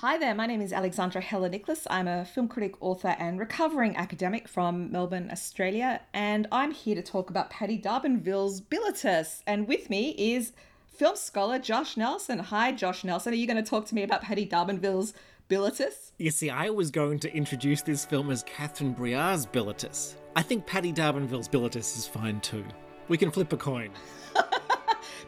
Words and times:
Hi 0.00 0.16
there, 0.16 0.32
my 0.32 0.46
name 0.46 0.60
is 0.60 0.72
Alexandra 0.72 1.20
Heller 1.20 1.48
Nicholas. 1.48 1.84
I'm 1.90 2.06
a 2.06 2.24
film 2.24 2.46
critic, 2.46 2.76
author, 2.80 3.16
and 3.18 3.40
recovering 3.40 3.96
academic 3.96 4.46
from 4.46 4.92
Melbourne, 4.92 5.28
Australia, 5.28 6.02
and 6.14 6.46
I'm 6.52 6.70
here 6.70 6.94
to 6.94 7.02
talk 7.02 7.30
about 7.30 7.50
Patti 7.50 7.78
D'Arbanville's 7.78 8.60
Bilitis. 8.60 9.42
And 9.44 9.66
with 9.66 9.90
me 9.90 10.10
is 10.10 10.52
film 10.86 11.16
scholar 11.16 11.58
Josh 11.58 11.96
Nelson. 11.96 12.38
Hi, 12.38 12.70
Josh 12.70 13.02
Nelson. 13.02 13.32
Are 13.32 13.36
you 13.36 13.48
going 13.48 13.56
to 13.56 13.68
talk 13.68 13.86
to 13.86 13.94
me 13.96 14.04
about 14.04 14.22
Patti 14.22 14.44
D'Arbanville's 14.44 15.14
Bilitis? 15.50 16.12
You 16.18 16.30
see, 16.30 16.48
I 16.48 16.70
was 16.70 16.92
going 16.92 17.18
to 17.18 17.34
introduce 17.34 17.82
this 17.82 18.04
film 18.04 18.30
as 18.30 18.44
Catherine 18.44 18.94
Breillat's 18.94 19.46
Bilitis. 19.46 20.14
I 20.36 20.42
think 20.42 20.64
Patti 20.64 20.92
D'Arbanville's 20.92 21.48
Bilitis 21.48 21.98
is 21.98 22.06
fine 22.06 22.40
too. 22.40 22.64
We 23.08 23.18
can 23.18 23.32
flip 23.32 23.52
a 23.52 23.56
coin. 23.56 23.90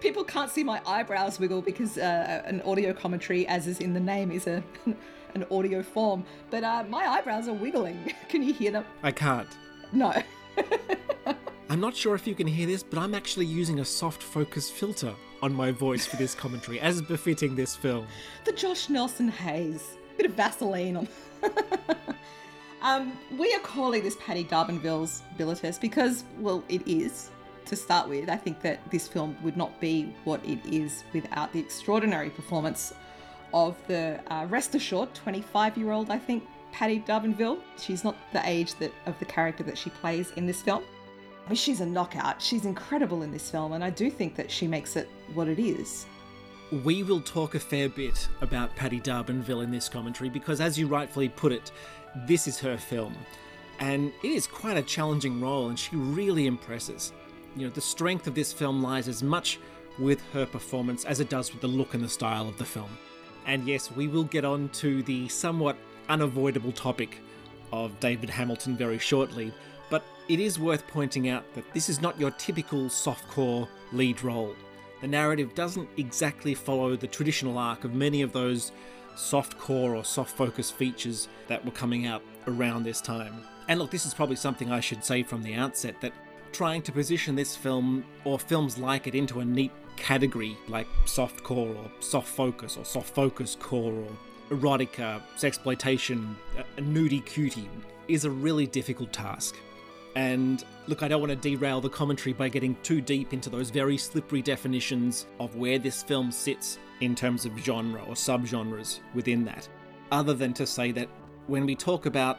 People 0.00 0.24
can't 0.24 0.50
see 0.50 0.64
my 0.64 0.80
eyebrows 0.86 1.38
wiggle 1.38 1.60
because 1.60 1.98
uh, 1.98 2.42
an 2.46 2.62
audio 2.62 2.92
commentary, 2.92 3.46
as 3.46 3.66
is 3.66 3.80
in 3.80 3.92
the 3.92 4.00
name, 4.00 4.30
is 4.32 4.46
a 4.46 4.62
an 5.34 5.44
audio 5.50 5.82
form. 5.82 6.24
But 6.50 6.64
uh, 6.64 6.84
my 6.88 7.06
eyebrows 7.06 7.48
are 7.48 7.52
wiggling. 7.54 8.12
Can 8.28 8.42
you 8.42 8.52
hear 8.54 8.72
them? 8.72 8.84
I 9.02 9.12
can't. 9.12 9.48
No. 9.92 10.12
I'm 11.70 11.80
not 11.80 11.94
sure 11.94 12.14
if 12.14 12.26
you 12.26 12.34
can 12.34 12.48
hear 12.48 12.66
this, 12.66 12.82
but 12.82 12.98
I'm 12.98 13.14
actually 13.14 13.46
using 13.46 13.78
a 13.78 13.84
soft 13.84 14.24
focus 14.24 14.68
filter 14.68 15.14
on 15.40 15.54
my 15.54 15.70
voice 15.70 16.04
for 16.04 16.16
this 16.16 16.34
commentary, 16.34 16.80
as 16.80 17.00
befitting 17.00 17.54
this 17.54 17.76
film. 17.76 18.08
The 18.44 18.52
Josh 18.52 18.88
Nelson 18.88 19.28
haze. 19.28 19.96
Bit 20.16 20.26
of 20.26 20.32
Vaseline 20.32 20.96
on. 20.96 21.08
um, 22.82 23.12
we 23.38 23.54
are 23.54 23.60
calling 23.60 24.02
this 24.02 24.16
Patti 24.16 24.42
D'Arbanville's 24.42 25.22
Bilitis 25.38 25.80
because, 25.80 26.24
well, 26.40 26.64
it 26.68 26.82
is 26.88 27.30
to 27.70 27.76
start 27.76 28.08
with. 28.08 28.28
I 28.28 28.36
think 28.36 28.60
that 28.62 28.78
this 28.90 29.08
film 29.08 29.36
would 29.42 29.56
not 29.56 29.80
be 29.80 30.12
what 30.24 30.44
it 30.44 30.58
is 30.66 31.04
without 31.12 31.52
the 31.52 31.60
extraordinary 31.60 32.28
performance 32.28 32.92
of 33.54 33.76
the 33.86 34.20
uh, 34.28 34.46
rest 34.48 34.74
assured 34.74 35.14
25 35.14 35.78
year 35.78 35.92
old, 35.92 36.10
I 36.10 36.18
think, 36.18 36.44
Patti 36.72 36.98
D'Arbanville. 36.98 37.60
She's 37.78 38.04
not 38.04 38.16
the 38.32 38.42
age 38.48 38.74
that 38.76 38.92
of 39.06 39.18
the 39.18 39.24
character 39.24 39.62
that 39.64 39.78
she 39.78 39.90
plays 39.90 40.32
in 40.36 40.46
this 40.46 40.60
film. 40.60 40.82
I 41.46 41.48
mean, 41.48 41.56
she's 41.56 41.80
a 41.80 41.86
knockout. 41.86 42.42
She's 42.42 42.64
incredible 42.64 43.22
in 43.22 43.32
this 43.32 43.50
film, 43.50 43.72
and 43.72 43.82
I 43.82 43.90
do 43.90 44.10
think 44.10 44.36
that 44.36 44.50
she 44.50 44.66
makes 44.66 44.94
it 44.96 45.08
what 45.34 45.48
it 45.48 45.58
is. 45.58 46.06
We 46.84 47.02
will 47.02 47.20
talk 47.20 47.54
a 47.54 47.60
fair 47.60 47.88
bit 47.88 48.28
about 48.40 48.76
Patti 48.76 49.00
D'Arbanville 49.00 49.64
in 49.64 49.70
this 49.70 49.88
commentary 49.88 50.30
because, 50.30 50.60
as 50.60 50.78
you 50.78 50.86
rightfully 50.86 51.28
put 51.28 51.50
it, 51.50 51.72
this 52.26 52.46
is 52.46 52.58
her 52.60 52.76
film. 52.76 53.16
And 53.80 54.12
it 54.22 54.28
is 54.28 54.46
quite 54.46 54.76
a 54.76 54.82
challenging 54.82 55.40
role, 55.40 55.68
and 55.68 55.78
she 55.78 55.96
really 55.96 56.46
impresses 56.46 57.12
you 57.56 57.66
know, 57.66 57.72
the 57.72 57.80
strength 57.80 58.26
of 58.26 58.34
this 58.34 58.52
film 58.52 58.82
lies 58.82 59.08
as 59.08 59.22
much 59.22 59.58
with 59.98 60.20
her 60.32 60.46
performance 60.46 61.04
as 61.04 61.20
it 61.20 61.28
does 61.28 61.52
with 61.52 61.60
the 61.60 61.66
look 61.66 61.94
and 61.94 62.02
the 62.02 62.08
style 62.08 62.48
of 62.48 62.58
the 62.58 62.64
film. 62.64 62.90
And 63.46 63.66
yes, 63.66 63.90
we 63.90 64.08
will 64.08 64.24
get 64.24 64.44
on 64.44 64.68
to 64.70 65.02
the 65.02 65.28
somewhat 65.28 65.76
unavoidable 66.08 66.72
topic 66.72 67.18
of 67.72 67.98
David 68.00 68.30
Hamilton 68.30 68.76
very 68.76 68.98
shortly, 68.98 69.52
but 69.88 70.04
it 70.28 70.40
is 70.40 70.58
worth 70.58 70.86
pointing 70.86 71.28
out 71.28 71.44
that 71.54 71.72
this 71.72 71.88
is 71.88 72.00
not 72.00 72.18
your 72.18 72.30
typical 72.32 72.84
softcore 72.84 73.68
lead 73.92 74.22
role. 74.22 74.54
The 75.00 75.08
narrative 75.08 75.54
doesn't 75.54 75.88
exactly 75.96 76.54
follow 76.54 76.96
the 76.96 77.06
traditional 77.06 77.58
arc 77.58 77.84
of 77.84 77.94
many 77.94 78.22
of 78.22 78.32
those 78.32 78.72
softcore 79.16 79.96
or 79.96 80.04
soft 80.04 80.36
focus 80.36 80.70
features 80.70 81.28
that 81.48 81.64
were 81.64 81.70
coming 81.70 82.06
out 82.06 82.22
around 82.46 82.84
this 82.84 83.00
time. 83.00 83.42
And 83.68 83.78
look, 83.78 83.90
this 83.90 84.06
is 84.06 84.14
probably 84.14 84.36
something 84.36 84.70
I 84.70 84.80
should 84.80 85.04
say 85.04 85.22
from 85.22 85.42
the 85.42 85.54
outset 85.54 86.00
that 86.00 86.12
trying 86.52 86.82
to 86.82 86.92
position 86.92 87.34
this 87.34 87.56
film 87.56 88.04
or 88.24 88.38
films 88.38 88.78
like 88.78 89.06
it 89.06 89.14
into 89.14 89.40
a 89.40 89.44
neat 89.44 89.72
category 89.96 90.56
like 90.68 90.86
soft 91.04 91.42
core 91.44 91.74
or 91.74 91.90
soft 92.00 92.28
focus 92.28 92.76
or 92.76 92.84
soft 92.84 93.14
focus 93.14 93.56
core 93.60 93.92
or 93.92 94.08
erotica, 94.50 95.16
uh, 95.16 95.20
sexploitation, 95.36 96.34
uh, 96.58 96.62
a 96.76 96.80
nudie 96.80 97.24
cutie 97.24 97.68
is 98.08 98.24
a 98.24 98.30
really 98.30 98.66
difficult 98.66 99.12
task. 99.12 99.56
And 100.16 100.64
look, 100.88 101.02
I 101.04 101.08
don't 101.08 101.20
want 101.20 101.30
to 101.30 101.36
derail 101.36 101.80
the 101.80 101.88
commentary 101.88 102.32
by 102.32 102.48
getting 102.48 102.76
too 102.82 103.00
deep 103.00 103.32
into 103.32 103.48
those 103.48 103.70
very 103.70 103.96
slippery 103.96 104.42
definitions 104.42 105.26
of 105.38 105.54
where 105.54 105.78
this 105.78 106.02
film 106.02 106.32
sits 106.32 106.78
in 107.00 107.14
terms 107.14 107.46
of 107.46 107.56
genre 107.58 108.02
or 108.02 108.14
subgenres 108.14 109.00
within 109.14 109.44
that, 109.44 109.68
other 110.10 110.34
than 110.34 110.52
to 110.54 110.66
say 110.66 110.90
that 110.92 111.08
when 111.46 111.64
we 111.64 111.76
talk 111.76 112.06
about, 112.06 112.38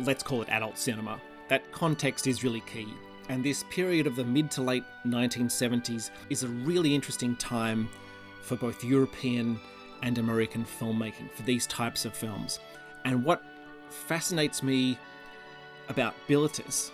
let's 0.00 0.22
call 0.22 0.42
it 0.42 0.48
adult 0.50 0.76
cinema, 0.76 1.20
that 1.48 1.72
context 1.72 2.26
is 2.26 2.44
really 2.44 2.60
key. 2.60 2.86
And 3.28 3.42
this 3.42 3.64
period 3.70 4.06
of 4.06 4.16
the 4.16 4.24
mid 4.24 4.50
to 4.52 4.62
late 4.62 4.84
1970s 5.06 6.10
is 6.30 6.42
a 6.42 6.48
really 6.48 6.94
interesting 6.94 7.36
time 7.36 7.88
for 8.42 8.56
both 8.56 8.84
European 8.84 9.58
and 10.02 10.18
American 10.18 10.64
filmmaking 10.64 11.30
for 11.32 11.42
these 11.42 11.66
types 11.66 12.04
of 12.04 12.14
films. 12.14 12.60
And 13.04 13.24
what 13.24 13.42
fascinates 13.88 14.62
me 14.62 14.98
about 15.88 16.14
Bilitis 16.28 16.90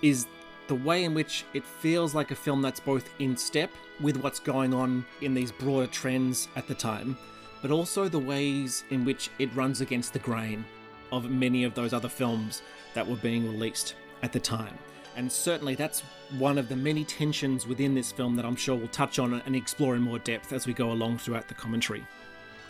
is 0.00 0.26
the 0.68 0.74
way 0.74 1.04
in 1.04 1.14
which 1.14 1.44
it 1.52 1.64
feels 1.64 2.14
like 2.14 2.30
a 2.30 2.34
film 2.34 2.62
that's 2.62 2.80
both 2.80 3.08
in 3.18 3.36
step 3.36 3.70
with 4.00 4.16
what's 4.18 4.40
going 4.40 4.72
on 4.72 5.04
in 5.20 5.34
these 5.34 5.52
broader 5.52 5.86
trends 5.86 6.48
at 6.56 6.66
the 6.66 6.74
time, 6.74 7.16
but 7.60 7.70
also 7.70 8.08
the 8.08 8.18
ways 8.18 8.84
in 8.90 9.04
which 9.04 9.30
it 9.38 9.54
runs 9.54 9.80
against 9.80 10.12
the 10.12 10.18
grain 10.18 10.64
of 11.10 11.30
many 11.30 11.64
of 11.64 11.74
those 11.74 11.92
other 11.92 12.08
films 12.08 12.62
that 12.94 13.06
were 13.06 13.16
being 13.16 13.46
released 13.46 13.94
at 14.22 14.32
the 14.32 14.40
time. 14.40 14.78
And 15.16 15.30
certainly 15.30 15.74
that's 15.74 16.00
one 16.38 16.58
of 16.58 16.68
the 16.68 16.76
many 16.76 17.04
tensions 17.04 17.66
within 17.66 17.94
this 17.94 18.12
film 18.12 18.36
that 18.36 18.44
I'm 18.44 18.56
sure 18.56 18.74
we'll 18.74 18.88
touch 18.88 19.18
on 19.18 19.42
and 19.44 19.54
explore 19.54 19.94
in 19.96 20.02
more 20.02 20.18
depth 20.18 20.52
as 20.52 20.66
we 20.66 20.72
go 20.72 20.92
along 20.92 21.18
throughout 21.18 21.48
the 21.48 21.54
commentary. 21.54 22.04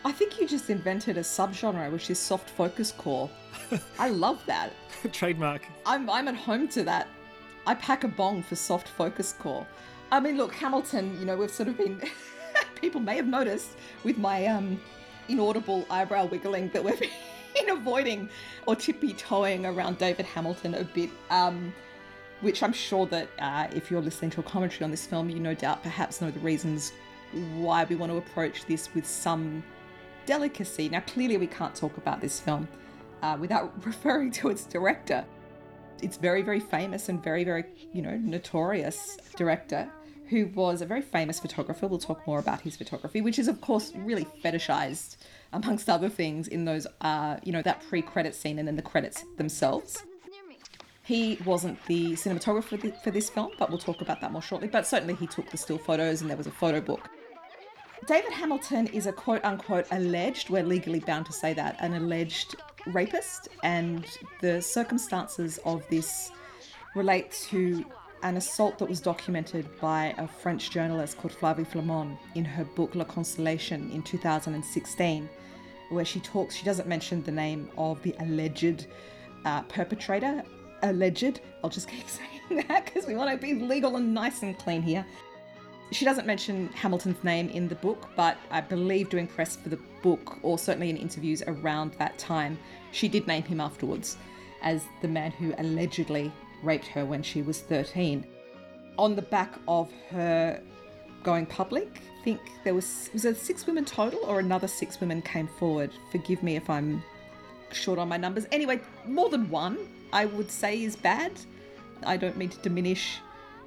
I 0.04 0.10
think 0.10 0.40
you 0.40 0.48
just 0.48 0.68
invented 0.68 1.16
a 1.16 1.20
subgenre, 1.20 1.90
which 1.92 2.10
is 2.10 2.18
soft 2.18 2.50
focus 2.50 2.92
core. 2.92 3.30
I 3.98 4.08
love 4.10 4.44
that. 4.46 4.72
Trademark. 5.12 5.62
I'm, 5.86 6.10
I'm 6.10 6.26
at 6.26 6.34
home 6.34 6.66
to 6.68 6.82
that. 6.84 7.08
I 7.66 7.74
pack 7.76 8.02
a 8.02 8.08
bong 8.08 8.42
for 8.42 8.56
soft 8.56 8.88
focus 8.88 9.34
core. 9.38 9.66
I 10.10 10.18
mean, 10.18 10.36
look, 10.36 10.52
Hamilton, 10.54 11.18
you 11.20 11.24
know, 11.24 11.36
we've 11.36 11.50
sort 11.50 11.68
of 11.68 11.78
been, 11.78 12.02
people 12.80 13.00
may 13.00 13.14
have 13.16 13.28
noticed 13.28 13.70
with 14.02 14.18
my 14.18 14.46
um, 14.46 14.80
inaudible 15.28 15.86
eyebrow 15.88 16.26
wiggling 16.26 16.68
that 16.70 16.82
we've 16.82 16.98
been 17.54 17.70
avoiding 17.70 18.28
or 18.66 18.74
tippy 18.74 19.12
toeing 19.14 19.64
around 19.64 19.98
David 19.98 20.26
Hamilton 20.26 20.74
a 20.74 20.84
bit. 20.84 21.10
Um, 21.30 21.72
which 22.42 22.62
I'm 22.62 22.72
sure 22.72 23.06
that 23.06 23.28
uh, 23.38 23.68
if 23.74 23.90
you're 23.90 24.02
listening 24.02 24.30
to 24.32 24.40
a 24.40 24.42
commentary 24.42 24.84
on 24.84 24.90
this 24.90 25.06
film, 25.06 25.30
you 25.30 25.40
no 25.40 25.54
doubt 25.54 25.82
perhaps 25.82 26.20
know 26.20 26.30
the 26.30 26.40
reasons 26.40 26.92
why 27.54 27.84
we 27.84 27.96
want 27.96 28.12
to 28.12 28.18
approach 28.18 28.66
this 28.66 28.92
with 28.94 29.06
some 29.06 29.62
delicacy. 30.26 30.88
Now, 30.88 31.00
clearly, 31.00 31.38
we 31.38 31.46
can't 31.46 31.74
talk 31.74 31.96
about 31.96 32.20
this 32.20 32.38
film 32.38 32.68
uh, 33.22 33.36
without 33.40 33.72
referring 33.86 34.30
to 34.32 34.50
its 34.50 34.64
director. 34.64 35.24
It's 36.02 36.16
very, 36.16 36.42
very 36.42 36.60
famous 36.60 37.08
and 37.08 37.22
very, 37.22 37.44
very, 37.44 37.64
you 37.92 38.02
know, 38.02 38.16
notorious 38.16 39.16
director 39.36 39.90
who 40.28 40.46
was 40.54 40.82
a 40.82 40.86
very 40.86 41.02
famous 41.02 41.38
photographer. 41.38 41.86
We'll 41.86 41.98
talk 41.98 42.26
more 42.26 42.38
about 42.38 42.60
his 42.62 42.76
photography, 42.76 43.20
which 43.20 43.38
is, 43.38 43.48
of 43.48 43.60
course, 43.60 43.92
really 43.94 44.26
fetishized, 44.42 45.16
amongst 45.52 45.88
other 45.88 46.08
things, 46.08 46.48
in 46.48 46.64
those, 46.64 46.86
uh, 47.02 47.36
you 47.44 47.52
know, 47.52 47.62
that 47.62 47.82
pre-credit 47.88 48.34
scene 48.34 48.58
and 48.58 48.66
then 48.66 48.74
the 48.74 48.82
credits 48.82 49.24
themselves. 49.36 50.02
He 51.12 51.36
wasn't 51.44 51.78
the 51.84 52.12
cinematographer 52.12 52.96
for 53.02 53.10
this 53.10 53.28
film, 53.28 53.50
but 53.58 53.68
we'll 53.68 53.76
talk 53.76 54.00
about 54.00 54.22
that 54.22 54.32
more 54.32 54.40
shortly. 54.40 54.66
But 54.66 54.86
certainly 54.86 55.12
he 55.14 55.26
took 55.26 55.50
the 55.50 55.58
still 55.58 55.76
photos 55.76 56.22
and 56.22 56.30
there 56.30 56.38
was 56.38 56.46
a 56.46 56.50
photo 56.50 56.80
book. 56.80 57.06
David 58.06 58.32
Hamilton 58.32 58.86
is 58.86 59.04
a 59.04 59.12
quote 59.12 59.44
unquote 59.44 59.84
alleged, 59.90 60.48
we're 60.48 60.62
legally 60.62 61.00
bound 61.00 61.26
to 61.26 61.32
say 61.34 61.52
that, 61.52 61.76
an 61.80 61.92
alleged 61.92 62.56
rapist, 62.86 63.48
and 63.62 64.06
the 64.40 64.62
circumstances 64.62 65.58
of 65.66 65.86
this 65.90 66.30
relate 66.94 67.30
to 67.50 67.84
an 68.22 68.38
assault 68.38 68.78
that 68.78 68.88
was 68.88 69.02
documented 69.02 69.68
by 69.82 70.14
a 70.16 70.26
French 70.26 70.70
journalist 70.70 71.18
called 71.18 71.34
Flavie 71.34 71.66
Flament 71.66 72.16
in 72.36 72.46
her 72.46 72.64
book 72.64 72.94
La 72.94 73.04
Constellation 73.04 73.90
in 73.90 74.02
2016, 74.02 75.28
where 75.90 76.06
she 76.06 76.20
talks, 76.20 76.54
she 76.54 76.64
doesn't 76.64 76.88
mention 76.88 77.22
the 77.22 77.30
name 77.30 77.68
of 77.76 78.02
the 78.02 78.14
alleged 78.18 78.86
uh, 79.44 79.60
perpetrator, 79.64 80.42
alleged. 80.82 81.40
I'll 81.62 81.70
just 81.70 81.88
keep 81.88 82.08
saying 82.08 82.66
that 82.68 82.86
because 82.86 83.06
we 83.06 83.14
want 83.14 83.30
to 83.30 83.36
be 83.36 83.54
legal 83.54 83.96
and 83.96 84.12
nice 84.14 84.42
and 84.42 84.58
clean 84.58 84.82
here. 84.82 85.04
She 85.90 86.06
doesn't 86.06 86.26
mention 86.26 86.68
Hamilton's 86.68 87.22
name 87.22 87.50
in 87.50 87.68
the 87.68 87.74
book, 87.74 88.08
but 88.16 88.38
I 88.50 88.62
believe 88.62 89.10
doing 89.10 89.26
press 89.26 89.56
for 89.56 89.68
the 89.68 89.78
book, 90.02 90.38
or 90.42 90.58
certainly 90.58 90.88
in 90.88 90.96
interviews 90.96 91.42
around 91.46 91.92
that 91.98 92.16
time, 92.18 92.58
she 92.92 93.08
did 93.08 93.26
name 93.26 93.42
him 93.42 93.60
afterwards 93.60 94.16
as 94.62 94.84
the 95.02 95.08
man 95.08 95.32
who 95.32 95.54
allegedly 95.58 96.32
raped 96.62 96.86
her 96.86 97.04
when 97.04 97.22
she 97.22 97.42
was 97.42 97.60
13. 97.60 98.24
On 98.96 99.14
the 99.14 99.22
back 99.22 99.54
of 99.68 99.90
her 100.10 100.62
going 101.22 101.44
public, 101.44 102.00
I 102.20 102.24
think 102.24 102.40
there 102.64 102.74
was 102.74 103.10
was 103.12 103.24
it 103.24 103.36
six 103.36 103.66
women 103.66 103.84
total, 103.84 104.20
or 104.24 104.38
another 104.38 104.68
six 104.68 105.00
women 105.00 105.20
came 105.22 105.48
forward. 105.58 105.90
Forgive 106.10 106.42
me 106.42 106.56
if 106.56 106.70
I'm 106.70 107.02
short 107.72 107.98
on 107.98 108.08
my 108.08 108.16
numbers. 108.16 108.46
Anyway, 108.52 108.80
more 109.06 109.28
than 109.28 109.50
one 109.50 109.78
I 110.12 110.26
would 110.26 110.50
say 110.50 110.82
is 110.82 110.96
bad. 110.96 111.32
I 112.04 112.16
don't 112.16 112.36
mean 112.36 112.48
to 112.50 112.58
diminish 112.58 113.18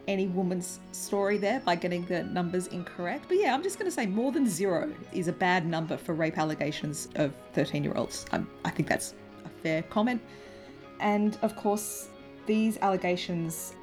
any 0.07 0.27
woman's 0.27 0.79
story 0.91 1.37
there 1.37 1.59
by 1.61 1.75
getting 1.75 2.05
the 2.05 2.23
numbers 2.23 2.67
incorrect. 2.67 3.25
But 3.27 3.37
yeah, 3.37 3.53
I'm 3.53 3.63
just 3.63 3.79
going 3.79 3.89
to 3.89 3.95
say 3.95 4.05
more 4.05 4.31
than 4.31 4.47
zero 4.47 4.93
is 5.13 5.27
a 5.27 5.33
bad 5.33 5.65
number 5.65 5.97
for 5.97 6.13
rape 6.13 6.37
allegations 6.37 7.09
of 7.15 7.33
13 7.53 7.83
year 7.83 7.93
olds. 7.95 8.25
I 8.31 8.69
think 8.69 8.87
that's 8.87 9.13
a 9.45 9.49
fair 9.63 9.81
comment. 9.83 10.21
And 10.99 11.37
of 11.41 11.55
course, 11.55 12.09
these 12.45 12.77
allegations 12.77 13.73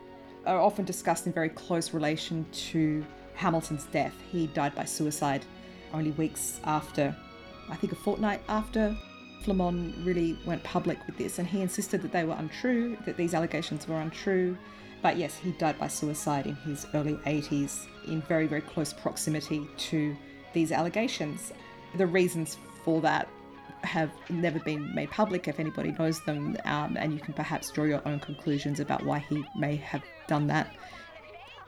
are 0.46 0.60
often 0.60 0.84
discussed 0.84 1.26
in 1.26 1.32
very 1.32 1.48
close 1.48 1.92
relation 1.92 2.46
to 2.52 3.04
Hamilton's 3.34 3.84
death. 3.86 4.14
He 4.30 4.46
died 4.48 4.74
by 4.74 4.84
suicide 4.84 5.44
only 5.92 6.12
weeks 6.12 6.60
after, 6.64 7.14
I 7.68 7.76
think 7.76 7.92
a 7.92 7.96
fortnight 7.96 8.42
after 8.48 8.96
Flament 9.44 9.94
really 10.04 10.38
went 10.44 10.62
public 10.62 10.98
with 11.06 11.18
this, 11.18 11.38
and 11.38 11.48
he 11.48 11.60
insisted 11.60 12.02
that 12.02 12.12
they 12.12 12.24
were 12.24 12.34
untrue, 12.34 12.96
that 13.04 13.16
these 13.16 13.34
allegations 13.34 13.88
were 13.88 14.00
untrue. 14.00 14.56
But 15.02 15.16
yes, 15.16 15.36
he 15.36 15.50
died 15.52 15.78
by 15.78 15.88
suicide 15.88 16.46
in 16.46 16.54
his 16.56 16.86
early 16.94 17.14
80s 17.26 17.86
in 18.06 18.22
very, 18.22 18.46
very 18.46 18.60
close 18.60 18.92
proximity 18.92 19.66
to 19.76 20.16
these 20.52 20.70
allegations. 20.70 21.52
The 21.96 22.06
reasons 22.06 22.56
for 22.84 23.00
that 23.00 23.28
have 23.82 24.10
never 24.30 24.60
been 24.60 24.94
made 24.94 25.10
public 25.10 25.48
if 25.48 25.58
anybody 25.58 25.92
knows 25.92 26.24
them, 26.24 26.56
um, 26.64 26.96
and 26.96 27.12
you 27.12 27.18
can 27.18 27.34
perhaps 27.34 27.70
draw 27.70 27.84
your 27.84 28.06
own 28.06 28.20
conclusions 28.20 28.78
about 28.78 29.04
why 29.04 29.18
he 29.18 29.44
may 29.56 29.76
have 29.76 30.02
done 30.28 30.46
that. 30.46 30.72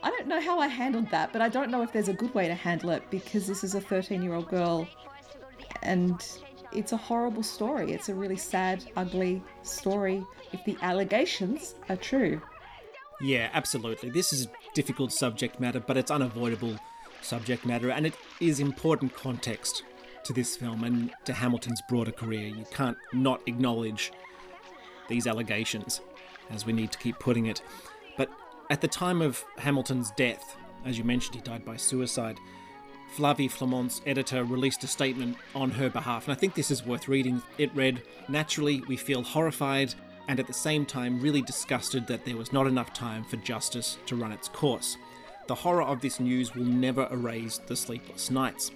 I 0.03 0.11
don't 0.11 0.29
know 0.29 0.41
how 0.41 0.61
I 0.61 0.69
handled 0.69 1.11
that, 1.11 1.33
but 1.33 1.43
I 1.43 1.49
don't 1.49 1.71
know 1.71 1.83
if 1.83 1.93
there's 1.93 2.09
a 2.09 2.13
good 2.13 2.33
way 2.35 2.47
to 2.47 2.55
handle 2.55 2.91
it 2.91 3.03
because 3.11 3.47
this 3.47 3.65
is 3.65 3.75
a 3.75 3.81
13 3.81 4.23
year 4.23 4.35
old 4.35 4.49
girl 4.49 4.87
and 5.83 6.23
it's 6.75 6.93
a 6.93 6.97
horrible 6.97 7.43
story. 7.43 7.93
It's 7.93 8.09
a 8.09 8.15
really 8.15 8.37
sad, 8.37 8.85
ugly 8.97 9.43
story 9.63 10.25
if 10.53 10.65
the 10.65 10.77
allegations 10.83 11.75
are 11.89 11.97
true. 11.97 12.41
Yeah, 13.21 13.49
absolutely. 13.53 14.11
This 14.11 14.33
is 14.33 14.47
a 14.47 14.49
difficult 14.75 15.13
subject 15.13 15.61
matter, 15.61 15.81
but 15.81 15.97
it's 15.97 16.11
unavoidable 16.11 16.77
subject 17.23 17.65
matter, 17.65 17.91
and 17.91 18.07
it 18.07 18.15
is 18.41 18.61
important 18.61 19.15
context 19.17 19.85
to 20.25 20.33
this 20.33 20.57
film 20.57 20.85
and 20.85 21.13
to 21.25 21.33
Hamilton's 21.33 21.83
broader 21.89 22.13
career. 22.13 22.49
You 22.49 22.67
can't 22.71 22.97
not 23.13 23.41
acknowledge 23.47 24.13
these 25.09 25.27
allegations, 25.27 26.01
as 26.51 26.67
we 26.67 26.73
need 26.73 26.93
to 26.93 26.99
keep 26.99 27.19
putting 27.19 27.47
it. 27.47 27.63
But 28.17 28.31
at 28.71 28.81
the 28.81 28.89
time 28.89 29.23
of 29.23 29.45
Hamilton's 29.59 30.11
death, 30.17 30.57
as 30.85 30.99
you 30.99 31.05
mentioned, 31.05 31.37
he 31.37 31.41
died 31.41 31.65
by 31.65 31.77
suicide. 31.77 32.39
Flavie 33.15 33.49
Flament's 33.49 34.03
editor 34.07 34.43
released 34.43 34.83
a 34.83 34.89
statement 34.89 35.37
on 35.55 35.71
her 35.71 35.89
behalf, 35.89 36.27
and 36.27 36.37
I 36.37 36.39
think 36.39 36.55
this 36.55 36.73
is 36.73 36.85
worth 36.85 37.07
reading. 37.07 37.41
It 37.59 37.73
read 37.73 38.03
Naturally, 38.29 38.83
we 38.89 38.97
feel 38.97 39.23
horrified 39.23 39.95
and 40.27 40.41
at 40.41 40.49
the 40.49 40.53
same 40.53 40.85
time 40.85 41.21
really 41.21 41.41
disgusted 41.41 42.09
that 42.09 42.25
there 42.25 42.37
was 42.37 42.53
not 42.53 42.67
enough 42.67 42.93
time 42.93 43.23
for 43.23 43.37
justice 43.37 43.99
to 44.07 44.17
run 44.17 44.33
its 44.33 44.49
course. 44.49 44.97
The 45.47 45.55
horror 45.55 45.85
of 45.85 46.01
this 46.01 46.19
news 46.19 46.57
will 46.57 46.65
never 46.65 47.07
erase 47.13 47.59
the 47.59 47.77
sleepless 47.77 48.33
nights. 48.33 48.73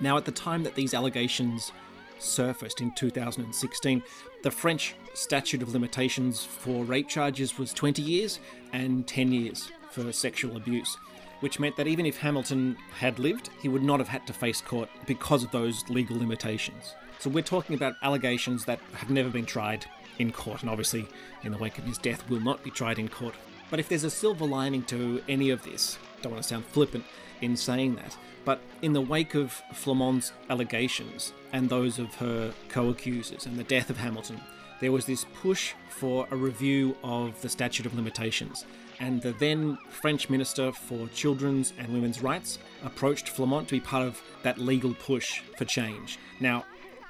Now, 0.00 0.16
at 0.16 0.24
the 0.24 0.32
time 0.32 0.62
that 0.62 0.74
these 0.74 0.94
allegations 0.94 1.70
surfaced 2.18 2.80
in 2.80 2.94
2016, 2.94 4.02
the 4.42 4.50
French 4.50 4.94
statute 5.12 5.60
of 5.60 5.74
limitations 5.74 6.42
for 6.42 6.84
rape 6.84 7.08
charges 7.08 7.58
was 7.58 7.74
20 7.74 8.00
years 8.00 8.38
and 8.72 9.06
10 9.06 9.32
years 9.32 9.70
for 9.90 10.10
sexual 10.12 10.56
abuse 10.56 10.96
which 11.42 11.58
meant 11.58 11.74
that 11.74 11.88
even 11.88 12.06
if 12.06 12.18
Hamilton 12.18 12.76
had 12.98 13.18
lived, 13.18 13.50
he 13.60 13.68
would 13.68 13.82
not 13.82 13.98
have 13.98 14.08
had 14.08 14.24
to 14.28 14.32
face 14.32 14.60
court 14.60 14.88
because 15.06 15.42
of 15.42 15.50
those 15.50 15.88
legal 15.90 16.16
limitations. 16.16 16.94
So 17.18 17.30
we're 17.30 17.42
talking 17.42 17.74
about 17.74 17.96
allegations 18.00 18.64
that 18.66 18.78
have 18.94 19.10
never 19.10 19.28
been 19.28 19.44
tried 19.44 19.84
in 20.20 20.30
court, 20.30 20.60
and 20.60 20.70
obviously, 20.70 21.08
in 21.42 21.50
the 21.50 21.58
wake 21.58 21.78
of 21.78 21.84
his 21.84 21.98
death, 21.98 22.28
will 22.30 22.40
not 22.40 22.62
be 22.62 22.70
tried 22.70 23.00
in 23.00 23.08
court. 23.08 23.34
But 23.70 23.80
if 23.80 23.88
there's 23.88 24.04
a 24.04 24.10
silver 24.10 24.46
lining 24.46 24.84
to 24.84 25.20
any 25.28 25.50
of 25.50 25.64
this, 25.64 25.98
don't 26.20 26.30
want 26.30 26.42
to 26.44 26.48
sound 26.48 26.64
flippant 26.66 27.04
in 27.40 27.56
saying 27.56 27.96
that, 27.96 28.16
but 28.44 28.60
in 28.80 28.92
the 28.92 29.00
wake 29.00 29.34
of 29.34 29.50
Flament's 29.72 30.32
allegations 30.48 31.32
and 31.52 31.68
those 31.68 31.98
of 31.98 32.14
her 32.16 32.54
co 32.68 32.90
accusers 32.90 33.46
and 33.46 33.58
the 33.58 33.64
death 33.64 33.90
of 33.90 33.98
Hamilton, 33.98 34.40
there 34.80 34.92
was 34.92 35.06
this 35.06 35.26
push 35.34 35.74
for 35.88 36.28
a 36.30 36.36
review 36.36 36.96
of 37.02 37.40
the 37.42 37.48
statute 37.48 37.86
of 37.86 37.94
limitations 37.94 38.64
and 39.00 39.20
the 39.22 39.32
then 39.32 39.78
French 39.90 40.30
Minister 40.30 40.72
for 40.72 41.08
Children's 41.08 41.72
and 41.78 41.88
Women's 41.92 42.22
Rights 42.22 42.58
approached 42.84 43.28
Flament 43.28 43.68
to 43.68 43.74
be 43.74 43.80
part 43.80 44.06
of 44.06 44.20
that 44.42 44.58
legal 44.58 44.94
push 44.94 45.40
for 45.56 45.64
change. 45.64 46.18
Now, 46.40 46.64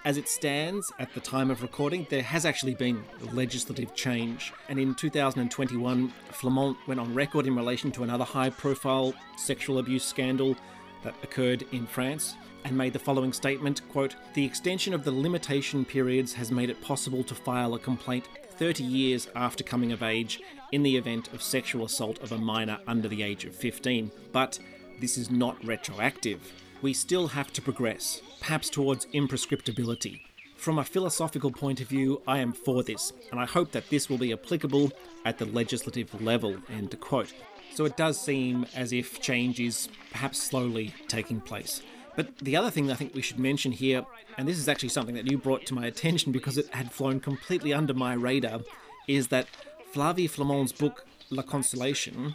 as 0.04 0.16
it 0.16 0.28
stands 0.28 0.92
at 0.98 1.14
the 1.14 1.20
time 1.20 1.50
of 1.50 1.62
recording, 1.62 2.06
there 2.10 2.22
has 2.22 2.44
actually 2.44 2.74
been 2.74 3.04
legislative 3.32 3.94
change, 3.94 4.52
and 4.68 4.78
in 4.78 4.96
2021, 4.96 6.12
Flament 6.32 6.76
went 6.88 6.98
on 6.98 7.14
record 7.14 7.46
in 7.46 7.54
relation 7.54 7.92
to 7.92 8.02
another 8.02 8.24
high 8.24 8.50
profile 8.50 9.14
sexual 9.36 9.78
abuse 9.78 10.04
scandal 10.04 10.56
that 11.04 11.14
occurred 11.22 11.64
in 11.70 11.86
France 11.86 12.34
and 12.64 12.76
made 12.76 12.92
the 12.92 12.98
following 12.98 13.32
statement 13.32 13.86
quote 13.88 14.16
the 14.34 14.44
extension 14.44 14.94
of 14.94 15.04
the 15.04 15.10
limitation 15.10 15.84
periods 15.84 16.32
has 16.32 16.50
made 16.50 16.70
it 16.70 16.80
possible 16.80 17.24
to 17.24 17.34
file 17.34 17.74
a 17.74 17.78
complaint 17.78 18.28
30 18.62 18.84
years 18.84 19.26
after 19.34 19.64
coming 19.64 19.90
of 19.90 20.04
age 20.04 20.40
in 20.70 20.84
the 20.84 20.96
event 20.96 21.32
of 21.32 21.42
sexual 21.42 21.84
assault 21.84 22.20
of 22.20 22.30
a 22.30 22.38
minor 22.38 22.78
under 22.86 23.08
the 23.08 23.20
age 23.20 23.44
of 23.44 23.52
15. 23.56 24.08
But 24.30 24.56
this 25.00 25.18
is 25.18 25.32
not 25.32 25.56
retroactive. 25.66 26.52
We 26.80 26.92
still 26.92 27.26
have 27.26 27.52
to 27.54 27.60
progress, 27.60 28.22
perhaps 28.40 28.70
towards 28.70 29.06
imprescriptibility. 29.06 30.20
From 30.54 30.78
a 30.78 30.84
philosophical 30.84 31.50
point 31.50 31.80
of 31.80 31.88
view, 31.88 32.22
I 32.24 32.38
am 32.38 32.52
for 32.52 32.84
this, 32.84 33.12
and 33.32 33.40
I 33.40 33.46
hope 33.46 33.72
that 33.72 33.90
this 33.90 34.08
will 34.08 34.16
be 34.16 34.32
applicable 34.32 34.92
at 35.24 35.38
the 35.38 35.46
legislative 35.46 36.22
level. 36.22 36.56
End 36.70 36.94
quote. 37.00 37.32
So 37.74 37.84
it 37.84 37.96
does 37.96 38.20
seem 38.20 38.64
as 38.76 38.92
if 38.92 39.20
change 39.20 39.58
is 39.58 39.88
perhaps 40.12 40.40
slowly 40.40 40.94
taking 41.08 41.40
place. 41.40 41.82
But 42.16 42.38
the 42.38 42.56
other 42.56 42.70
thing 42.70 42.90
I 42.90 42.94
think 42.94 43.14
we 43.14 43.22
should 43.22 43.38
mention 43.38 43.72
here, 43.72 44.04
and 44.36 44.46
this 44.46 44.58
is 44.58 44.68
actually 44.68 44.90
something 44.90 45.14
that 45.14 45.30
you 45.30 45.38
brought 45.38 45.66
to 45.66 45.74
my 45.74 45.86
attention 45.86 46.32
because 46.32 46.58
it 46.58 46.68
had 46.68 46.92
flown 46.92 47.20
completely 47.20 47.72
under 47.72 47.94
my 47.94 48.14
radar, 48.14 48.60
is 49.08 49.28
that 49.28 49.46
Flavie 49.92 50.28
Flament's 50.28 50.72
book 50.72 51.06
La 51.30 51.42
Constellation 51.42 52.34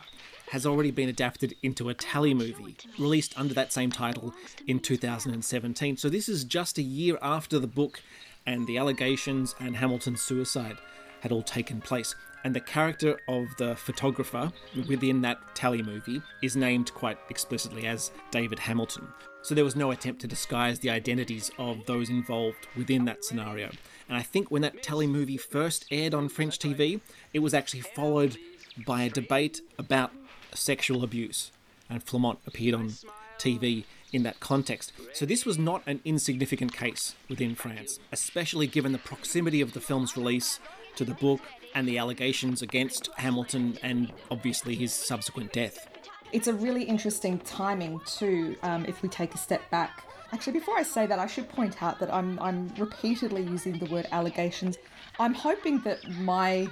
has 0.51 0.65
already 0.65 0.91
been 0.91 1.09
adapted 1.09 1.55
into 1.61 1.89
a 1.89 1.93
telly 1.93 2.33
movie, 2.33 2.75
released 2.97 3.37
under 3.37 3.53
that 3.53 3.73
same 3.73 3.91
title 3.91 4.33
in 4.65 4.79
2017. 4.79 5.97
So 5.97 6.09
this 6.09 6.29
is 6.29 6.43
just 6.43 6.77
a 6.77 6.81
year 6.81 7.17
after 7.21 7.59
the 7.59 7.67
book 7.67 8.01
and 8.45 8.65
the 8.65 8.77
allegations 8.77 9.55
and 9.59 9.75
Hamilton's 9.75 10.21
suicide 10.21 10.77
had 11.21 11.31
all 11.31 11.43
taken 11.43 11.81
place. 11.81 12.15
And 12.43 12.55
the 12.55 12.61
character 12.61 13.19
of 13.27 13.47
the 13.57 13.75
photographer 13.75 14.51
within 14.87 15.21
that 15.21 15.39
telly 15.55 15.81
movie 15.81 16.21
is 16.41 16.55
named 16.55 16.93
quite 16.93 17.17
explicitly 17.29 17.87
as 17.87 18.11
David 18.31 18.59
Hamilton. 18.59 19.07
So 19.41 19.55
there 19.55 19.63
was 19.63 19.75
no 19.75 19.91
attempt 19.91 20.21
to 20.21 20.27
disguise 20.27 20.79
the 20.79 20.89
identities 20.89 21.51
of 21.57 21.85
those 21.85 22.09
involved 22.09 22.67
within 22.75 23.05
that 23.05 23.23
scenario. 23.23 23.69
And 24.09 24.17
I 24.17 24.21
think 24.21 24.51
when 24.51 24.61
that 24.61 24.83
telly 24.83 25.07
movie 25.07 25.37
first 25.37 25.85
aired 25.91 26.13
on 26.13 26.29
French 26.29 26.59
TV, 26.59 27.01
it 27.33 27.39
was 27.39 27.53
actually 27.53 27.81
followed 27.81 28.37
by 28.85 29.03
a 29.03 29.09
debate 29.09 29.61
about 29.77 30.11
sexual 30.53 31.03
abuse. 31.03 31.51
And 31.89 32.03
Flament 32.03 32.39
appeared 32.45 32.75
on 32.75 32.93
TV 33.37 33.85
in 34.11 34.23
that 34.23 34.39
context. 34.39 34.93
So 35.13 35.25
this 35.25 35.45
was 35.45 35.57
not 35.57 35.81
an 35.85 36.01
insignificant 36.05 36.73
case 36.73 37.15
within 37.29 37.55
France, 37.55 37.99
especially 38.11 38.67
given 38.67 38.91
the 38.91 38.97
proximity 38.97 39.61
of 39.61 39.73
the 39.73 39.81
film's 39.81 40.15
release 40.15 40.59
to 40.95 41.05
the 41.05 41.13
book 41.13 41.41
and 41.75 41.87
the 41.87 41.97
allegations 41.97 42.61
against 42.61 43.09
Hamilton 43.17 43.77
and 43.81 44.11
obviously 44.31 44.75
his 44.75 44.93
subsequent 44.93 45.53
death. 45.53 45.87
It's 46.31 46.47
a 46.47 46.53
really 46.53 46.83
interesting 46.83 47.39
timing, 47.39 48.01
too, 48.05 48.57
um, 48.63 48.85
if 48.85 49.01
we 49.01 49.09
take 49.09 49.33
a 49.33 49.37
step 49.37 49.69
back 49.69 50.03
Actually, 50.33 50.53
before 50.53 50.77
I 50.77 50.83
say 50.83 51.05
that, 51.05 51.19
I 51.19 51.27
should 51.27 51.47
point 51.47 51.81
out 51.81 51.99
that 51.99 52.13
I'm, 52.13 52.37
I'm 52.39 52.73
repeatedly 52.77 53.43
using 53.43 53.79
the 53.79 53.85
word 53.85 54.07
allegations. 54.11 54.77
I'm 55.19 55.33
hoping 55.33 55.79
that 55.81 56.05
my 56.09 56.67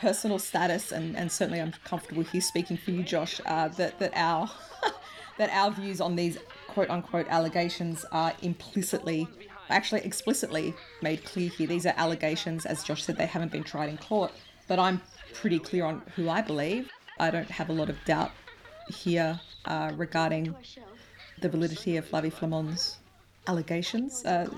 personal 0.00 0.38
status, 0.38 0.92
and, 0.92 1.16
and 1.16 1.30
certainly 1.30 1.60
I'm 1.60 1.72
comfortable 1.84 2.22
here 2.22 2.40
speaking 2.40 2.76
for 2.76 2.92
you, 2.92 3.02
Josh, 3.02 3.40
uh, 3.46 3.68
that, 3.68 3.98
that 3.98 4.12
our 4.14 4.48
that 5.38 5.50
our 5.50 5.70
views 5.70 6.00
on 6.00 6.16
these 6.16 6.38
quote 6.68 6.88
unquote 6.88 7.26
allegations 7.28 8.04
are 8.12 8.32
implicitly, 8.42 9.26
actually 9.70 10.00
explicitly 10.02 10.74
made 11.02 11.24
clear 11.24 11.48
here. 11.48 11.66
These 11.66 11.86
are 11.86 11.94
allegations, 11.96 12.66
as 12.66 12.82
Josh 12.82 13.04
said, 13.04 13.16
they 13.16 13.26
haven't 13.26 13.52
been 13.52 13.64
tried 13.64 13.88
in 13.88 13.98
court, 13.98 14.32
but 14.68 14.78
I'm 14.78 15.00
pretty 15.32 15.58
clear 15.58 15.84
on 15.84 16.02
who 16.16 16.28
I 16.28 16.42
believe. 16.42 16.90
I 17.18 17.30
don't 17.30 17.50
have 17.50 17.68
a 17.68 17.72
lot 17.72 17.88
of 17.88 17.96
doubt 18.04 18.32
here 18.88 19.40
uh, 19.64 19.92
regarding 19.96 20.54
the 21.40 21.48
validity 21.48 21.96
of 21.96 22.06
Flavie 22.06 22.30
Flament's 22.30 22.98
allegations. 23.46 24.24
Uh, 24.24 24.48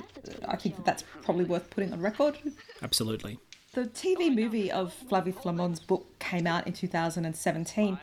I 0.46 0.56
think 0.56 0.76
that 0.76 0.84
that's 0.84 1.04
probably 1.22 1.44
worth 1.44 1.70
putting 1.70 1.92
on 1.92 2.00
record. 2.00 2.38
Absolutely. 2.82 3.38
The 3.74 3.86
TV 3.86 4.34
movie 4.34 4.70
of 4.70 4.92
Flavie 5.08 5.32
Flament's 5.32 5.80
book 5.80 6.06
came 6.18 6.46
out 6.46 6.66
in 6.66 6.72
2017. 6.72 7.98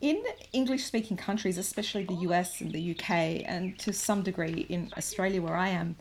In 0.00 0.22
English 0.52 0.84
speaking 0.84 1.16
countries, 1.16 1.58
especially 1.58 2.04
the 2.04 2.14
US 2.28 2.60
and 2.60 2.70
the 2.70 2.92
UK, 2.92 3.42
and 3.44 3.76
to 3.80 3.92
some 3.92 4.22
degree 4.22 4.64
in 4.68 4.92
Australia, 4.96 5.42
where 5.42 5.56
I 5.56 5.70
am, 5.70 5.96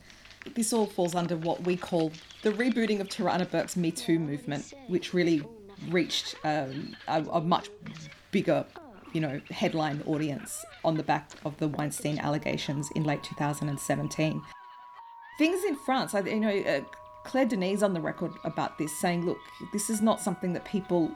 this 0.55 0.73
all 0.73 0.85
falls 0.85 1.15
under 1.15 1.37
what 1.37 1.63
we 1.63 1.77
call 1.77 2.11
the 2.41 2.51
rebooting 2.51 2.99
of 2.99 3.07
Tarana 3.07 3.49
Burke's 3.49 3.75
Me 3.75 3.91
Too 3.91 4.19
movement, 4.19 4.73
which 4.87 5.13
really 5.13 5.41
reached 5.89 6.35
um, 6.43 6.95
a, 7.07 7.23
a 7.31 7.41
much 7.41 7.69
bigger 8.31 8.65
you 9.13 9.21
know, 9.21 9.41
headline 9.49 10.03
audience 10.05 10.63
on 10.83 10.95
the 10.95 11.03
back 11.03 11.31
of 11.45 11.57
the 11.57 11.67
Weinstein 11.67 12.19
allegations 12.19 12.91
in 12.95 13.03
late 13.03 13.23
2017. 13.23 14.41
Things 15.37 15.63
in 15.63 15.75
France, 15.75 16.13
you 16.13 16.39
know, 16.39 16.49
uh, 16.49 16.81
Claire 17.23 17.45
Denis 17.45 17.83
on 17.83 17.93
the 17.93 18.01
record 18.01 18.31
about 18.43 18.77
this, 18.77 18.97
saying, 18.99 19.25
look, 19.25 19.37
this 19.73 19.89
is 19.89 20.01
not 20.01 20.21
something 20.21 20.53
that 20.53 20.65
people 20.65 21.11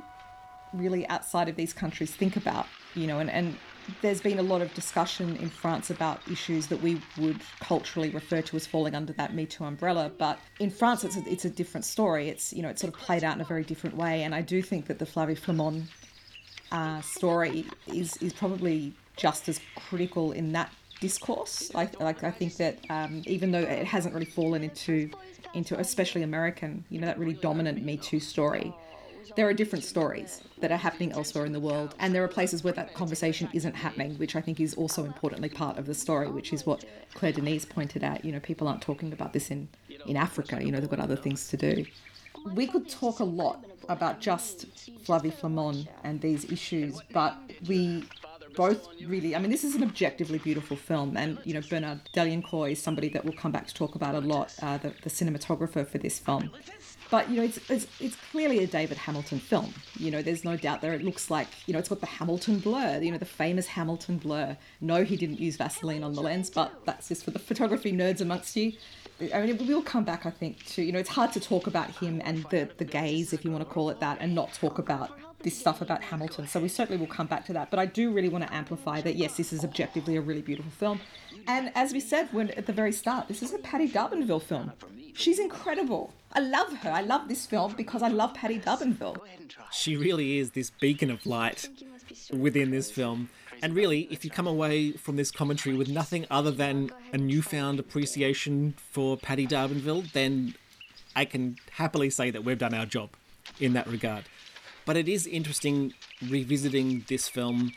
really 0.74 1.08
outside 1.10 1.50
of 1.50 1.56
these 1.56 1.74
countries 1.74 2.12
think 2.12 2.38
about, 2.38 2.66
you 2.96 3.08
know, 3.08 3.20
and, 3.20 3.30
and 3.30 3.56
there's 4.02 4.22
been 4.22 4.40
a 4.40 4.44
lot 4.44 4.62
of 4.62 4.74
discussion 4.74 5.36
in 5.38 5.50
France 5.50 5.90
about 5.90 6.22
issues 6.30 6.68
that 6.68 6.82
we 6.82 7.02
would 7.18 7.40
culturally 7.60 8.10
refer 8.10 8.42
to 8.42 8.56
as 8.56 8.66
falling 8.66 8.96
under 8.96 9.14
that 9.14 9.34
Me 9.34 9.46
Too 9.46 9.64
umbrella. 9.64 10.12
But 10.18 10.40
in 10.60 10.70
France, 10.70 11.04
it's 11.04 11.18
a, 11.18 11.24
it's 11.28 11.46
a 11.46 11.50
different 11.50 11.86
story. 11.86 12.30
It's 12.30 12.54
you 12.54 12.62
know 12.62 12.70
it's 12.70 12.82
sort 12.82 12.94
of 12.94 13.00
played 13.00 13.24
out 13.24 13.36
in 13.36 13.42
a 13.42 13.46
very 13.46 13.64
different 13.64 13.96
way. 13.96 14.24
And 14.24 14.34
I 14.34 14.42
do 14.42 14.62
think 14.62 14.88
that 14.88 15.00
the 15.00 15.06
Flavie 15.06 15.36
Flament 15.36 15.86
uh, 16.72 17.02
story 17.02 17.66
is 17.88 18.18
is 18.18 18.34
probably 18.34 18.94
just 19.18 19.50
as 19.50 19.60
critical 19.76 20.32
in 20.32 20.52
that 20.54 20.72
discourse. 21.00 21.74
Like 21.74 22.00
like 22.00 22.24
I 22.24 22.32
think 22.32 22.58
that 22.58 22.80
um, 22.90 23.24
even 23.26 23.52
though 23.52 23.60
it 23.60 23.86
hasn't 23.86 24.14
really 24.14 24.26
fallen 24.26 24.64
into 24.64 25.10
into 25.54 25.78
especially 25.80 26.24
American, 26.24 26.84
you 26.90 27.00
know, 27.00 27.08
that 27.08 27.20
really 27.20 27.34
dominant 27.34 27.84
Me 27.84 27.98
Too 27.98 28.20
story 28.20 28.74
there 29.36 29.48
are 29.48 29.54
different 29.54 29.84
stories 29.84 30.42
that 30.60 30.72
are 30.72 30.78
happening 30.78 31.12
elsewhere 31.12 31.46
in 31.46 31.54
the 31.54 31.60
world, 31.60 31.96
and 32.00 32.14
there 32.14 32.24
are 32.24 32.28
places 32.28 32.64
where 32.64 32.74
that 32.74 32.94
conversation 32.94 33.50
isn't 33.54 33.76
happening, 33.76 34.16
which 34.16 34.36
I 34.36 34.42
think 34.42 34.60
is 34.60 34.74
also 34.76 35.06
importantly 35.06 35.50
part 35.50 35.78
of 35.78 35.86
the 35.86 35.94
story, 35.94 36.30
which 36.30 36.54
is 36.54 36.66
what 36.66 36.86
Claire 37.14 37.34
Denis 37.34 37.66
pointed 37.66 38.04
out. 38.04 38.24
You 38.26 38.32
know, 38.32 38.40
people 38.40 38.68
aren't 38.68 38.82
talking 38.82 39.14
about 39.14 39.34
this 39.34 39.52
in, 39.52 39.68
in 40.06 40.18
Africa, 40.18 40.64
you 40.64 40.72
know, 40.72 40.80
they've 40.80 40.90
got 40.90 41.00
other 41.00 41.16
things 41.16 41.48
to 41.50 41.58
do. 41.58 41.86
We 42.54 42.66
could 42.68 42.90
talk 42.90 43.20
a 43.20 43.24
lot 43.24 43.64
about 43.90 44.20
just 44.20 44.66
Flavie 45.04 45.34
Flament 45.34 45.88
and 46.04 46.22
these 46.22 46.46
issues, 46.52 47.00
but 47.14 47.38
we 47.68 48.04
both 48.56 48.88
really, 49.06 49.36
I 49.36 49.40
mean, 49.40 49.52
this 49.52 49.64
is 49.64 49.76
an 49.76 49.84
objectively 49.84 50.38
beautiful 50.38 50.78
film, 50.78 51.18
and 51.18 51.38
you 51.44 51.54
know, 51.54 51.62
Bernard 51.70 52.02
Daillencourt 52.14 52.72
is 52.74 52.82
somebody 52.82 53.10
that 53.10 53.24
we'll 53.24 53.34
come 53.34 53.52
back 53.52 53.68
to 53.68 53.74
talk 53.74 53.96
about 53.96 54.16
a 54.16 54.20
lot, 54.20 54.54
uh, 54.62 54.78
the, 54.78 54.94
the 55.04 55.10
cinematographer 55.10 55.88
for 55.88 55.98
this 55.98 56.20
film. 56.20 56.52
But 57.12 57.30
you 57.30 57.36
know, 57.36 57.44
it's, 57.44 57.60
it's 57.70 57.88
it's 58.00 58.16
clearly 58.32 58.64
a 58.64 58.68
David 58.68 58.98
Hamilton 58.98 59.38
film. 59.38 59.74
You 60.00 60.12
know, 60.12 60.22
there's 60.22 60.46
no 60.46 60.56
doubt 60.56 60.82
there. 60.82 60.94
It 60.94 61.04
looks 61.04 61.30
like 61.30 61.48
you 61.68 61.74
know, 61.74 61.80
it's 61.80 61.90
got 61.90 62.00
the 62.00 62.06
Hamilton 62.08 62.60
blur. 62.60 63.02
You 63.02 63.12
know, 63.12 63.18
the 63.18 63.26
famous 63.26 63.68
Hamilton 63.68 64.18
blur. 64.18 64.56
No, 64.80 65.04
he 65.04 65.18
didn't 65.18 65.40
use 65.40 65.58
Vaseline 65.58 66.04
on 66.04 66.14
the 66.14 66.22
lens, 66.22 66.50
but 66.50 66.86
that's 66.86 67.10
just 67.10 67.26
for 67.26 67.32
the 67.32 67.40
photography 67.40 67.92
nerds 67.92 68.22
amongst 68.22 68.56
you. 68.56 68.72
I 69.34 69.46
mean, 69.46 69.68
we'll 69.68 69.84
come 69.84 70.04
back, 70.04 70.26
I 70.26 70.32
think, 70.32 70.66
to 70.68 70.82
you 70.82 70.94
know, 70.94 71.00
it's 71.00 71.10
hard 71.10 71.34
to 71.34 71.40
talk 71.42 71.68
about 71.68 71.92
him 71.92 72.22
and 72.24 72.46
the 72.46 72.70
the 72.78 72.86
gaze, 72.86 73.34
if 73.34 73.44
you 73.44 73.52
want 73.52 73.68
to 73.68 73.70
call 73.70 73.90
it 73.90 74.00
that, 74.00 74.18
and 74.22 74.34
not 74.34 74.54
talk 74.54 74.80
about 74.80 75.12
this 75.44 75.58
stuff 75.58 75.82
about 75.82 76.04
Hamilton. 76.04 76.48
So 76.48 76.60
we 76.60 76.68
certainly 76.68 77.00
will 77.00 77.14
come 77.14 77.28
back 77.28 77.46
to 77.46 77.54
that. 77.54 77.70
But 77.70 77.80
I 77.80 77.86
do 77.86 78.12
really 78.12 78.30
want 78.30 78.48
to 78.48 78.54
amplify 78.54 79.02
that. 79.02 79.16
Yes, 79.16 79.38
this 79.38 79.52
is 79.54 79.64
objectively 79.64 80.16
a 80.16 80.22
really 80.22 80.42
beautiful 80.42 80.72
film, 80.72 81.00
and 81.48 81.72
as 81.76 81.94
we 81.94 82.00
said 82.00 82.30
when 82.32 82.52
at 82.52 82.66
the 82.66 82.74
very 82.74 82.92
start, 82.92 83.28
this 83.28 83.42
is 83.42 83.54
a 83.54 83.58
Patti 83.60 83.88
D'Arbanville 83.88 84.42
film. 84.42 84.72
She's 85.14 85.40
incredible. 85.40 86.14
I 86.34 86.40
love 86.40 86.72
her. 86.78 86.90
I 86.90 87.02
love 87.02 87.28
this 87.28 87.46
film 87.46 87.74
because 87.76 88.02
I 88.02 88.08
love 88.08 88.34
Patti 88.34 88.60
D'Arbanville. 88.60 89.18
She 89.72 89.98
really 89.98 90.38
is 90.38 90.52
this 90.52 90.70
beacon 90.70 91.12
of 91.12 91.26
light 91.26 91.70
within 92.32 92.72
this 92.72 92.90
film. 92.90 93.30
And 93.64 93.76
really, 93.76 94.08
if 94.10 94.26
you 94.26 94.32
come 94.32 94.48
away 94.48 94.92
from 94.94 95.18
this 95.18 95.30
commentary 95.30 95.76
with 95.76 95.88
nothing 95.88 96.26
other 96.32 96.50
than 96.50 96.90
a 97.14 97.18
newfound 97.18 97.80
appreciation 97.80 98.74
for 98.92 99.18
Patti 99.18 99.46
D'Arbanville, 99.46 100.12
then 100.14 100.56
I 101.16 101.26
can 101.26 101.58
happily 101.72 102.10
say 102.10 102.32
that 102.32 102.44
we've 102.44 102.58
done 102.58 102.74
our 102.74 102.86
job 102.86 103.10
in 103.60 103.74
that 103.74 103.88
regard. 103.88 104.24
But 104.86 104.98
it 104.98 105.08
is 105.08 105.28
interesting 105.28 105.94
revisiting 106.28 107.06
this 107.08 107.28
film 107.28 107.74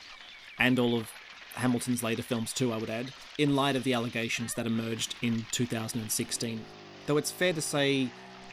and 0.59 0.79
all 0.79 0.97
of 0.97 1.11
Hamilton's 1.55 2.03
later 2.03 2.23
films 2.23 2.53
too, 2.53 2.73
I 2.73 2.79
would 2.79 2.91
add, 2.91 3.13
in 3.39 3.55
light 3.55 3.77
of 3.77 3.85
the 3.85 3.95
allegations 3.95 4.55
that 4.55 4.67
emerged 4.67 5.15
in 5.23 5.47
2016. 5.53 6.61
Though 7.07 7.17
it's 7.17 7.31
fair 7.31 7.53
to 7.53 7.61
say 7.61 8.09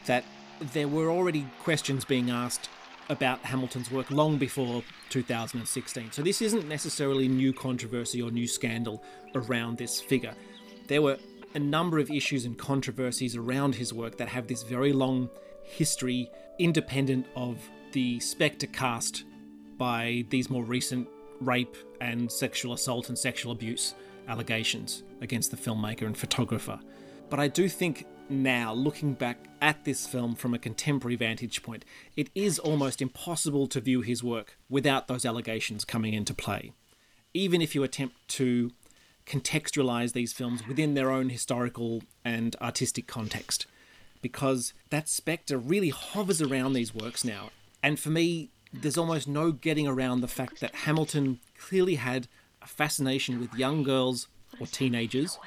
that 0.06 0.24
there 0.60 0.88
were 0.88 1.10
already 1.10 1.46
questions 1.62 2.04
being 2.04 2.30
asked 2.30 2.68
about 3.08 3.40
Hamilton's 3.40 3.90
work 3.90 4.10
long 4.10 4.38
before 4.38 4.82
2016. 5.08 6.12
So 6.12 6.22
this 6.22 6.40
isn't 6.40 6.68
necessarily 6.68 7.28
new 7.28 7.52
controversy 7.52 8.22
or 8.22 8.30
new 8.30 8.46
scandal 8.46 9.02
around 9.34 9.78
this 9.78 10.00
figure. 10.00 10.34
There 10.86 11.02
were 11.02 11.18
a 11.54 11.58
number 11.58 11.98
of 11.98 12.10
issues 12.10 12.44
and 12.44 12.56
controversies 12.56 13.36
around 13.36 13.74
his 13.74 13.92
work 13.92 14.16
that 14.18 14.28
have 14.28 14.46
this 14.46 14.62
very 14.62 14.92
long 14.92 15.28
history 15.62 16.30
independent 16.58 17.26
of 17.36 17.58
the 17.92 18.20
spectre 18.20 18.66
cast 18.66 19.24
by 19.78 20.24
these 20.30 20.50
more 20.50 20.64
recent 20.64 21.08
rape 21.40 21.76
and 22.00 22.30
sexual 22.30 22.72
assault 22.72 23.08
and 23.08 23.18
sexual 23.18 23.52
abuse 23.52 23.94
allegations 24.28 25.02
against 25.20 25.50
the 25.50 25.56
filmmaker 25.56 26.02
and 26.02 26.16
photographer. 26.16 26.78
But 27.30 27.40
I 27.40 27.48
do 27.48 27.68
think 27.68 28.06
now, 28.28 28.72
looking 28.72 29.14
back 29.14 29.48
at 29.60 29.84
this 29.84 30.06
film 30.06 30.34
from 30.34 30.54
a 30.54 30.58
contemporary 30.58 31.16
vantage 31.16 31.62
point, 31.62 31.84
it 32.16 32.30
is 32.34 32.58
almost 32.58 33.02
impossible 33.02 33.66
to 33.68 33.80
view 33.80 34.00
his 34.00 34.22
work 34.22 34.56
without 34.70 35.08
those 35.08 35.26
allegations 35.26 35.84
coming 35.84 36.14
into 36.14 36.34
play. 36.34 36.72
Even 37.34 37.60
if 37.60 37.74
you 37.74 37.82
attempt 37.82 38.16
to 38.28 38.70
contextualize 39.26 40.12
these 40.12 40.32
films 40.32 40.66
within 40.66 40.94
their 40.94 41.10
own 41.10 41.30
historical 41.30 42.02
and 42.24 42.56
artistic 42.60 43.06
context, 43.06 43.66
because 44.20 44.72
that 44.90 45.08
spectre 45.08 45.58
really 45.58 45.90
hovers 45.90 46.40
around 46.40 46.72
these 46.72 46.94
works 46.94 47.24
now. 47.24 47.50
And 47.82 47.98
for 47.98 48.10
me, 48.10 48.50
there's 48.72 48.98
almost 48.98 49.28
no 49.28 49.52
getting 49.52 49.86
around 49.86 50.20
the 50.20 50.28
fact 50.28 50.60
that 50.60 50.74
Hamilton 50.74 51.40
clearly 51.58 51.96
had 51.96 52.28
a 52.62 52.66
fascination 52.66 53.40
with 53.40 53.54
young 53.54 53.82
girls 53.82 54.28
or 54.60 54.66
teenagers 54.66 55.38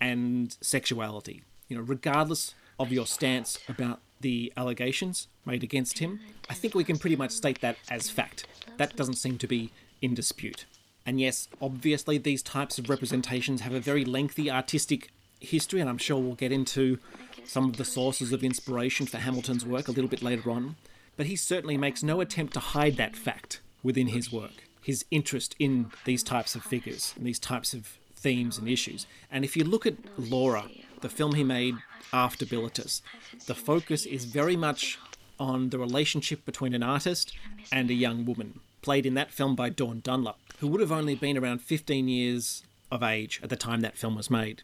and 0.00 0.56
sexuality 0.60 1.44
you 1.68 1.76
know, 1.76 1.82
regardless 1.82 2.54
of 2.78 2.92
your 2.92 3.06
stance 3.06 3.58
about 3.68 4.00
the 4.20 4.52
allegations 4.56 5.28
made 5.44 5.62
against 5.62 5.98
him, 5.98 6.20
I 6.48 6.54
think 6.54 6.74
we 6.74 6.84
can 6.84 6.98
pretty 6.98 7.16
much 7.16 7.30
state 7.30 7.60
that 7.60 7.76
as 7.90 8.10
fact. 8.10 8.46
That 8.76 8.96
doesn't 8.96 9.14
seem 9.14 9.38
to 9.38 9.46
be 9.46 9.70
in 10.00 10.14
dispute. 10.14 10.66
And 11.06 11.20
yes, 11.20 11.48
obviously, 11.60 12.18
these 12.18 12.42
types 12.42 12.78
of 12.78 12.88
representations 12.88 13.60
have 13.60 13.74
a 13.74 13.80
very 13.80 14.04
lengthy 14.04 14.50
artistic 14.50 15.10
history, 15.40 15.80
and 15.80 15.90
I'm 15.90 15.98
sure 15.98 16.18
we'll 16.18 16.34
get 16.34 16.52
into 16.52 16.98
some 17.44 17.68
of 17.68 17.76
the 17.76 17.84
sources 17.84 18.32
of 18.32 18.42
inspiration 18.42 19.06
for 19.06 19.18
Hamilton's 19.18 19.66
work 19.66 19.88
a 19.88 19.92
little 19.92 20.08
bit 20.08 20.22
later 20.22 20.50
on. 20.50 20.76
But 21.16 21.26
he 21.26 21.36
certainly 21.36 21.76
makes 21.76 22.02
no 22.02 22.20
attempt 22.20 22.54
to 22.54 22.60
hide 22.60 22.96
that 22.96 23.16
fact 23.16 23.60
within 23.82 24.08
his 24.08 24.32
work, 24.32 24.64
his 24.82 25.04
interest 25.10 25.54
in 25.58 25.90
these 26.04 26.22
types 26.22 26.54
of 26.54 26.62
figures 26.62 27.14
and 27.16 27.26
these 27.26 27.38
types 27.38 27.72
of 27.74 27.98
themes 28.16 28.58
and 28.58 28.68
issues. 28.68 29.06
And 29.30 29.44
if 29.44 29.56
you 29.56 29.64
look 29.64 29.86
at 29.86 29.96
Laura, 30.16 30.64
the 31.02 31.08
film 31.08 31.34
he 31.34 31.44
made 31.44 31.76
after 32.12 32.44
Bilitis, 32.44 33.02
the 33.46 33.54
focus 33.54 34.06
is 34.06 34.24
very 34.24 34.56
much 34.56 34.98
on 35.38 35.70
the 35.70 35.78
relationship 35.78 36.44
between 36.44 36.74
an 36.74 36.82
artist 36.82 37.32
and 37.70 37.90
a 37.90 37.94
young 37.94 38.24
woman, 38.24 38.60
played 38.82 39.06
in 39.06 39.14
that 39.14 39.30
film 39.30 39.54
by 39.54 39.68
Dawn 39.68 40.00
Dunlop, 40.00 40.38
who 40.58 40.68
would 40.68 40.80
have 40.80 40.92
only 40.92 41.14
been 41.14 41.36
around 41.36 41.60
15 41.60 42.08
years 42.08 42.62
of 42.90 43.02
age 43.02 43.40
at 43.42 43.50
the 43.50 43.56
time 43.56 43.80
that 43.80 43.96
film 43.96 44.14
was 44.14 44.30
made. 44.30 44.62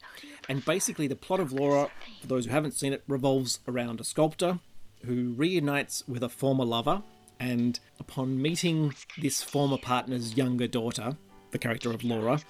And 0.48 0.64
basically, 0.64 1.06
the 1.06 1.16
plot 1.16 1.40
of 1.40 1.52
Laura, 1.52 1.90
for 2.20 2.26
those 2.26 2.46
who 2.46 2.52
haven't 2.52 2.74
seen 2.74 2.92
it, 2.92 3.02
revolves 3.08 3.60
around 3.66 4.00
a 4.00 4.04
sculptor 4.04 4.60
who 5.04 5.34
reunites 5.36 6.04
with 6.06 6.22
a 6.22 6.28
former 6.28 6.64
lover. 6.64 7.02
And 7.38 7.80
upon 7.98 8.40
meeting 8.40 8.94
this 9.18 9.42
former 9.42 9.78
partner's 9.78 10.36
younger 10.36 10.66
daughter, 10.66 11.16
the 11.52 11.58
character 11.58 11.90
of 11.90 12.04
Laura, 12.04 12.40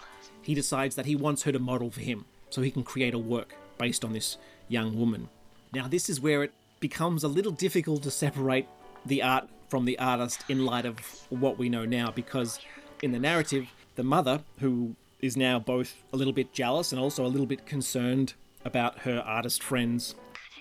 he 0.43 0.55
decides 0.55 0.97
that 0.97 1.07
he 1.07 1.15
wants 1.15 1.45
her 1.45 1.53
to 1.53 1.59
model 1.59 1.91
for 1.91 2.01
him 2.01 2.25
so 2.51 2.63
he 2.63 2.71
can 2.71 2.83
create 2.83 3.15
a 3.15 3.19
work 3.19 3.55
based 3.79 4.05
on 4.05 4.13
this 4.13 4.37
young 4.69 4.99
woman. 4.99 5.29
Now, 5.73 5.87
this 5.87 6.09
is 6.09 6.21
where 6.21 6.43
it 6.43 6.53
becomes 6.81 7.23
a 7.23 7.29
little 7.29 7.53
difficult 7.53 8.03
to 8.03 8.11
separate 8.11 8.67
the 9.07 9.23
art 9.23 9.49
from 9.69 9.85
the 9.85 9.99
artist 9.99 10.45
in 10.49 10.67
light 10.67 10.85
of 10.85 10.99
what 11.29 11.57
we 11.57 11.69
know 11.69 11.85
now, 11.85 12.11
because 12.11 12.59
in 13.03 13.13
the 13.13 13.19
narrative, 13.19 13.69
the 13.95 14.03
mother, 14.03 14.43
who 14.59 14.97
is 15.21 15.37
now 15.37 15.59
both 15.59 16.03
a 16.13 16.17
little 16.17 16.33
bit 16.33 16.53
jealous 16.53 16.91
and 16.91 17.01
also 17.01 17.25
a 17.25 17.29
little 17.29 17.47
bit 17.47 17.67
concerned 17.67 18.35
about 18.65 19.01
her 19.01 19.21
artist 19.21 19.63
friend's 19.63 20.15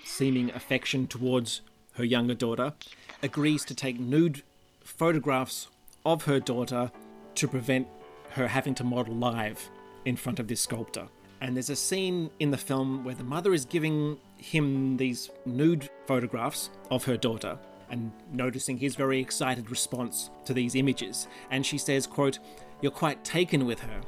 seeming 0.05 0.51
affection 0.51 1.07
towards 1.07 1.61
her 1.99 2.05
younger 2.05 2.33
daughter, 2.33 2.73
agrees 3.21 3.63
to 3.65 3.75
take 3.75 3.99
nude 3.99 4.41
photographs 4.83 5.67
of 6.05 6.23
her 6.23 6.39
daughter 6.39 6.91
to 7.35 7.47
prevent 7.47 7.87
her 8.31 8.47
having 8.47 8.73
to 8.73 8.83
model 8.83 9.13
live 9.13 9.69
in 10.05 10.15
front 10.15 10.39
of 10.39 10.47
this 10.47 10.61
sculptor. 10.61 11.07
And 11.41 11.55
there's 11.55 11.69
a 11.69 11.75
scene 11.75 12.29
in 12.39 12.51
the 12.51 12.57
film 12.57 13.03
where 13.03 13.15
the 13.15 13.23
mother 13.23 13.53
is 13.53 13.65
giving 13.65 14.17
him 14.37 14.97
these 14.97 15.29
nude 15.45 15.89
photographs 16.05 16.69
of 16.89 17.03
her 17.05 17.17
daughter 17.17 17.57
and 17.89 18.11
noticing 18.31 18.77
his 18.77 18.95
very 18.95 19.19
excited 19.19 19.69
response 19.69 20.29
to 20.45 20.53
these 20.53 20.75
images. 20.75 21.27
And 21.51 21.65
she 21.65 21.77
says, 21.77 22.07
quote, 22.07 22.39
You're 22.81 22.91
quite 22.91 23.23
taken 23.23 23.65
with 23.65 23.81
her. 23.81 24.01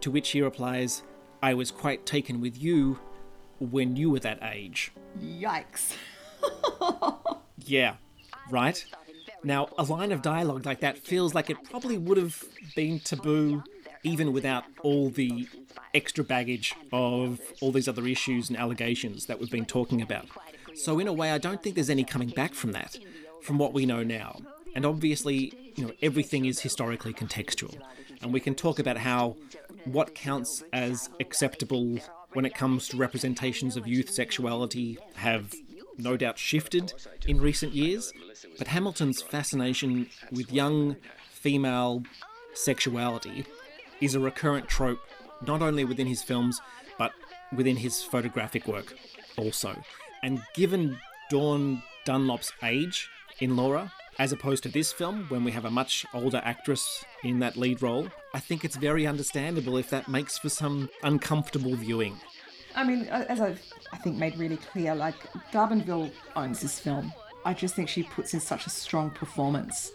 To 0.00 0.10
which 0.10 0.30
he 0.30 0.42
replies, 0.42 1.02
I 1.42 1.54
was 1.54 1.70
quite 1.70 2.06
taken 2.06 2.40
with 2.40 2.60
you 2.60 2.98
when 3.58 3.96
you 3.96 4.10
were 4.10 4.20
that 4.20 4.38
age. 4.42 4.92
Yikes. 5.20 5.94
yeah, 7.68 7.94
right? 8.50 8.84
Now, 9.44 9.68
a 9.78 9.84
line 9.84 10.12
of 10.12 10.22
dialogue 10.22 10.66
like 10.66 10.80
that 10.80 10.98
feels 10.98 11.34
like 11.34 11.50
it 11.50 11.62
probably 11.64 11.98
would 11.98 12.18
have 12.18 12.42
been 12.74 12.98
taboo 13.00 13.62
even 14.02 14.32
without 14.32 14.64
all 14.82 15.10
the 15.10 15.48
extra 15.94 16.24
baggage 16.24 16.74
of 16.92 17.40
all 17.60 17.72
these 17.72 17.88
other 17.88 18.06
issues 18.06 18.48
and 18.48 18.58
allegations 18.58 19.26
that 19.26 19.38
we've 19.38 19.50
been 19.50 19.64
talking 19.64 20.02
about. 20.02 20.26
So, 20.74 20.98
in 20.98 21.08
a 21.08 21.12
way, 21.12 21.32
I 21.32 21.38
don't 21.38 21.62
think 21.62 21.74
there's 21.74 21.90
any 21.90 22.04
coming 22.04 22.28
back 22.30 22.54
from 22.54 22.72
that, 22.72 22.98
from 23.42 23.58
what 23.58 23.72
we 23.72 23.86
know 23.86 24.02
now. 24.02 24.40
And 24.74 24.86
obviously, 24.86 25.72
you 25.74 25.86
know, 25.86 25.92
everything 26.02 26.44
is 26.44 26.60
historically 26.60 27.12
contextual. 27.12 27.76
And 28.22 28.32
we 28.32 28.40
can 28.40 28.54
talk 28.54 28.78
about 28.78 28.96
how 28.96 29.36
what 29.84 30.14
counts 30.14 30.62
as 30.72 31.08
acceptable 31.20 31.98
when 32.32 32.44
it 32.44 32.54
comes 32.54 32.88
to 32.88 32.96
representations 32.96 33.76
of 33.76 33.86
youth 33.86 34.10
sexuality 34.10 34.98
have 35.14 35.54
no 35.98 36.16
doubt 36.16 36.38
shifted 36.38 36.92
in 37.26 37.40
recent 37.40 37.72
years. 37.72 38.12
But 38.58 38.68
Hamilton's 38.68 39.20
fascination 39.20 40.08
with 40.30 40.52
young 40.52 40.96
female 41.30 42.02
sexuality 42.54 43.44
is 44.00 44.14
a 44.14 44.20
recurrent 44.20 44.68
trope, 44.68 45.00
not 45.46 45.62
only 45.62 45.84
within 45.84 46.06
his 46.06 46.22
films, 46.22 46.60
but 46.98 47.12
within 47.54 47.76
his 47.76 48.02
photographic 48.02 48.66
work 48.66 48.94
also. 49.36 49.76
And 50.22 50.42
given 50.54 50.98
Dawn 51.30 51.82
Dunlop's 52.04 52.52
age 52.62 53.08
in 53.40 53.56
Laura, 53.56 53.92
as 54.18 54.32
opposed 54.32 54.64
to 54.64 54.68
this 54.68 54.92
film, 54.92 55.26
when 55.28 55.44
we 55.44 55.52
have 55.52 55.64
a 55.64 55.70
much 55.70 56.04
older 56.12 56.40
actress 56.44 57.04
in 57.22 57.38
that 57.38 57.56
lead 57.56 57.82
role, 57.82 58.08
I 58.34 58.40
think 58.40 58.64
it's 58.64 58.76
very 58.76 59.06
understandable 59.06 59.76
if 59.76 59.90
that 59.90 60.08
makes 60.08 60.38
for 60.38 60.48
some 60.48 60.90
uncomfortable 61.02 61.74
viewing. 61.76 62.18
I 62.74 62.84
mean, 62.84 63.04
as 63.04 63.40
I've, 63.40 63.62
I 63.92 63.96
think, 63.96 64.16
made 64.16 64.36
really 64.36 64.56
clear, 64.56 64.94
like, 64.94 65.16
D'Arbanville 65.52 66.10
owns 66.36 66.60
this 66.60 66.78
film. 66.78 67.12
I 67.44 67.54
just 67.54 67.74
think 67.74 67.88
she 67.88 68.02
puts 68.02 68.34
in 68.34 68.40
such 68.40 68.66
a 68.66 68.70
strong 68.70 69.10
performance. 69.10 69.92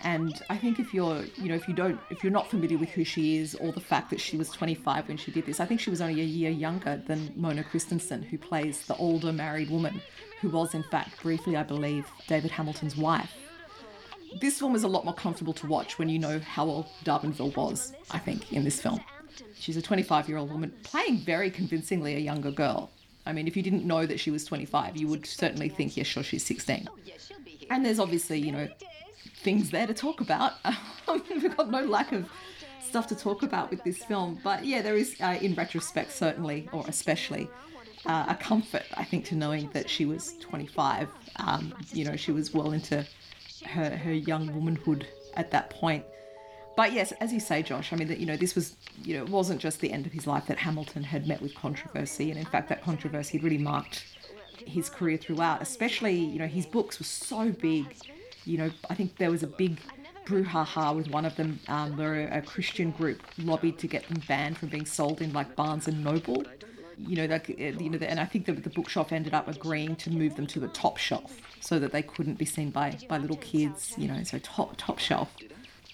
And 0.00 0.40
I 0.48 0.56
think 0.56 0.78
if 0.78 0.94
you're, 0.94 1.24
you 1.36 1.48
know, 1.48 1.54
if 1.54 1.66
you 1.66 1.74
don't, 1.74 1.98
if 2.10 2.22
you're 2.22 2.32
not 2.32 2.48
familiar 2.48 2.78
with 2.78 2.90
who 2.90 3.04
she 3.04 3.38
is 3.38 3.56
or 3.56 3.72
the 3.72 3.80
fact 3.80 4.10
that 4.10 4.20
she 4.20 4.36
was 4.36 4.48
25 4.50 5.08
when 5.08 5.16
she 5.16 5.30
did 5.32 5.44
this, 5.44 5.58
I 5.58 5.66
think 5.66 5.80
she 5.80 5.90
was 5.90 6.00
only 6.00 6.20
a 6.20 6.24
year 6.24 6.50
younger 6.50 7.02
than 7.06 7.32
Mona 7.34 7.64
Kristensen, 7.64 8.24
who 8.24 8.38
plays 8.38 8.86
the 8.86 8.94
older 8.96 9.32
married 9.32 9.70
woman, 9.70 10.00
who 10.40 10.50
was, 10.50 10.74
in 10.74 10.84
fact, 10.84 11.20
briefly, 11.22 11.56
I 11.56 11.64
believe, 11.64 12.06
David 12.28 12.52
Hamilton's 12.52 12.96
wife 12.96 13.34
this 14.40 14.58
film 14.58 14.74
is 14.74 14.84
a 14.84 14.88
lot 14.88 15.04
more 15.04 15.14
comfortable 15.14 15.52
to 15.54 15.66
watch 15.66 15.98
when 15.98 16.08
you 16.08 16.18
know 16.18 16.38
how 16.40 16.66
old 16.66 16.86
D'Arbanville 17.04 17.54
was, 17.56 17.92
I 18.10 18.18
think, 18.18 18.52
in 18.52 18.64
this 18.64 18.80
film. 18.80 19.00
She's 19.58 19.76
a 19.76 19.82
25 19.82 20.28
year 20.28 20.38
old 20.38 20.50
woman 20.50 20.72
playing 20.82 21.18
very 21.18 21.50
convincingly 21.50 22.14
a 22.14 22.18
younger 22.18 22.50
girl. 22.50 22.90
I 23.26 23.32
mean, 23.32 23.46
if 23.46 23.56
you 23.56 23.62
didn't 23.62 23.84
know 23.84 24.06
that 24.06 24.18
she 24.18 24.30
was 24.30 24.44
25, 24.44 24.96
you 24.96 25.06
would 25.08 25.26
certainly 25.26 25.68
think, 25.68 25.96
yeah, 25.96 26.04
sure, 26.04 26.22
she's 26.22 26.44
16. 26.46 26.88
And 27.70 27.84
there's 27.84 27.98
obviously, 27.98 28.38
you 28.38 28.52
know, 28.52 28.68
things 29.42 29.70
there 29.70 29.86
to 29.86 29.92
talk 29.92 30.20
about. 30.20 30.54
We've 31.08 31.54
got 31.54 31.70
no 31.70 31.82
lack 31.84 32.12
of 32.12 32.30
stuff 32.82 33.06
to 33.08 33.14
talk 33.14 33.42
about 33.42 33.70
with 33.70 33.84
this 33.84 34.02
film. 34.04 34.38
But 34.42 34.64
yeah, 34.64 34.80
there 34.80 34.96
is, 34.96 35.16
uh, 35.20 35.36
in 35.40 35.54
retrospect, 35.54 36.12
certainly, 36.12 36.68
or 36.72 36.84
especially, 36.88 37.48
uh, 38.06 38.26
a 38.28 38.34
comfort, 38.34 38.84
I 38.94 39.04
think, 39.04 39.26
to 39.26 39.34
knowing 39.34 39.68
that 39.74 39.90
she 39.90 40.06
was 40.06 40.34
25. 40.40 41.08
Um, 41.36 41.74
you 41.92 42.04
know, 42.04 42.16
she 42.16 42.32
was 42.32 42.54
well 42.54 42.72
into 42.72 43.06
her 43.66 43.96
her 43.96 44.12
young 44.12 44.54
womanhood 44.54 45.06
at 45.34 45.50
that 45.50 45.70
point. 45.70 46.04
But 46.78 46.92
yes, 46.92 47.10
as 47.20 47.32
you 47.32 47.40
say, 47.40 47.64
Josh, 47.64 47.92
I 47.92 47.96
mean 47.96 48.06
that 48.06 48.20
you 48.20 48.26
know 48.26 48.36
this 48.36 48.54
was 48.54 48.76
you 49.02 49.16
know 49.16 49.24
it 49.24 49.30
wasn't 49.30 49.60
just 49.60 49.80
the 49.80 49.90
end 49.90 50.06
of 50.06 50.12
his 50.12 50.28
life 50.28 50.46
that 50.46 50.58
Hamilton 50.58 51.02
had 51.02 51.26
met 51.26 51.42
with 51.42 51.52
controversy, 51.56 52.30
and 52.30 52.38
in 52.38 52.46
fact 52.46 52.68
that 52.68 52.84
controversy 52.84 53.36
had 53.36 53.42
really 53.42 53.58
marked 53.58 54.04
his 54.64 54.88
career 54.88 55.16
throughout. 55.16 55.60
Especially 55.60 56.14
you 56.14 56.38
know 56.38 56.46
his 56.46 56.66
books 56.66 57.00
were 57.00 57.04
so 57.04 57.50
big. 57.50 57.96
You 58.44 58.58
know 58.58 58.70
I 58.88 58.94
think 58.94 59.16
there 59.16 59.32
was 59.32 59.42
a 59.42 59.48
big 59.48 59.80
brouhaha 60.24 60.94
with 60.94 61.10
one 61.10 61.24
of 61.24 61.34
them 61.34 61.58
um, 61.66 61.96
where 61.96 62.28
a 62.28 62.40
Christian 62.40 62.92
group 62.92 63.22
lobbied 63.38 63.76
to 63.78 63.88
get 63.88 64.06
them 64.06 64.22
banned 64.28 64.56
from 64.58 64.68
being 64.68 64.86
sold 64.86 65.20
in 65.20 65.32
like 65.32 65.56
Barnes 65.56 65.88
and 65.88 66.04
Noble 66.04 66.44
you 67.00 67.14
know, 67.14 67.26
like, 67.26 67.48
uh, 67.48 67.62
you 67.62 67.90
know, 67.90 67.98
and 68.00 68.18
I 68.18 68.24
think 68.24 68.46
that 68.46 68.64
the 68.64 68.70
bookshelf 68.70 69.12
ended 69.12 69.32
up 69.32 69.46
agreeing 69.46 69.94
to 69.96 70.10
move 70.10 70.34
them 70.34 70.48
to 70.48 70.58
the 70.58 70.66
top 70.66 70.96
shelf 70.96 71.40
so 71.60 71.78
that 71.78 71.92
they 71.92 72.02
couldn't 72.02 72.38
be 72.38 72.44
seen 72.44 72.70
by 72.70 72.98
by 73.08 73.18
little 73.18 73.36
kids, 73.36 73.94
you 73.96 74.08
know, 74.08 74.20
so 74.24 74.38
top 74.38 74.74
top 74.76 74.98
shelf 74.98 75.32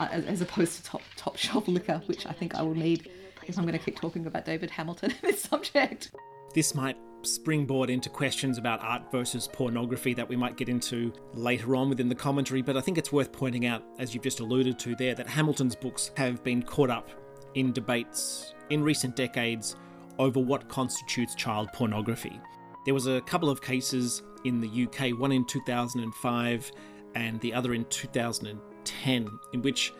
Uh, 0.00 0.08
as, 0.10 0.24
as, 0.24 0.40
opposed 0.40 0.76
to 0.76 0.82
top 0.82 1.02
top 1.16 1.36
shelf 1.36 1.68
liquor, 1.68 2.02
which 2.06 2.26
I 2.26 2.32
think 2.32 2.56
I 2.56 2.62
will 2.62 2.74
need 2.74 3.10
if 3.46 3.56
I'm 3.58 3.64
going 3.64 3.78
to 3.78 3.84
keep 3.84 4.00
talking 4.00 4.26
about 4.26 4.44
David 4.44 4.70
Hamilton 4.70 5.10
in 5.12 5.16
this 5.22 5.42
subject. 5.42 6.10
This 6.52 6.74
might 6.74 6.96
springboard 7.22 7.90
into 7.90 8.08
questions 8.08 8.58
about 8.58 8.82
art 8.82 9.10
versus 9.10 9.48
pornography 9.52 10.14
that 10.14 10.28
we 10.28 10.36
might 10.36 10.56
get 10.56 10.68
into 10.68 11.12
later 11.32 11.74
on 11.76 11.88
within 11.88 12.08
the 12.08 12.14
commentary, 12.14 12.62
but 12.62 12.76
I 12.76 12.80
think 12.80 12.98
it's 12.98 13.12
worth 13.12 13.32
pointing 13.32 13.66
out, 13.66 13.82
as 13.98 14.14
you've 14.14 14.22
just 14.22 14.40
alluded 14.40 14.78
to 14.80 14.94
there, 14.96 15.14
that 15.14 15.26
Hamilton's 15.26 15.74
books 15.74 16.10
have 16.16 16.42
been 16.44 16.62
caught 16.62 16.90
up 16.90 17.10
in 17.54 17.72
debates 17.72 18.54
in 18.70 18.82
recent 18.82 19.16
decades 19.16 19.76
over 20.18 20.40
what 20.40 20.68
constitutes 20.68 21.34
child 21.34 21.72
pornography. 21.72 22.38
There 22.84 22.94
was 22.94 23.06
a 23.06 23.20
couple 23.22 23.48
of 23.48 23.62
cases 23.62 24.22
in 24.44 24.60
the 24.60 24.84
UK, 24.84 25.18
one 25.18 25.32
in 25.32 25.44
2005 25.44 26.72
and 27.14 27.40
the 27.40 27.54
other 27.54 27.74
in 27.74 27.84
2010, 27.86 28.60
in 29.52 29.62
which 29.62 29.92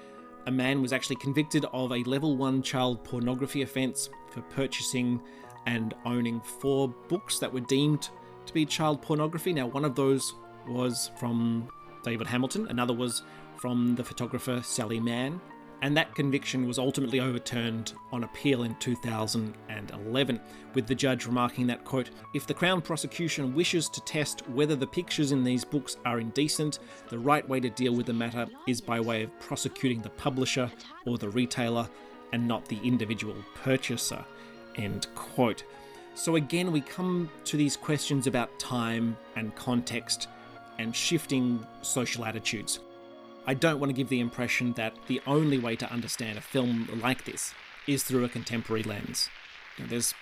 a 0.47 0.51
man 0.51 0.83
was 0.83 0.93
actually 0.93 1.17
convicted 1.17 1.65
of 1.73 1.93
a 1.93 2.03
level 2.05 2.37
1 2.37 2.63
child 2.63 3.03
pornography 3.05 3.63
offence 3.63 4.11
for 4.31 4.43
purchasing 4.43 5.21
and 5.67 5.95
owning 6.05 6.41
four 6.41 6.89
books 7.09 7.39
that 7.39 7.53
were 7.53 7.61
deemed 7.61 8.11
to 8.47 8.53
be 8.53 8.67
child 8.67 9.01
pornography. 9.01 9.53
Now, 9.53 9.67
one 9.67 9.85
of 9.85 9.95
those 9.95 10.35
was 10.69 11.11
from 11.19 11.69
David 12.03 12.27
Hamilton, 12.27 12.67
another 12.69 12.93
was 12.93 13.23
from 13.57 13.95
the 13.95 14.05
photographer 14.05 14.61
Sally 14.63 15.01
Mann, 15.01 15.41
and 15.85 15.95
that 15.95 16.15
conviction 16.15 16.67
was 16.67 16.79
ultimately 16.79 17.21
overturned 17.21 17.93
on 18.11 18.25
appeal 18.25 18.63
in 18.63 18.75
2011, 18.77 20.41
with 20.73 20.87
the 20.87 20.95
judge 20.95 21.27
remarking 21.27 21.67
that, 21.67 21.85
quote, 21.85 22.09
if 22.33 22.47
the 22.47 22.55
Crown 22.55 22.81
prosecution 22.81 23.55
wishes 23.55 23.91
to 23.91 24.01
test 24.01 24.49
whether 24.49 24.75
the 24.75 24.87
pictures 24.87 25.31
in 25.31 25.45
these 25.45 25.63
books 25.63 25.99
are 26.07 26.21
indecent, 26.21 26.79
the 27.11 27.19
right 27.19 27.47
way 27.47 27.61
to 27.61 27.69
deal 27.69 27.95
with 27.95 28.07
the 28.07 28.15
matter 28.15 28.47
is 28.67 28.81
by 28.81 28.99
way 28.99 29.25
of 29.25 29.41
prosecuting 29.41 30.01
the 30.01 30.09
publisher 30.09 30.73
or 31.05 31.19
the 31.19 31.29
retailer 31.29 31.87
and 32.33 32.49
not 32.49 32.65
the 32.65 32.79
individual 32.83 33.37
purchaser, 33.55 34.25
end 34.77 35.07
quote. 35.15 35.65
So 36.15 36.37
again, 36.37 36.73
we 36.73 36.81
come 36.81 37.29
to 37.45 37.59
these 37.59 37.77
questions 37.77 38.27
about 38.27 38.59
time 38.59 39.19
and 39.37 39.55
context 39.55 40.29
and 40.79 40.97
shifting 40.97 41.63
social 41.83 42.25
attitudes. 42.25 42.81
I 43.47 43.53
don't 43.55 43.79
want 43.79 43.91
to 43.91 43.95
give 43.95 44.09
the 44.09 44.21
impression 44.21 44.73
that 44.73 44.95
the 45.07 45.21
only 45.27 45.59
way 45.59 45.77
to 45.77 45.93
understand 45.93 46.39
a 46.39 46.41
film 46.41 46.89
like 47.03 47.25
this 47.25 47.53
is 47.87 48.03
through 48.03 48.25
a 48.25 48.29
contemporary 48.29 48.83
lens. 48.83 49.29
There's 49.79 50.15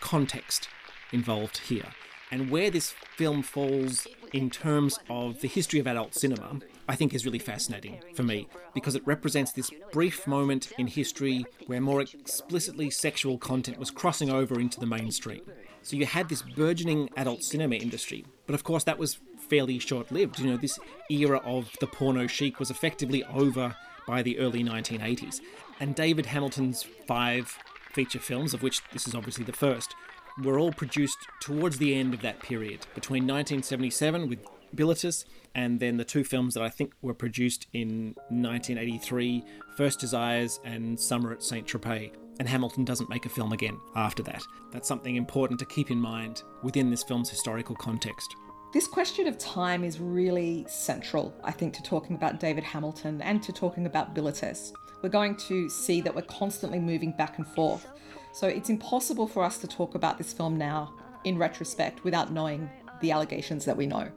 context 0.00 0.68
involved 1.12 1.58
here. 1.58 1.86
And 2.30 2.50
where 2.50 2.70
this 2.70 2.94
film 3.16 3.42
falls 3.42 4.06
in 4.32 4.48
terms 4.48 4.98
of 5.10 5.40
the 5.40 5.48
history 5.48 5.80
of 5.80 5.86
adult 5.86 6.14
cinema, 6.14 6.60
I 6.88 6.96
think 6.96 7.12
is 7.12 7.26
really 7.26 7.38
fascinating 7.38 8.00
for 8.14 8.22
me 8.22 8.48
because 8.72 8.94
it 8.94 9.06
represents 9.06 9.52
this 9.52 9.70
brief 9.92 10.26
moment 10.26 10.72
in 10.78 10.86
history 10.86 11.44
where 11.66 11.80
more 11.80 12.00
explicitly 12.00 12.88
sexual 12.88 13.36
content 13.36 13.78
was 13.78 13.90
crossing 13.90 14.30
over 14.30 14.58
into 14.58 14.80
the 14.80 14.86
mainstream. 14.86 15.42
So 15.82 15.96
you 15.96 16.06
had 16.06 16.28
this 16.28 16.42
burgeoning 16.42 17.10
adult 17.16 17.42
cinema 17.42 17.76
industry, 17.76 18.24
but 18.46 18.54
of 18.54 18.64
course 18.64 18.84
that 18.84 18.98
was 18.98 19.18
fairly 19.50 19.78
short 19.78 20.10
lived. 20.10 20.38
You 20.38 20.50
know, 20.50 20.56
this 20.56 20.78
era 21.10 21.38
of 21.44 21.76
the 21.80 21.86
porno 21.86 22.26
chic 22.26 22.58
was 22.58 22.70
effectively 22.70 23.24
over 23.24 23.76
by 24.06 24.22
the 24.22 24.38
early 24.38 24.64
1980s. 24.64 25.40
And 25.80 25.94
David 25.94 26.26
Hamilton's 26.26 26.84
five 27.06 27.58
feature 27.92 28.18
films, 28.18 28.54
of 28.54 28.62
which 28.62 28.80
this 28.92 29.06
is 29.06 29.14
obviously 29.14 29.44
the 29.44 29.52
first, 29.52 29.94
were 30.42 30.58
all 30.58 30.72
produced 30.72 31.18
towards 31.40 31.78
the 31.78 31.94
end 31.94 32.14
of 32.14 32.22
that 32.22 32.40
period, 32.40 32.86
between 32.94 33.24
1977 33.24 34.28
with 34.28 34.38
Bilitis 34.74 35.24
and 35.54 35.80
then 35.80 35.96
the 35.96 36.04
two 36.04 36.22
films 36.22 36.54
that 36.54 36.62
I 36.62 36.68
think 36.68 36.92
were 37.02 37.14
produced 37.14 37.66
in 37.72 38.14
1983 38.28 39.44
First 39.76 39.98
Desires 39.98 40.60
and 40.64 40.98
Summer 40.98 41.32
at 41.32 41.42
Saint 41.42 41.66
Tropez. 41.66 42.12
And 42.38 42.48
Hamilton 42.48 42.84
doesn't 42.84 43.10
make 43.10 43.26
a 43.26 43.28
film 43.28 43.52
again 43.52 43.78
after 43.94 44.22
that. 44.22 44.42
That's 44.72 44.88
something 44.88 45.16
important 45.16 45.58
to 45.60 45.66
keep 45.66 45.90
in 45.90 46.00
mind 46.00 46.42
within 46.62 46.88
this 46.88 47.02
film's 47.02 47.28
historical 47.28 47.76
context. 47.76 48.34
This 48.72 48.86
question 48.86 49.26
of 49.26 49.36
time 49.36 49.82
is 49.82 49.98
really 49.98 50.64
central, 50.68 51.34
I 51.42 51.50
think, 51.50 51.74
to 51.74 51.82
talking 51.82 52.14
about 52.14 52.38
David 52.38 52.62
Hamilton 52.62 53.20
and 53.20 53.42
to 53.42 53.52
talking 53.52 53.84
about 53.84 54.14
Bilitis. 54.14 54.72
We're 55.02 55.08
going 55.08 55.34
to 55.48 55.68
see 55.68 56.00
that 56.02 56.14
we're 56.14 56.22
constantly 56.22 56.78
moving 56.78 57.10
back 57.10 57.38
and 57.38 57.46
forth. 57.48 57.88
So 58.32 58.46
it's 58.46 58.70
impossible 58.70 59.26
for 59.26 59.42
us 59.42 59.58
to 59.58 59.66
talk 59.66 59.96
about 59.96 60.18
this 60.18 60.32
film 60.32 60.56
now, 60.56 60.94
in 61.24 61.36
retrospect, 61.36 62.04
without 62.04 62.30
knowing 62.30 62.70
the 63.00 63.10
allegations 63.10 63.64
that 63.64 63.76
we 63.76 63.86
know. 63.86 64.08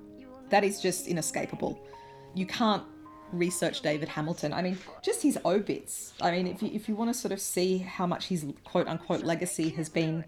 That 0.50 0.63
is 0.63 0.80
just 0.80 1.08
inescapable. 1.08 1.84
You 2.36 2.46
can't 2.46 2.84
research 3.32 3.82
David 3.82 4.08
Hamilton. 4.08 4.54
I 4.54 4.62
mean, 4.62 4.78
just 5.02 5.24
his 5.24 5.39
obits. 5.46 6.13
I 6.22 6.30
mean, 6.30 6.46
if 6.46 6.62
you, 6.62 6.70
if 6.72 6.88
you 6.88 6.96
want 6.96 7.12
to 7.12 7.20
sort 7.20 7.32
of 7.32 7.42
see 7.42 7.80
how 7.80 8.06
much 8.06 8.28
his 8.28 8.46
quote 8.63 8.88
unquote 8.88 9.24
legacy 9.24 9.70
has 9.70 9.89
been 9.89 10.26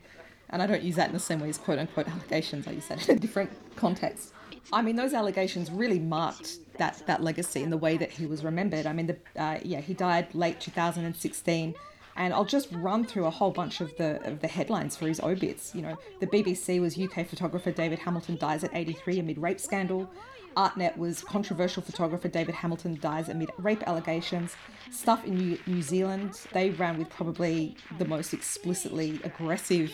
and 0.50 0.62
I 0.62 0.68
don't 0.68 0.84
use 0.84 0.96
that 0.96 1.08
in 1.08 1.14
the 1.14 1.20
same 1.20 1.40
way 1.40 1.50
as 1.50 1.58
quote 1.58 1.80
unquote 1.80 2.08
allegations, 2.08 2.68
I 2.68 2.72
use 2.72 2.88
that 2.88 3.08
in 3.10 3.18
a 3.18 3.20
different 3.20 3.52
context. 3.76 4.34
I 4.74 4.82
mean, 4.82 4.96
those 4.96 5.14
allegations 5.14 5.72
really 5.72 6.00
marked 6.00 6.58
that 6.78 7.04
that 7.06 7.24
legacy 7.24 7.62
in 7.62 7.70
the 7.70 7.78
way 7.78 7.98
that 7.98 8.12
he 8.12 8.26
was 8.26 8.44
remembered. 8.44 8.86
I 8.86 8.94
mean, 8.94 9.08
the 9.08 9.18
uh, 9.42 9.60
yeah, 9.64 9.82
he 9.82 9.94
died 9.94 10.34
late 10.34 10.60
2016. 10.60 11.76
And 12.18 12.34
I'll 12.34 12.46
just 12.46 12.72
run 12.72 13.06
through 13.06 13.26
a 13.26 13.30
whole 13.30 13.52
bunch 13.52 13.82
of 13.82 13.96
the 13.98 14.26
of 14.26 14.40
the 14.40 14.48
headlines 14.48 14.96
for 14.96 15.08
his 15.08 15.20
obits. 15.20 15.76
You 15.76 15.82
know, 15.82 15.98
the 16.22 16.28
BBC 16.28 16.80
was 16.80 16.98
UK 16.98 17.28
photographer 17.28 17.72
David 17.72 18.00
Hamilton 18.00 18.38
dies 18.38 18.64
at 18.64 18.74
83 18.74 19.20
amid 19.20 19.38
rape 19.38 19.60
scandal. 19.60 20.10
Artnet 20.56 20.96
was 20.96 21.22
controversial 21.22 21.84
photographer 21.84 22.30
David 22.30 22.56
Hamilton 22.56 22.98
dies 23.02 23.28
amid 23.28 23.50
rape 23.58 23.84
allegations. 23.86 24.56
Stuff 24.90 25.26
in 25.26 25.36
New, 25.36 25.60
New 25.68 25.82
Zealand, 25.82 26.40
they 26.54 26.70
ran 26.70 26.98
with 26.98 27.10
probably 27.10 27.76
the 27.98 28.06
most 28.06 28.34
explicitly 28.34 29.20
aggressive 29.26 29.92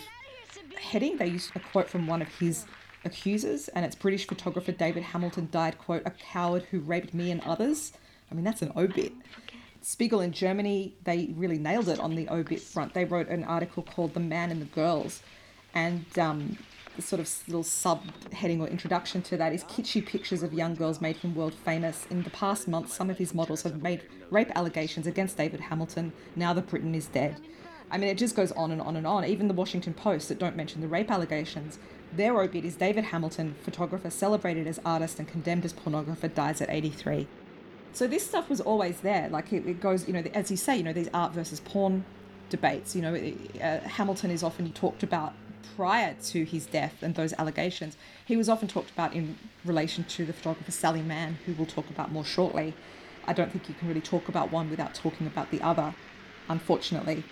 heading. 0.77 1.17
They 1.17 1.27
used 1.27 1.55
a 1.55 1.59
quote 1.59 1.89
from 1.89 2.07
one 2.07 2.21
of 2.21 2.27
his 2.39 2.65
accusers, 3.03 3.67
and 3.69 3.85
it's 3.85 3.95
British 3.95 4.27
photographer 4.27 4.71
David 4.71 5.03
Hamilton 5.03 5.49
died, 5.51 5.77
quote, 5.77 6.03
a 6.05 6.11
coward 6.11 6.63
who 6.71 6.79
raped 6.79 7.13
me 7.13 7.31
and 7.31 7.41
others. 7.41 7.93
I 8.31 8.35
mean, 8.35 8.43
that's 8.43 8.61
an 8.61 8.71
obit. 8.75 9.13
Spiegel 9.81 10.21
in 10.21 10.31
Germany, 10.31 10.93
they 11.03 11.33
really 11.35 11.57
nailed 11.57 11.89
it 11.89 11.99
on 11.99 12.15
the 12.15 12.29
obit 12.29 12.59
front. 12.59 12.93
They 12.93 13.05
wrote 13.05 13.27
an 13.29 13.43
article 13.43 13.83
called 13.83 14.13
The 14.13 14.19
Man 14.19 14.51
and 14.51 14.61
the 14.61 14.65
Girls, 14.65 15.21
and 15.73 16.05
um, 16.19 16.57
the 16.95 17.01
sort 17.01 17.19
of 17.19 17.29
little 17.47 17.63
subheading 17.63 18.59
or 18.59 18.67
introduction 18.67 19.21
to 19.23 19.37
that 19.37 19.53
is 19.53 19.63
kitschy 19.63 20.05
pictures 20.05 20.43
of 20.43 20.53
young 20.53 20.75
girls 20.75 21.01
made 21.01 21.17
him 21.17 21.33
world 21.33 21.53
famous. 21.53 22.05
In 22.09 22.21
the 22.23 22.29
past 22.29 22.67
month, 22.67 22.91
some 22.91 23.09
of 23.09 23.17
his 23.17 23.33
models 23.33 23.63
have 23.63 23.81
made 23.81 24.03
rape 24.29 24.51
allegations 24.55 25.07
against 25.07 25.37
David 25.37 25.59
Hamilton 25.61 26.13
now 26.35 26.53
that 26.53 26.67
Britain 26.67 26.93
is 26.93 27.07
dead. 27.07 27.37
I 27.91 27.97
mean, 27.97 28.09
it 28.09 28.17
just 28.17 28.35
goes 28.35 28.51
on 28.53 28.71
and 28.71 28.81
on 28.81 28.95
and 28.95 29.05
on. 29.05 29.25
Even 29.25 29.47
the 29.47 29.53
Washington 29.53 29.93
Post, 29.93 30.29
that 30.29 30.39
don't 30.39 30.55
mention 30.55 30.81
the 30.81 30.87
rape 30.87 31.11
allegations, 31.11 31.77
their 32.13 32.39
obit 32.41 32.65
is 32.65 32.75
David 32.75 33.05
Hamilton, 33.05 33.55
photographer 33.63 34.09
celebrated 34.09 34.65
as 34.67 34.79
artist 34.83 35.19
and 35.19 35.27
condemned 35.27 35.65
as 35.65 35.73
pornographer, 35.73 36.33
dies 36.33 36.61
at 36.61 36.69
83. 36.69 37.27
So 37.93 38.07
this 38.07 38.25
stuff 38.25 38.49
was 38.49 38.61
always 38.61 39.01
there. 39.01 39.29
Like 39.29 39.51
it, 39.51 39.65
it 39.65 39.81
goes, 39.81 40.07
you 40.07 40.13
know, 40.13 40.23
as 40.33 40.49
you 40.49 40.57
say, 40.57 40.77
you 40.77 40.83
know, 40.83 40.93
these 40.93 41.09
art 41.13 41.33
versus 41.33 41.59
porn 41.59 42.05
debates. 42.49 42.95
You 42.95 43.01
know, 43.01 43.33
uh, 43.61 43.79
Hamilton 43.81 44.31
is 44.31 44.43
often 44.43 44.71
talked 44.71 45.03
about 45.03 45.33
prior 45.75 46.15
to 46.25 46.43
his 46.43 46.65
death 46.65 47.01
and 47.01 47.15
those 47.15 47.33
allegations. 47.33 47.97
He 48.25 48.37
was 48.37 48.49
often 48.49 48.67
talked 48.67 48.91
about 48.91 49.13
in 49.13 49.37
relation 49.65 50.03
to 50.05 50.25
the 50.25 50.33
photographer 50.33 50.71
Sally 50.71 51.01
Mann, 51.01 51.37
who 51.45 51.53
we'll 51.53 51.65
talk 51.65 51.89
about 51.89 52.11
more 52.11 52.25
shortly. 52.25 52.73
I 53.25 53.33
don't 53.33 53.51
think 53.51 53.69
you 53.69 53.75
can 53.75 53.87
really 53.87 54.01
talk 54.01 54.27
about 54.27 54.51
one 54.51 54.69
without 54.69 54.93
talking 54.93 55.27
about 55.27 55.51
the 55.51 55.61
other, 55.61 55.93
unfortunately. 56.49 57.23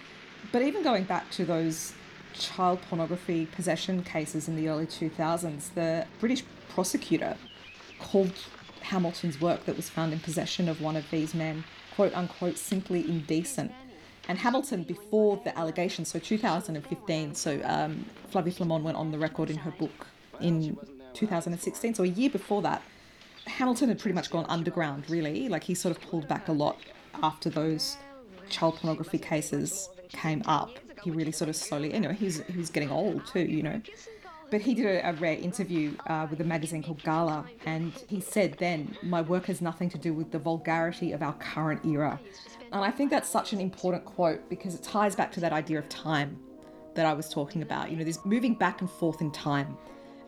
But 0.51 0.61
even 0.61 0.83
going 0.83 1.03
back 1.03 1.29
to 1.31 1.45
those 1.45 1.93
child 2.33 2.81
pornography 2.89 3.45
possession 3.47 4.03
cases 4.03 4.47
in 4.47 4.55
the 4.55 4.69
early 4.69 4.85
2000s, 4.85 5.73
the 5.73 6.05
British 6.19 6.43
prosecutor 6.69 7.37
called 7.99 8.31
Hamilton's 8.81 9.39
work 9.39 9.65
that 9.65 9.75
was 9.75 9.89
found 9.89 10.13
in 10.13 10.19
possession 10.19 10.69
of 10.69 10.81
one 10.81 10.95
of 10.95 11.09
these 11.11 11.33
men, 11.33 11.63
quote 11.95 12.13
unquote, 12.15 12.57
simply 12.57 13.07
indecent. 13.07 13.71
And 14.27 14.37
Hamilton, 14.37 14.83
before 14.83 15.41
the 15.43 15.57
allegation, 15.57 16.05
so 16.05 16.19
2015, 16.19 17.35
so 17.35 17.59
um, 17.63 18.05
Flavie 18.29 18.51
Flament 18.51 18.83
went 18.83 18.97
on 18.97 19.11
the 19.11 19.17
record 19.17 19.49
in 19.49 19.57
her 19.57 19.71
book 19.71 20.07
in 20.39 20.77
2016, 21.13 21.95
so 21.95 22.03
a 22.03 22.07
year 22.07 22.29
before 22.29 22.61
that, 22.61 22.81
Hamilton 23.47 23.89
had 23.89 23.99
pretty 23.99 24.13
much 24.13 24.29
gone 24.29 24.45
underground, 24.47 25.09
really. 25.09 25.49
Like 25.49 25.63
he 25.63 25.73
sort 25.73 25.95
of 25.95 26.01
pulled 26.03 26.27
back 26.27 26.47
a 26.47 26.51
lot 26.51 26.77
after 27.23 27.49
those 27.49 27.97
child 28.49 28.75
pornography 28.77 29.17
cases 29.17 29.89
came 30.09 30.43
up. 30.45 30.71
He 31.03 31.11
really 31.11 31.31
sort 31.31 31.49
of 31.49 31.55
slowly, 31.55 31.93
you 31.93 31.99
know, 31.99 32.11
he's 32.11 32.41
he's 32.43 32.69
getting 32.69 32.91
old 32.91 33.25
too, 33.27 33.41
you 33.41 33.63
know. 33.63 33.81
But 34.51 34.61
he 34.61 34.73
did 34.73 34.85
a, 34.85 35.09
a 35.09 35.13
rare 35.13 35.37
interview 35.37 35.95
uh, 36.07 36.27
with 36.29 36.41
a 36.41 36.43
magazine 36.43 36.81
called 36.81 37.03
Gala, 37.03 37.45
and 37.65 37.93
he 38.07 38.19
said 38.19 38.55
then, 38.59 38.97
"My 39.03 39.21
work 39.21 39.45
has 39.45 39.61
nothing 39.61 39.89
to 39.91 39.97
do 39.97 40.13
with 40.13 40.31
the 40.31 40.39
vulgarity 40.39 41.11
of 41.11 41.21
our 41.21 41.33
current 41.33 41.85
era." 41.85 42.19
And 42.71 42.83
I 42.83 42.91
think 42.91 43.09
that's 43.09 43.29
such 43.29 43.53
an 43.53 43.59
important 43.59 44.05
quote 44.05 44.47
because 44.49 44.75
it 44.75 44.83
ties 44.83 45.15
back 45.15 45.31
to 45.33 45.39
that 45.39 45.53
idea 45.53 45.79
of 45.79 45.89
time 45.89 46.39
that 46.95 47.05
I 47.05 47.13
was 47.13 47.29
talking 47.29 47.61
about. 47.61 47.89
You 47.91 47.97
know, 47.97 48.03
this 48.03 48.23
moving 48.25 48.53
back 48.53 48.81
and 48.81 48.89
forth 48.89 49.21
in 49.21 49.31
time, 49.31 49.77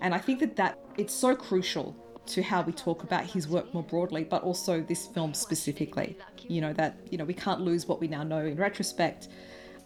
and 0.01 0.13
I 0.13 0.19
think 0.19 0.39
that 0.39 0.55
that 0.55 0.79
it's 0.97 1.13
so 1.13 1.35
crucial 1.35 1.95
to 2.27 2.41
how 2.41 2.61
we 2.61 2.71
talk 2.71 3.03
about 3.03 3.25
his 3.25 3.47
work 3.47 3.73
more 3.73 3.83
broadly, 3.83 4.23
but 4.23 4.43
also 4.43 4.81
this 4.81 5.07
film 5.07 5.33
specifically. 5.33 6.17
You 6.47 6.61
know 6.61 6.73
that 6.73 6.95
you 7.09 7.17
know 7.17 7.25
we 7.25 7.33
can't 7.33 7.61
lose 7.61 7.87
what 7.87 7.99
we 7.99 8.07
now 8.07 8.23
know 8.23 8.45
in 8.45 8.55
retrospect, 8.55 9.29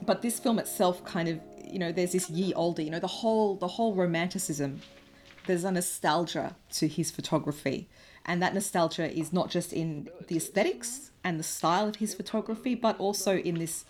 but 0.06 0.22
this 0.22 0.39
film 0.39 0.60
itself 0.60 1.04
kind 1.06 1.28
of 1.28 1.39
you 1.63 1.80
know 1.80 1.91
there's 1.91 2.12
this 2.12 2.30
ye 2.30 2.54
olde 2.54 2.80
you 2.80 2.89
know 2.89 3.00
the 3.00 3.08
whole 3.08 3.56
the 3.56 3.68
whole 3.68 3.94
romanticism 3.96 4.82
there's 5.46 5.63
a 5.63 5.72
nostalgia 5.72 6.56
to 6.72 6.88
his 6.88 7.12
photography. 7.12 7.88
And 8.26 8.41
that 8.41 8.54
nostalgia 8.54 9.12
is 9.12 9.32
not 9.32 9.50
just 9.50 9.72
in 9.72 10.10
the 10.28 10.38
aesthetics 10.38 11.12
and 11.24 11.39
the 11.39 11.44
style 11.44 11.88
of 11.88 11.98
his 11.98 12.13
photography 12.13 12.76
but 12.76 12.98
also 13.00 13.38
in 13.38 13.56
this 13.56 13.86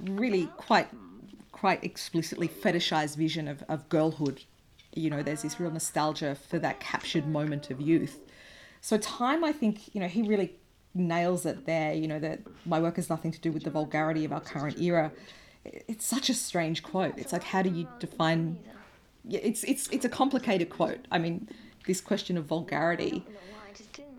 really 0.00 0.46
quite 0.56 0.88
quite 1.52 1.84
explicitly 1.84 2.48
fetishized 2.48 3.16
vision 3.16 3.46
of, 3.46 3.62
of 3.68 3.88
girlhood. 3.88 4.44
You 4.94 5.10
know 5.10 5.22
there's 5.22 5.42
this 5.42 5.60
real 5.60 5.70
nostalgia 5.70 6.34
for 6.34 6.58
that 6.58 6.80
captured 6.80 7.26
moment 7.26 7.70
of 7.70 7.80
youth. 7.80 8.18
So 8.80 8.98
time 8.98 9.44
i 9.44 9.52
think 9.52 9.94
you 9.94 10.00
know 10.00 10.08
he 10.08 10.22
really 10.22 10.56
nails 10.94 11.46
it 11.46 11.64
there 11.66 11.94
you 11.94 12.06
know 12.06 12.18
that 12.18 12.40
my 12.66 12.80
work 12.80 12.96
has 12.96 13.08
nothing 13.08 13.32
to 13.32 13.40
do 13.40 13.50
with 13.50 13.64
the 13.64 13.70
vulgarity 13.70 14.24
of 14.24 14.32
our 14.32 14.40
current 14.40 14.78
era. 14.80 15.12
It's 15.64 16.04
such 16.04 16.28
a 16.28 16.34
strange 16.34 16.82
quote. 16.82 17.14
It's 17.16 17.32
like 17.32 17.44
how 17.44 17.62
do 17.62 17.70
you 17.70 17.88
define 17.98 18.58
Yeah, 19.24 19.40
it's 19.42 19.64
it's 19.64 19.88
it's 19.88 20.04
a 20.04 20.08
complicated 20.08 20.70
quote. 20.70 21.06
I 21.10 21.18
mean 21.18 21.48
this 21.86 22.00
question 22.00 22.36
of 22.36 22.44
vulgarity. 22.44 23.24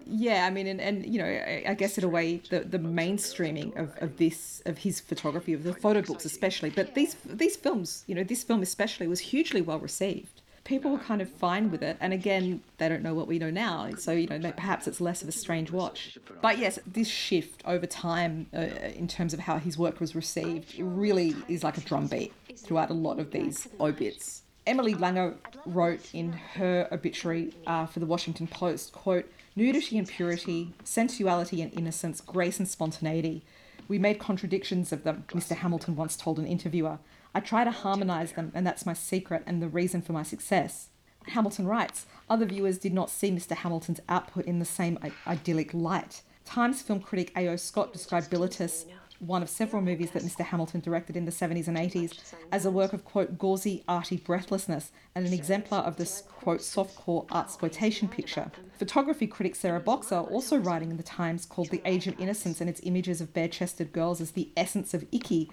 Yeah 0.06 0.46
i 0.46 0.50
mean 0.50 0.68
and, 0.68 0.82
and 0.82 1.06
you 1.06 1.18
know 1.18 1.26
I, 1.26 1.64
I 1.70 1.74
guess 1.76 1.98
in 1.98 2.04
a 2.04 2.10
way 2.10 2.42
the, 2.50 2.60
the 2.60 2.80
mainstreaming 2.80 3.78
of, 3.78 3.96
of 4.02 4.18
this 4.18 4.62
of 4.66 4.80
his 4.80 5.00
photography 5.00 5.54
of 5.54 5.64
the 5.64 5.74
photo 5.74 6.02
books 6.02 6.26
especially 6.26 6.70
but 6.70 6.94
these 6.94 7.16
these 7.26 7.56
films 7.56 8.04
you 8.08 8.16
know 8.16 8.24
this 8.24 8.44
film 8.44 8.62
especially 8.62 9.08
was 9.08 9.22
hugely 9.22 9.62
well 9.62 9.80
received 9.80 10.42
people 10.64 10.92
were 10.92 10.98
kind 10.98 11.22
of 11.22 11.30
fine 11.30 11.72
with 11.72 11.84
it. 11.84 11.98
And 12.00 12.14
again, 12.14 12.62
they 12.78 12.88
don't 12.90 13.04
know 13.04 13.14
what 13.14 13.28
we 13.28 13.40
know 13.40 13.50
now. 13.50 13.90
So, 13.98 14.12
you 14.12 14.28
know, 14.28 14.52
perhaps 14.52 14.88
it's 14.88 15.02
less 15.02 15.22
of 15.22 15.28
a 15.28 15.32
strange 15.32 15.72
watch. 15.72 16.18
But 16.42 16.58
yes, 16.58 16.80
this 16.86 17.08
shift 17.08 17.62
over 17.66 17.86
time 17.86 18.48
uh, 18.54 18.62
in 18.96 19.08
terms 19.08 19.34
of 19.34 19.42
how 19.42 19.58
his 19.58 19.78
work 19.78 20.00
was 20.00 20.16
received 20.16 20.80
really 20.80 21.36
is 21.48 21.64
like 21.64 21.78
a 21.78 21.82
drumbeat 21.82 22.34
throughout 22.56 22.90
a 22.90 22.94
lot 22.94 23.20
of 23.20 23.32
these 23.32 23.68
obits. 23.80 24.44
Emily 24.66 24.96
Langer 24.96 25.36
wrote 25.66 26.10
in 26.14 26.32
her 26.32 26.88
obituary 26.92 27.54
uh, 27.68 27.86
for 27.86 28.00
the 28.00 28.06
Washington 28.06 28.48
Post, 28.48 28.94
quote, 28.94 29.30
nudity 29.58 29.98
and 29.98 30.08
purity, 30.08 30.74
sensuality 30.86 31.62
and 31.62 31.74
innocence, 31.74 32.22
grace 32.22 32.60
and 32.60 32.68
spontaneity. 32.68 33.44
We 33.90 34.00
made 34.00 34.20
contradictions 34.20 34.94
of 34.94 35.04
them, 35.04 35.26
Mr. 35.30 35.58
Hamilton 35.58 35.98
once 35.98 36.16
told 36.16 36.40
an 36.40 36.48
interviewer. 36.48 37.00
I 37.36 37.40
try 37.40 37.64
to 37.64 37.72
harmonize 37.72 38.34
them, 38.34 38.52
and 38.54 38.66
that's 38.66 38.86
my 38.86 38.94
secret 38.94 39.44
and 39.46 39.62
the 39.62 39.68
reason 39.68 40.02
for 40.02 40.14
my 40.14 40.24
success. 40.24 40.90
Hamilton 41.28 41.68
writes 41.68 42.06
Other 42.30 42.46
viewers 42.46 42.78
did 42.78 42.94
not 42.94 43.10
see 43.10 43.32
Mr. 43.32 43.56
Hamilton's 43.56 44.02
output 44.08 44.46
in 44.46 44.60
the 44.60 44.66
same 44.66 45.00
idyllic 45.26 45.74
light. 45.74 46.22
Times 46.46 46.82
film 46.82 47.00
critic 47.00 47.32
A.O. 47.36 47.56
Scott 47.56 47.94
described 47.94 48.30
Bilitis, 48.30 48.86
one 49.20 49.42
of 49.42 49.50
several 49.50 49.82
movies 49.82 50.12
that 50.12 50.24
Mr. 50.24 50.44
Hamilton 50.44 50.82
directed 50.82 51.16
in 51.16 51.26
the 51.26 51.32
70s 51.32 51.68
and 51.68 51.78
80s, 51.78 52.34
as 52.52 52.66
a 52.66 52.72
work 52.72 52.94
of, 52.94 53.06
quote, 53.06 53.38
gauzy, 53.38 53.84
arty 53.88 54.18
breathlessness 54.18 54.92
and 55.16 55.26
an 55.26 55.34
exemplar 55.34 55.80
of 55.80 55.96
this, 55.96 56.24
quote, 56.28 56.60
softcore 56.60 57.26
art 57.32 57.46
exploitation 57.46 58.08
picture. 58.08 58.52
Photography 58.78 59.28
critic 59.28 59.56
Sarah 59.56 59.80
Boxer, 59.80 60.18
also 60.18 60.58
writing 60.58 60.92
in 60.92 60.98
the 60.98 61.04
Times, 61.04 61.46
called 61.46 61.70
The 61.70 61.82
Age 61.86 62.08
of 62.08 62.20
Innocence 62.20 62.60
and 62.60 62.70
its 62.70 62.82
images 62.84 63.22
of 63.22 63.34
bare 63.34 63.48
chested 63.48 63.94
girls 63.94 64.20
as 64.20 64.32
the 64.32 64.52
essence 64.58 64.94
of 64.94 65.06
icky 65.12 65.50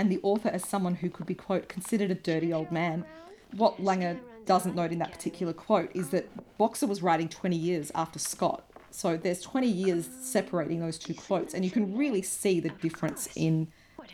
and 0.00 0.10
the 0.10 0.18
author 0.22 0.48
as 0.48 0.66
someone 0.66 0.94
who 0.94 1.10
could 1.10 1.26
be, 1.26 1.34
quote, 1.34 1.68
considered 1.68 2.10
a 2.10 2.14
dirty 2.14 2.54
old 2.54 2.72
man. 2.72 3.04
What 3.52 3.76
Langer 3.76 4.18
doesn't 4.46 4.74
note 4.74 4.92
in 4.92 4.98
that 5.00 5.12
particular 5.12 5.52
quote 5.52 5.90
is 5.94 6.08
that 6.08 6.26
Boxer 6.56 6.86
was 6.86 7.02
writing 7.02 7.28
20 7.28 7.54
years 7.54 7.92
after 7.94 8.18
Scott. 8.18 8.64
So 8.90 9.18
there's 9.18 9.42
20 9.42 9.66
years 9.66 10.08
separating 10.22 10.80
those 10.80 10.98
two 10.98 11.12
quotes, 11.12 11.52
and 11.52 11.66
you 11.66 11.70
can 11.70 11.98
really 11.98 12.22
see 12.22 12.60
the 12.60 12.70
difference 12.70 13.28
in 13.36 13.68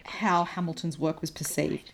how 0.05 0.43
Hamilton's 0.43 0.99
work 0.99 1.21
was 1.21 1.31
perceived 1.31 1.93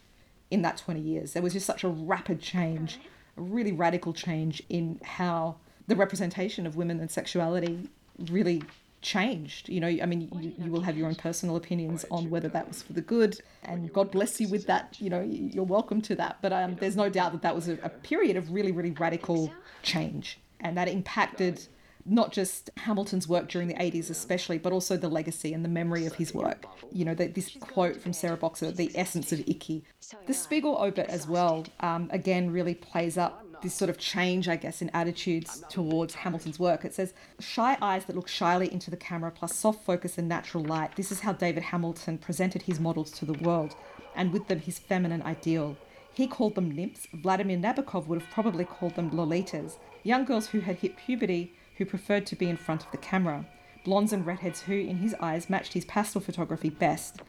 in 0.50 0.62
that 0.62 0.78
20 0.78 0.98
years. 0.98 1.34
There 1.34 1.42
was 1.42 1.52
just 1.52 1.66
such 1.66 1.84
a 1.84 1.88
rapid 1.88 2.40
change, 2.40 2.98
a 3.36 3.42
really 3.42 3.72
radical 3.72 4.14
change 4.14 4.62
in 4.70 5.00
how 5.04 5.56
the 5.86 5.96
representation 5.96 6.66
of 6.66 6.76
women 6.76 6.98
and 6.98 7.10
sexuality 7.10 7.90
really 8.30 8.62
changed. 9.02 9.68
You 9.68 9.80
know, 9.80 9.88
I 9.88 10.06
mean, 10.06 10.28
you, 10.40 10.52
you 10.56 10.70
will 10.70 10.80
have 10.80 10.96
your 10.96 11.08
own 11.08 11.14
personal 11.14 11.56
opinions 11.56 12.04
on 12.10 12.30
whether 12.30 12.48
that 12.48 12.68
was 12.68 12.82
for 12.82 12.92
the 12.92 13.00
good, 13.00 13.40
and 13.64 13.92
God 13.92 14.10
bless 14.10 14.40
you 14.40 14.48
with 14.48 14.66
that. 14.66 14.96
You 15.00 15.10
know, 15.10 15.20
you're 15.20 15.64
welcome 15.64 16.00
to 16.02 16.14
that. 16.16 16.38
But 16.40 16.52
um, 16.52 16.76
there's 16.76 16.96
no 16.96 17.08
doubt 17.08 17.32
that 17.32 17.42
that 17.42 17.54
was 17.54 17.68
a, 17.68 17.74
a 17.82 17.88
period 17.88 18.36
of 18.36 18.50
really, 18.50 18.72
really 18.72 18.92
radical 18.92 19.52
change, 19.82 20.38
and 20.60 20.76
that 20.76 20.88
impacted 20.88 21.66
not 22.04 22.32
just 22.32 22.70
Hamilton's 22.78 23.28
work 23.28 23.48
during 23.48 23.68
the 23.68 23.74
80s, 23.74 24.10
especially, 24.10 24.58
but 24.58 24.72
also 24.72 24.96
the 24.96 25.08
legacy 25.08 25.52
and 25.52 25.64
the 25.64 25.68
memory 25.68 26.06
of 26.06 26.14
his 26.14 26.34
work. 26.34 26.64
You 26.90 27.04
know, 27.04 27.14
the, 27.14 27.28
this 27.28 27.56
quote 27.60 28.00
from 28.00 28.12
Sarah 28.12 28.36
Boxer, 28.36 28.72
the 28.72 28.90
essence 28.94 29.32
of 29.32 29.40
icky. 29.40 29.84
The 30.26 30.34
Spiegel 30.34 30.76
obit 30.76 31.08
as 31.08 31.28
well, 31.28 31.64
um, 31.80 32.08
again, 32.12 32.50
really 32.50 32.74
plays 32.74 33.16
up 33.16 33.44
this 33.62 33.74
sort 33.74 33.88
of 33.88 33.98
change, 33.98 34.48
I 34.48 34.56
guess, 34.56 34.82
in 34.82 34.90
attitudes 34.90 35.64
towards 35.68 36.14
Hamilton's 36.14 36.58
work. 36.58 36.84
It 36.84 36.94
says, 36.94 37.14
shy 37.40 37.78
eyes 37.80 38.04
that 38.04 38.16
look 38.16 38.28
shyly 38.28 38.72
into 38.72 38.90
the 38.90 38.96
camera, 38.96 39.30
plus 39.30 39.54
soft 39.54 39.84
focus 39.84 40.18
and 40.18 40.28
natural 40.28 40.64
light. 40.64 40.96
This 40.96 41.12
is 41.12 41.20
how 41.20 41.32
David 41.32 41.62
Hamilton 41.62 42.18
presented 42.18 42.62
his 42.62 42.80
models 42.80 43.10
to 43.12 43.24
the 43.24 43.38
world, 43.44 43.74
and 44.14 44.32
with 44.32 44.48
them 44.48 44.60
his 44.60 44.78
feminine 44.78 45.22
ideal. 45.22 45.76
He 46.12 46.26
called 46.26 46.54
them 46.54 46.70
nymphs. 46.70 47.08
Vladimir 47.14 47.56
Nabokov 47.56 48.06
would 48.06 48.20
have 48.20 48.30
probably 48.30 48.64
called 48.64 48.96
them 48.96 49.10
lolitas, 49.10 49.78
young 50.02 50.24
girls 50.24 50.48
who 50.48 50.60
had 50.60 50.76
hit 50.76 50.96
puberty 50.96 51.54
who 51.78 51.86
preferred 51.86 52.26
to 52.26 52.36
be 52.36 52.48
in 52.48 52.56
front 52.56 52.84
of 52.84 52.90
the 52.90 52.98
camera, 52.98 53.46
blondes 53.84 54.12
and 54.12 54.26
redheads 54.26 54.62
who, 54.62 54.74
in 54.74 54.98
his 54.98 55.14
eyes, 55.20 55.48
matched 55.48 55.72
his 55.72 55.86
pastel 55.86 56.20
photography 56.20 56.70
best. 56.70 57.20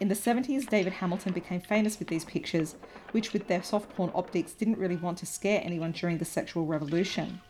In 0.00 0.06
the 0.06 0.14
70s, 0.14 0.68
David 0.68 0.92
Hamilton 0.92 1.32
became 1.32 1.60
famous 1.60 1.98
with 1.98 2.06
these 2.06 2.24
pictures, 2.24 2.76
which, 3.10 3.32
with 3.32 3.48
their 3.48 3.64
soft 3.64 3.90
porn 3.96 4.12
optics, 4.14 4.52
didn't 4.52 4.78
really 4.78 4.96
want 4.96 5.18
to 5.18 5.26
scare 5.26 5.60
anyone 5.64 5.90
during 5.90 6.18
the 6.18 6.24
sexual 6.24 6.66
revolution. 6.66 7.40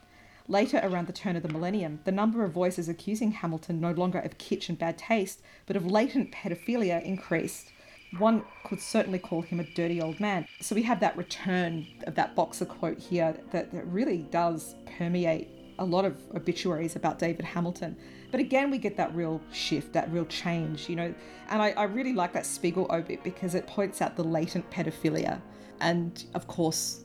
Later, 0.50 0.80
around 0.82 1.08
the 1.08 1.12
turn 1.12 1.36
of 1.36 1.42
the 1.42 1.52
millennium, 1.52 2.00
the 2.04 2.12
number 2.12 2.42
of 2.42 2.52
voices 2.52 2.88
accusing 2.88 3.32
Hamilton 3.32 3.82
no 3.82 3.92
longer 3.92 4.18
of 4.18 4.38
kitsch 4.38 4.70
and 4.70 4.78
bad 4.78 4.96
taste, 4.96 5.42
but 5.66 5.76
of 5.76 5.84
latent 5.84 6.32
pedophilia 6.32 7.04
increased. 7.04 7.70
One 8.16 8.42
could 8.64 8.80
certainly 8.80 9.18
call 9.18 9.42
him 9.42 9.60
a 9.60 9.64
dirty 9.64 10.00
old 10.00 10.18
man. 10.18 10.46
So 10.62 10.74
we 10.74 10.82
have 10.84 11.00
that 11.00 11.18
return 11.18 11.86
of 12.06 12.14
that 12.14 12.34
boxer 12.34 12.64
quote 12.64 12.98
here 12.98 13.36
that, 13.50 13.70
that 13.72 13.86
really 13.86 14.22
does 14.30 14.74
permeate 14.96 15.48
a 15.78 15.84
lot 15.84 16.06
of 16.06 16.16
obituaries 16.34 16.96
about 16.96 17.18
David 17.18 17.44
Hamilton. 17.44 17.94
But 18.30 18.40
again, 18.40 18.70
we 18.70 18.78
get 18.78 18.96
that 18.96 19.14
real 19.14 19.40
shift, 19.52 19.92
that 19.94 20.12
real 20.12 20.26
change, 20.26 20.88
you 20.88 20.96
know. 20.96 21.14
And 21.48 21.62
I, 21.62 21.70
I 21.70 21.84
really 21.84 22.12
like 22.12 22.32
that 22.34 22.44
Spiegel 22.44 22.86
obit 22.90 23.24
because 23.24 23.54
it 23.54 23.66
points 23.66 24.02
out 24.02 24.16
the 24.16 24.24
latent 24.24 24.70
pedophilia. 24.70 25.40
And 25.80 26.24
of 26.34 26.46
course, 26.46 27.04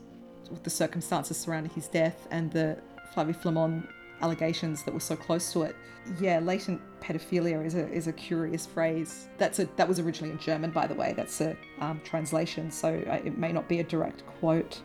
with 0.49 0.63
the 0.63 0.69
circumstances 0.69 1.37
surrounding 1.37 1.71
his 1.71 1.87
death 1.87 2.27
and 2.31 2.51
the 2.51 2.77
Flavie 3.13 3.33
Flament 3.33 3.87
allegations 4.21 4.83
that 4.83 4.93
were 4.93 4.99
so 4.99 5.15
close 5.15 5.51
to 5.53 5.63
it. 5.63 5.75
Yeah, 6.19 6.39
latent 6.39 6.81
pedophilia 7.01 7.65
is 7.65 7.75
a, 7.75 7.89
is 7.91 8.07
a 8.07 8.13
curious 8.13 8.65
phrase. 8.65 9.27
That's 9.37 9.59
a 9.59 9.65
that 9.75 9.87
was 9.87 9.99
originally 9.99 10.31
in 10.31 10.39
German, 10.39 10.71
by 10.71 10.87
the 10.87 10.95
way. 10.95 11.13
That's 11.15 11.39
a 11.41 11.55
um, 11.79 12.01
translation, 12.03 12.71
so 12.71 12.89
it 12.89 13.37
may 13.37 13.51
not 13.51 13.67
be 13.69 13.79
a 13.79 13.83
direct 13.83 14.25
quote. 14.39 14.81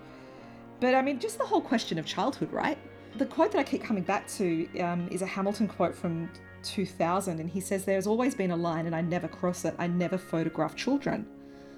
But 0.81 0.94
I 0.94 1.03
mean, 1.03 1.18
just 1.18 1.38
the 1.38 1.46
whole 1.46 1.61
question 1.61 1.98
of 1.98 2.07
childhood, 2.07 2.53
right? 2.53 2.79
The 3.18 3.26
quote 3.26 3.50
that 3.50 3.59
I 3.59 3.64
keep 3.64 3.83
coming 3.83 4.04
back 4.04 4.28
to 4.35 4.68
um, 4.78 5.09
is 5.11 5.22
a 5.22 5.26
Hamilton 5.26 5.66
quote 5.66 5.92
from 5.92 6.31
2000, 6.62 7.40
and 7.40 7.50
he 7.50 7.61
says, 7.61 7.85
There's 7.85 8.07
always 8.07 8.33
been 8.37 8.52
a 8.52 8.57
line, 8.57 8.87
and 8.87 8.94
I 8.94 9.00
never 9.00 9.26
cross 9.26 9.64
it. 9.64 9.74
I 9.76 9.88
never 9.88 10.16
photograph 10.16 10.76
children. 10.76 11.26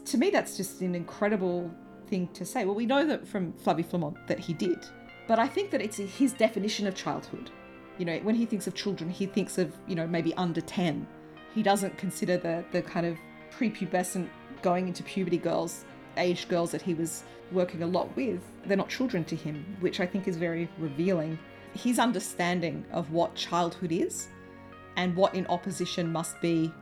To 0.05 0.18
me, 0.18 0.29
that's 0.29 0.59
just 0.59 0.83
an 0.83 0.94
incredible 0.94 1.70
thing 2.09 2.29
to 2.35 2.44
say. 2.44 2.66
Well, 2.66 2.74
we 2.74 2.85
know 2.85 3.07
that 3.07 3.26
from 3.26 3.55
Flavie 3.55 3.83
Flament 3.83 4.18
that 4.26 4.38
he 4.38 4.53
did, 4.53 4.85
but 5.26 5.38
I 5.38 5.48
think 5.48 5.70
that 5.70 5.81
it's 5.81 5.96
his 5.96 6.35
definition 6.35 6.87
of 6.87 6.94
childhood. 6.94 7.50
You 7.96 8.05
know, 8.05 8.18
when 8.18 8.35
he 8.35 8.44
thinks 8.44 8.66
of 8.66 8.74
children, 8.74 9.09
he 9.09 9.24
thinks 9.24 9.57
of, 9.57 9.72
you 9.87 9.94
know, 9.94 10.07
maybe 10.07 10.35
under 10.35 10.61
10. 10.61 11.07
He 11.55 11.62
doesn't 11.62 11.96
consider 11.96 12.37
the, 12.37 12.64
the 12.70 12.83
kind 12.83 13.07
of 13.07 13.16
prepubescent 13.50 14.29
going 14.61 14.88
into 14.88 15.03
puberty 15.05 15.38
girls, 15.38 15.87
aged 16.18 16.50
girls 16.50 16.70
that 16.72 16.83
he 16.83 16.92
was 16.92 17.24
working 17.50 17.83
a 17.83 17.87
lot 17.87 18.14
with, 18.14 18.42
they're 18.66 18.77
not 18.77 18.88
children 18.88 19.25
to 19.25 19.37
him, 19.37 19.77
which 19.81 20.01
I 20.01 20.07
think 20.07 20.29
is 20.29 20.37
very 20.37 20.68
revealing. 20.79 21.38
His 21.75 21.99
understanding 21.99 22.85
of 22.92 23.12
what 23.12 23.35
childhood 23.35 23.92
is 23.92 24.29
and 24.96 25.16
what 25.16 25.35
in 25.35 25.46
opposition 25.46 26.12
must 26.12 26.40
be 26.40 26.73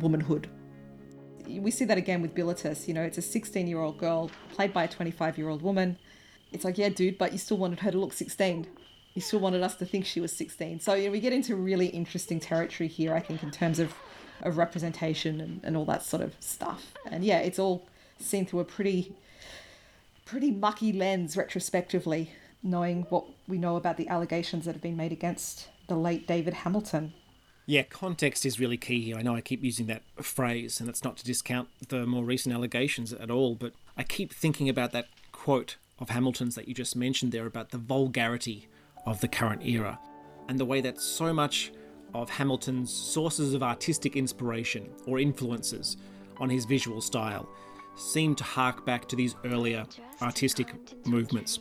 womanhood. 0.00 0.48
We 1.46 1.70
see 1.70 1.84
that 1.84 1.98
again 1.98 2.22
with 2.22 2.34
Bilitis, 2.34 2.88
you 2.88 2.94
know, 2.94 3.02
it's 3.02 3.18
a 3.18 3.22
16 3.22 3.66
year 3.66 3.78
old 3.78 3.98
girl 3.98 4.30
played 4.52 4.72
by 4.72 4.84
a 4.84 4.88
25 4.88 5.38
year 5.38 5.48
old 5.48 5.62
woman. 5.62 5.98
It's 6.52 6.64
like, 6.64 6.78
yeah, 6.78 6.88
dude, 6.88 7.18
but 7.18 7.32
you 7.32 7.38
still 7.38 7.56
wanted 7.56 7.80
her 7.80 7.90
to 7.90 7.98
look 7.98 8.12
16. 8.12 8.66
You 9.14 9.22
still 9.22 9.40
wanted 9.40 9.62
us 9.62 9.76
to 9.76 9.86
think 9.86 10.06
she 10.06 10.20
was 10.20 10.32
16. 10.32 10.80
So 10.80 10.94
you 10.94 11.06
know, 11.06 11.12
we 11.12 11.20
get 11.20 11.32
into 11.32 11.54
really 11.54 11.86
interesting 11.86 12.40
territory 12.40 12.88
here, 12.88 13.14
I 13.14 13.20
think, 13.20 13.42
in 13.42 13.50
terms 13.50 13.78
of, 13.78 13.94
of 14.42 14.56
representation 14.56 15.40
and, 15.40 15.60
and 15.62 15.76
all 15.76 15.84
that 15.86 16.02
sort 16.02 16.22
of 16.22 16.34
stuff. 16.40 16.92
And 17.06 17.24
yeah, 17.24 17.38
it's 17.38 17.58
all 17.58 17.86
seen 18.18 18.46
through 18.46 18.60
a 18.60 18.64
pretty 18.64 19.14
pretty 20.26 20.50
mucky 20.50 20.92
lens 20.92 21.36
retrospectively, 21.36 22.32
knowing 22.62 23.04
what 23.04 23.24
we 23.48 23.56
know 23.56 23.76
about 23.76 23.96
the 23.96 24.08
allegations 24.08 24.66
that 24.66 24.74
have 24.74 24.82
been 24.82 24.96
made 24.96 25.12
against 25.12 25.68
the 25.86 25.96
late 25.96 26.26
David 26.26 26.52
Hamilton. 26.52 27.14
Yeah, 27.64 27.82
context 27.84 28.44
is 28.44 28.60
really 28.60 28.76
key 28.76 29.00
here. 29.02 29.16
I 29.16 29.22
know 29.22 29.34
I 29.34 29.40
keep 29.40 29.62
using 29.62 29.86
that 29.86 30.02
phrase, 30.20 30.80
and 30.80 30.88
it's 30.88 31.02
not 31.02 31.16
to 31.18 31.24
discount 31.24 31.68
the 31.88 32.06
more 32.06 32.24
recent 32.24 32.54
allegations 32.54 33.12
at 33.12 33.30
all, 33.30 33.54
but 33.54 33.72
I 33.96 34.02
keep 34.02 34.32
thinking 34.32 34.68
about 34.68 34.92
that 34.92 35.08
quote 35.32 35.76
of 35.98 36.10
Hamilton's 36.10 36.56
that 36.56 36.68
you 36.68 36.74
just 36.74 36.96
mentioned 36.96 37.32
there 37.32 37.46
about 37.46 37.70
the 37.70 37.78
vulgarity 37.78 38.68
of 39.06 39.20
the 39.20 39.28
current 39.28 39.64
era, 39.64 39.98
and 40.48 40.58
the 40.58 40.64
way 40.64 40.80
that 40.80 41.00
so 41.00 41.32
much 41.32 41.72
of 42.14 42.30
Hamilton's 42.30 42.92
sources 42.92 43.54
of 43.54 43.62
artistic 43.62 44.16
inspiration 44.16 44.88
or 45.06 45.18
influences 45.18 45.96
on 46.38 46.50
his 46.50 46.64
visual 46.64 47.00
style 47.00 47.48
seem 47.96 48.34
to 48.36 48.44
hark 48.44 48.84
back 48.84 49.08
to 49.08 49.16
these 49.16 49.34
earlier 49.44 49.84
artistic 50.22 50.72
movements. 51.06 51.60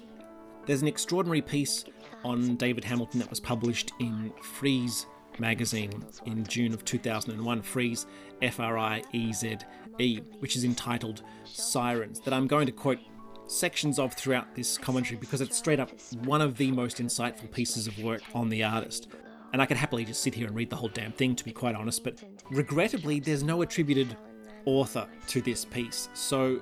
There's 0.65 0.81
an 0.81 0.87
extraordinary 0.87 1.41
piece 1.41 1.85
on 2.23 2.55
David 2.55 2.83
Hamilton 2.83 3.19
that 3.19 3.29
was 3.29 3.39
published 3.39 3.91
in 3.99 4.33
Frieze 4.41 5.05
magazine 5.39 6.03
in 6.25 6.43
June 6.45 6.73
of 6.73 6.85
2001, 6.85 7.61
Frieze, 7.61 8.05
F 8.41 8.59
R 8.59 8.77
I 8.77 9.01
E 9.13 9.33
Z 9.33 9.57
E, 9.99 10.21
which 10.39 10.55
is 10.55 10.63
entitled 10.63 11.23
Sirens, 11.45 12.19
that 12.21 12.33
I'm 12.33 12.47
going 12.47 12.65
to 12.65 12.71
quote 12.71 12.99
sections 13.47 13.99
of 13.99 14.13
throughout 14.13 14.55
this 14.55 14.77
commentary 14.77 15.17
because 15.17 15.41
it's 15.41 15.57
straight 15.57 15.79
up 15.79 15.91
one 16.23 16.41
of 16.41 16.57
the 16.57 16.71
most 16.71 16.97
insightful 16.97 17.51
pieces 17.51 17.85
of 17.87 17.97
work 17.99 18.21
on 18.33 18.49
the 18.49 18.63
artist. 18.63 19.07
And 19.53 19.61
I 19.61 19.65
could 19.65 19.77
happily 19.77 20.03
just 20.03 20.21
sit 20.21 20.33
here 20.33 20.47
and 20.47 20.55
read 20.55 20.69
the 20.69 20.75
whole 20.75 20.89
damn 20.89 21.11
thing, 21.13 21.35
to 21.35 21.45
be 21.45 21.51
quite 21.51 21.75
honest, 21.75 22.03
but 22.03 22.21
regrettably, 22.49 23.19
there's 23.19 23.43
no 23.43 23.61
attributed 23.61 24.17
author 24.65 25.07
to 25.27 25.41
this 25.41 25.65
piece. 25.65 26.09
So, 26.13 26.59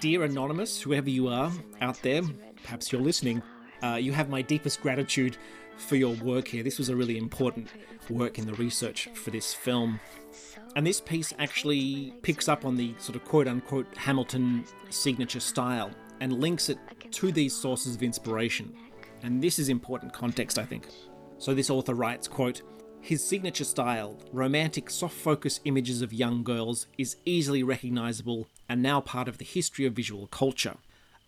dear 0.00 0.24
Anonymous, 0.24 0.80
whoever 0.80 1.10
you 1.10 1.28
are 1.28 1.52
out 1.80 2.00
there, 2.02 2.22
perhaps 2.62 2.92
you're 2.92 3.02
listening, 3.02 3.42
uh, 3.82 3.96
you 3.96 4.12
have 4.12 4.28
my 4.28 4.42
deepest 4.42 4.80
gratitude 4.80 5.36
for 5.76 5.96
your 5.96 6.14
work 6.16 6.48
here. 6.48 6.62
This 6.62 6.78
was 6.78 6.88
a 6.88 6.96
really 6.96 7.18
important 7.18 7.68
work 8.08 8.38
in 8.38 8.46
the 8.46 8.54
research 8.54 9.08
for 9.14 9.30
this 9.30 9.52
film. 9.52 10.00
And 10.76 10.86
this 10.86 11.00
piece 11.00 11.32
actually 11.38 12.14
picks 12.22 12.48
up 12.48 12.64
on 12.64 12.76
the 12.76 12.94
sort 12.98 13.16
of 13.16 13.24
quote 13.24 13.46
unquote 13.46 13.86
Hamilton 13.96 14.64
signature 14.90 15.40
style 15.40 15.90
and 16.20 16.40
links 16.40 16.68
it 16.68 16.78
to 17.12 17.32
these 17.32 17.54
sources 17.54 17.94
of 17.94 18.02
inspiration. 18.02 18.74
And 19.22 19.42
this 19.42 19.58
is 19.58 19.68
important 19.68 20.12
context, 20.12 20.58
I 20.58 20.64
think. 20.64 20.86
So 21.38 21.54
this 21.54 21.70
author 21.70 21.94
writes, 21.94 22.28
quote, 22.28 22.62
his 23.04 23.22
signature 23.22 23.64
style, 23.64 24.18
romantic 24.32 24.88
soft 24.88 25.14
focus 25.14 25.60
images 25.66 26.00
of 26.00 26.10
young 26.10 26.42
girls, 26.42 26.86
is 26.96 27.16
easily 27.26 27.62
recognisable 27.62 28.48
and 28.66 28.82
now 28.82 28.98
part 28.98 29.28
of 29.28 29.36
the 29.36 29.44
history 29.44 29.84
of 29.84 29.92
visual 29.92 30.26
culture. 30.28 30.74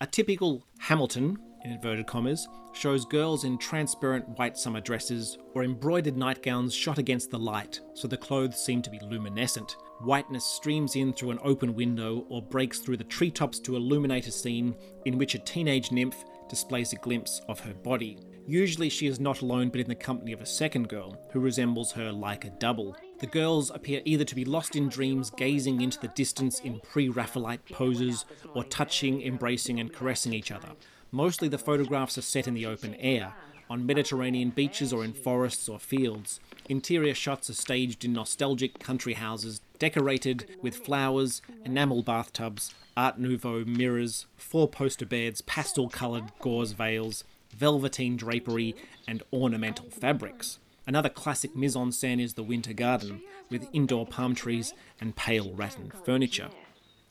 A 0.01 0.07
typical 0.07 0.63
Hamilton, 0.79 1.37
in 1.63 1.71
inverted 1.71 2.07
commas, 2.07 2.47
shows 2.73 3.05
girls 3.05 3.43
in 3.43 3.59
transparent 3.59 4.27
white 4.39 4.57
summer 4.57 4.81
dresses 4.81 5.37
or 5.53 5.63
embroidered 5.63 6.17
nightgowns 6.17 6.73
shot 6.73 6.97
against 6.97 7.29
the 7.29 7.37
light, 7.37 7.79
so 7.93 8.07
the 8.07 8.17
clothes 8.17 8.59
seem 8.59 8.81
to 8.81 8.89
be 8.89 8.99
luminescent. 9.03 9.77
Whiteness 9.99 10.45
streams 10.45 10.95
in 10.95 11.13
through 11.13 11.29
an 11.29 11.39
open 11.43 11.75
window 11.75 12.25
or 12.29 12.41
breaks 12.41 12.79
through 12.79 12.97
the 12.97 13.03
treetops 13.03 13.59
to 13.59 13.75
illuminate 13.75 14.25
a 14.25 14.31
scene 14.31 14.75
in 15.05 15.19
which 15.19 15.35
a 15.35 15.39
teenage 15.39 15.91
nymph 15.91 16.25
displays 16.49 16.91
a 16.93 16.95
glimpse 16.95 17.39
of 17.47 17.59
her 17.59 17.75
body. 17.75 18.17
Usually 18.49 18.87
she 18.87 19.07
is 19.07 19.19
not 19.19 19.41
alone 19.41 19.67
but 19.67 19.81
in 19.81 19.89
the 19.89 19.95
company 19.95 20.31
of 20.31 20.41
a 20.41 20.45
second 20.45 20.87
girl, 20.87 21.19
who 21.31 21.41
resembles 21.41 21.91
her 21.91 22.13
like 22.13 22.45
a 22.45 22.49
double. 22.49 22.95
The 23.19 23.27
girls 23.27 23.69
appear 23.69 24.01
either 24.05 24.23
to 24.23 24.35
be 24.35 24.45
lost 24.45 24.77
in 24.77 24.87
dreams, 24.87 25.29
gazing 25.29 25.81
into 25.81 25.99
the 25.99 26.07
distance 26.07 26.61
in 26.61 26.79
pre 26.79 27.09
Raphaelite 27.09 27.65
poses, 27.73 28.23
or 28.53 28.63
touching, 28.63 29.21
embracing, 29.21 29.81
and 29.81 29.91
caressing 29.91 30.33
each 30.33 30.49
other. 30.49 30.69
Mostly 31.11 31.49
the 31.49 31.57
photographs 31.57 32.17
are 32.17 32.21
set 32.21 32.47
in 32.47 32.53
the 32.53 32.65
open 32.65 32.95
air, 32.95 33.33
on 33.69 33.85
Mediterranean 33.85 34.51
beaches 34.51 34.93
or 34.93 35.03
in 35.03 35.11
forests 35.11 35.67
or 35.67 35.77
fields. 35.77 36.39
Interior 36.69 37.13
shots 37.13 37.49
are 37.49 37.53
staged 37.53 38.05
in 38.05 38.13
nostalgic 38.13 38.79
country 38.79 39.13
houses, 39.13 39.61
decorated 39.77 40.57
with 40.61 40.77
flowers, 40.77 41.41
enamel 41.65 42.01
bathtubs, 42.01 42.73
Art 42.95 43.19
Nouveau 43.19 43.65
mirrors, 43.65 44.25
four 44.37 44.67
poster 44.67 45.05
beds, 45.05 45.41
pastel 45.41 45.89
coloured 45.89 46.31
gauze 46.39 46.71
veils, 46.71 47.23
velveteen 47.53 48.17
drapery, 48.17 48.75
and 49.07 49.23
ornamental 49.31 49.89
fabrics. 49.89 50.59
Another 50.85 51.09
classic 51.09 51.55
mise 51.55 51.75
en 51.75 51.89
scène 51.89 52.21
is 52.21 52.35
the 52.35 52.43
Winter 52.43 52.73
Garden, 52.73 53.21
with 53.49 53.67
indoor 53.73 54.05
palm 54.05 54.35
trees 54.35 54.73
and 55.01 55.15
pale 55.15 55.53
rattan 55.53 55.91
furniture. 56.05 56.49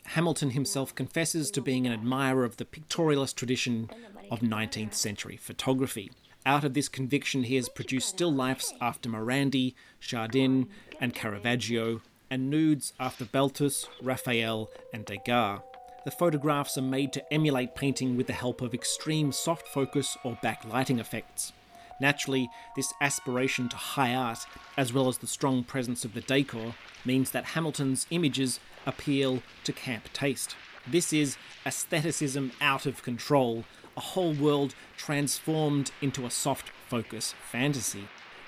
Hamilton 0.06 0.50
himself 0.50 0.94
confesses 0.94 1.50
to 1.50 1.60
being 1.60 1.86
an 1.86 1.92
admirer 1.92 2.44
of 2.44 2.56
the 2.56 2.64
pictorialist 2.64 3.34
tradition 3.34 3.90
of 4.30 4.40
19th 4.40 4.94
century 4.94 5.36
photography. 5.36 6.10
Out 6.46 6.64
of 6.64 6.74
this 6.74 6.88
conviction, 6.88 7.42
he 7.42 7.56
has 7.56 7.68
produced 7.68 8.08
still 8.08 8.32
lifes 8.32 8.72
after 8.80 9.08
Morandi, 9.08 9.74
Chardin, 9.98 10.68
and 11.00 11.12
Caravaggio, 11.12 12.02
and 12.30 12.48
nudes 12.48 12.92
after 13.00 13.24
Balthus, 13.24 13.88
Raphael, 14.00 14.70
and 14.92 15.04
Degas. 15.04 15.60
The 16.06 16.12
photographs 16.12 16.78
are 16.78 16.82
made 16.82 17.12
to 17.12 17.32
emulate 17.34 17.74
painting 17.74 18.16
with 18.16 18.28
the 18.28 18.32
help 18.32 18.62
of 18.62 18.72
extreme 18.72 19.32
soft 19.32 19.66
focus 19.66 20.16
or 20.22 20.38
backlighting 20.40 21.00
effects. 21.00 21.52
Naturally, 22.00 22.48
this 22.76 22.94
aspiration 23.00 23.68
to 23.68 23.76
high 23.76 24.14
art, 24.14 24.38
as 24.76 24.92
well 24.92 25.08
as 25.08 25.18
the 25.18 25.26
strong 25.26 25.64
presence 25.64 26.04
of 26.04 26.14
the 26.14 26.20
decor, 26.20 26.76
means 27.04 27.32
that 27.32 27.44
Hamilton's 27.44 28.06
images 28.10 28.60
appeal 28.86 29.42
to 29.64 29.72
camp 29.72 30.04
taste. 30.12 30.54
This 30.86 31.12
is 31.12 31.36
aestheticism 31.66 32.52
out 32.60 32.86
of 32.86 33.02
control, 33.02 33.64
a 33.96 34.00
whole 34.00 34.32
world 34.32 34.76
transformed 34.96 35.90
into 36.00 36.24
a 36.24 36.30
soft 36.30 36.70
focus 36.88 37.34
fantasy. 37.50 38.06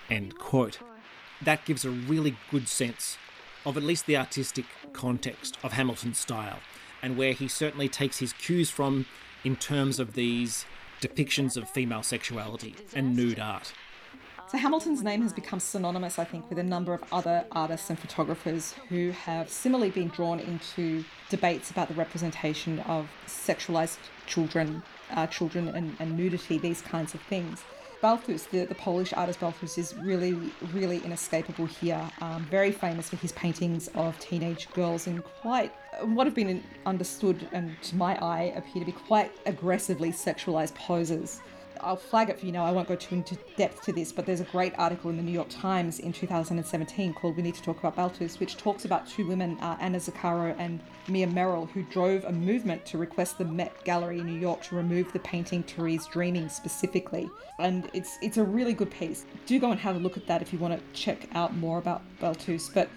End 0.08 0.38
quote. 0.38 0.78
That 1.42 1.64
gives 1.64 1.84
a 1.84 1.90
really 1.90 2.36
good 2.52 2.68
sense 2.68 3.18
of 3.66 3.76
at 3.76 3.82
least 3.82 4.06
the 4.06 4.16
artistic 4.16 4.66
context 4.92 5.58
of 5.64 5.72
Hamilton's 5.72 6.18
style, 6.18 6.60
and 7.02 7.16
where 7.16 7.32
he 7.32 7.48
certainly 7.48 7.88
takes 7.88 8.18
his 8.18 8.32
cues 8.32 8.70
from 8.70 9.06
in 9.44 9.56
terms 9.56 9.98
of 9.98 10.14
these 10.14 10.64
depictions 11.00 11.56
of 11.56 11.68
female 11.70 12.02
sexuality 12.02 12.74
and 12.94 13.16
nude 13.16 13.38
art. 13.38 13.72
So 14.50 14.56
Hamilton's 14.56 15.02
name 15.02 15.20
has 15.22 15.34
become 15.34 15.60
synonymous, 15.60 16.18
I 16.18 16.24
think, 16.24 16.48
with 16.48 16.58
a 16.58 16.62
number 16.62 16.94
of 16.94 17.04
other 17.12 17.44
artists 17.52 17.90
and 17.90 17.98
photographers 17.98 18.72
who 18.88 19.10
have 19.10 19.50
similarly 19.50 19.90
been 19.90 20.08
drawn 20.08 20.40
into 20.40 21.04
debates 21.28 21.70
about 21.70 21.88
the 21.88 21.94
representation 21.94 22.78
of 22.80 23.10
sexualized 23.26 23.98
children, 24.26 24.82
uh, 25.10 25.26
children 25.26 25.68
and, 25.68 25.94
and 25.98 26.16
nudity, 26.16 26.56
these 26.56 26.80
kinds 26.80 27.12
of 27.12 27.20
things. 27.20 27.62
Balthus, 28.00 28.44
the, 28.44 28.64
the 28.64 28.74
Polish 28.74 29.12
artist 29.12 29.40
Balthus, 29.40 29.76
is 29.76 29.94
really, 29.96 30.52
really 30.72 30.98
inescapable 31.04 31.66
here. 31.66 32.00
Um, 32.20 32.44
very 32.44 32.70
famous 32.70 33.08
for 33.08 33.16
his 33.16 33.32
paintings 33.32 33.88
of 33.94 34.18
teenage 34.20 34.70
girls 34.70 35.06
in 35.06 35.20
quite 35.22 35.72
what 36.02 36.26
have 36.26 36.34
been 36.34 36.62
understood 36.86 37.48
and 37.52 37.80
to 37.82 37.96
my 37.96 38.16
eye 38.22 38.52
appear 38.56 38.80
to 38.80 38.86
be 38.86 38.92
quite 38.92 39.32
aggressively 39.46 40.12
sexualized 40.12 40.74
poses. 40.74 41.40
I'll 41.80 41.96
flag 41.96 42.30
it 42.30 42.38
for 42.38 42.46
you 42.46 42.52
now. 42.52 42.64
I 42.64 42.72
won't 42.72 42.88
go 42.88 42.96
too 42.96 43.16
into 43.16 43.36
depth 43.56 43.82
to 43.82 43.92
this, 43.92 44.12
but 44.12 44.26
there's 44.26 44.40
a 44.40 44.44
great 44.44 44.72
article 44.78 45.10
in 45.10 45.16
the 45.16 45.22
New 45.22 45.32
York 45.32 45.48
Times 45.48 45.98
in 45.98 46.12
2017 46.12 47.14
called 47.14 47.36
"We 47.36 47.42
Need 47.42 47.54
to 47.56 47.62
Talk 47.62 47.78
About 47.78 47.96
Balthus," 47.96 48.40
which 48.40 48.56
talks 48.56 48.84
about 48.84 49.08
two 49.08 49.26
women, 49.26 49.58
uh, 49.60 49.76
Anna 49.80 49.98
Zaccaro 49.98 50.54
and 50.58 50.80
Mia 51.08 51.26
Merrill, 51.26 51.66
who 51.66 51.82
drove 51.84 52.24
a 52.24 52.32
movement 52.32 52.84
to 52.86 52.98
request 52.98 53.38
the 53.38 53.44
Met 53.44 53.84
Gallery 53.84 54.20
in 54.20 54.26
New 54.26 54.38
York 54.38 54.62
to 54.64 54.76
remove 54.76 55.12
the 55.12 55.20
painting 55.20 55.62
Therese 55.62 56.06
Dreaming 56.06 56.48
specifically. 56.48 57.28
And 57.58 57.90
it's 57.92 58.18
it's 58.22 58.36
a 58.36 58.44
really 58.44 58.72
good 58.72 58.90
piece. 58.90 59.24
Do 59.46 59.58
go 59.58 59.70
and 59.70 59.80
have 59.80 59.96
a 59.96 59.98
look 59.98 60.16
at 60.16 60.26
that 60.26 60.42
if 60.42 60.52
you 60.52 60.58
want 60.58 60.78
to 60.78 61.00
check 61.00 61.28
out 61.34 61.56
more 61.56 61.78
about 61.78 62.02
Balthus. 62.20 62.68
But 62.68 62.88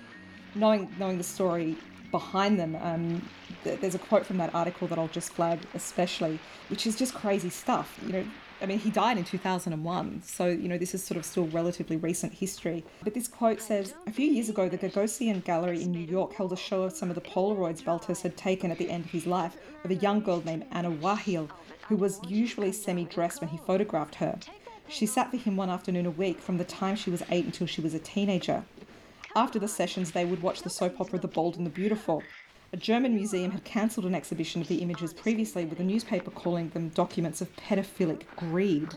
knowing 0.56 0.90
knowing 1.00 1.18
the 1.18 1.24
story 1.24 1.78
behind 2.12 2.60
them. 2.60 2.78
Um, 2.82 3.30
th- 3.64 3.80
there's 3.80 3.96
a 3.96 4.00
quote 4.00 4.26
from 4.26 4.38
that 4.38 4.54
article 4.54 4.88
that 4.90 5.00
I'll 5.00 5.08
just 5.08 5.34
flag 5.34 5.60
especially, 5.74 6.40
which 6.70 6.86
is 6.86 6.96
just 6.96 7.16
crazy 7.16 7.50
stuff. 7.50 7.98
You 8.06 8.14
know, 8.14 8.26
I 8.62 8.68
mean, 8.68 8.78
he 8.78 8.92
died 8.92 9.18
in 9.18 9.24
2001, 9.24 10.22
so, 10.24 10.46
you 10.46 10.70
know, 10.70 10.78
this 10.78 10.94
is 10.94 11.04
sort 11.04 11.18
of 11.18 11.26
still 11.26 11.48
relatively 11.48 11.98
recent 11.98 12.32
history. 12.32 12.84
But 13.04 13.16
this 13.16 13.28
quote 13.28 13.60
says 13.60 13.96
A 14.06 14.12
few 14.12 14.28
years 14.28 14.50
ago, 14.50 14.70
the 14.70 14.78
Gagosian 14.78 15.44
Gallery 15.44 15.82
in 15.82 15.92
New 15.92 16.06
York 16.06 16.34
held 16.34 16.54
a 16.54 16.58
show 16.58 16.84
of 16.84 16.94
some 16.94 17.10
of 17.10 17.16
the 17.16 17.22
Polaroids 17.22 17.84
Balthus 17.84 18.22
had 18.22 18.38
taken 18.38 18.70
at 18.70 18.78
the 18.78 18.92
end 18.92 19.06
of 19.06 19.12
his 19.12 19.26
life 19.26 19.58
of 19.84 19.90
a 19.90 19.96
young 19.96 20.22
girl 20.22 20.44
named 20.46 20.66
Anna 20.72 20.92
Wahli, 20.92 21.50
who 21.88 21.96
was 21.96 22.22
usually 22.28 22.72
semi 22.72 23.06
dressed 23.06 23.42
when 23.42 23.50
he 23.50 23.58
photographed 23.58 24.16
her. 24.16 24.38
She 24.88 25.08
sat 25.08 25.32
for 25.32 25.38
him 25.38 25.58
one 25.58 25.72
afternoon 25.72 26.06
a 26.06 26.12
week 26.12 26.40
from 26.40 26.58
the 26.58 26.64
time 26.64 26.96
she 26.96 27.10
was 27.10 27.24
eight 27.32 27.46
until 27.46 27.66
she 27.66 27.82
was 27.82 27.96
a 27.96 28.00
teenager. 28.00 28.64
After 29.36 29.58
the 29.58 29.68
sessions, 29.68 30.12
they 30.12 30.26
would 30.26 30.44
watch 30.44 30.62
the 30.62 30.70
soap 30.70 31.00
opera 31.00 31.18
The 31.18 31.28
Bold 31.28 31.56
and 31.56 31.66
the 31.66 31.72
Beautiful. 31.72 32.22
A 32.74 32.78
German 32.78 33.16
museum 33.16 33.52
had 33.52 33.66
cancelled 33.66 34.06
an 34.06 34.16
exhibition 34.16 34.62
of 34.62 34.70
the 34.70 34.78
images 34.78 35.14
previously, 35.14 35.66
with 35.66 35.82
a 35.82 35.84
newspaper 35.84 36.32
calling 36.32 36.70
them 36.70 36.88
documents 36.90 37.42
of 37.42 37.54
pedophilic 37.58 38.22
greed. 38.38 38.88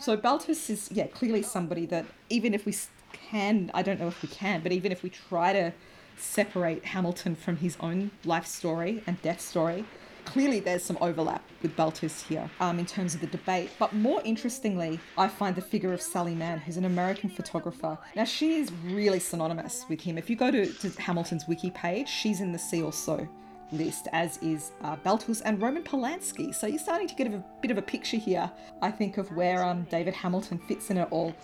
So 0.00 0.16
Balthus 0.16 0.68
is, 0.68 0.88
yeah, 0.90 1.06
clearly 1.06 1.42
somebody 1.42 1.86
that 1.86 2.06
even 2.30 2.52
if 2.52 2.66
we 2.66 2.74
can, 3.12 3.70
I 3.74 3.82
don't 3.82 4.00
know 4.00 4.08
if 4.08 4.22
we 4.22 4.28
can, 4.28 4.60
but 4.60 4.72
even 4.72 4.90
if 4.90 5.04
we 5.04 5.10
try 5.10 5.52
to 5.52 5.72
separate 6.16 6.84
Hamilton 6.84 7.36
from 7.36 7.58
his 7.58 7.76
own 7.78 8.10
life 8.24 8.46
story 8.46 9.04
and 9.06 9.22
death 9.22 9.40
story, 9.40 9.84
clearly 10.26 10.60
there's 10.60 10.82
some 10.82 10.98
overlap 11.00 11.42
with 11.62 11.74
Balthus 11.76 12.22
here 12.22 12.50
um, 12.60 12.78
in 12.78 12.84
terms 12.84 13.14
of 13.14 13.20
the 13.20 13.26
debate. 13.28 13.70
But 13.78 13.94
more 13.94 14.20
interestingly, 14.24 15.00
I 15.16 15.28
find 15.28 15.56
the 15.56 15.62
figure 15.62 15.92
of 15.92 16.02
Sally 16.02 16.34
Mann, 16.34 16.58
who's 16.58 16.76
an 16.76 16.84
American 16.84 17.30
photographer. 17.30 17.96
Now, 18.14 18.24
she 18.24 18.56
is 18.56 18.70
really 18.84 19.20
synonymous 19.20 19.86
with 19.88 20.00
him. 20.00 20.18
If 20.18 20.28
you 20.28 20.36
go 20.36 20.50
to, 20.50 20.66
to 20.66 20.90
Hamilton's 21.00 21.48
wiki 21.48 21.70
page, 21.70 22.08
she's 22.08 22.40
in 22.40 22.52
the 22.52 22.58
See 22.58 22.82
Also 22.82 23.28
list, 23.72 24.08
as 24.12 24.38
is 24.38 24.72
uh, 24.82 24.96
Balthus 24.96 25.40
and 25.40 25.60
Roman 25.60 25.82
Polanski. 25.82 26.54
So 26.54 26.66
you're 26.66 26.78
starting 26.78 27.08
to 27.08 27.14
get 27.14 27.26
a 27.26 27.42
bit 27.62 27.70
of 27.70 27.78
a 27.78 27.82
picture 27.82 28.16
here, 28.16 28.50
I 28.82 28.90
think, 28.90 29.18
of 29.18 29.30
where 29.32 29.64
um, 29.64 29.86
David 29.90 30.14
Hamilton 30.14 30.58
fits 30.68 30.90
in 30.90 30.98
it 30.98 31.08
all. 31.10 31.34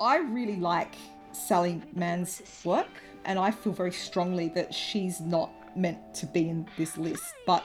I 0.00 0.18
really 0.18 0.56
like 0.56 0.94
Sally 1.32 1.82
Mann's 1.94 2.42
work, 2.64 2.88
and 3.24 3.38
I 3.38 3.50
feel 3.50 3.72
very 3.72 3.92
strongly 3.92 4.48
that 4.50 4.72
she's 4.72 5.20
not 5.20 5.50
meant 5.76 6.14
to 6.14 6.26
be 6.26 6.48
in 6.48 6.66
this 6.76 6.96
list. 6.96 7.24
But 7.46 7.64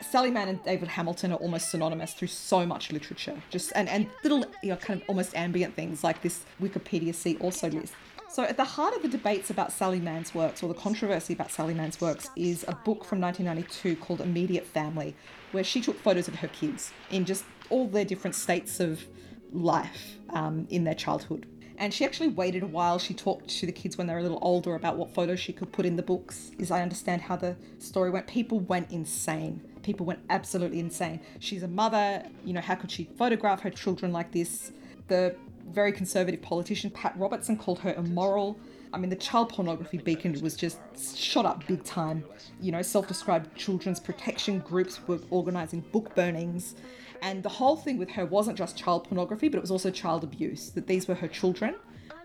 Sally 0.00 0.30
Mann 0.30 0.48
and 0.48 0.62
David 0.64 0.88
Hamilton 0.88 1.32
are 1.32 1.38
almost 1.38 1.70
synonymous 1.70 2.14
through 2.14 2.28
so 2.28 2.64
much 2.64 2.92
literature. 2.92 3.40
Just 3.50 3.72
and, 3.74 3.88
and 3.88 4.08
little 4.22 4.44
you 4.62 4.70
know 4.70 4.76
kind 4.76 5.00
of 5.00 5.08
almost 5.08 5.34
ambient 5.34 5.74
things 5.74 6.04
like 6.04 6.22
this 6.22 6.44
Wikipedia 6.60 7.14
See 7.14 7.36
also 7.38 7.70
list. 7.70 7.94
So 8.30 8.42
at 8.42 8.58
the 8.58 8.64
heart 8.64 8.94
of 8.94 9.00
the 9.00 9.08
debates 9.08 9.48
about 9.48 9.72
Sally 9.72 10.00
Mann's 10.00 10.34
works, 10.34 10.62
or 10.62 10.68
the 10.68 10.74
controversy 10.74 11.32
about 11.32 11.50
Sally 11.50 11.72
Mann's 11.72 11.98
works, 11.98 12.28
is 12.36 12.62
a 12.68 12.74
book 12.74 13.04
from 13.04 13.20
1992 13.22 13.96
called 13.96 14.20
Immediate 14.20 14.66
Family, 14.66 15.16
where 15.52 15.64
she 15.64 15.80
took 15.80 15.98
photos 15.98 16.28
of 16.28 16.34
her 16.36 16.48
kids 16.48 16.92
in 17.10 17.24
just 17.24 17.44
all 17.70 17.88
their 17.88 18.04
different 18.04 18.34
states 18.34 18.80
of 18.80 19.02
life 19.50 20.18
um, 20.30 20.66
in 20.68 20.84
their 20.84 20.94
childhood. 20.94 21.46
And 21.78 21.94
she 21.94 22.04
actually 22.04 22.28
waited 22.28 22.62
a 22.62 22.66
while. 22.66 22.98
She 22.98 23.14
talked 23.14 23.48
to 23.48 23.66
the 23.66 23.72
kids 23.72 23.96
when 23.96 24.08
they 24.08 24.12
were 24.12 24.18
a 24.18 24.22
little 24.22 24.40
older 24.42 24.74
about 24.74 24.96
what 24.98 25.14
photos 25.14 25.38
she 25.40 25.52
could 25.52 25.72
put 25.72 25.86
in 25.86 25.96
the 25.96 26.02
books. 26.02 26.50
Is 26.58 26.70
I 26.70 26.82
understand 26.82 27.22
how 27.22 27.36
the 27.36 27.56
story 27.78 28.10
went. 28.10 28.26
People 28.26 28.60
went 28.60 28.90
insane. 28.90 29.62
People 29.88 30.04
went 30.04 30.20
absolutely 30.28 30.80
insane. 30.80 31.18
She's 31.38 31.62
a 31.62 31.66
mother. 31.66 32.22
You 32.44 32.52
know, 32.52 32.60
how 32.60 32.74
could 32.74 32.90
she 32.90 33.04
photograph 33.16 33.62
her 33.62 33.70
children 33.70 34.12
like 34.12 34.32
this? 34.32 34.70
The 35.06 35.34
very 35.70 35.92
conservative 35.92 36.42
politician 36.42 36.90
Pat 36.90 37.14
Robertson 37.16 37.56
called 37.56 37.78
her 37.78 37.94
immoral. 37.94 38.58
I 38.92 38.98
mean, 38.98 39.08
the 39.08 39.16
child 39.16 39.48
pornography 39.48 39.96
beacon 39.96 40.38
was 40.42 40.56
just 40.56 40.78
shot 41.16 41.46
up 41.46 41.66
big 41.66 41.84
time. 41.84 42.22
You 42.60 42.70
know, 42.70 42.82
self 42.82 43.08
described 43.08 43.56
children's 43.56 43.98
protection 43.98 44.58
groups 44.58 45.00
were 45.08 45.20
organising 45.30 45.80
book 45.90 46.14
burnings. 46.14 46.74
And 47.22 47.42
the 47.42 47.48
whole 47.48 47.76
thing 47.76 47.96
with 47.96 48.10
her 48.10 48.26
wasn't 48.26 48.58
just 48.58 48.76
child 48.76 49.04
pornography, 49.04 49.48
but 49.48 49.56
it 49.56 49.62
was 49.62 49.70
also 49.70 49.90
child 49.90 50.22
abuse, 50.22 50.68
that 50.72 50.86
these 50.86 51.08
were 51.08 51.14
her 51.14 51.28
children 51.28 51.76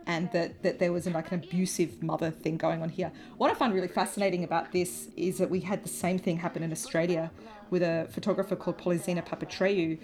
and 0.08 0.32
that, 0.32 0.64
that 0.64 0.80
there 0.80 0.92
was 0.92 1.08
like 1.08 1.32
an 1.32 1.40
abusive 1.44 2.02
mother 2.04 2.32
thing 2.32 2.58
going 2.58 2.82
on 2.82 2.90
here. 2.90 3.12
What 3.38 3.52
I 3.52 3.54
find 3.54 3.74
really 3.74 3.88
fascinating 3.88 4.44
about 4.44 4.72
this 4.72 5.10
is 5.16 5.38
that 5.38 5.50
we 5.50 5.62
had 5.62 5.84
the 5.84 5.90
same 5.90 6.20
thing 6.20 6.38
happen 6.38 6.64
in 6.64 6.72
Australia 6.72 7.32
with 7.70 7.82
a 7.82 8.08
photographer 8.12 8.56
called 8.56 8.78
Polixeni 8.78 9.26
Papapetrou. 9.26 10.00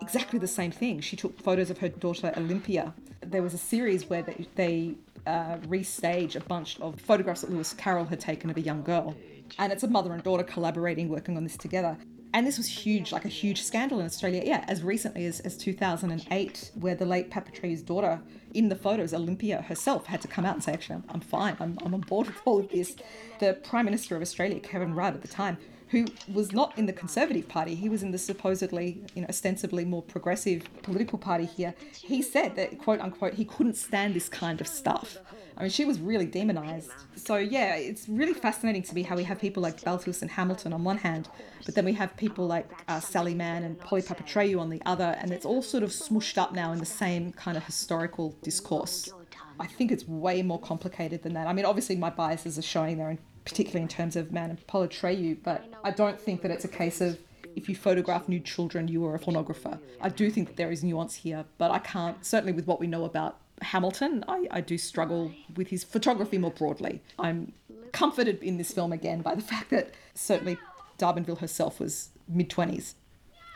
Exactly 0.00 0.38
the 0.38 0.48
same 0.48 0.70
thing. 0.70 1.00
She 1.00 1.16
took 1.16 1.40
photos 1.40 1.70
of 1.70 1.78
her 1.78 1.88
daughter 1.88 2.32
Olympia. 2.36 2.94
There 3.20 3.42
was 3.42 3.54
a 3.54 3.58
series 3.58 4.10
where 4.10 4.22
they, 4.22 4.46
they 4.56 4.94
uh, 5.26 5.56
restage 5.66 6.36
a 6.36 6.40
bunch 6.40 6.78
of 6.80 7.00
photographs 7.00 7.40
that 7.42 7.50
Lewis 7.50 7.72
Carroll 7.72 8.04
had 8.04 8.20
taken 8.20 8.50
of 8.50 8.56
a 8.56 8.60
young 8.60 8.82
girl. 8.82 9.16
And 9.58 9.72
it's 9.72 9.82
a 9.82 9.88
mother 9.88 10.12
and 10.12 10.22
daughter 10.22 10.42
collaborating, 10.42 11.08
working 11.08 11.36
on 11.36 11.44
this 11.44 11.56
together. 11.56 11.96
And 12.34 12.44
this 12.44 12.58
was 12.58 12.66
huge, 12.66 13.12
like 13.12 13.24
a 13.24 13.28
huge 13.28 13.62
scandal 13.62 14.00
in 14.00 14.06
Australia, 14.06 14.42
yeah, 14.44 14.64
as 14.66 14.82
recently 14.82 15.24
as, 15.24 15.38
as 15.40 15.56
2008, 15.56 16.72
where 16.74 16.96
the 16.96 17.06
late 17.06 17.30
Papapetrou's 17.30 17.80
daughter, 17.80 18.20
in 18.54 18.68
the 18.68 18.76
photos, 18.76 19.12
Olympia 19.12 19.62
herself, 19.62 20.06
had 20.06 20.22
to 20.22 20.28
come 20.28 20.46
out 20.46 20.54
and 20.54 20.64
say, 20.64 20.72
actually, 20.72 20.96
I'm, 20.96 21.04
I'm 21.10 21.20
fine, 21.20 21.56
I'm, 21.60 21.78
I'm 21.84 21.92
on 21.92 22.00
board 22.00 22.28
with 22.28 22.40
all 22.44 22.60
of 22.60 22.70
this. 22.70 22.96
The 23.40 23.54
Prime 23.64 23.84
Minister 23.84 24.16
of 24.16 24.22
Australia, 24.22 24.60
Kevin 24.60 24.94
Rudd, 24.94 25.14
at 25.14 25.22
the 25.22 25.28
time, 25.28 25.58
who 25.88 26.06
was 26.32 26.52
not 26.52 26.76
in 26.78 26.86
the 26.86 26.92
Conservative 26.92 27.48
Party, 27.48 27.74
he 27.74 27.88
was 27.88 28.02
in 28.02 28.10
the 28.10 28.18
supposedly, 28.18 29.02
you 29.14 29.22
know, 29.22 29.28
ostensibly 29.28 29.84
more 29.84 30.02
progressive 30.02 30.62
political 30.82 31.18
party 31.18 31.44
here. 31.44 31.74
He 31.92 32.22
said 32.22 32.56
that, 32.56 32.78
quote 32.78 33.00
unquote, 33.00 33.34
he 33.34 33.44
couldn't 33.44 33.76
stand 33.76 34.14
this 34.14 34.28
kind 34.28 34.60
of 34.60 34.66
stuff. 34.66 35.18
I 35.56 35.62
mean, 35.62 35.70
she 35.70 35.84
was 35.84 36.00
really 36.00 36.26
demonized. 36.26 36.90
So, 37.16 37.36
yeah, 37.36 37.76
it's 37.76 38.08
really 38.08 38.34
fascinating 38.34 38.82
to 38.82 38.94
me 38.94 39.02
how 39.02 39.16
we 39.16 39.24
have 39.24 39.38
people 39.38 39.62
like 39.62 39.82
Balthus 39.82 40.22
and 40.22 40.30
Hamilton 40.30 40.72
on 40.72 40.82
one 40.82 40.98
hand, 40.98 41.28
but 41.64 41.74
then 41.74 41.84
we 41.84 41.92
have 41.92 42.16
people 42.16 42.46
like 42.46 42.68
uh, 42.88 43.00
Sally 43.00 43.34
Mann 43.34 43.62
and 43.62 43.78
Polly 43.78 44.02
Papapetrou 44.02 44.60
on 44.60 44.68
the 44.70 44.82
other, 44.84 45.16
and 45.20 45.32
it's 45.32 45.46
all 45.46 45.62
sort 45.62 45.82
of 45.82 45.90
smushed 45.90 46.38
up 46.38 46.52
now 46.52 46.72
in 46.72 46.78
the 46.78 46.86
same 46.86 47.32
kind 47.32 47.56
of 47.56 47.64
historical 47.64 48.36
discourse. 48.42 49.12
I 49.60 49.66
think 49.66 49.92
it's 49.92 50.06
way 50.08 50.42
more 50.42 50.58
complicated 50.60 51.22
than 51.22 51.34
that. 51.34 51.46
I 51.46 51.52
mean, 51.52 51.64
obviously, 51.64 51.96
my 51.96 52.10
biases 52.10 52.58
are 52.58 52.62
showing 52.62 52.98
there, 52.98 53.16
particularly 53.44 53.82
in 53.82 53.88
terms 53.88 54.16
of 54.16 54.32
Mann 54.32 54.50
and 54.50 54.66
Politreou, 54.66 55.38
but 55.44 55.64
I 55.84 55.92
don't 55.92 56.20
think 56.20 56.42
that 56.42 56.50
it's 56.50 56.64
a 56.64 56.68
case 56.68 57.00
of 57.00 57.18
if 57.54 57.68
you 57.68 57.76
photograph 57.76 58.28
nude 58.28 58.44
children, 58.44 58.88
you 58.88 59.04
are 59.06 59.14
a 59.14 59.20
pornographer. 59.20 59.78
I 60.00 60.08
do 60.08 60.28
think 60.30 60.48
that 60.48 60.56
there 60.56 60.72
is 60.72 60.82
nuance 60.82 61.14
here, 61.14 61.44
but 61.56 61.70
I 61.70 61.78
can't, 61.78 62.24
certainly 62.24 62.52
with 62.52 62.66
what 62.66 62.80
we 62.80 62.88
know 62.88 63.04
about 63.04 63.38
Hamilton, 63.62 64.24
I, 64.28 64.46
I 64.50 64.60
do 64.60 64.76
struggle 64.78 65.32
with 65.56 65.68
his 65.68 65.84
photography 65.84 66.38
more 66.38 66.50
broadly. 66.50 67.02
I'm 67.18 67.52
comforted 67.92 68.42
in 68.42 68.56
this 68.56 68.72
film 68.72 68.92
again 68.92 69.22
by 69.22 69.34
the 69.34 69.42
fact 69.52 69.70
that 69.70 69.92
certainly 70.14 70.58
D'Arbanville 70.98 71.38
herself 71.38 71.80
was 71.80 72.10
mid 72.28 72.50
20s. 72.50 72.94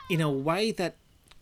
In 0.09 0.21
a 0.21 0.31
way 0.31 0.71
that 0.71 0.95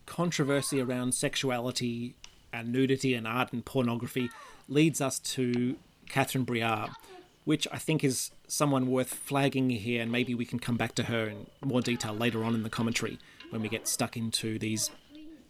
controversy 0.06 0.80
around 0.80 1.14
sexuality 1.14 2.14
and 2.52 2.72
nudity 2.72 3.14
and 3.14 3.26
art 3.26 3.52
and 3.52 3.64
pornography 3.64 4.30
leads 4.68 5.00
us 5.00 5.18
to 5.18 5.76
Catherine 6.08 6.46
Breillat, 6.46 6.90
which 7.44 7.66
I 7.72 7.78
think 7.78 8.04
is 8.04 8.30
someone 8.46 8.90
worth 8.90 9.12
flagging 9.12 9.70
here, 9.70 10.02
and 10.02 10.10
maybe 10.10 10.34
we 10.34 10.44
can 10.44 10.58
come 10.58 10.76
back 10.76 10.94
to 10.96 11.04
her 11.04 11.28
in 11.28 11.46
more 11.62 11.80
detail 11.80 12.14
later 12.14 12.44
on 12.44 12.54
in 12.54 12.62
the 12.62 12.70
commentary 12.70 13.18
when 13.50 13.62
we 13.62 13.68
get 13.68 13.88
stuck 13.88 14.16
into 14.16 14.58
these 14.58 14.90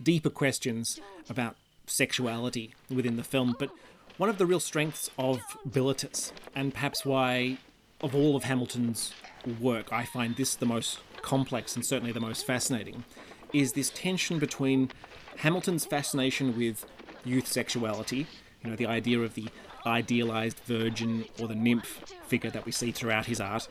deeper 0.03 0.31
questions 0.31 1.01
about 1.29 1.57
sexuality 1.89 2.75
within 2.91 3.17
the 3.17 3.25
film. 3.25 3.57
But 3.59 3.71
one 4.17 4.29
of 4.29 4.39
the 4.39 4.47
real 4.47 4.61
strengths 4.61 5.11
of 5.19 5.41
Bilitis, 5.69 6.33
and 6.55 6.73
perhaps 6.75 7.05
why 7.05 7.59
of 8.01 8.15
all 8.15 8.37
of 8.37 8.45
Hamilton's 8.45 9.13
work, 9.61 9.93
I 9.93 10.05
find 10.05 10.37
this 10.37 10.55
the 10.55 10.67
most 10.67 11.01
complex 11.23 11.75
and 11.75 11.85
certainly 11.85 12.13
the 12.13 12.21
most 12.21 12.47
fascinating, 12.47 13.05
is 13.53 13.73
this 13.73 13.91
tension 13.91 14.39
between 14.39 14.91
Hamilton's 15.39 15.85
fascination 15.85 16.57
with 16.57 16.85
youth 17.25 17.47
sexuality, 17.47 18.27
you 18.63 18.71
know, 18.71 18.77
the 18.77 18.87
idea 18.87 19.21
of 19.21 19.35
the 19.35 19.49
idealized 19.87 20.59
virgin 20.61 21.25
or 21.41 21.49
the 21.49 21.55
nymph 21.55 22.05
figure 22.27 22.51
that 22.51 22.67
we 22.67 22.73
see 22.73 22.91
throughout 22.91 23.27
his 23.27 23.41
art, 23.41 23.69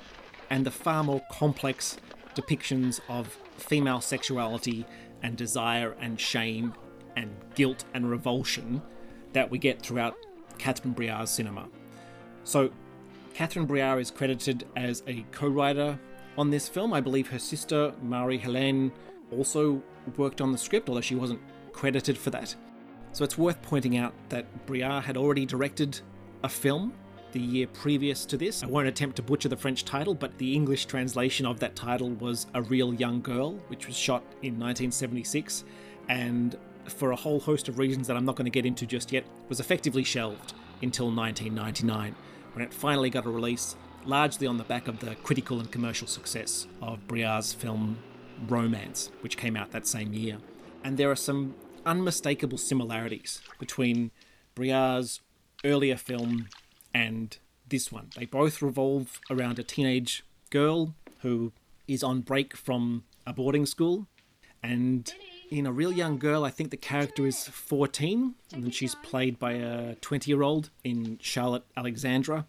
and 0.49 0.65
the 0.65 0.71
far 0.71 1.03
more 1.03 1.21
complex 1.31 1.97
depictions 2.35 2.99
of 3.09 3.37
female 3.57 4.01
sexuality 4.01 4.85
and 5.21 5.35
desire 5.35 5.95
and 5.99 6.19
shame 6.19 6.73
and 7.17 7.35
guilt 7.55 7.83
and 7.93 8.09
revulsion 8.09 8.81
that 9.33 9.51
we 9.51 9.57
get 9.57 9.81
throughout 9.81 10.15
Catherine 10.57 10.93
Breillat's 10.93 11.31
cinema. 11.31 11.67
So, 12.45 12.71
Catherine 13.33 13.67
Breillat 13.67 13.99
is 13.99 14.09
credited 14.09 14.65
as 14.75 15.03
a 15.05 15.25
co 15.31 15.47
writer 15.47 15.99
on 16.37 16.49
this 16.49 16.69
film. 16.69 16.93
I 16.93 17.01
believe 17.01 17.27
her 17.27 17.39
sister, 17.39 17.93
Marie 18.01 18.37
Helene, 18.37 18.91
also 19.31 19.81
worked 20.15 20.39
on 20.39 20.51
the 20.51 20.57
script, 20.57 20.87
although 20.87 21.01
she 21.01 21.15
wasn't 21.15 21.41
credited 21.73 22.17
for 22.17 22.29
that. 22.29 22.55
So 23.11 23.23
it's 23.25 23.37
worth 23.37 23.61
pointing 23.61 23.97
out 23.97 24.13
that 24.29 24.45
Breillat 24.65 25.03
had 25.03 25.17
already 25.17 25.45
directed 25.45 25.99
a 26.43 26.49
film 26.49 26.93
the 27.31 27.39
year 27.39 27.67
previous 27.67 28.25
to 28.25 28.37
this. 28.37 28.63
I 28.63 28.67
won't 28.67 28.87
attempt 28.87 29.17
to 29.17 29.21
butcher 29.21 29.49
the 29.49 29.57
French 29.57 29.83
title, 29.83 30.15
but 30.15 30.37
the 30.37 30.55
English 30.55 30.85
translation 30.85 31.45
of 31.45 31.59
that 31.59 31.75
title 31.75 32.11
was 32.11 32.47
A 32.53 32.61
Real 32.61 32.93
Young 32.93 33.21
Girl, 33.21 33.53
which 33.67 33.87
was 33.87 33.97
shot 33.97 34.23
in 34.41 34.57
1976, 34.59 35.65
and 36.09 36.57
for 36.91 37.11
a 37.11 37.15
whole 37.15 37.39
host 37.39 37.67
of 37.67 37.77
reasons 37.77 38.07
that 38.07 38.17
I'm 38.17 38.25
not 38.25 38.35
going 38.35 38.45
to 38.45 38.51
get 38.51 38.65
into 38.65 38.85
just 38.85 39.11
yet, 39.11 39.25
was 39.49 39.59
effectively 39.59 40.03
shelved 40.03 40.53
until 40.81 41.07
1999, 41.07 42.15
when 42.53 42.65
it 42.65 42.73
finally 42.73 43.09
got 43.09 43.25
a 43.25 43.29
release, 43.29 43.75
largely 44.05 44.47
on 44.47 44.57
the 44.57 44.63
back 44.63 44.87
of 44.87 44.99
the 44.99 45.15
critical 45.15 45.59
and 45.59 45.71
commercial 45.71 46.07
success 46.07 46.67
of 46.81 47.07
Breillat's 47.07 47.53
film 47.53 47.97
Romance, 48.47 49.11
which 49.21 49.37
came 49.37 49.55
out 49.55 49.71
that 49.71 49.87
same 49.87 50.13
year. 50.13 50.37
And 50.83 50.97
there 50.97 51.11
are 51.11 51.15
some 51.15 51.55
unmistakable 51.85 52.57
similarities 52.57 53.41
between 53.59 54.11
Breillat's 54.55 55.21
earlier 55.63 55.97
film 55.97 56.47
and 56.93 57.37
this 57.67 57.91
one. 57.91 58.09
They 58.15 58.25
both 58.25 58.61
revolve 58.61 59.19
around 59.29 59.59
a 59.59 59.63
teenage 59.63 60.23
girl 60.49 60.95
who 61.19 61.51
is 61.87 62.03
on 62.03 62.21
break 62.21 62.55
from 62.55 63.03
a 63.25 63.33
boarding 63.33 63.65
school. 63.65 64.07
And 64.63 65.11
in 65.49 65.65
A 65.65 65.71
Real 65.71 65.91
Young 65.91 66.17
Girl, 66.17 66.43
I 66.43 66.49
think 66.49 66.71
the 66.71 66.77
character 66.77 67.25
is 67.25 67.47
14, 67.47 68.35
and 68.53 68.73
she's 68.73 68.95
played 68.95 69.39
by 69.39 69.53
a 69.53 69.95
20 69.95 70.29
year 70.29 70.43
old 70.43 70.69
in 70.83 71.17
Charlotte 71.21 71.63
Alexandra. 71.75 72.45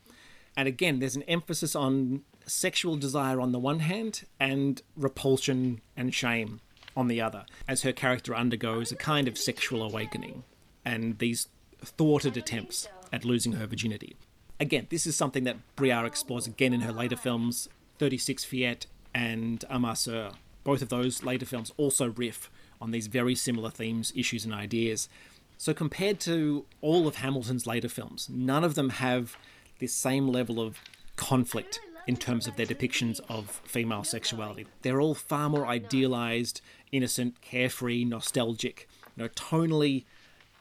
And 0.57 0.66
again, 0.66 0.99
there's 0.99 1.16
an 1.16 1.22
emphasis 1.22 1.76
on 1.76 2.22
sexual 2.46 2.96
desire 2.96 3.40
on 3.40 3.53
the 3.53 3.59
one 3.59 3.80
hand 3.80 4.24
and 4.40 4.82
repulsion 4.96 5.80
and 5.96 6.14
shame 6.14 6.61
on 6.96 7.09
the 7.09 7.20
other, 7.20 7.44
as 7.68 7.82
her 7.82 7.92
character 7.92 8.34
undergoes 8.34 8.90
a 8.90 8.96
kind 8.96 9.28
of 9.28 9.38
sexual 9.38 9.82
awakening 9.82 10.42
and 10.84 11.18
these 11.18 11.49
thwarted 11.84 12.36
attempts 12.36 12.88
at 13.12 13.24
losing 13.24 13.53
her 13.53 13.66
virginity. 13.66 14.16
Again, 14.59 14.88
this 14.90 15.07
is 15.07 15.14
something 15.14 15.44
that 15.44 15.59
Breillat 15.76 16.07
explores 16.07 16.46
again 16.46 16.72
in 16.72 16.80
her 16.80 16.92
later 16.92 17.16
films, 17.16 17.68
36 17.99 18.44
Fillette 18.44 18.86
and 19.14 19.64
A 19.70 19.78
Ma 19.78 19.92
Sœur. 19.92 20.34
Both 20.64 20.82
of 20.82 20.88
those 20.88 21.22
later 21.22 21.46
films 21.46 21.72
also 21.76 22.11
riff 22.11 22.51
on 22.81 22.91
these 22.91 23.07
very 23.07 23.35
similar 23.35 23.70
themes, 23.70 24.12
issues, 24.14 24.45
and 24.45 24.55
ideas. 24.55 25.09
So, 25.57 25.74
compared 25.74 26.20
to 26.20 26.64
all 26.81 27.09
of 27.09 27.16
Hamilton's 27.16 27.66
later 27.66 27.89
films, 27.89 28.29
none 28.31 28.64
of 28.64 28.74
them 28.74 28.91
have 28.91 29.37
this 29.79 29.93
same 29.93 30.29
level 30.29 30.61
of 30.61 30.79
conflict 31.16 31.81
in 32.07 32.16
terms 32.16 32.47
of 32.47 32.57
their 32.57 32.66
depictions 32.66 33.20
of 33.29 33.61
female 33.64 34.03
sexuality. 34.03 34.66
They're 34.83 35.01
all 35.01 35.14
far 35.14 35.51
more 35.51 35.66
idealized, 35.66 36.61
innocent, 36.91 37.41
carefree, 37.43 38.05
nostalgic. 38.05 38.89
You 39.16 39.24
know, 39.24 39.29
tonally, 39.31 40.05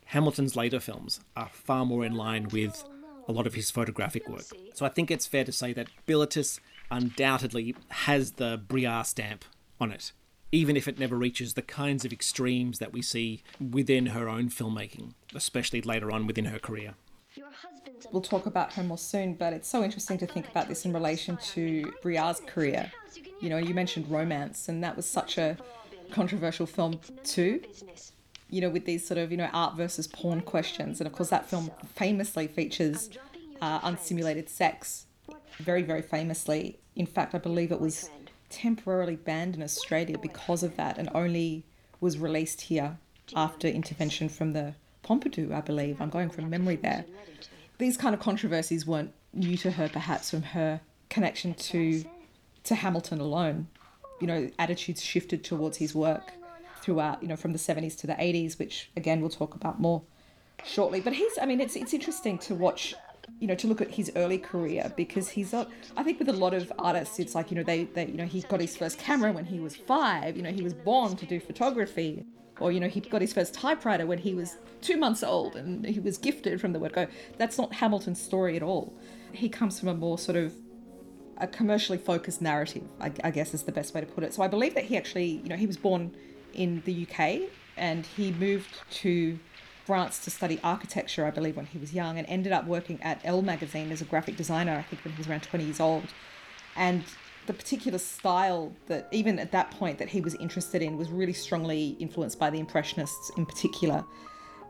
Hamilton's 0.06 0.56
later 0.56 0.80
films 0.80 1.22
are 1.36 1.50
far 1.50 1.86
more 1.86 2.04
in 2.04 2.16
line 2.16 2.50
with 2.50 2.84
a 3.28 3.32
lot 3.32 3.48
of 3.48 3.54
his 3.54 3.72
photographic 3.72 4.28
work. 4.28 4.46
So 4.74 4.86
I 4.86 4.90
think 4.90 5.12
it's 5.12 5.26
fair 5.26 5.44
to 5.44 5.52
say 5.52 5.74
that 5.74 5.88
Bilitis 6.08 6.60
undoubtedly 6.90 7.76
has 7.90 8.34
the 8.34 8.62
Breillat 8.68 9.06
stamp 9.06 9.46
on 9.80 9.92
it, 9.92 10.12
even 10.52 10.78
if 10.78 10.88
it 10.88 11.00
never 11.00 11.18
reaches 11.18 11.54
the 11.54 11.62
kinds 11.62 12.06
of 12.06 12.14
extremes 12.14 12.80
that 12.80 12.94
we 12.94 13.02
see 13.02 13.44
within 13.60 14.08
her 14.08 14.30
own 14.30 14.50
filmmaking, 14.50 15.14
especially 15.36 15.82
later 15.82 16.12
on 16.12 16.28
within 16.28 16.46
her 16.46 16.60
career. 16.60 16.94
We'll 18.12 18.22
talk 18.22 18.46
about 18.46 18.74
her 18.74 18.84
more 18.84 18.98
soon, 18.98 19.34
but 19.34 19.54
it's 19.54 19.68
so 19.68 19.84
interesting 19.84 20.18
to 20.20 20.28
think 20.28 20.48
about 20.48 20.68
this 20.68 20.86
in 20.86 20.94
relation 20.94 21.38
to 21.54 21.94
Breillat's 22.02 22.42
career. 22.42 22.92
You 23.42 23.50
know, 23.50 23.58
you 23.58 23.74
mentioned 23.74 24.10
romance, 24.10 24.70
and 24.70 24.84
that 24.84 24.96
was 24.96 25.06
such 25.06 25.38
a 25.38 25.58
controversial 26.12 26.66
film 26.66 27.00
too 27.24 27.62
you 28.50 28.62
know, 28.62 28.70
with 28.70 28.86
these 28.86 29.06
sort 29.06 29.18
of, 29.18 29.32
you 29.32 29.38
know, 29.38 29.50
art 29.54 29.76
versus 29.76 30.08
porn 30.08 30.42
questions. 30.42 31.00
And 31.00 31.08
of 31.08 31.14
course, 31.14 31.30
that 31.30 31.50
film 31.50 31.72
famously 31.96 32.48
features 32.48 33.10
uh, 33.62 33.80
unsimulated 33.84 34.50
sex, 34.50 35.06
very, 35.60 35.82
very 35.82 36.02
famously. 36.02 36.80
In 36.96 37.06
fact, 37.06 37.36
I 37.36 37.40
believe 37.40 37.72
it 37.72 37.82
was 37.82 38.10
temporarily 38.50 39.16
banned 39.16 39.56
in 39.56 39.64
Australia 39.64 40.18
because 40.18 40.64
of 40.64 40.76
that 40.78 40.98
and 40.98 41.10
only 41.14 41.66
was 42.00 42.18
released 42.18 42.62
here 42.62 42.98
after 43.36 43.68
intervention 43.68 44.30
from 44.30 44.54
the 44.54 44.76
Pompidou, 45.04 45.54
I 45.54 45.62
believe. 45.62 46.02
I'm 46.02 46.10
going 46.10 46.30
from 46.30 46.50
memory 46.50 46.76
there. 46.76 47.06
These 47.78 47.98
kind 47.98 48.14
of 48.14 48.22
controversies 48.22 48.86
weren't 48.86 49.14
new 49.34 49.58
to 49.58 49.72
her, 49.72 49.90
perhaps, 49.90 50.32
from 50.32 50.44
her 50.44 50.82
connection 51.10 51.54
to 51.54 52.04
to 52.64 52.76
Hamilton 52.76 53.20
alone. 53.20 53.68
You 54.20 54.28
know, 54.28 54.50
attitudes 54.60 55.02
shifted 55.02 55.44
towards 55.44 55.78
his 55.78 55.96
work 55.96 56.34
throughout, 56.82 57.22
you 57.22 57.28
know, 57.28 57.36
from 57.36 57.54
the 57.54 57.60
70s 57.60 57.98
to 58.00 58.08
the 58.08 58.14
80s, 58.14 58.60
which 58.60 58.90
again 58.98 59.22
we'll 59.22 59.30
talk 59.30 59.56
about 59.56 59.80
more 59.80 60.02
shortly. 60.66 61.00
But 61.00 61.14
he's, 61.14 61.38
I 61.42 61.46
mean, 61.46 61.62
it's 61.62 61.76
it's 61.76 61.94
interesting 61.94 62.38
to 62.40 62.56
watch, 62.56 62.96
you 63.40 63.48
know, 63.48 63.56
to 63.56 63.68
look 63.68 63.82
at 63.82 63.92
his 63.92 64.12
early 64.16 64.38
career 64.38 64.92
because 64.96 65.30
he's 65.30 65.54
not. 65.54 65.70
I 65.96 66.04
think 66.04 66.20
with 66.20 66.30
a 66.30 66.34
lot 66.34 66.54
of 66.54 66.72
artists, 66.80 67.20
it's 67.20 67.36
like 67.36 67.52
you 67.52 67.58
know 67.58 67.64
they 67.64 67.86
they 67.86 68.08
you 68.08 68.18
know 68.18 68.26
he 68.26 68.42
got 68.42 68.60
his 68.60 68.76
first 68.76 68.98
camera 68.98 69.32
when 69.32 69.46
he 69.46 69.60
was 69.60 69.76
five. 69.76 70.36
You 70.36 70.44
know, 70.44 70.52
he 70.52 70.62
was 70.62 70.74
born 70.74 71.16
to 71.18 71.26
do 71.26 71.40
photography. 71.40 72.26
Or, 72.60 72.72
you 72.72 72.80
know, 72.80 72.88
he 72.88 73.02
got 73.02 73.22
his 73.22 73.34
first 73.34 73.54
typewriter 73.54 74.08
when 74.08 74.18
he 74.18 74.34
was 74.34 74.58
two 74.82 74.98
months 74.98 75.22
old 75.22 75.56
and 75.56 75.86
he 75.86 76.00
was 76.00 76.18
gifted 76.18 76.60
from 76.60 76.74
the 76.74 76.80
word 76.80 76.94
go. 76.94 77.06
That's 77.38 77.58
not 77.58 77.72
Hamilton's 77.72 78.20
story 78.20 78.56
at 78.56 78.64
all. 78.64 78.98
He 79.32 79.48
comes 79.48 79.80
from 79.80 79.90
a 79.90 79.94
more 79.94 80.18
sort 80.18 80.38
of 80.38 80.56
a 81.38 81.48
commercially 81.48 81.98
focused 81.98 82.42
narrative, 82.42 82.84
I, 83.00 83.12
I, 83.24 83.32
guess 83.32 83.54
is 83.54 83.64
the 83.64 83.72
best 83.72 83.94
way 83.94 84.02
to 84.02 84.08
put 84.08 84.24
it. 84.24 84.34
So 84.34 84.42
I 84.42 84.48
believe 84.48 84.74
that 84.74 84.86
he 84.86 84.98
actually, 84.98 85.26
you 85.44 85.50
know, 85.50 85.56
he 85.56 85.68
was 85.68 85.78
born 85.78 86.16
in 86.56 86.82
the 86.86 87.08
UK 87.08 87.50
and 87.78 88.06
he 88.06 88.32
moved 88.32 88.82
to 88.90 89.38
France 89.88 90.20
to 90.26 90.30
study 90.30 90.60
architecture, 90.66 91.26
I 91.26 91.32
believe, 91.32 91.56
when 91.56 91.66
he 91.66 91.78
was 91.78 91.94
young, 91.94 92.18
and 92.18 92.28
ended 92.28 92.52
up 92.52 92.68
working 92.68 93.02
at 93.02 93.22
Elle 93.24 93.42
magazine 93.42 93.90
as 93.90 94.02
a 94.02 94.04
graphic 94.04 94.36
designer, 94.36 94.74
I 94.74 94.82
think, 94.82 95.02
when 95.06 95.14
he 95.14 95.18
was 95.18 95.30
around 95.30 95.44
20 95.44 95.64
years 95.64 95.80
old. 95.80 96.04
And 96.76 97.06
the 97.46 97.54
particular 97.54 97.98
style 97.98 98.74
that, 98.88 99.08
even 99.14 99.40
at 99.40 99.54
that 99.54 99.72
point, 99.72 99.98
that 100.00 100.10
he 100.10 100.20
was 100.20 100.36
interested 100.36 100.82
in 100.82 100.98
was 100.98 101.10
really 101.10 101.32
strongly 101.32 101.96
influenced 102.02 102.38
by 102.38 102.50
the 102.50 102.60
Impressionists 102.60 103.32
in 103.38 103.46
particular. 103.46 104.04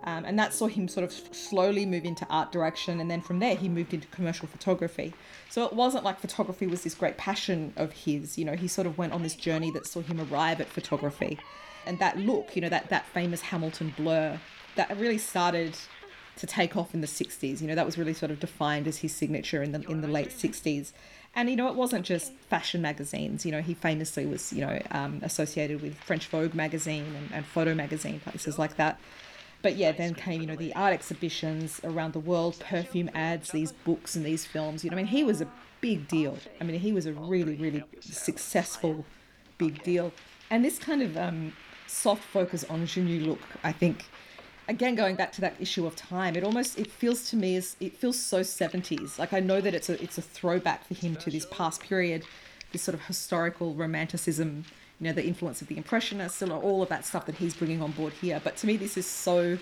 Um, 0.04 0.24
and 0.24 0.38
that 0.38 0.54
saw 0.54 0.68
him 0.68 0.88
sort 0.88 1.04
of 1.04 1.12
slowly 1.12 1.88
move 1.88 2.06
into 2.06 2.28
art 2.30 2.52
direction, 2.52 3.00
and 3.00 3.10
then 3.10 3.22
from 3.22 3.40
there 3.40 3.56
he 3.56 3.68
moved 3.68 3.96
into 3.96 4.08
commercial 4.10 4.48
photography. 4.48 5.16
So 5.50 5.66
it 5.66 5.74
wasn't 5.74 6.04
like 6.04 6.20
photography 6.20 6.68
was 6.68 6.84
this 6.84 6.94
great 6.94 7.18
passion 7.18 7.74
of 7.76 7.92
his. 7.92 8.38
You 8.38 8.46
know, 8.46 8.56
he 8.56 8.68
sort 8.68 8.86
of 8.86 9.00
went 9.00 9.14
on 9.14 9.24
this 9.24 9.36
journey 9.36 9.72
that 9.72 9.88
saw 9.88 10.02
him 10.02 10.22
arrive 10.22 10.62
at 10.62 10.68
photography 10.68 11.40
and 11.88 11.98
that 12.00 12.18
look, 12.20 12.56
you 12.56 12.62
know, 12.62 12.70
that 12.70 12.90
that 12.90 13.08
famous 13.08 13.42
Hamilton 13.42 13.94
blur, 13.98 14.40
that 14.78 14.98
really 14.98 15.18
started 15.18 15.78
to 16.38 16.48
take 16.48 16.78
off 16.78 16.94
in 16.94 17.02
the 17.02 17.08
60s. 17.08 17.62
You 17.62 17.68
know, 17.68 17.76
that 17.76 17.86
was 17.86 17.98
really 17.98 18.14
sort 18.14 18.32
of 18.32 18.40
defined 18.40 18.88
as 18.88 18.98
his 18.98 19.14
signature 19.14 19.62
in 19.64 19.72
the 19.72 19.82
in 19.90 20.02
the 20.02 20.08
late 20.08 20.30
60s. 20.30 20.92
And 21.36 21.50
you 21.50 21.56
know, 21.56 21.68
it 21.68 21.76
wasn't 21.76 22.06
just 22.06 22.34
fashion 22.50 22.82
magazines. 22.82 23.46
You 23.46 23.52
know, 23.52 23.62
he 23.62 23.74
famously 23.74 24.26
was 24.26 24.54
you 24.54 24.62
know 24.62 24.82
um, 24.92 25.20
associated 25.24 25.82
with 25.82 25.96
French 25.96 26.28
Vogue 26.28 26.54
magazine 26.54 27.06
and, 27.16 27.30
and 27.34 27.46
Photo 27.46 27.74
magazine, 27.76 28.20
places 28.22 28.58
like 28.58 28.78
that. 28.78 29.00
but 29.62 29.76
yeah, 29.76 29.92
then 29.92 30.14
came, 30.14 30.42
you 30.42 30.48
know, 30.48 30.56
the 30.56 30.74
art 30.76 30.94
exhibitions 30.94 31.82
around 31.84 32.14
the 32.14 32.20
world, 32.20 32.60
perfume 32.60 33.10
ads, 33.14 33.52
these 33.52 33.72
books 33.72 34.16
and 34.16 34.26
these 34.26 34.46
films. 34.46 34.84
You 34.84 34.92
know, 34.92 34.96
I 34.96 34.98
mean, 34.98 35.08
he 35.08 35.24
was 35.24 35.42
a 35.42 35.48
big 35.82 36.08
deal. 36.08 36.38
I 36.62 36.64
mean, 36.64 36.80
he 36.80 36.92
was 36.94 37.06
a 37.06 37.14
really, 37.14 37.56
really 37.56 37.84
successful 38.00 39.06
big 39.58 39.84
deal. 39.84 40.14
And 40.50 40.64
this 40.64 40.80
kind 40.80 41.02
of 41.02 41.18
um, 41.18 41.54
soft 41.88 42.24
focus 42.24 42.64
on 42.70 42.82
ingenue 42.82 43.26
look, 43.26 43.42
I 43.64 43.72
think, 43.72 44.06
again 44.68 44.96
going 44.96 45.16
back 45.16 45.32
to 45.34 45.42
that 45.42 45.56
issue 45.60 45.86
of 45.86 45.96
time, 45.96 46.36
it 46.36 46.44
almost 46.44 46.78
it 46.78 46.88
feels 46.88 47.30
to 47.30 47.36
me 47.36 47.56
as 47.56 47.76
it 47.80 47.98
feels 47.98 48.20
so 48.20 48.42
70s. 48.42 49.18
Like 49.18 49.34
I 49.34 49.40
know 49.40 49.62
that 49.62 49.74
it's 49.74 49.90
a 49.90 50.02
it's 50.02 50.18
a 50.18 50.22
throwback 50.22 50.88
for 50.88 50.94
him 50.94 51.16
to 51.18 51.32
this 51.32 51.46
past 51.52 51.82
period, 51.82 52.24
this 52.72 52.82
sort 52.82 52.96
of 52.96 53.06
historical 53.06 53.74
romanticism 53.74 54.66
you 55.00 55.08
know, 55.08 55.14
the 55.14 55.26
influence 55.26 55.62
of 55.62 55.68
the 55.68 55.78
Impressionists 55.78 56.42
and 56.42 56.52
all 56.52 56.82
of 56.82 56.90
that 56.90 57.06
stuff 57.06 57.26
that 57.28 57.36
he's 57.36 57.56
bringing 57.56 57.82
on 57.82 57.92
board 57.92 58.14
here. 58.14 58.42
But 58.44 58.58
to 58.58 58.68
me, 58.68 58.78
this 58.78 58.98
is 58.98 59.06
so, 59.06 59.58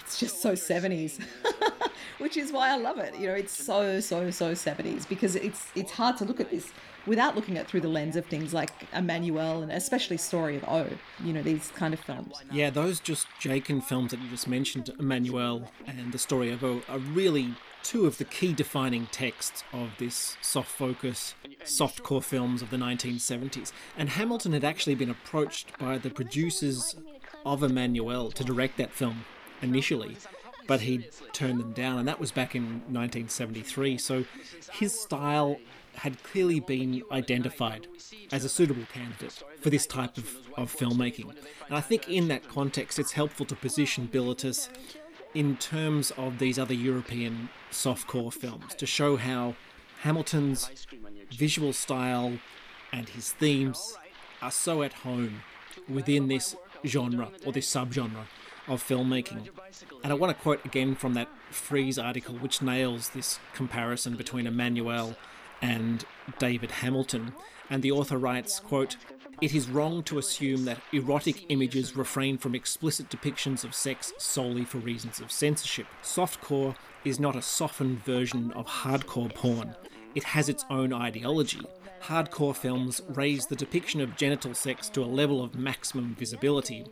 it's 0.00 0.18
just 0.18 0.40
so 0.40 0.52
70s, 0.52 1.20
which 2.18 2.36
is 2.36 2.52
why 2.52 2.70
I 2.70 2.76
love 2.76 2.98
it. 2.98 3.16
You 3.18 3.28
know, 3.28 3.34
it's 3.34 3.52
so, 3.52 4.00
so, 4.00 4.30
so 4.30 4.52
70s 4.52 5.08
because 5.08 5.36
it's, 5.36 5.68
it's 5.74 5.92
hard 5.92 6.16
to 6.18 6.24
look 6.24 6.40
at 6.40 6.50
this 6.50 6.72
without 7.06 7.34
looking 7.34 7.56
at 7.56 7.66
through 7.66 7.80
the 7.80 7.88
lens 7.88 8.16
of 8.16 8.26
things 8.26 8.52
like 8.52 8.90
Emmanuelle 8.92 9.62
and 9.62 9.72
especially 9.72 10.16
Story 10.16 10.56
of 10.56 10.64
O, 10.68 10.86
you 11.24 11.32
know, 11.32 11.42
these 11.42 11.72
kind 11.74 11.94
of 11.94 12.00
films. 12.00 12.34
Yeah, 12.52 12.70
those 12.70 13.00
Just 13.00 13.26
Jaeckin 13.40 13.82
films 13.82 14.10
that 14.10 14.20
you 14.20 14.28
just 14.28 14.46
mentioned, 14.46 14.90
Emmanuelle 14.98 15.68
and 15.86 16.12
The 16.12 16.18
Story 16.18 16.52
of 16.52 16.62
O, 16.62 16.82
are 16.88 16.98
really 16.98 17.54
two 17.82 18.06
of 18.06 18.18
the 18.18 18.24
key 18.24 18.52
defining 18.52 19.06
texts 19.06 19.64
of 19.72 19.90
this 19.98 20.36
soft 20.42 20.70
focus, 20.70 21.34
soft 21.64 22.02
core 22.02 22.22
films 22.22 22.60
of 22.60 22.70
the 22.70 22.76
1970s. 22.76 23.72
And 23.96 24.10
Hamilton 24.10 24.52
had 24.52 24.64
actually 24.64 24.94
been 24.94 25.10
approached 25.10 25.78
by 25.78 25.98
the 25.98 26.10
producers 26.10 26.96
of 27.46 27.60
Emmanuelle 27.60 28.32
to 28.34 28.44
direct 28.44 28.76
that 28.76 28.92
film 28.92 29.24
initially, 29.62 30.16
but 30.66 30.82
he 30.82 31.08
turned 31.32 31.60
them 31.60 31.72
down, 31.72 31.98
and 31.98 32.08
that 32.08 32.20
was 32.20 32.30
back 32.30 32.54
in 32.54 32.82
1973. 32.86 33.98
So 33.98 34.24
his 34.72 34.98
style 34.98 35.58
had 35.96 36.22
clearly 36.22 36.60
been 36.60 37.02
identified 37.10 37.88
as 38.30 38.44
a 38.44 38.48
suitable 38.48 38.84
candidate 38.92 39.42
for 39.60 39.70
this 39.70 39.86
type 39.86 40.16
of, 40.16 40.36
of 40.56 40.74
filmmaking. 40.74 41.34
And 41.66 41.76
I 41.76 41.80
think 41.80 42.08
in 42.08 42.28
that 42.28 42.48
context, 42.48 42.98
it's 42.98 43.12
helpful 43.12 43.46
to 43.46 43.56
position 43.56 44.08
Bilitis 44.12 44.68
in 45.34 45.56
terms 45.56 46.12
of 46.12 46.38
these 46.38 46.58
other 46.58 46.74
European 46.74 47.48
softcore 47.70 48.32
films 48.32 48.74
to 48.76 48.86
show 48.86 49.16
how 49.16 49.54
Hamilton's 50.02 50.86
visual 51.32 51.72
style 51.72 52.38
and 52.92 53.08
his 53.08 53.32
themes 53.32 53.96
are 54.40 54.50
so 54.50 54.82
at 54.82 54.92
home 54.92 55.42
within 55.88 56.28
this 56.28 56.56
genre 56.86 57.30
or 57.44 57.52
this 57.52 57.72
subgenre 57.72 58.26
of 58.68 58.86
filmmaking. 58.86 59.48
And 60.02 60.12
I 60.12 60.16
want 60.16 60.36
to 60.36 60.42
quote 60.42 60.64
again 60.64 60.94
from 60.94 61.14
that 61.14 61.28
Frieze 61.50 61.98
article, 61.98 62.34
which 62.36 62.62
nails 62.62 63.10
this 63.10 63.38
comparison 63.54 64.16
between 64.16 64.46
Emmanuelle 64.46 65.16
and 65.60 66.04
David 66.38 66.70
Hamilton. 66.70 67.32
And 67.70 67.82
the 67.82 67.92
author 67.92 68.18
writes, 68.18 68.60
quote, 68.60 68.96
it 69.40 69.54
is 69.54 69.68
wrong 69.68 70.02
to 70.04 70.18
assume 70.18 70.64
that 70.64 70.80
erotic 70.92 71.44
images 71.48 71.96
refrain 71.96 72.38
from 72.38 72.56
explicit 72.56 73.08
depictions 73.08 73.62
of 73.62 73.74
sex 73.74 74.12
solely 74.18 74.64
for 74.64 74.78
reasons 74.78 75.20
of 75.20 75.30
censorship. 75.30 75.86
Softcore 76.02 76.74
is 77.04 77.20
not 77.20 77.36
a 77.36 77.42
softened 77.42 78.04
version 78.04 78.50
of 78.52 78.66
hardcore 78.66 79.32
porn. 79.32 79.76
It 80.16 80.24
has 80.24 80.48
its 80.48 80.64
own 80.70 80.92
ideology. 80.92 81.60
Hardcore 82.02 82.56
films 82.56 83.00
raise 83.10 83.46
the 83.46 83.56
depiction 83.56 84.00
of 84.00 84.16
genital 84.16 84.54
sex 84.54 84.88
to 84.90 85.04
a 85.04 85.06
level 85.06 85.42
of 85.42 85.54
maximum 85.54 86.16
visibility. 86.16 86.84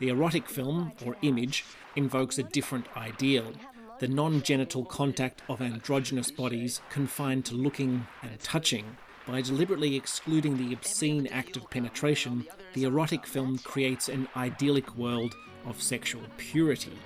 The 0.00 0.08
erotic 0.08 0.48
film, 0.48 0.92
or 1.06 1.16
image, 1.22 1.64
invokes 1.94 2.38
a 2.38 2.42
different 2.42 2.86
ideal. 2.96 3.52
The 4.00 4.08
non 4.08 4.42
genital 4.42 4.84
contact 4.84 5.42
of 5.48 5.60
androgynous 5.60 6.30
bodies 6.30 6.80
confined 6.90 7.44
to 7.44 7.54
looking 7.54 8.06
and 8.22 8.40
touching 8.40 8.96
by 9.26 9.42
deliberately 9.42 9.94
excluding 9.94 10.56
the 10.56 10.72
obscene 10.72 11.26
act 11.28 11.56
of 11.56 11.68
penetration, 11.70 12.46
the 12.72 12.84
erotic 12.84 13.26
film 13.26 13.58
creates 13.58 14.08
an 14.08 14.26
idyllic 14.34 14.96
world 14.96 15.34
of 15.66 15.80
sexual 15.82 16.22
purity. 16.38 16.98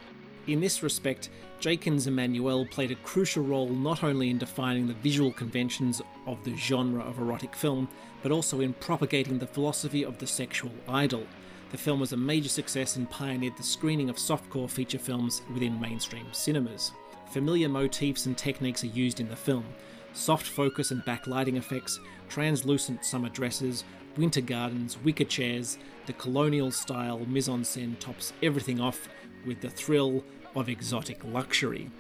In 0.47 0.61
this 0.61 0.83
respect, 0.83 1.31
Jaeckin's 1.59 2.07
Emmanuelle 2.07 2.71
played 2.71 2.93
a 2.93 2.97
crucial 2.97 3.43
role 3.43 3.69
not 3.69 4.05
only 4.05 4.31
in 4.31 4.39
defining 4.39 4.87
the 4.87 4.95
visual 4.95 5.33
conventions 5.33 6.01
of 6.27 6.43
the 6.45 6.57
genre 6.57 7.03
of 7.03 7.19
erotic 7.19 7.57
film, 7.57 7.89
but 8.23 8.31
also 8.31 8.61
in 8.61 8.73
propagating 8.75 9.39
the 9.39 9.47
philosophy 9.47 10.05
of 10.05 10.19
the 10.19 10.27
sexual 10.27 10.71
idyll. 10.89 11.27
The 11.75 11.79
film 11.79 11.99
was 11.99 12.13
a 12.13 12.17
major 12.17 12.49
success 12.49 12.95
and 12.95 13.11
pioneered 13.11 13.57
the 13.57 13.65
screening 13.65 14.09
of 14.09 14.15
softcore 14.15 14.71
feature 14.71 14.97
films 14.97 15.43
within 15.53 15.81
mainstream 15.81 16.29
cinemas. 16.31 16.93
Familiar 17.33 17.69
motifs 17.69 18.27
and 18.27 18.39
techniques 18.39 18.85
are 18.85 18.95
used 18.95 19.19
in 19.19 19.29
the 19.29 19.35
film, 19.35 19.65
soft 20.13 20.47
focus 20.47 20.93
and 20.93 21.03
backlighting 21.03 21.57
effects, 21.57 21.99
translucent 22.29 23.05
summer 23.05 23.29
dresses, 23.29 23.83
winter 24.17 24.41
gardens, 24.41 24.97
wicker 25.03 25.25
chairs, 25.25 25.79
the 26.07 26.13
colonial 26.13 26.71
style 26.71 27.19
mise 27.27 27.49
en 27.49 27.63
scène 27.63 27.99
tops 27.99 28.33
everything 28.41 28.81
off 28.81 29.09
with 29.45 29.61
the 29.61 29.69
thrill 29.69 30.23
of 30.55 30.69
exotic 30.69 31.25
luxury. 31.25 31.91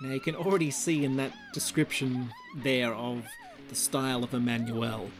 Now 0.00 0.12
you 0.12 0.20
can 0.20 0.36
already 0.36 0.70
see 0.70 1.04
in 1.04 1.16
that 1.16 1.32
description 1.52 2.30
there 2.58 2.94
of 2.94 3.24
the 3.68 3.74
style 3.74 4.22
of 4.22 4.30
Emmanuelle 4.30 5.10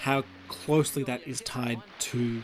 how 0.00 0.24
closely 0.48 1.04
that 1.04 1.24
is 1.28 1.40
tied 1.42 1.80
to 2.00 2.42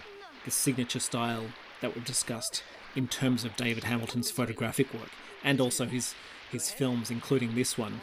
the 0.49 0.53
signature 0.53 1.01
style 1.01 1.45
that 1.83 1.95
we've 1.95 2.05
discussed 2.05 2.63
in 2.97 3.07
terms 3.07 3.45
of 3.45 3.55
David 3.57 3.85
Hamilton's 3.85 4.31
photographic 4.31 4.93
work 4.95 5.11
and 5.45 5.61
also 5.61 5.85
his 5.85 6.15
his 6.51 6.71
films 6.71 7.11
including 7.11 7.55
this 7.55 7.77
one 7.77 8.01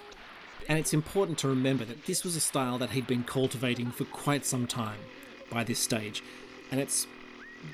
and 0.68 0.80
it's 0.80 0.94
important 0.94 1.38
to 1.40 1.48
remember 1.48 1.86
that 1.86 2.06
this 2.06 2.24
was 2.24 2.36
a 2.36 2.40
style 2.40 2.78
that 2.80 2.92
he'd 2.92 3.08
been 3.08 3.24
cultivating 3.24 3.92
for 3.92 4.06
quite 4.06 4.46
some 4.46 4.66
time 4.66 5.00
by 5.50 5.64
this 5.64 5.80
stage. 5.80 6.24
And 6.72 6.80
it's 6.80 7.06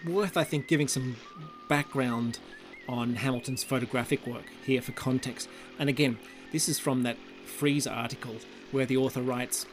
worth, 0.06 0.36
I 0.36 0.44
think, 0.44 0.68
giving 0.68 0.88
some 0.88 1.16
background 1.70 2.40
on 2.90 3.16
Hamilton's 3.16 3.64
photographic 3.64 4.28
work 4.28 4.46
here 4.66 4.82
for 4.82 4.92
context. 4.92 5.48
And 5.80 5.88
again, 5.88 6.20
this 6.52 6.68
is 6.68 6.80
from 6.80 7.04
that 7.04 7.18
Frieze 7.46 7.88
article 7.88 8.36
where 8.72 8.86
the 8.86 8.98
author 8.98 9.22
writes 9.22 9.66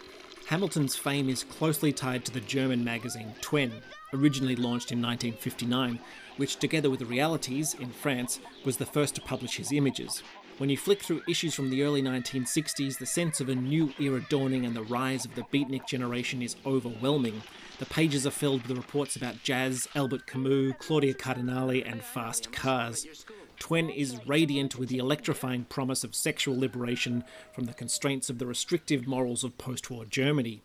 Hamilton's 0.47 0.97
fame 0.97 1.29
is 1.29 1.45
closely 1.45 1.93
tied 1.93 2.25
to 2.25 2.33
the 2.33 2.41
German 2.41 2.85
magazine 2.85 3.35
Twen, 3.41 3.73
originally 4.13 4.57
launched 4.57 4.93
in 4.93 5.03
1959, 5.03 5.99
which, 6.37 6.57
together 6.57 6.91
with 6.91 7.03
Realities 7.03 7.75
in 7.75 7.91
France, 7.91 8.41
was 8.65 8.77
the 8.77 8.87
first 8.87 9.15
to 9.15 9.21
publish 9.21 9.57
his 9.57 9.73
images. 9.73 10.23
When 10.59 10.71
you 10.71 10.77
flick 10.77 11.03
through 11.03 11.23
issues 11.29 11.55
from 11.55 11.71
the 11.71 11.85
early 11.85 12.03
1960s, 12.03 12.99
the 12.99 13.07
sense 13.07 13.41
of 13.41 13.49
a 13.49 13.55
new 13.55 13.93
era 14.01 14.21
dawning 14.29 14.67
and 14.67 14.75
the 14.75 14.83
rise 14.83 15.25
of 15.25 15.37
the 15.37 15.43
beatnik 15.43 15.87
generation 15.87 16.43
is 16.43 16.57
overwhelming. 16.67 17.43
The 17.79 17.87
pages 17.87 18.27
are 18.27 18.33
filled 18.33 18.67
with 18.67 18.77
reports 18.77 19.15
about 19.15 19.45
jazz, 19.45 19.87
Albert 19.95 20.27
Camus, 20.27 20.75
Claudia 20.81 21.15
Cardinale, 21.15 21.85
and 21.87 22.03
fast 22.03 22.51
cars. 22.51 23.25
Twen 23.61 23.89
is 23.89 24.19
radiant 24.27 24.77
with 24.77 24.89
the 24.89 24.99
electrifying 24.99 25.65
promise 25.65 26.03
of 26.03 26.17
sexual 26.17 26.59
liberation 26.59 27.23
from 27.53 27.67
the 27.67 27.75
constraints 27.75 28.29
of 28.29 28.39
the 28.39 28.47
restrictive 28.47 29.07
morals 29.07 29.45
of 29.45 29.59
post 29.59 29.91
war 29.91 30.05
Germany. 30.05 30.63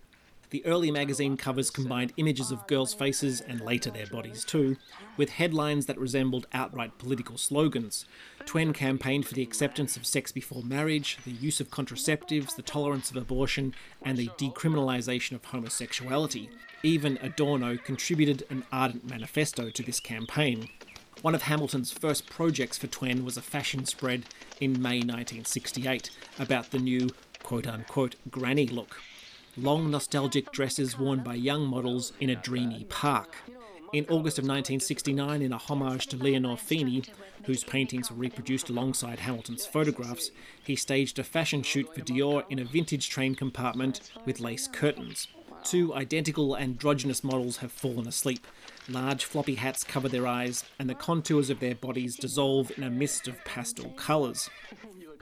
The 0.54 0.64
early 0.68 0.91
magazine 0.91 1.36
covers 1.36 1.72
combined 1.72 2.14
images 2.16 2.51
of 2.51 2.68
girls' 2.68 2.93
faces, 2.93 3.41
and 3.41 3.60
later 3.60 3.89
their 3.89 4.06
bodies 4.06 4.45
too, 4.45 4.78
with 5.18 5.32
headlines 5.32 5.88
that 5.88 5.97
resembled 5.97 6.45
outright 6.54 6.99
political 6.99 7.39
slogans. 7.39 8.06
Twen 8.45 8.72
campaigned 8.72 9.26
for 9.26 9.34
the 9.34 9.41
acceptance 9.41 9.97
of 9.97 10.06
sex 10.06 10.32
before 10.32 10.62
marriage, 10.62 11.18
the 11.26 11.32
use 11.32 11.60
of 11.60 11.72
contraceptives, 11.72 12.56
the 12.56 12.62
tolerance 12.62 13.10
of 13.10 13.18
abortion, 13.18 13.74
and 14.04 14.16
the 14.16 14.28
decriminalisation 14.38 15.32
of 15.32 15.43
homosexuality. 15.45 16.51
Even 16.84 17.18
Adorno 17.24 17.76
contributed 17.76 18.43
an 18.51 18.64
ardent 18.72 19.10
manifesto 19.10 19.72
to 19.72 19.82
this 19.82 19.99
campaign. 19.99 20.70
One 21.24 21.34
of 21.34 21.41
Hamilton's 21.41 21.91
first 21.91 22.30
projects 22.30 22.78
for 22.78 22.86
Twen 22.86 23.26
was 23.26 23.38
a 23.38 23.41
fashion 23.41 23.86
spread 23.86 24.26
in 24.62 24.74
May 24.74 24.99
1968 24.99 26.12
about 26.38 26.70
the 26.70 26.78
new 26.78 27.10
quote 27.41 27.66
unquote 27.66 28.18
granny 28.30 28.68
look 28.68 28.97
long 29.58 29.91
nostalgic 29.91 30.51
dresses 30.51 30.97
worn 30.97 31.20
by 31.20 31.36
young 31.36 31.66
models 31.66 32.14
in 32.20 32.30
a 32.30 32.36
dreamy 32.36 32.86
park. 32.86 33.36
In 33.91 34.06
August 34.06 34.39
of 34.39 34.45
1969, 34.45 35.43
in 35.43 35.54
a 35.54 35.58
homage 35.58 36.08
to 36.08 36.18
Leonor 36.18 36.58
Fini, 36.58 37.04
whose 37.45 37.64
paintings 37.64 38.10
were 38.10 38.18
reproduced 38.18 38.70
alongside 38.70 39.20
Hamilton's 39.20 39.68
photographs, 39.68 40.32
he 40.64 40.76
staged 40.76 41.20
a 41.20 41.24
fashion 41.24 41.62
shoot 41.62 41.93
for 41.93 42.01
Dior 42.01 42.43
in 42.49 42.58
a 42.58 42.66
vintage 42.66 43.10
train 43.10 43.36
compartment 43.36 44.10
with 44.26 44.39
lace 44.39 44.68
curtains. 44.68 45.28
Two 45.64 45.93
identical 45.93 46.58
androgynous 46.58 47.24
models 47.24 47.58
have 47.58 47.72
fallen 47.72 48.08
asleep. 48.08 48.45
Large 48.89 49.24
floppy 49.24 49.56
hats 49.56 49.84
cover 49.84 50.10
their 50.10 50.26
eyes, 50.28 50.66
and 50.80 50.89
the 50.89 50.95
contours 50.95 51.49
of 51.49 51.60
their 51.60 51.76
bodies 51.76 52.16
dissolve 52.16 52.72
in 52.76 52.84
a 52.84 52.89
mist 52.89 53.28
of 53.28 53.43
pastel 53.45 53.91
colours. 53.91 54.49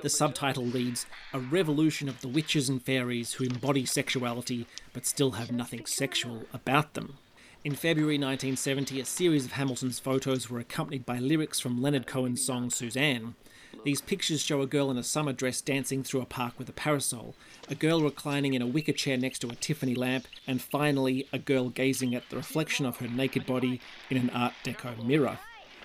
The 0.02 0.10
subtitle 0.10 0.66
reads 0.66 1.06
A 1.32 1.40
Revolution 1.40 2.10
of 2.10 2.22
the 2.22 2.28
Witches 2.28 2.70
and 2.70 2.82
Fairies 2.82 3.34
Who 3.34 3.44
Embody 3.44 3.86
Sexuality 3.86 4.66
but 4.94 5.06
Still 5.06 5.32
Have 5.32 5.52
Nothing 5.52 5.86
Sexual 5.86 6.46
About 6.52 6.96
Them. 6.96 7.20
In 7.64 7.76
February 7.76 8.16
1970, 8.16 9.00
a 9.00 9.06
series 9.06 9.46
of 9.46 9.52
Hamilton's 9.52 10.00
photos 10.00 10.50
were 10.50 10.58
accompanied 10.58 11.06
by 11.06 11.20
lyrics 11.20 11.60
from 11.60 11.80
Leonard 11.80 12.08
Cohen's 12.08 12.44
song 12.44 12.72
Suzanne. 12.72 13.36
These 13.84 14.02
pictures 14.02 14.42
show 14.42 14.64
a 14.64 14.68
girl 14.68 14.90
in 14.90 14.98
a 14.98 15.04
summer 15.04 15.34
dress 15.34 15.62
dancing 15.62 16.02
through 16.02 16.22
a 16.22 16.26
park 16.26 16.58
with 16.58 16.68
a 16.68 16.74
parasol, 16.74 17.36
a 17.70 17.76
girl 17.76 18.02
reclining 18.02 18.56
in 18.56 18.64
a 18.64 18.68
wicker 18.68 18.94
chair 18.94 19.18
next 19.18 19.38
to 19.40 19.50
a 19.50 19.56
Tiffany 19.56 19.94
lamp, 19.94 20.26
and 20.48 20.64
finally, 20.64 21.28
a 21.32 21.38
girl 21.38 21.70
gazing 21.70 22.16
at 22.16 22.28
the 22.32 22.38
reflection 22.38 22.88
of 22.88 22.98
her 22.98 23.08
naked 23.08 23.46
body 23.46 23.80
in 24.10 24.18
an 24.18 24.32
Art 24.32 24.54
Deco 24.64 25.06
mirror. 25.06 25.38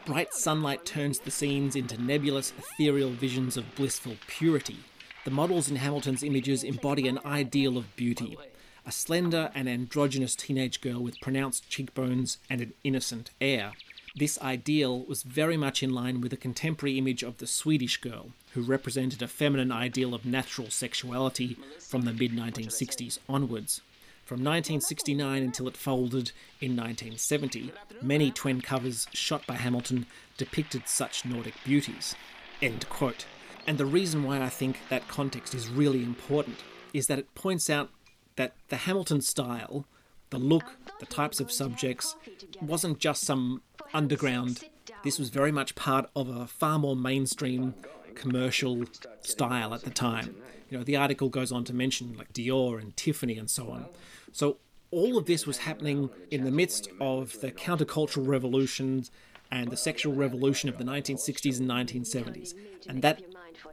Bright 0.06 0.32
sunlight 0.32 0.86
turns 0.86 1.18
the 1.18 1.32
scenes 1.32 1.74
into 1.74 2.00
nebulous, 2.00 2.52
ethereal 2.56 3.10
visions 3.10 3.56
of 3.56 3.74
blissful 3.74 4.14
purity. 4.28 4.76
The 5.24 5.32
models 5.32 5.68
in 5.68 5.74
Hamilton's 5.74 6.22
images 6.22 6.62
embody 6.62 7.08
an 7.08 7.18
ideal 7.24 7.76
of 7.76 7.96
beauty 7.96 8.38
a 8.86 8.92
slender 8.92 9.50
and 9.52 9.68
androgynous 9.68 10.36
teenage 10.36 10.80
girl 10.80 11.02
with 11.02 11.20
pronounced 11.20 11.68
cheekbones 11.68 12.38
and 12.48 12.60
an 12.60 12.72
innocent 12.84 13.32
air. 13.40 13.72
This 14.14 14.40
ideal 14.40 15.04
was 15.04 15.24
very 15.24 15.56
much 15.56 15.82
in 15.82 15.92
line 15.92 16.20
with 16.20 16.32
a 16.32 16.36
contemporary 16.36 16.96
image 16.96 17.24
of 17.24 17.38
the 17.38 17.48
Swedish 17.48 17.96
girl, 17.96 18.28
who 18.52 18.62
represented 18.62 19.22
a 19.22 19.28
feminine 19.28 19.72
ideal 19.72 20.14
of 20.14 20.24
natural 20.24 20.70
sexuality 20.70 21.56
from 21.80 22.02
the 22.02 22.12
mid 22.12 22.30
1960s 22.30 23.18
onwards. 23.28 23.80
From 24.26 24.38
1969 24.38 25.40
until 25.40 25.68
it 25.68 25.76
folded 25.76 26.32
in 26.60 26.72
1970, 26.72 27.70
many 28.02 28.32
Twen 28.32 28.60
covers 28.60 29.06
shot 29.12 29.46
by 29.46 29.54
Hamilton 29.54 30.04
depicted 30.36 30.88
such 30.88 31.24
Nordic 31.24 31.54
beauties. 31.64 32.16
End 32.60 32.88
quote. 32.88 33.24
And 33.68 33.78
the 33.78 33.86
reason 33.86 34.24
why 34.24 34.42
I 34.42 34.48
think 34.48 34.80
that 34.88 35.06
context 35.06 35.54
is 35.54 35.68
really 35.68 36.02
important 36.02 36.58
is 36.92 37.06
that 37.06 37.20
it 37.20 37.36
points 37.36 37.70
out 37.70 37.90
that 38.34 38.54
the 38.66 38.78
Hamilton 38.78 39.20
style, 39.20 39.86
the 40.30 40.38
look, 40.38 40.76
the 40.98 41.06
types 41.06 41.38
of 41.38 41.52
subjects, 41.52 42.16
wasn't 42.60 42.98
just 42.98 43.22
some 43.22 43.62
underground. 43.94 44.64
This 45.04 45.20
was 45.20 45.28
very 45.28 45.52
much 45.52 45.76
part 45.76 46.10
of 46.16 46.28
a 46.28 46.48
far 46.48 46.80
more 46.80 46.96
mainstream 46.96 47.74
commercial 48.16 48.86
style 49.22 49.72
at 49.72 49.82
the 49.82 49.90
time. 49.90 50.34
You 50.68 50.78
know, 50.78 50.84
the 50.84 50.96
article 50.96 51.28
goes 51.28 51.52
on 51.52 51.64
to 51.64 51.74
mention 51.74 52.16
like 52.16 52.32
Dior 52.32 52.80
and 52.80 52.96
Tiffany 52.96 53.38
and 53.38 53.48
so 53.48 53.70
on. 53.70 53.86
So 54.32 54.58
all 54.90 55.16
of 55.16 55.26
this 55.26 55.46
was 55.46 55.58
happening 55.58 56.10
in 56.30 56.44
the 56.44 56.50
midst 56.50 56.88
of 57.00 57.40
the 57.40 57.52
countercultural 57.52 58.26
revolutions 58.26 59.10
and 59.50 59.70
the 59.70 59.76
sexual 59.76 60.14
revolution 60.14 60.68
of 60.68 60.78
the 60.78 60.84
1960s 60.84 61.60
and 61.60 61.70
1970s. 61.70 62.54
And 62.88 63.02
that 63.02 63.22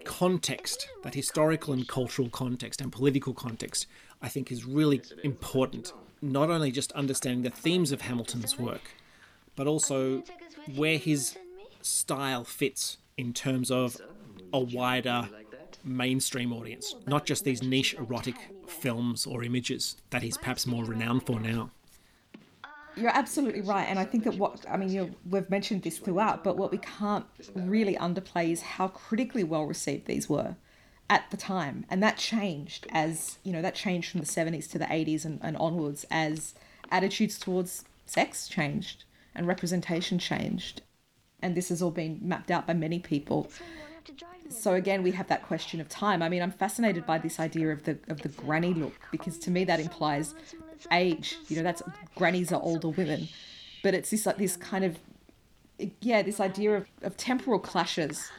context, 0.03 0.87
that 1.03 1.15
historical 1.15 1.73
and 1.73 1.87
cultural 1.87 2.29
context 2.29 2.81
and 2.81 2.91
political 2.91 3.33
context, 3.33 3.87
I 4.21 4.29
think 4.29 4.51
is 4.51 4.65
really 4.65 5.01
important. 5.23 5.93
Not 6.21 6.49
only 6.49 6.71
just 6.71 6.91
understanding 6.93 7.43
the 7.43 7.49
themes 7.49 7.91
of 7.91 8.01
Hamilton's 8.01 8.57
work, 8.57 8.91
but 9.55 9.67
also 9.67 10.23
where 10.75 10.97
his 10.97 11.37
style 11.81 12.43
fits 12.43 12.97
in 13.17 13.33
terms 13.33 13.69
of 13.69 13.97
a 14.53 14.59
wider 14.59 15.29
mainstream 15.83 16.53
audience, 16.53 16.95
not 17.07 17.25
just 17.25 17.43
these 17.43 17.61
niche 17.61 17.93
erotic 17.95 18.35
films 18.67 19.25
or 19.25 19.43
images 19.43 19.97
that 20.09 20.21
he's 20.21 20.37
perhaps 20.37 20.65
more 20.65 20.85
renowned 20.85 21.25
for 21.25 21.39
now. 21.39 21.71
You're 22.95 23.15
absolutely 23.15 23.61
right, 23.61 23.85
and 23.85 23.97
I 23.97 24.05
think 24.05 24.23
that 24.25 24.37
what 24.37 24.65
I 24.69 24.77
mean, 24.77 25.15
we've 25.27 25.49
mentioned 25.49 25.81
this 25.81 25.97
throughout, 25.97 26.43
but 26.43 26.57
what 26.57 26.71
we 26.71 26.77
can't 26.77 27.25
really 27.55 27.95
underplay 27.95 28.51
is 28.51 28.61
how 28.61 28.89
critically 28.89 29.43
well 29.43 29.65
received 29.65 30.05
these 30.05 30.29
were 30.29 30.55
at 31.09 31.29
the 31.31 31.37
time, 31.37 31.85
and 31.89 32.03
that 32.03 32.17
changed 32.17 32.85
as 32.91 33.39
you 33.43 33.51
know 33.51 33.63
that 33.63 33.73
changed 33.73 34.11
from 34.11 34.19
the 34.19 34.27
70s 34.27 34.69
to 34.71 34.77
the 34.77 34.85
80s 34.85 35.25
and, 35.25 35.39
and 35.41 35.57
onwards 35.57 36.05
as 36.11 36.53
attitudes 36.91 37.39
towards 37.39 37.83
sex 38.05 38.47
changed 38.47 39.05
and 39.33 39.47
representation 39.47 40.19
changed, 40.19 40.83
and 41.41 41.55
this 41.55 41.69
has 41.69 41.81
all 41.81 41.91
been 41.91 42.19
mapped 42.21 42.51
out 42.51 42.67
by 42.67 42.73
many 42.73 42.99
people 42.99 43.49
so 44.55 44.73
again 44.73 45.03
we 45.03 45.11
have 45.11 45.27
that 45.27 45.43
question 45.43 45.81
of 45.81 45.89
time. 45.89 46.21
I 46.21 46.29
mean 46.29 46.41
i'm 46.41 46.51
fascinated 46.51 47.05
by 47.05 47.17
this 47.17 47.39
idea 47.39 47.69
of 47.71 47.83
the 47.83 47.97
of 48.07 48.21
the 48.21 48.29
granny 48.29 48.73
look 48.73 48.93
because 49.11 49.37
to 49.39 49.51
me 49.51 49.63
that 49.65 49.79
implies 49.79 50.33
age. 50.91 51.37
You 51.47 51.57
know 51.57 51.63
that's 51.63 51.81
grannies 52.15 52.51
are 52.51 52.61
older 52.61 52.89
women. 52.89 53.27
But 53.81 53.93
it's 53.93 54.09
this 54.09 54.25
like 54.25 54.37
this 54.37 54.55
kind 54.55 54.85
of 54.85 54.97
yeah 56.01 56.21
this 56.21 56.39
idea 56.39 56.77
of, 56.77 56.87
of 57.01 57.17
temporal 57.17 57.59
clashes 57.59 58.29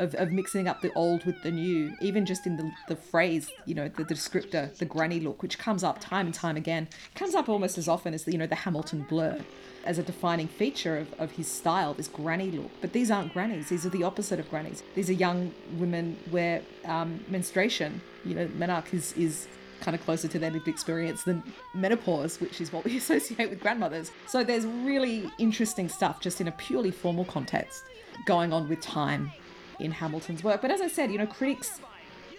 of, 0.00 0.14
of 0.16 0.32
mixing 0.32 0.66
up 0.66 0.80
the 0.80 0.92
old 0.94 1.24
with 1.24 1.40
the 1.42 1.50
new 1.50 1.94
even 2.00 2.26
just 2.26 2.46
in 2.46 2.56
the, 2.56 2.70
the 2.88 2.96
phrase 2.96 3.50
you 3.66 3.74
know 3.74 3.88
the, 3.88 4.04
the 4.04 4.14
descriptor 4.14 4.74
the 4.78 4.84
granny 4.84 5.20
look 5.20 5.42
which 5.42 5.58
comes 5.58 5.84
up 5.84 6.00
time 6.00 6.26
and 6.26 6.34
time 6.34 6.56
again 6.56 6.88
comes 7.14 7.34
up 7.34 7.48
almost 7.48 7.78
as 7.78 7.86
often 7.86 8.14
as 8.14 8.24
the 8.24 8.32
you 8.32 8.38
know 8.38 8.46
the 8.46 8.54
hamilton 8.54 9.06
blur 9.08 9.38
as 9.84 9.98
a 9.98 10.02
defining 10.02 10.48
feature 10.48 10.98
of, 10.98 11.12
of 11.18 11.30
his 11.32 11.50
style, 11.50 11.94
this 11.94 12.08
granny 12.08 12.50
look. 12.50 12.70
But 12.80 12.92
these 12.92 13.10
aren't 13.10 13.32
grannies, 13.32 13.68
these 13.68 13.86
are 13.86 13.90
the 13.90 14.02
opposite 14.02 14.38
of 14.38 14.50
grannies. 14.50 14.82
These 14.94 15.10
are 15.10 15.14
young 15.14 15.52
women 15.78 16.18
where 16.30 16.62
um, 16.84 17.24
menstruation, 17.28 18.00
you 18.24 18.34
know, 18.34 18.46
menarche 18.48 18.94
is, 18.94 19.12
is 19.14 19.48
kind 19.80 19.94
of 19.94 20.04
closer 20.04 20.28
to 20.28 20.38
their 20.38 20.50
lived 20.50 20.68
experience 20.68 21.22
than 21.22 21.42
menopause, 21.74 22.40
which 22.40 22.60
is 22.60 22.72
what 22.72 22.84
we 22.84 22.96
associate 22.98 23.48
with 23.48 23.60
grandmothers. 23.60 24.10
So 24.26 24.44
there's 24.44 24.66
really 24.66 25.30
interesting 25.38 25.88
stuff 25.88 26.20
just 26.20 26.40
in 26.40 26.48
a 26.48 26.52
purely 26.52 26.90
formal 26.90 27.24
context 27.24 27.84
going 28.26 28.52
on 28.52 28.68
with 28.68 28.80
time 28.82 29.32
in 29.80 29.90
Hamilton's 29.90 30.44
work. 30.44 30.60
But 30.60 30.70
as 30.70 30.80
I 30.80 30.88
said, 30.88 31.10
you 31.10 31.18
know, 31.18 31.26
critics 31.26 31.80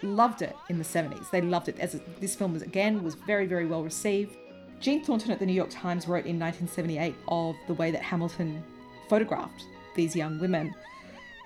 loved 0.02 0.42
it 0.42 0.56
in 0.68 0.78
the 0.78 0.84
70s. 0.84 1.30
They 1.30 1.40
loved 1.40 1.68
it 1.68 1.78
as 1.78 2.00
this 2.20 2.34
film 2.34 2.52
was 2.52 2.62
again 2.62 3.02
was 3.04 3.14
very 3.14 3.46
very 3.46 3.66
well 3.66 3.84
received. 3.84 4.36
Jean 4.80 5.04
Thornton 5.04 5.30
at 5.30 5.38
the 5.38 5.46
New 5.46 5.52
York 5.52 5.70
Times 5.70 6.08
wrote 6.08 6.26
in 6.26 6.40
1978 6.40 7.14
of 7.28 7.54
the 7.68 7.74
way 7.74 7.92
that 7.92 8.02
Hamilton 8.02 8.64
photographed 9.08 9.64
these 9.94 10.16
young 10.16 10.40
women 10.40 10.74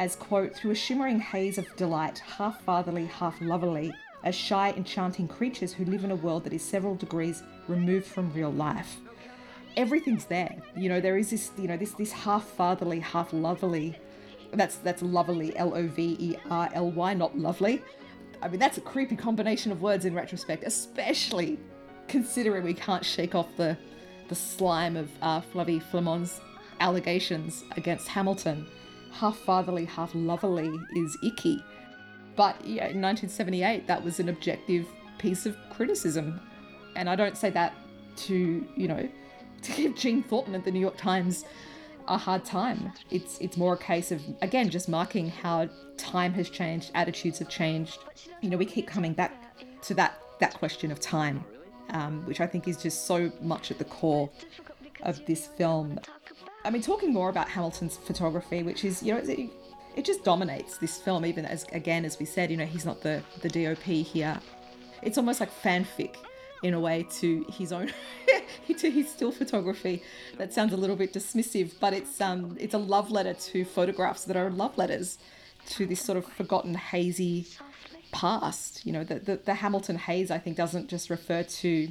as, 0.01 0.16
quote, 0.16 0.55
through 0.55 0.70
a 0.70 0.74
shimmering 0.74 1.20
haze 1.20 1.59
of 1.59 1.66
delight, 1.76 2.18
half 2.18 2.62
fatherly, 2.62 3.07
half 3.07 3.38
loverly, 3.40 3.92
as 4.24 4.34
shy, 4.34 4.72
enchanting 4.76 5.28
creatures 5.28 5.72
who 5.72 5.84
live 5.84 6.05
in 6.05 6.11
a 6.11 6.16
world 6.16 6.44
that 6.44 6.53
is 6.53 6.62
several 6.62 6.94
degrees 6.94 7.42
removed 7.68 8.07
from 8.07 8.32
real 8.32 8.53
life. 8.53 8.97
Everything's 9.76 10.24
there. 10.24 10.57
You 10.74 10.88
know, 10.88 11.01
there 11.01 11.18
is 11.18 11.30
this, 11.30 11.51
you 11.59 11.68
know, 11.68 11.76
this 11.76 11.92
this 11.92 12.12
half 12.12 12.44
fatherly, 12.44 13.01
half 13.01 13.32
loverly. 13.32 13.97
That's 14.53 14.76
that's 14.76 15.03
lovely, 15.03 15.57
L 15.57 15.74
O 15.74 15.86
V 15.86 16.16
E 16.18 16.36
R 16.51 16.68
L 16.74 16.90
Y, 16.90 17.14
not 17.14 17.38
lovely. 17.38 17.82
I 18.42 18.49
mean, 18.49 18.61
that's 18.61 18.78
a 18.78 18.82
creepy 18.82 19.16
combination 19.16 19.72
of 19.72 19.80
words 19.80 20.05
in 20.05 20.14
retrospect, 20.14 20.64
especially 20.64 21.59
considering 22.09 22.64
we 22.64 22.74
can't 22.74 23.05
shake 23.05 23.34
off 23.34 23.49
the 23.57 23.76
the 24.28 24.34
slime 24.34 24.97
of 24.97 25.11
uh, 25.22 25.40
Flament's 25.40 26.40
allegations 26.80 27.64
against 27.76 28.09
Hamilton, 28.09 28.66
half 29.12 29.36
fatherly, 29.38 29.84
half 29.84 30.12
loverly 30.14 30.70
is 30.97 31.16
icky. 31.22 31.62
But 32.34 32.57
yeah, 32.64 32.88
in 32.88 33.01
1978, 33.01 33.86
that 33.86 34.03
was 34.03 34.20
an 34.20 34.28
objective 34.28 34.86
piece 35.18 35.47
of 35.47 35.57
criticism, 35.70 36.40
and 36.97 37.09
I 37.09 37.16
don't 37.16 37.36
say 37.36 37.51
that 37.51 37.74
to 38.16 38.66
you 38.76 38.88
know 38.88 39.09
to 39.62 39.72
give 39.72 39.97
Jean 39.97 40.22
Thornton 40.22 40.55
at 40.55 40.64
the 40.64 40.70
New 40.70 40.80
York 40.80 40.97
Times 40.97 41.44
a 42.09 42.16
hard 42.16 42.44
time. 42.44 42.92
It's 43.11 43.38
it's 43.38 43.57
more 43.57 43.74
a 43.74 43.78
case 43.78 44.12
of 44.12 44.22
again 44.42 44.70
just 44.70 44.88
marking 44.88 45.28
how 45.28 45.68
time 45.96 46.32
has 46.34 46.50
changed, 46.50 46.90
attitudes 46.94 47.38
have 47.38 47.48
changed. 47.48 47.98
You 48.40 48.50
know, 48.50 48.57
we 48.57 48.66
keep 48.66 48.86
coming 48.86 49.12
back 49.12 49.32
to 49.82 49.94
that 49.94 50.20
that 50.40 50.54
question 50.54 50.90
of 50.90 51.00
time 51.00 51.44
um, 51.90 52.24
which 52.26 52.40
I 52.40 52.46
think 52.46 52.68
is 52.68 52.76
just 52.76 53.07
so 53.07 53.30
much 53.40 53.70
at 53.70 53.78
the 53.78 53.84
core 53.84 54.30
of 55.02 55.24
this 55.26 55.46
film. 55.46 55.98
I 56.64 56.70
mean, 56.70 56.82
talking 56.82 57.12
more 57.12 57.28
about 57.28 57.48
Hamilton's 57.48 57.96
photography, 57.96 58.62
which 58.62 58.84
is, 58.84 59.02
you 59.02 59.12
know, 59.12 59.18
it, 59.18 59.50
it 59.94 60.04
just 60.04 60.24
dominates 60.24 60.78
this 60.78 60.98
film, 60.98 61.24
even 61.24 61.44
as, 61.44 61.64
again, 61.72 62.04
as 62.04 62.18
we 62.18 62.26
said, 62.26 62.50
you 62.50 62.57
know, 62.57 62.66
he's 62.66 62.84
not 62.84 63.02
the, 63.02 63.22
the 63.42 63.48
DOP 63.48 63.82
here. 63.82 64.38
It's 65.02 65.18
almost 65.18 65.40
like 65.40 65.50
fanfic 65.62 66.16
in 66.62 66.74
a 66.74 66.80
way 66.80 67.07
to 67.11 67.44
his 67.50 67.72
own 67.72 67.92
to 68.78 68.90
his 68.90 69.11
still 69.11 69.32
photography 69.32 70.02
that 70.38 70.52
sounds 70.52 70.72
a 70.72 70.76
little 70.76 70.96
bit 70.96 71.12
dismissive 71.12 71.72
but 71.80 71.92
it's 71.92 72.20
um 72.20 72.57
it's 72.59 72.74
a 72.74 72.78
love 72.78 73.11
letter 73.11 73.34
to 73.34 73.64
photographs 73.64 74.24
that 74.24 74.36
are 74.36 74.50
love 74.50 74.76
letters 74.78 75.18
to 75.66 75.86
this 75.86 76.00
sort 76.00 76.16
of 76.16 76.24
forgotten 76.24 76.74
hazy 76.74 77.46
past. 78.12 78.84
You 78.86 78.92
know, 78.92 79.04
the, 79.04 79.18
the, 79.18 79.36
the 79.36 79.54
Hamilton 79.54 79.96
haze, 79.96 80.30
I 80.30 80.38
think, 80.38 80.57
doesn't 80.57 80.88
just 80.88 81.11
refer 81.11 81.42
to 81.42 81.88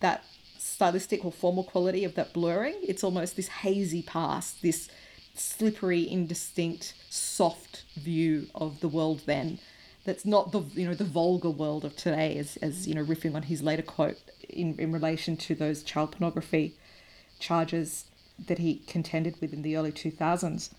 that 0.00 0.24
stylistic 0.58 1.24
or 1.24 1.32
formal 1.32 1.64
quality 1.64 2.04
of 2.04 2.14
that 2.14 2.32
blurring. 2.32 2.76
It's 2.82 3.04
almost 3.04 3.36
this 3.36 3.48
hazy 3.48 4.02
past, 4.02 4.62
this 4.62 4.88
slippery, 5.34 6.10
indistinct, 6.10 6.94
soft 7.08 7.84
view 7.96 8.46
of 8.54 8.80
the 8.80 8.88
world 8.88 9.22
then. 9.26 9.58
That's 10.04 10.24
not 10.24 10.52
the 10.52 10.62
you 10.74 10.86
know 10.88 10.94
the 10.94 11.04
vulgar 11.04 11.50
world 11.50 11.84
of 11.84 11.94
today, 11.96 12.38
as, 12.38 12.56
as 12.58 12.88
you 12.88 12.94
know, 12.94 13.04
riffing 13.04 13.34
on 13.34 13.42
his 13.42 13.62
later 13.62 13.82
quote 13.82 14.18
in, 14.48 14.74
in 14.78 14.92
relation 14.92 15.36
to 15.36 15.54
those 15.54 15.82
child 15.82 16.12
pornography 16.12 16.74
charges 17.38 18.06
that 18.46 18.58
he 18.58 18.76
contended 18.86 19.36
with 19.40 19.52
in 19.52 19.62
the 19.62 19.76
early 19.76 19.92
2000s. 19.92 20.70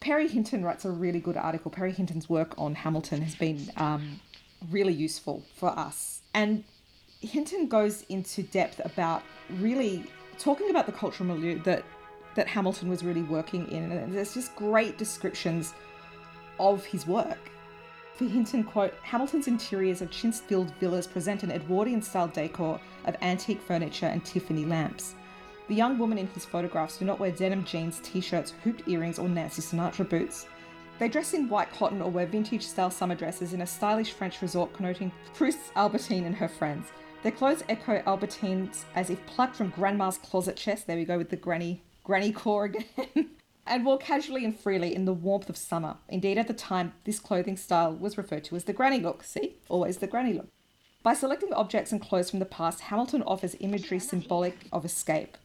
Perry 0.00 0.28
Hinton 0.28 0.64
writes 0.64 0.84
a 0.84 0.90
really 0.90 1.20
good 1.20 1.36
article. 1.36 1.70
Perry 1.70 1.92
Hinton's 1.92 2.28
work 2.28 2.54
on 2.58 2.74
Hamilton 2.74 3.22
has 3.22 3.34
been 3.34 3.70
um, 3.76 4.20
really 4.70 4.92
useful 4.92 5.42
for 5.54 5.70
us. 5.70 6.20
And 6.34 6.64
Hinton 7.20 7.66
goes 7.66 8.02
into 8.08 8.42
depth 8.42 8.80
about 8.84 9.22
really 9.58 10.04
talking 10.38 10.70
about 10.70 10.86
the 10.86 10.92
cultural 10.92 11.26
milieu 11.28 11.58
that 11.62 11.84
that 12.34 12.46
Hamilton 12.46 12.90
was 12.90 13.02
really 13.02 13.22
working 13.22 13.66
in, 13.72 13.90
and 13.90 14.14
there's 14.14 14.34
just 14.34 14.54
great 14.56 14.98
descriptions 14.98 15.72
of 16.60 16.84
his 16.84 17.06
work. 17.06 17.50
For 18.16 18.24
Hinton, 18.24 18.64
quote, 18.64 18.94
Hamilton's 19.02 19.46
interiors 19.46 20.00
of 20.00 20.10
chintz-filled 20.10 20.72
villas 20.80 21.06
present 21.06 21.42
an 21.42 21.50
Edwardian-style 21.50 22.28
decor 22.28 22.80
of 23.04 23.14
antique 23.20 23.60
furniture 23.60 24.06
and 24.06 24.24
Tiffany 24.24 24.64
lamps. 24.64 25.14
The 25.68 25.74
young 25.74 25.98
women 25.98 26.16
in 26.16 26.26
his 26.28 26.46
photographs 26.46 26.96
do 26.96 27.04
not 27.04 27.18
wear 27.18 27.30
denim 27.30 27.64
jeans, 27.64 28.00
t-shirts, 28.02 28.54
hooped 28.64 28.88
earrings, 28.88 29.18
or 29.18 29.28
Nancy 29.28 29.60
Sinatra 29.60 30.08
boots. 30.08 30.46
They 30.98 31.08
dress 31.08 31.34
in 31.34 31.50
white 31.50 31.70
cotton 31.72 32.00
or 32.00 32.10
wear 32.10 32.24
vintage-style 32.24 32.90
summer 32.90 33.14
dresses 33.14 33.52
in 33.52 33.60
a 33.60 33.66
stylish 33.66 34.12
French 34.12 34.40
resort 34.40 34.72
connoting 34.72 35.12
Proust's 35.34 35.70
Albertine 35.76 36.24
and 36.24 36.36
her 36.36 36.48
friends. 36.48 36.88
Their 37.22 37.32
clothes 37.32 37.64
echo 37.68 38.02
Albertine's 38.06 38.86
as 38.94 39.10
if 39.10 39.24
plucked 39.26 39.56
from 39.56 39.70
Grandma's 39.70 40.16
closet 40.16 40.56
chest. 40.56 40.86
There 40.86 40.96
we 40.96 41.04
go 41.04 41.18
with 41.18 41.28
the 41.28 41.36
granny 41.36 41.82
granny 42.02 42.32
core 42.32 42.64
again. 42.64 43.30
and 43.66 43.84
wore 43.84 43.98
casually 43.98 44.44
and 44.44 44.58
freely 44.58 44.94
in 44.94 45.04
the 45.04 45.12
warmth 45.12 45.48
of 45.48 45.56
summer. 45.56 45.96
Indeed, 46.08 46.38
at 46.38 46.48
the 46.48 46.54
time, 46.54 46.92
this 47.04 47.18
clothing 47.18 47.56
style 47.56 47.92
was 47.92 48.16
referred 48.16 48.44
to 48.44 48.56
as 48.56 48.64
the 48.64 48.72
granny 48.72 49.00
look. 49.00 49.22
See? 49.24 49.56
Always 49.68 49.98
the 49.98 50.06
granny 50.06 50.32
look. 50.32 50.48
By 51.02 51.14
selecting 51.14 51.52
objects 51.52 51.92
and 51.92 52.00
clothes 52.00 52.30
from 52.30 52.40
the 52.40 52.46
past, 52.46 52.80
Hamilton 52.80 53.22
offers 53.22 53.56
imagery 53.60 53.98
symbolic 53.98 54.66
of 54.72 54.84
escape. 54.84 55.36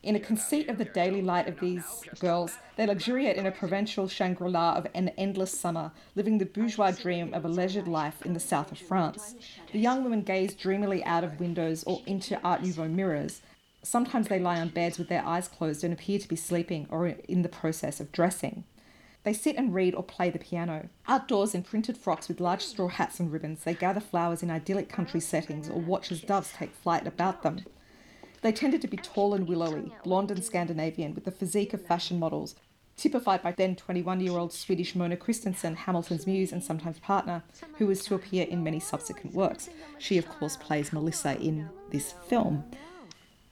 In 0.00 0.14
a 0.14 0.20
conceit 0.20 0.68
of 0.68 0.78
the 0.78 0.84
daily 0.84 1.22
light 1.22 1.48
of 1.48 1.58
these 1.58 2.04
girls, 2.20 2.56
they 2.76 2.86
luxuriate 2.86 3.36
in 3.36 3.46
a 3.46 3.50
provincial 3.50 4.06
Shangri 4.06 4.48
La 4.48 4.74
of 4.74 4.86
an 4.94 5.08
endless 5.18 5.58
summer, 5.58 5.90
living 6.14 6.38
the 6.38 6.46
bourgeois 6.46 6.92
dream 6.92 7.34
of 7.34 7.44
a 7.44 7.48
leisured 7.48 7.88
life 7.88 8.24
in 8.24 8.32
the 8.32 8.38
south 8.38 8.70
of 8.70 8.78
France. 8.78 9.34
The 9.72 9.80
young 9.80 10.04
women 10.04 10.22
gaze 10.22 10.54
dreamily 10.54 11.04
out 11.04 11.24
of 11.24 11.40
windows 11.40 11.82
or 11.82 12.00
into 12.06 12.40
Art 12.42 12.62
Nouveau 12.62 12.86
mirrors, 12.86 13.42
Sometimes 13.82 14.28
they 14.28 14.38
lie 14.38 14.60
on 14.60 14.68
beds 14.68 14.98
with 14.98 15.08
their 15.08 15.24
eyes 15.24 15.48
closed 15.48 15.84
and 15.84 15.92
appear 15.92 16.18
to 16.18 16.28
be 16.28 16.36
sleeping 16.36 16.86
or 16.90 17.06
in 17.06 17.42
the 17.42 17.48
process 17.48 18.00
of 18.00 18.12
dressing. 18.12 18.64
They 19.24 19.32
sit 19.32 19.56
and 19.56 19.74
read 19.74 19.94
or 19.94 20.02
play 20.02 20.30
the 20.30 20.38
piano. 20.38 20.88
Outdoors 21.06 21.54
in 21.54 21.62
printed 21.62 21.96
frocks 21.96 22.28
with 22.28 22.40
large 22.40 22.62
straw 22.62 22.88
hats 22.88 23.20
and 23.20 23.32
ribbons, 23.32 23.64
they 23.64 23.74
gather 23.74 24.00
flowers 24.00 24.42
in 24.42 24.50
idyllic 24.50 24.88
country 24.88 25.20
settings 25.20 25.68
or 25.68 25.80
watch 25.80 26.10
as 26.10 26.20
doves 26.20 26.52
take 26.52 26.74
flight 26.74 27.06
about 27.06 27.42
them. 27.42 27.64
They 28.40 28.52
tended 28.52 28.80
to 28.82 28.88
be 28.88 28.96
tall 28.96 29.34
and 29.34 29.48
willowy, 29.48 29.92
blonde 30.04 30.30
and 30.30 30.44
Scandinavian, 30.44 31.14
with 31.14 31.24
the 31.24 31.32
physique 31.32 31.74
of 31.74 31.84
fashion 31.84 32.18
models, 32.18 32.54
typified 32.96 33.42
by 33.42 33.52
then 33.52 33.74
21 33.74 34.20
year 34.20 34.32
old 34.32 34.52
Swedish 34.52 34.94
Mona 34.94 35.16
Kristensen, 35.16 35.74
Hamilton's 35.74 36.26
muse 36.26 36.52
and 36.52 36.62
sometimes 36.62 36.98
partner, 37.00 37.42
who 37.78 37.86
was 37.86 38.04
to 38.04 38.14
appear 38.14 38.46
in 38.46 38.62
many 38.62 38.78
subsequent 38.78 39.34
works. 39.34 39.68
She, 39.98 40.18
of 40.18 40.28
course, 40.28 40.56
plays 40.56 40.92
Melissa 40.92 41.36
in 41.40 41.68
this 41.90 42.14
film. 42.28 42.64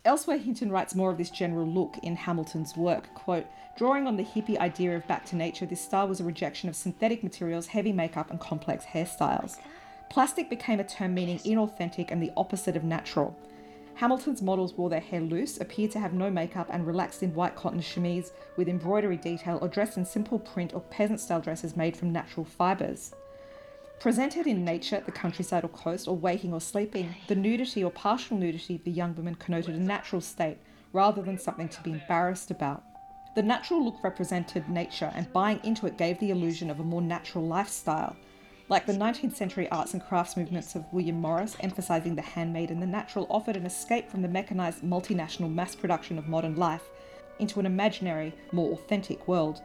Elsewhere, 0.06 0.38
Hinton 0.38 0.70
writes 0.70 0.94
more 0.94 1.10
of 1.10 1.18
this 1.18 1.30
general 1.30 1.66
look 1.66 1.98
in 2.00 2.14
Hamilton's 2.14 2.76
work. 2.76 3.12
Quote, 3.14 3.44
drawing 3.76 4.06
on 4.06 4.16
the 4.16 4.22
hippie 4.22 4.56
idea 4.56 4.94
of 4.94 5.04
back 5.08 5.26
to 5.26 5.36
nature, 5.36 5.66
this 5.66 5.80
style 5.80 6.06
was 6.06 6.20
a 6.20 6.24
rejection 6.24 6.68
of 6.68 6.76
synthetic 6.76 7.24
materials, 7.24 7.66
heavy 7.66 7.92
makeup, 7.92 8.30
and 8.30 8.38
complex 8.38 8.84
hairstyles. 8.84 9.56
Plastic 10.08 10.48
became 10.48 10.78
a 10.78 10.84
term 10.84 11.12
meaning 11.12 11.40
inauthentic 11.40 12.12
and 12.12 12.22
the 12.22 12.30
opposite 12.36 12.76
of 12.76 12.84
natural. 12.84 13.36
Hamilton's 13.96 14.42
models 14.42 14.74
wore 14.74 14.90
their 14.90 15.00
hair 15.00 15.20
loose, 15.20 15.60
appeared 15.60 15.90
to 15.90 15.98
have 15.98 16.12
no 16.12 16.30
makeup, 16.30 16.68
and 16.70 16.86
relaxed 16.86 17.24
in 17.24 17.34
white 17.34 17.56
cotton 17.56 17.80
chemise 17.80 18.30
with 18.56 18.68
embroidery 18.68 19.16
detail, 19.16 19.58
or 19.60 19.66
dressed 19.66 19.96
in 19.96 20.04
simple 20.04 20.38
print 20.38 20.72
or 20.72 20.82
peasant 20.82 21.18
style 21.18 21.40
dresses 21.40 21.76
made 21.76 21.96
from 21.96 22.12
natural 22.12 22.46
fibres. 22.46 23.12
Presented 23.98 24.46
in 24.46 24.64
nature, 24.64 24.96
at 24.96 25.06
the 25.06 25.12
countryside 25.12 25.64
or 25.64 25.68
coast, 25.68 26.06
or 26.06 26.16
waking 26.16 26.52
or 26.52 26.60
sleeping, 26.60 27.14
the 27.28 27.34
nudity 27.34 27.82
or 27.82 27.90
partial 27.90 28.36
nudity 28.36 28.76
of 28.76 28.84
the 28.84 28.90
young 28.90 29.14
women 29.16 29.34
connoted 29.34 29.74
a 29.74 29.80
natural 29.80 30.20
state 30.20 30.58
rather 30.92 31.22
than 31.22 31.38
something 31.38 31.68
to 31.70 31.82
be 31.82 31.92
embarrassed 31.92 32.50
about. 32.50 32.84
The 33.34 33.42
natural 33.42 33.84
look 33.84 34.02
represented 34.04 34.68
nature, 34.68 35.10
and 35.14 35.32
buying 35.32 35.60
into 35.64 35.86
it 35.86 35.98
gave 35.98 36.18
the 36.20 36.30
illusion 36.30 36.70
of 36.70 36.78
a 36.78 36.84
more 36.84 37.02
natural 37.02 37.46
lifestyle. 37.46 38.16
Like 38.68 38.84
the 38.84 38.92
19th 38.92 39.34
century 39.34 39.68
arts 39.70 39.94
and 39.94 40.02
crafts 40.02 40.36
movements 40.36 40.74
of 40.74 40.92
William 40.92 41.20
Morris, 41.20 41.56
emphasizing 41.60 42.16
the 42.16 42.22
handmade 42.22 42.70
and 42.70 42.82
the 42.82 42.86
natural, 42.86 43.26
offered 43.30 43.56
an 43.56 43.66
escape 43.66 44.10
from 44.10 44.22
the 44.22 44.28
mechanized 44.28 44.82
multinational 44.82 45.52
mass 45.52 45.74
production 45.74 46.18
of 46.18 46.28
modern 46.28 46.56
life 46.56 46.82
into 47.38 47.60
an 47.60 47.66
imaginary, 47.66 48.34
more 48.52 48.72
authentic 48.72 49.26
world. 49.28 49.62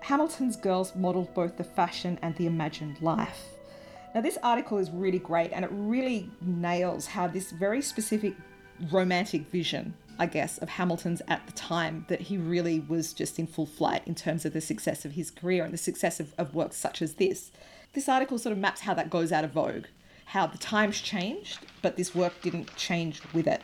Hamilton's 0.00 0.56
girls 0.56 0.94
modelled 0.96 1.32
both 1.34 1.56
the 1.56 1.64
fashion 1.64 2.18
and 2.22 2.34
the 2.36 2.46
imagined 2.46 3.00
life. 3.00 3.44
Now, 4.14 4.20
this 4.20 4.38
article 4.42 4.78
is 4.78 4.90
really 4.90 5.18
great 5.18 5.52
and 5.52 5.64
it 5.64 5.70
really 5.72 6.28
nails 6.40 7.06
how 7.06 7.28
this 7.28 7.52
very 7.52 7.80
specific 7.80 8.34
romantic 8.90 9.42
vision, 9.50 9.94
I 10.18 10.26
guess, 10.26 10.58
of 10.58 10.68
Hamilton's 10.68 11.22
at 11.28 11.46
the 11.46 11.52
time 11.52 12.06
that 12.08 12.22
he 12.22 12.36
really 12.36 12.80
was 12.80 13.12
just 13.12 13.38
in 13.38 13.46
full 13.46 13.66
flight 13.66 14.02
in 14.06 14.14
terms 14.14 14.44
of 14.44 14.52
the 14.52 14.60
success 14.60 15.04
of 15.04 15.12
his 15.12 15.30
career 15.30 15.64
and 15.64 15.72
the 15.72 15.78
success 15.78 16.18
of, 16.18 16.34
of 16.38 16.54
works 16.54 16.76
such 16.76 17.02
as 17.02 17.14
this. 17.14 17.52
This 17.92 18.08
article 18.08 18.38
sort 18.38 18.52
of 18.52 18.58
maps 18.58 18.80
how 18.80 18.94
that 18.94 19.10
goes 19.10 19.30
out 19.30 19.44
of 19.44 19.52
vogue, 19.52 19.86
how 20.26 20.46
the 20.46 20.58
times 20.58 21.00
changed, 21.00 21.60
but 21.82 21.96
this 21.96 22.14
work 22.14 22.40
didn't 22.42 22.74
change 22.74 23.20
with 23.32 23.46
it. 23.46 23.62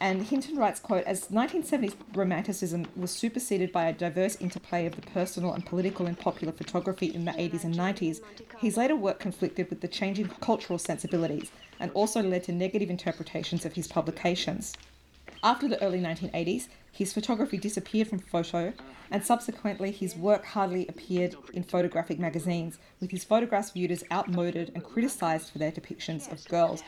And 0.00 0.22
Hinton 0.22 0.56
writes, 0.56 0.78
quote, 0.78 1.04
as 1.04 1.26
1970s 1.26 1.94
romanticism 2.14 2.86
was 2.94 3.10
superseded 3.10 3.72
by 3.72 3.86
a 3.86 3.92
diverse 3.92 4.36
interplay 4.36 4.86
of 4.86 4.94
the 4.94 5.02
personal 5.02 5.54
and 5.54 5.66
political 5.66 6.06
in 6.06 6.14
popular 6.14 6.52
photography 6.52 7.06
in 7.06 7.24
the 7.24 7.32
80s 7.32 7.64
and 7.64 7.74
90s, 7.74 8.20
his 8.58 8.76
later 8.76 8.94
work 8.94 9.18
conflicted 9.18 9.68
with 9.70 9.80
the 9.80 9.88
changing 9.88 10.28
cultural 10.40 10.78
sensibilities 10.78 11.50
and 11.80 11.90
also 11.94 12.22
led 12.22 12.44
to 12.44 12.52
negative 12.52 12.90
interpretations 12.90 13.64
of 13.64 13.72
his 13.72 13.88
publications. 13.88 14.74
After 15.42 15.68
the 15.68 15.82
early 15.82 16.00
1980s, 16.00 16.68
his 16.92 17.12
photography 17.12 17.58
disappeared 17.58 18.08
from 18.08 18.18
photo, 18.18 18.72
and 19.10 19.24
subsequently 19.24 19.92
his 19.92 20.16
work 20.16 20.44
hardly 20.44 20.86
appeared 20.88 21.36
in 21.54 21.62
photographic 21.62 22.18
magazines, 22.18 22.78
with 23.00 23.10
his 23.10 23.24
photographs 23.24 23.70
viewed 23.70 23.92
as 23.92 24.04
outmoded 24.12 24.72
and 24.74 24.84
criticised 24.84 25.50
for 25.50 25.58
their 25.58 25.70
depictions 25.70 26.30
of 26.32 26.44
girls, 26.48 26.82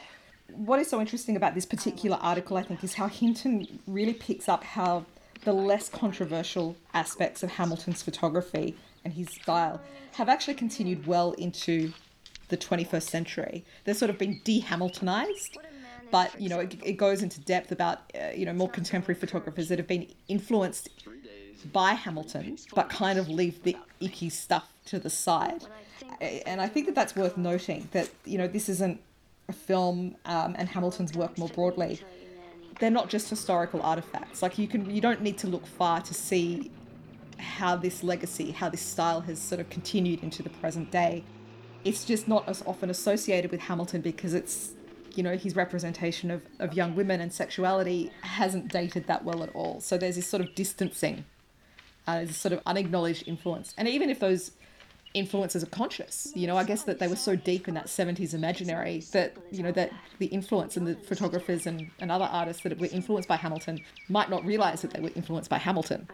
what 0.55 0.79
is 0.79 0.89
so 0.89 1.01
interesting 1.01 1.37
about 1.37 1.55
this 1.55 1.67
particular 1.67 2.19
article, 2.21 2.57
I 2.57 2.63
think, 2.63 2.83
is 2.85 2.95
how 2.95 3.09
Hinton 3.09 3.81
really 3.87 4.15
picks 4.15 4.49
up 4.49 4.65
how 4.65 5.07
the 5.45 5.53
less 5.53 5.89
controversial 5.89 6.77
aspects 6.93 7.43
of 7.43 7.53
Hamilton's 7.53 8.03
photography 8.03 8.77
and 9.05 9.15
his 9.15 9.29
style 9.29 9.81
have 10.13 10.29
actually 10.29 10.55
continued 10.55 11.07
well 11.07 11.33
into 11.33 11.93
the 12.49 12.57
21st 12.57 13.09
century. 13.09 13.65
They're 13.85 13.95
sort 13.95 14.11
of 14.11 14.19
been 14.19 14.41
de-Hamiltonized, 14.45 15.57
but 16.11 16.39
you 16.41 16.49
know 16.49 16.61
it, 16.61 16.77
it 16.85 16.93
goes 16.95 17.23
into 17.23 17.41
depth 17.41 17.73
about 17.73 18.11
uh, 18.15 18.31
you 18.35 18.45
know 18.45 18.53
more 18.53 18.69
contemporary 18.69 19.19
photographers 19.19 19.69
that 19.69 19.79
have 19.79 19.87
been 19.87 20.09
influenced 20.29 20.89
by 21.73 21.93
Hamilton, 21.93 22.59
but 22.75 22.91
kind 22.91 23.19
of 23.19 23.29
leave 23.29 23.63
the 23.63 23.77
icky 24.01 24.29
stuff 24.29 24.73
to 24.87 24.99
the 24.99 25.11
side. 25.11 25.65
And 26.21 26.61
I 26.61 26.67
think 26.69 26.87
that 26.87 26.95
that's 26.95 27.15
worth 27.15 27.37
noting 27.37 27.89
that 27.93 28.11
you 28.25 28.37
know 28.37 28.49
this 28.49 28.69
isn't 28.69 29.01
film 29.53 30.17
um, 30.25 30.55
and 30.59 30.69
Hamilton's 30.69 31.15
work 31.15 31.37
more 31.39 31.49
broadly, 31.49 32.01
they're 32.79 32.91
not 32.91 33.09
just 33.09 33.29
historical 33.29 33.83
artifacts. 33.83 34.43
Like 34.43 34.59
you 34.59 34.67
can, 34.67 34.91
you 34.91 35.01
don't 35.01 35.23
need 35.23 35.39
to 35.39 35.47
look 35.47 35.67
far 35.67 36.01
to 36.01 36.15
see 36.15 36.71
how 37.39 37.77
this 37.77 38.03
legacy, 38.03 38.51
how 38.51 38.69
this 38.69 38.81
style 38.81 39.21
has 39.23 39.39
sort 39.39 39.61
of 39.61 39.71
continued 39.71 40.23
into 40.23 40.43
the 40.43 40.51
present 40.51 40.91
day. 40.91 41.25
It's 41.85 42.05
just 42.05 42.29
not 42.29 42.49
as 42.49 42.63
often 42.67 42.91
associated 42.91 43.51
with 43.51 43.61
Hamilton 43.61 44.01
because 44.01 44.35
it's, 44.35 44.73
you 45.15 45.23
know, 45.23 45.37
his 45.37 45.57
representation 45.57 46.31
of, 46.31 46.43
of 46.59 46.75
young 46.75 46.95
women 46.95 47.21
and 47.21 47.33
sexuality 47.33 48.11
hasn't 48.23 48.71
dated 48.71 49.07
that 49.07 49.25
well 49.25 49.43
at 49.43 49.51
all. 49.55 49.81
So 49.81 49.97
there's 49.97 50.17
this 50.17 50.27
sort 50.27 50.43
of 50.43 50.55
distancing, 50.55 51.25
uh, 52.07 52.17
there's 52.17 52.29
this 52.29 52.37
sort 52.37 52.53
of 52.53 52.61
unacknowledged 52.67 53.27
influence. 53.27 53.75
And 53.77 53.89
even 53.89 54.11
if 54.11 54.21
those 54.21 54.53
influences 55.15 55.63
are 55.63 55.67
conscious. 55.67 56.33
You 56.35 56.47
know, 56.47 56.57
I 56.57 56.65
guess 56.65 56.85
that 56.85 56.99
they 56.99 57.09
were 57.09 57.17
so 57.17 57.37
deep 57.37 57.69
in 57.69 57.75
that 57.75 57.87
70s 57.87 58.35
imaginary 58.35 59.03
that, 59.13 59.37
you 59.51 59.63
know, 59.63 59.73
that 59.73 59.93
the 60.19 60.27
influence 60.27 60.77
and 60.77 60.87
the 60.87 60.95
photographers 60.95 61.67
and, 61.67 61.91
and 61.99 62.11
other 62.13 62.29
artists 62.31 62.63
that 62.63 62.79
were 62.79 62.89
influenced 62.93 63.29
by 63.29 63.37
Hamilton 63.37 63.81
might 64.09 64.31
not 64.31 64.45
realize 64.45 64.83
that 64.83 64.93
they 64.93 65.01
were 65.01 65.11
influenced 65.15 65.51
by 65.51 65.59
Hamilton. 65.59 66.09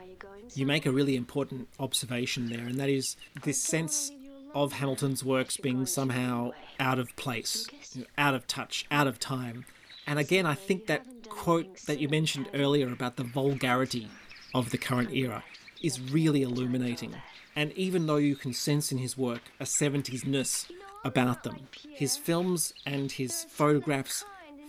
You 0.54 0.66
make 0.66 0.86
a 0.86 0.92
really 0.92 1.16
important 1.16 1.68
observation 1.78 2.48
there, 2.48 2.66
and 2.66 2.78
that 2.78 2.88
is 2.88 3.16
this 3.42 3.60
sense 3.60 4.12
of 4.54 4.72
Hamilton's 4.72 5.22
works 5.22 5.56
being 5.56 5.84
somehow 5.84 6.52
out 6.80 6.98
of 6.98 7.14
place, 7.16 7.68
out 8.16 8.34
of 8.34 8.46
touch, 8.46 8.86
out 8.90 9.06
of 9.06 9.18
time. 9.18 9.66
And 10.06 10.18
again, 10.18 10.46
I 10.46 10.54
think 10.54 10.86
that 10.86 11.04
quote 11.28 11.82
that 11.86 11.98
you 11.98 12.08
mentioned 12.08 12.48
earlier 12.54 12.90
about 12.90 13.16
the 13.16 13.24
vulgarity 13.24 14.08
of 14.54 14.70
the 14.70 14.78
current 14.78 15.12
era 15.12 15.44
is 15.82 16.00
really 16.00 16.42
illuminating 16.42 17.14
and 17.56 17.72
even 17.72 18.06
though 18.06 18.16
you 18.16 18.36
can 18.36 18.52
sense 18.52 18.92
in 18.92 18.98
his 18.98 19.16
work 19.16 19.40
a 19.58 19.64
70s 19.64 20.26
ness 20.26 20.70
about 21.04 21.42
them, 21.42 21.68
his 21.88 22.16
films 22.16 22.74
and 22.84 23.10
his 23.10 23.44
photographs 23.44 24.24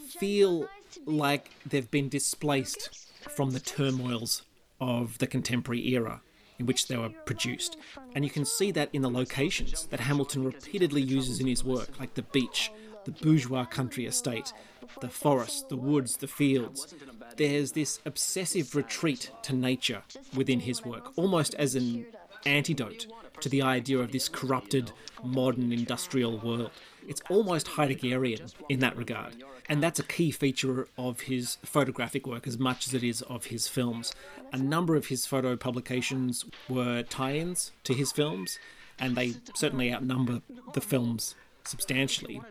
feel 0.08 0.68
like 1.06 1.52
they've 1.66 1.92
been 1.92 2.10
displaced 2.10 3.10
from 3.30 3.52
the 3.52 3.60
turmoils 3.60 4.44
of 4.80 5.18
the 5.18 5.28
contemporary 5.28 5.86
era 5.90 6.22
in 6.60 6.66
which 6.66 6.88
they 6.88 6.98
were 6.98 7.10
produced. 7.26 7.78
And 8.16 8.24
you 8.24 8.32
can 8.32 8.46
see 8.46 8.72
that 8.72 8.90
in 8.94 9.02
the 9.02 9.10
locations 9.10 9.86
that 9.88 10.00
Hamilton 10.00 10.44
repeatedly 10.44 11.02
uses 11.02 11.40
in 11.40 11.48
his 11.48 11.64
work, 11.64 12.00
like 12.00 12.14
the 12.16 12.24
beach, 12.24 12.72
the 13.06 13.12
bourgeois 13.12 13.66
country 13.66 14.06
estate, 14.06 14.54
the 15.02 15.10
forest, 15.10 15.70
the 15.70 15.78
woods, 15.78 16.18
the 16.18 16.28
fields. 16.28 16.96
There's 17.36 17.74
this 17.74 18.00
obsessive 18.06 18.76
retreat 18.76 19.32
to 19.44 19.54
nature 19.54 20.02
within 20.36 20.62
his 20.62 20.84
work, 20.84 21.12
almost 21.18 21.54
as 21.56 21.76
an 21.76 22.06
antidote 22.48 23.08
to 23.42 23.50
the 23.50 23.62
idea 23.62 24.00
of 24.00 24.12
this 24.12 24.28
corrupted 24.28 24.92
modern 25.24 25.72
industrial 25.72 26.38
world. 26.38 26.72
It's 27.08 27.22
almost 27.30 27.68
Heideggerian 27.68 28.54
in 28.70 28.80
that 28.80 28.98
regard. 28.98 29.44
And 29.70 29.84
that's 29.84 30.00
a 30.00 30.04
key 30.04 30.32
feature 30.32 30.88
of 30.98 31.22
his 31.22 31.58
photographic 31.64 32.26
work 32.26 32.48
as 32.48 32.58
much 32.58 32.88
as 32.88 32.94
it 32.94 33.04
is 33.04 33.22
of 33.24 33.46
his 33.46 33.68
films. 33.68 34.14
A 34.54 34.58
number 34.58 34.96
of 34.96 35.08
his 35.08 35.26
photo 35.26 35.56
publications 35.56 36.46
were 36.70 37.04
tie 37.04 37.36
ins 37.36 37.72
to 37.84 37.94
his 37.94 38.12
films, 38.12 38.60
and 38.98 39.16
they 39.16 39.36
certainly 39.56 39.94
outnumber 39.94 40.42
the 40.74 40.82
films 40.82 41.36
substantially. 41.66 42.42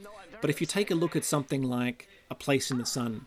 But 0.41 0.51
if 0.51 0.61
you 0.61 0.67
take 0.67 0.91
a 0.91 0.95
look 0.95 1.17
at 1.17 1.25
something 1.25 1.63
like 1.63 2.07
A 2.31 2.35
Place 2.35 2.71
in 2.71 2.79
the 2.79 2.87
Sun, 2.87 3.27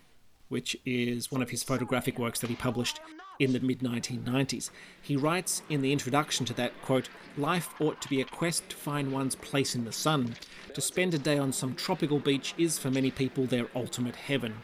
which 0.49 0.77
is 0.85 1.31
one 1.31 1.41
of 1.41 1.49
his 1.49 1.63
photographic 1.63 2.19
works 2.19 2.39
that 2.39 2.49
he 2.49 2.55
published 2.55 2.99
in 3.39 3.53
the 3.53 3.59
mid 3.61 3.79
1990s. 3.79 4.69
He 5.01 5.15
writes 5.15 5.61
in 5.69 5.81
the 5.81 5.93
introduction 5.93 6.45
to 6.45 6.53
that 6.55 6.79
quote, 6.83 7.09
Life 7.37 7.73
ought 7.79 8.01
to 8.01 8.09
be 8.09 8.21
a 8.21 8.25
quest 8.25 8.69
to 8.69 8.75
find 8.75 9.11
one's 9.11 9.35
place 9.35 9.75
in 9.75 9.85
the 9.85 9.93
sun. 9.93 10.35
To 10.73 10.81
spend 10.81 11.13
a 11.13 11.17
day 11.17 11.37
on 11.37 11.53
some 11.53 11.73
tropical 11.73 12.19
beach 12.19 12.53
is 12.57 12.77
for 12.77 12.91
many 12.91 13.09
people 13.09 13.45
their 13.45 13.67
ultimate 13.73 14.17
heaven, 14.17 14.55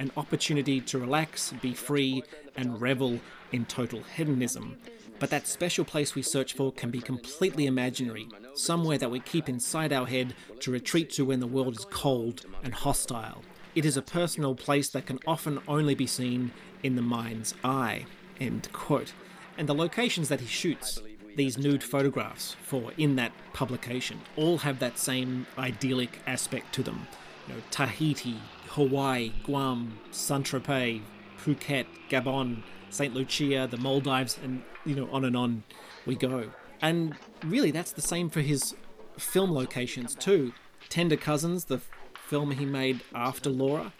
an 0.00 0.10
opportunity 0.16 0.80
to 0.80 0.98
relax, 0.98 1.52
be 1.62 1.72
free, 1.74 2.24
and 2.56 2.80
revel 2.80 3.20
in 3.52 3.64
total 3.66 4.02
hedonism. 4.16 4.78
But 5.20 5.30
that 5.30 5.46
special 5.46 5.84
place 5.84 6.16
we 6.16 6.22
search 6.22 6.54
for 6.54 6.72
can 6.72 6.90
be 6.90 7.00
completely 7.00 7.66
imaginary, 7.66 8.28
somewhere 8.56 8.98
that 8.98 9.12
we 9.12 9.20
keep 9.20 9.48
inside 9.48 9.92
our 9.92 10.06
head 10.06 10.34
to 10.58 10.72
retreat 10.72 11.10
to 11.10 11.24
when 11.24 11.38
the 11.38 11.46
world 11.46 11.78
is 11.78 11.86
cold 11.88 12.44
and 12.64 12.74
hostile. 12.74 13.42
It 13.76 13.84
is 13.84 13.96
a 13.96 14.02
personal 14.02 14.56
place 14.56 14.88
that 14.90 15.06
can 15.06 15.20
often 15.26 15.60
only 15.68 15.94
be 15.94 16.06
seen 16.06 16.50
in 16.82 16.96
the 16.96 17.02
mind's 17.02 17.54
eye. 17.62 18.06
End 18.40 18.68
quote. 18.72 19.12
And 19.56 19.68
the 19.68 19.74
locations 19.74 20.28
that 20.28 20.40
he 20.40 20.46
shoots 20.46 21.00
these 21.36 21.58
nude 21.58 21.82
photographs 21.82 22.56
for 22.62 22.92
in 22.96 23.16
that 23.16 23.32
publication 23.52 24.20
all 24.36 24.58
have 24.58 24.78
that 24.78 24.98
same 24.98 25.46
idyllic 25.58 26.20
aspect 26.26 26.72
to 26.74 26.82
them. 26.82 27.06
You 27.48 27.54
know, 27.54 27.60
Tahiti, 27.70 28.36
Hawaii, 28.68 29.32
Guam, 29.44 29.98
Saint 30.10 30.46
Tropez, 30.46 31.02
Phuket, 31.44 31.86
Gabon, 32.08 32.62
St. 32.90 33.14
Lucia, 33.14 33.68
the 33.70 33.76
Maldives, 33.76 34.38
and 34.42 34.62
you 34.84 34.94
know, 34.94 35.08
on 35.10 35.24
and 35.24 35.36
on 35.36 35.62
we 36.06 36.14
go. 36.14 36.50
And 36.80 37.14
really, 37.44 37.70
that's 37.70 37.92
the 37.92 38.02
same 38.02 38.30
for 38.30 38.40
his 38.40 38.74
film 39.18 39.52
locations 39.52 40.14
too. 40.14 40.52
Tender 40.88 41.16
Cousins, 41.16 41.64
the 41.64 41.80
film 42.14 42.52
he 42.52 42.64
made 42.64 43.00
after 43.14 43.50
Laura, 43.50 43.92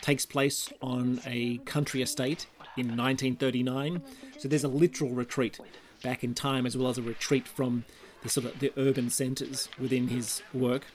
takes 0.00 0.26
place 0.26 0.72
on 0.82 1.20
a 1.26 1.58
country 1.58 2.02
estate 2.02 2.46
in 2.76 2.88
1939. 2.88 4.02
So 4.38 4.48
there's 4.48 4.64
a 4.64 4.68
literal 4.68 5.10
retreat 5.10 5.58
back 6.02 6.22
in 6.22 6.34
time 6.34 6.66
as 6.66 6.76
well 6.76 6.88
as 6.88 6.98
a 6.98 7.02
retreat 7.02 7.48
from 7.48 7.84
the 8.22 8.28
sort 8.28 8.46
of 8.46 8.58
the 8.58 8.72
urban 8.76 9.10
centres 9.10 9.68
within 9.78 10.08
his 10.08 10.42
work. 10.52 10.86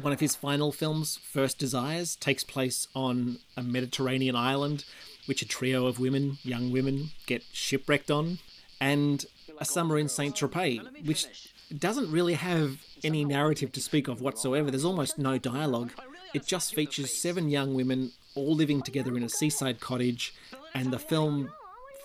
One 0.00 0.12
of 0.12 0.20
his 0.20 0.34
final 0.34 0.72
films, 0.72 1.16
First 1.16 1.58
Desires, 1.58 2.16
takes 2.16 2.44
place 2.44 2.86
on 2.94 3.38
a 3.56 3.62
Mediterranean 3.62 4.36
island, 4.36 4.84
which 5.24 5.40
a 5.40 5.48
trio 5.48 5.86
of 5.86 5.98
women, 5.98 6.38
young 6.42 6.70
women, 6.70 7.10
get 7.26 7.42
shipwrecked 7.52 8.10
on, 8.10 8.38
and 8.80 9.24
A 9.58 9.64
Summer 9.64 9.98
in 9.98 10.08
Saint 10.08 10.36
Tropez, 10.36 10.80
which 11.06 11.54
doesn't 11.76 12.12
really 12.12 12.34
have 12.34 12.78
any 13.02 13.24
narrative 13.24 13.72
to 13.72 13.80
speak 13.80 14.06
of 14.06 14.20
whatsoever. 14.20 14.70
There's 14.70 14.84
almost 14.84 15.18
no 15.18 15.38
dialogue. 15.38 15.92
It 16.34 16.44
just 16.44 16.74
features 16.74 17.12
seven 17.12 17.48
young 17.48 17.74
women 17.74 18.12
all 18.34 18.54
living 18.54 18.82
together 18.82 19.16
in 19.16 19.22
a 19.22 19.28
seaside 19.28 19.80
cottage, 19.80 20.34
and 20.76 20.92
the 20.92 20.98
film 20.98 21.50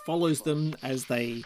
follows 0.05 0.43
them 0.43 0.73
as 0.81 1.05
they 1.05 1.43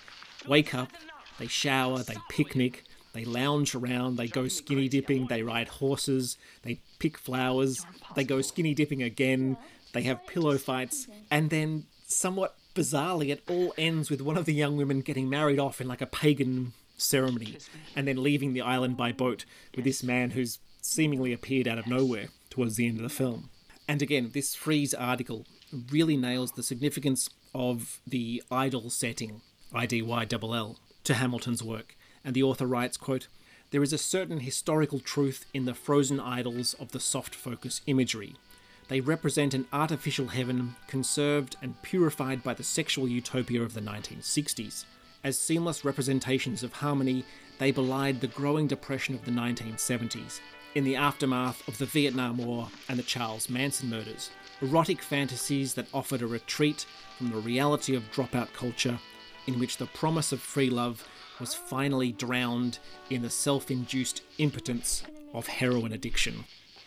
wake 0.48 0.76
up, 0.76 0.92
they 1.40 1.48
shower, 1.48 2.04
they 2.04 2.18
picnic, 2.30 2.84
they 3.14 3.26
lounge 3.26 3.74
around, 3.74 4.18
they 4.18 4.28
go 4.28 4.48
skinny 4.48 4.88
dipping, 4.88 5.26
they 5.26 5.42
ride 5.42 5.68
horses, 5.68 6.38
they 6.62 6.80
pick 7.00 7.18
flowers, 7.18 7.84
they 8.16 8.24
go 8.24 8.42
skinny 8.42 8.76
dipping 8.76 9.02
again, 9.02 9.58
they 9.94 10.04
have 10.04 10.28
pillow 10.28 10.58
fights, 10.60 11.08
and 11.32 11.50
then 11.50 11.86
somewhat 12.06 12.56
bizarrely, 12.76 13.30
it 13.30 13.42
all 13.50 13.74
ends 13.76 14.12
with 14.12 14.22
one 14.22 14.38
of 14.38 14.46
the 14.46 14.54
young 14.54 14.78
women 14.78 15.02
getting 15.02 15.28
married 15.28 15.58
off 15.60 15.82
in 15.82 15.88
like 15.88 16.02
a 16.02 16.06
pagan 16.06 16.74
ceremony 16.96 17.58
and 17.96 18.08
then 18.08 18.22
leaving 18.22 18.54
the 18.54 18.62
island 18.62 18.96
by 18.96 19.12
boat 19.12 19.46
with 19.76 19.84
this 19.84 20.04
man 20.04 20.32
who's 20.32 20.60
seemingly 20.80 21.34
appeared 21.34 21.68
out 21.68 21.80
of 21.80 21.88
nowhere 21.88 22.28
towards 22.52 22.76
the 22.76 22.88
end 22.88 22.98
of 22.98 23.04
the 23.04 23.10
film. 23.10 23.50
And 23.88 24.02
again, 24.02 24.30
this 24.34 24.54
Frieze 24.54 24.94
article 24.94 25.46
really 25.92 26.18
nails 26.18 26.54
the 26.54 26.64
significance 26.64 27.30
of 27.54 28.02
the 28.06 28.44
idyll 28.52 28.90
setting, 28.90 29.42
IDYLL, 29.74 30.78
to 31.04 31.14
Hamilton's 31.14 31.64
work. 31.64 31.96
And 32.24 32.34
the 32.34 32.44
author 32.44 32.66
writes, 32.66 32.98
quote, 32.98 33.28
There 33.72 33.84
is 33.84 33.94
a 33.94 33.98
certain 33.98 34.40
historical 34.40 35.00
truth 35.00 35.46
in 35.54 35.66
the 35.66 35.74
frozen 35.74 36.20
idylls 36.20 36.80
of 36.80 36.92
the 36.92 37.00
soft 37.00 37.36
focus 37.36 37.82
imagery. 37.86 38.36
They 38.88 39.02
represent 39.02 39.54
an 39.54 39.68
artificial 39.74 40.28
heaven 40.28 40.76
conserved 40.88 41.56
and 41.62 41.82
purified 41.82 42.44
by 42.44 42.54
the 42.54 42.64
sexual 42.64 43.08
utopia 43.08 43.62
of 43.62 43.74
the 43.74 43.82
1960s. 43.82 44.86
As 45.24 45.40
seamless 45.40 45.84
representations 45.84 46.62
of 46.62 46.74
harmony, 46.74 47.26
they 47.58 47.72
belied 47.72 48.22
the 48.22 48.28
growing 48.28 48.68
depression 48.68 49.16
of 49.16 49.26
the 49.26 49.32
1970s, 49.32 50.40
in 50.76 50.84
the 50.84 50.98
aftermath 50.98 51.68
of 51.68 51.78
the 51.78 51.86
Vietnam 51.86 52.38
War 52.38 52.68
and 52.90 53.00
the 53.00 53.04
Charles 53.04 53.50
Manson 53.50 53.90
murders, 53.90 54.30
erotic 54.62 55.02
fantasies 55.02 55.74
that 55.74 55.88
offered 55.94 56.22
a 56.22 56.28
retreat 56.28 56.86
from 57.18 57.30
the 57.30 57.38
reality 57.38 57.96
of 57.96 58.12
dropout 58.12 58.52
culture, 58.54 59.00
in 59.48 59.60
which 59.60 59.78
the 59.78 59.86
promise 59.88 60.32
of 60.32 60.40
free 60.40 60.70
love 60.70 61.08
was 61.40 61.54
finally 61.54 62.12
drowned 62.12 62.80
in 63.10 63.22
the 63.22 63.30
self 63.30 63.70
induced 63.70 64.22
impotence 64.38 65.04
of 65.34 65.48
heroin 65.48 65.92
addiction. 65.92 66.46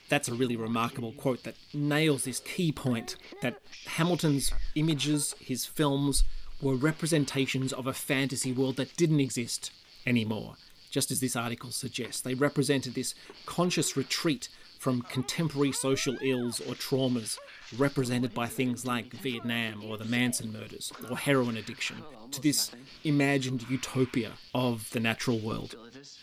That's 0.08 0.28
a 0.28 0.34
really 0.34 0.56
remarkable 0.56 1.12
quote 1.12 1.44
that 1.44 1.56
nails 1.74 2.24
this 2.24 2.40
key 2.40 2.72
point 2.72 3.16
that 3.42 3.60
Hamilton's 3.86 4.52
images, 4.74 5.34
his 5.38 5.66
films, 5.66 6.24
were 6.62 6.74
representations 6.74 7.72
of 7.72 7.86
a 7.86 7.92
fantasy 7.92 8.52
world 8.52 8.76
that 8.76 8.96
didn't 8.96 9.20
exist 9.20 9.70
anymore 10.06 10.56
just 10.90 11.10
as 11.10 11.20
this 11.20 11.36
article 11.36 11.70
suggests. 11.70 12.20
They 12.20 12.34
represented 12.34 12.94
this 12.94 13.14
conscious 13.46 13.96
retreat 13.96 14.48
from 14.78 15.02
contemporary 15.02 15.72
social 15.72 16.16
ills 16.22 16.60
or 16.60 16.74
traumas 16.74 17.38
represented 17.76 18.32
by 18.34 18.46
things 18.46 18.86
like 18.86 19.12
Vietnam 19.14 19.84
or 19.84 19.96
the 19.96 20.04
Manson 20.04 20.52
murders 20.52 20.92
or 21.10 21.16
heroin 21.16 21.56
addiction 21.56 22.02
to 22.30 22.40
this 22.40 22.70
imagined 23.04 23.68
utopia 23.68 24.32
of 24.54 24.90
the 24.90 25.00
natural 25.00 25.38
world. 25.38 25.76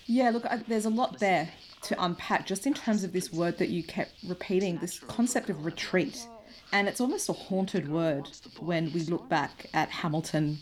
Yeah, 0.06 0.30
look, 0.30 0.46
I, 0.46 0.58
there's 0.68 0.86
a 0.86 0.90
lot 0.90 1.20
there 1.20 1.50
to 1.84 2.04
unpack 2.04 2.46
just 2.46 2.66
in 2.66 2.74
terms 2.74 3.04
of 3.04 3.14
this 3.14 3.32
word 3.32 3.58
that 3.58 3.70
you 3.70 3.84
kept 3.84 4.12
repeating 4.28 4.78
this 4.78 5.00
concept 5.00 5.50
of 5.50 5.66
retreat. 5.66 6.28
And 6.72 6.88
it's 6.88 7.00
almost 7.00 7.30
a 7.30 7.34
haunted 7.34 7.90
word 7.90 8.28
when 8.60 8.92
we 8.92 9.02
look 9.02 9.30
back 9.30 9.68
at 9.74 9.90
Hamilton, 9.90 10.60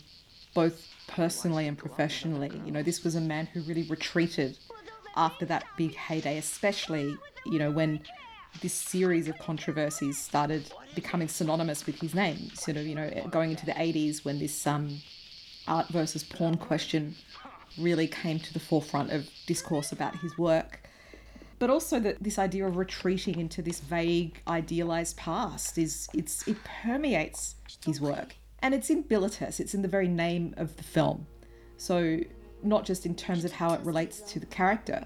both 0.52 0.86
personally 1.08 1.66
and 1.66 1.76
professionally. 1.76 2.50
You 2.64 2.72
know, 2.72 2.82
this 2.82 3.02
was 3.02 3.14
a 3.14 3.20
man 3.20 3.46
who 3.46 3.62
really 3.62 3.84
retreated 3.84 4.58
after 5.16 5.46
that 5.46 5.64
big 5.76 5.94
heyday, 5.94 6.38
especially, 6.38 7.16
you 7.46 7.58
know, 7.58 7.70
when 7.70 8.00
this 8.60 8.74
series 8.74 9.28
of 9.28 9.38
controversies 9.38 10.18
started 10.18 10.72
becoming 10.94 11.28
synonymous 11.28 11.86
with 11.86 12.00
his 12.00 12.14
name. 12.14 12.50
Sort 12.54 12.76
of, 12.76 12.86
you 12.86 12.94
know, 12.94 13.10
going 13.30 13.50
into 13.50 13.66
the 13.66 13.72
80s 13.72 14.24
when 14.24 14.38
this 14.38 14.66
um, 14.66 15.00
art 15.66 15.88
versus 15.88 16.22
porn 16.22 16.56
question 16.56 17.14
really 17.78 18.06
came 18.06 18.38
to 18.38 18.52
the 18.52 18.60
forefront 18.60 19.10
of 19.10 19.28
discourse 19.46 19.92
about 19.92 20.16
his 20.16 20.36
work. 20.38 20.80
But 21.58 21.70
also 21.70 21.98
that 22.00 22.22
this 22.22 22.38
idea 22.38 22.66
of 22.66 22.76
retreating 22.76 23.38
into 23.38 23.62
this 23.62 23.80
vague, 23.80 24.40
idealized 24.46 25.16
past 25.16 25.78
is 25.78 26.08
it's 26.12 26.46
it 26.48 26.56
permeates 26.64 27.56
his 27.84 28.00
work. 28.00 28.36
And 28.60 28.74
it's 28.74 28.90
in 28.90 29.04
Bilitis, 29.04 29.60
it's 29.60 29.74
in 29.74 29.82
the 29.82 29.88
very 29.88 30.08
name 30.08 30.54
of 30.56 30.76
the 30.76 30.82
film. 30.82 31.26
So, 31.76 32.20
not 32.62 32.84
just 32.84 33.04
in 33.04 33.14
terms 33.14 33.44
of 33.44 33.52
how 33.52 33.74
it 33.74 33.80
relates 33.82 34.20
to 34.32 34.40
the 34.40 34.46
character, 34.46 35.04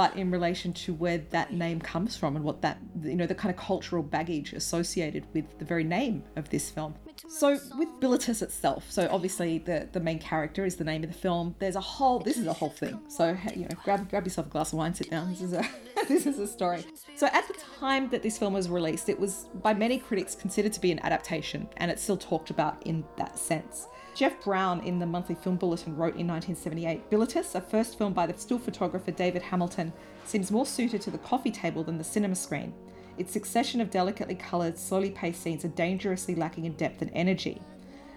but 0.00 0.16
in 0.16 0.30
relation 0.30 0.72
to 0.72 0.94
where 0.94 1.18
that 1.18 1.52
name 1.52 1.78
comes 1.78 2.16
from 2.16 2.34
and 2.34 2.42
what 2.42 2.62
that, 2.62 2.78
you 3.02 3.14
know, 3.14 3.26
the 3.26 3.34
kind 3.34 3.54
of 3.54 3.60
cultural 3.60 4.02
baggage 4.02 4.54
associated 4.54 5.26
with 5.34 5.58
the 5.58 5.64
very 5.66 5.84
name 5.84 6.24
of 6.36 6.48
this 6.48 6.70
film. 6.70 6.94
So, 7.28 7.58
with 7.76 7.90
Bilitis 8.00 8.40
itself, 8.40 8.90
so 8.90 9.06
obviously 9.10 9.58
the, 9.58 9.90
the 9.92 10.00
main 10.00 10.18
character 10.18 10.64
is 10.64 10.76
the 10.76 10.84
name 10.84 11.04
of 11.04 11.12
the 11.12 11.18
film. 11.18 11.54
There's 11.58 11.76
a 11.76 11.82
whole, 11.82 12.18
this 12.18 12.38
is 12.38 12.46
a 12.46 12.52
whole 12.54 12.70
thing. 12.70 12.98
So, 13.08 13.36
you 13.54 13.64
know, 13.64 13.76
grab, 13.84 14.08
grab 14.08 14.24
yourself 14.24 14.46
a 14.46 14.50
glass 14.50 14.72
of 14.72 14.78
wine, 14.78 14.94
sit 14.94 15.10
down. 15.10 15.28
This 15.28 15.42
is 15.42 15.52
a, 15.52 15.68
this 16.08 16.24
is 16.24 16.38
a 16.38 16.46
story. 16.46 16.82
So, 17.14 17.26
at 17.26 17.46
the 17.46 17.54
time 17.78 18.08
that 18.08 18.22
this 18.22 18.38
film 18.38 18.54
was 18.54 18.70
released, 18.70 19.10
it 19.10 19.20
was 19.20 19.48
by 19.62 19.74
many 19.74 19.98
critics 19.98 20.34
considered 20.34 20.72
to 20.72 20.80
be 20.80 20.92
an 20.92 21.00
adaptation, 21.00 21.68
and 21.76 21.90
it's 21.90 22.02
still 22.02 22.16
talked 22.16 22.48
about 22.48 22.82
in 22.86 23.04
that 23.18 23.38
sense. 23.38 23.86
Geoff 24.20 24.44
Brown 24.44 24.80
in 24.80 24.98
the 24.98 25.06
Monthly 25.06 25.34
Film 25.34 25.56
Bulletin 25.56 25.96
wrote 25.96 26.14
in 26.14 26.28
1978 26.28 27.08
Bilitis, 27.08 27.54
a 27.54 27.60
first 27.62 27.96
film 27.96 28.12
by 28.12 28.26
the 28.26 28.36
still 28.36 28.58
photographer 28.58 29.10
David 29.10 29.40
Hamilton, 29.40 29.94
seems 30.26 30.50
more 30.50 30.66
suited 30.66 31.00
to 31.00 31.10
the 31.10 31.16
coffee 31.16 31.50
table 31.50 31.82
than 31.82 31.96
the 31.96 32.04
cinema 32.04 32.34
screen. 32.34 32.74
Its 33.16 33.32
succession 33.32 33.80
of 33.80 33.90
delicately 33.90 34.34
coloured, 34.34 34.76
slowly 34.76 35.10
paced 35.10 35.40
scenes 35.40 35.64
are 35.64 35.68
dangerously 35.68 36.34
lacking 36.34 36.66
in 36.66 36.74
depth 36.74 37.00
and 37.00 37.10
energy. 37.14 37.62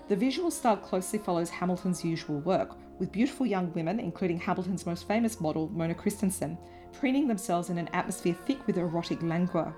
The 0.10 0.18
visual 0.18 0.52
style 0.52 0.76
closely 0.76 1.20
follows 1.20 1.50
Hamilton's 1.50 2.04
usual 2.04 2.42
work, 2.42 2.76
with 3.00 3.14
beautiful 3.14 3.46
young 3.46 3.72
women, 3.72 4.02
including 4.02 4.42
Hamilton's 4.42 4.86
most 4.86 5.08
famous 5.08 5.40
model, 5.40 5.70
Mona 5.70 5.96
Kristensen, 5.96 6.58
preening 6.92 7.30
themselves 7.30 7.70
in 7.70 7.78
an 7.78 7.88
atmosphere 7.94 8.36
thick 8.46 8.68
with 8.68 8.78
erotic 8.78 9.24
languor. 9.24 9.74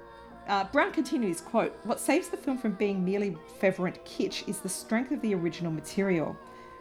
Uh, 0.47 0.63
Brown 0.65 0.91
continues, 0.91 1.41
quote, 1.41 1.75
What 1.83 1.99
saves 1.99 2.29
the 2.29 2.37
film 2.37 2.59
from 2.59 2.73
being 2.73 3.03
merely 3.03 3.35
fervent 3.59 4.03
kitsch 4.05 4.47
is 4.47 4.59
the 4.59 4.69
strength 4.69 5.11
of 5.11 5.21
the 5.21 5.33
original 5.33 5.71
material. 5.71 6.37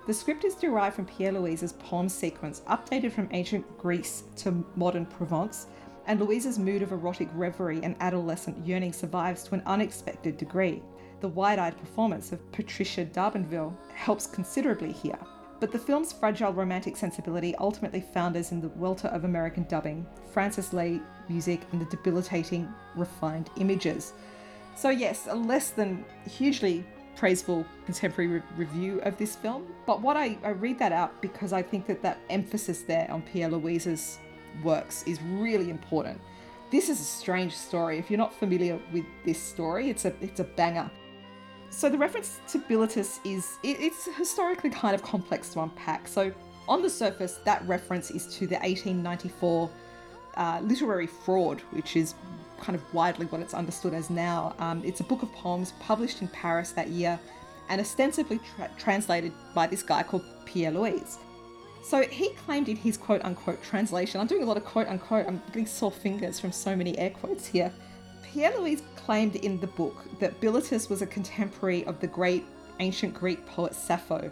The 0.07 0.13
script 0.13 0.45
is 0.45 0.55
derived 0.55 0.97
from 0.97 1.07
Pierre 1.07 1.33
Louÿs's 1.33 1.73
poem 1.73 2.11
sequence, 2.11 2.61
updated 2.69 3.13
from 3.13 3.29
ancient 3.31 3.79
Greece 3.79 4.25
to 4.37 4.63
modern 4.77 5.07
Provence, 5.07 5.67
and 6.07 6.21
Louÿs's 6.21 6.59
mood 6.59 6.83
of 6.83 6.93
erotic 6.93 7.29
reverie 7.35 7.83
and 7.83 7.97
adolescent 8.01 8.67
yearning 8.67 8.93
survives 8.93 9.45
to 9.45 9.55
an 9.55 9.63
unexpected 9.65 10.37
degree. 10.37 10.83
The 11.21 11.29
wide 11.29 11.59
eyed 11.59 11.79
performance 11.79 12.33
of 12.33 12.53
Patricia 12.53 13.07
D'Arbanville 13.07 13.75
helps 13.95 14.27
considerably 14.27 14.93
here. 14.93 15.19
But 15.59 15.73
the 15.73 15.79
film's 15.79 16.13
fragile 16.13 16.53
romantic 16.53 16.99
sensibility 16.99 17.55
ultimately 17.57 18.03
founders 18.03 18.53
in 18.53 18.61
the 18.61 18.69
welter 18.69 19.09
of 19.09 19.25
American 19.25 19.65
dubbing, 19.65 20.05
Francis 20.31 20.75
Lai 20.75 21.01
music, 21.29 21.63
and 21.73 21.81
the 21.81 21.87
debilitating, 21.87 22.73
refined 22.95 23.51
images. 23.57 24.13
So, 24.77 24.91
yes, 24.91 25.27
a 25.29 25.35
less 25.35 25.71
than 25.71 26.05
hugely 26.29 26.85
praiseful 27.17 27.65
contemporary 27.85 28.29
re- 28.29 28.43
review 28.57 29.01
of 29.01 29.17
this 29.17 29.37
film. 29.37 29.67
But 29.87 30.01
what 30.01 30.17
I, 30.17 30.37
I 30.43 30.51
read 30.51 30.79
that 30.81 30.93
out 30.93 31.21
because 31.23 31.53
I 31.53 31.63
think 31.63 31.87
that 31.87 32.03
that 32.03 32.19
emphasis 32.31 32.83
there 32.83 33.07
on 33.11 33.23
Pierre 33.23 33.49
Louÿs's 33.49 34.19
works 34.63 35.03
is 35.05 35.21
really 35.23 35.71
important. 35.71 36.21
This 36.71 36.89
is 36.89 37.01
a 37.01 37.05
strange 37.05 37.55
story. 37.57 37.99
If 37.99 38.11
you're 38.11 38.19
not 38.19 38.35
familiar 38.35 38.81
with 38.93 39.05
this 39.25 39.41
story, 39.41 39.91
it's 39.91 40.05
a 40.05 40.15
it's 40.21 40.41
a 40.41 40.45
banger. 40.45 40.91
So 41.71 41.89
the 41.89 41.99
reference 41.99 42.41
to 42.49 42.59
Bilitis 42.59 43.19
is 43.25 43.59
it, 43.63 43.77
it's 43.81 44.07
historically 44.17 44.71
kind 44.71 44.95
of 44.95 45.03
complex 45.03 45.51
to 45.51 45.61
unpack. 45.61 46.09
So 46.09 46.33
on 46.69 46.83
the 46.83 46.91
surface, 46.91 47.41
that 47.45 47.67
reference 47.67 48.11
is 48.11 48.27
to 48.39 48.47
the 48.47 48.57
1894 48.57 49.71
uh, 50.37 50.61
literary 50.63 51.07
fraud, 51.07 51.61
which 51.71 51.97
is 51.97 52.15
kind 52.61 52.77
of 52.77 52.95
widely 52.95 53.27
what 53.27 53.41
it's 53.41 53.55
understood 53.55 53.95
as 53.95 54.11
now. 54.11 54.55
Um, 54.59 54.83
it's 54.85 55.01
a 55.01 55.05
book 55.05 55.23
of 55.23 55.33
poems 55.33 55.73
published 55.81 56.23
in 56.23 56.29
Paris 56.29 56.73
that 56.73 56.89
year 56.89 57.19
and 57.69 57.81
ostensibly 57.81 58.41
tra- 58.57 58.71
translated 58.79 59.33
by 59.55 59.67
this 59.67 59.83
guy 59.83 60.03
called 60.03 60.25
Pierre 60.45 60.73
Louÿs. 60.73 61.19
So 61.83 62.03
he 62.03 62.31
claimed 62.31 62.69
in 62.69 62.77
his 62.77 62.97
quote 62.97 63.23
unquote 63.25 63.63
translation, 63.63 64.21
I'm 64.21 64.27
doing 64.27 64.43
a 64.43 64.47
lot 64.47 64.57
of 64.57 64.65
quote 64.65 64.89
unquote, 64.89 65.27
I'm 65.27 65.43
getting 65.49 65.67
sore 65.67 65.91
fingers 65.91 66.41
from 66.41 66.53
so 66.53 66.75
many 66.75 66.97
air 66.99 67.11
quotes 67.11 67.47
here. 67.47 67.73
Pierre 68.23 68.53
Louÿs 68.53 68.83
claimed 68.97 69.37
in 69.37 69.61
the 69.61 69.67
book 69.67 70.05
that 70.19 70.41
Bilitis 70.41 70.89
was 70.89 71.03
a 71.03 71.07
contemporary 71.07 71.85
of 71.85 72.01
the 72.01 72.07
great 72.07 72.45
ancient 72.81 73.15
Greek 73.15 73.45
poet 73.47 73.75
Sappho, 73.75 74.31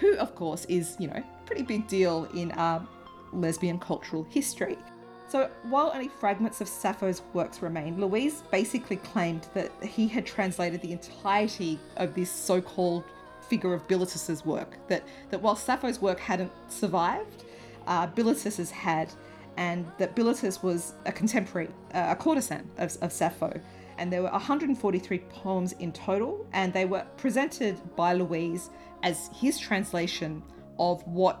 who, 0.00 0.16
of 0.16 0.34
course, 0.34 0.64
is, 0.64 0.96
you 0.98 1.08
know, 1.08 1.22
pretty 1.46 1.62
big 1.62 1.86
deal 1.86 2.24
in 2.34 2.50
uh, 2.52 2.84
lesbian 3.32 3.78
cultural 3.78 4.24
history. 4.30 4.78
So, 5.26 5.50
while 5.62 5.90
only 5.94 6.08
fragments 6.08 6.60
of 6.60 6.68
Sappho's 6.68 7.22
works 7.32 7.62
remain, 7.62 7.96
Louÿs 7.96 8.48
basically 8.50 8.96
claimed 8.96 9.48
that 9.54 9.72
he 9.82 10.06
had 10.06 10.26
translated 10.26 10.80
the 10.82 10.92
entirety 10.92 11.80
of 11.96 12.14
this 12.14 12.30
so 12.30 12.60
called 12.60 13.04
figure 13.48 13.72
of 13.72 13.86
Bilitis's 13.88 14.44
work. 14.44 14.76
That, 14.88 15.02
that 15.30 15.40
while 15.40 15.56
Sappho's 15.56 16.00
work 16.00 16.20
hadn't 16.20 16.52
survived, 16.68 17.44
uh, 17.86 18.06
Bilitis's 18.08 18.70
had, 18.70 19.12
and 19.56 19.86
that 19.98 20.14
Bilitis 20.14 20.62
was 20.62 20.94
a 21.06 21.12
contemporary, 21.12 21.68
uh, 21.94 22.08
a 22.10 22.16
courtesan 22.16 22.68
of, 22.78 22.96
of 23.00 23.12
Sappho. 23.12 23.60
And 23.96 24.12
there 24.12 24.22
were 24.22 24.30
143 24.30 25.18
poems 25.30 25.72
in 25.72 25.92
total, 25.92 26.46
and 26.52 26.72
they 26.72 26.84
were 26.84 27.06
presented 27.16 27.78
by 27.96 28.16
Louÿs 28.16 28.70
as 29.02 29.30
his 29.34 29.58
translation 29.58 30.42
of 30.78 31.06
what 31.06 31.40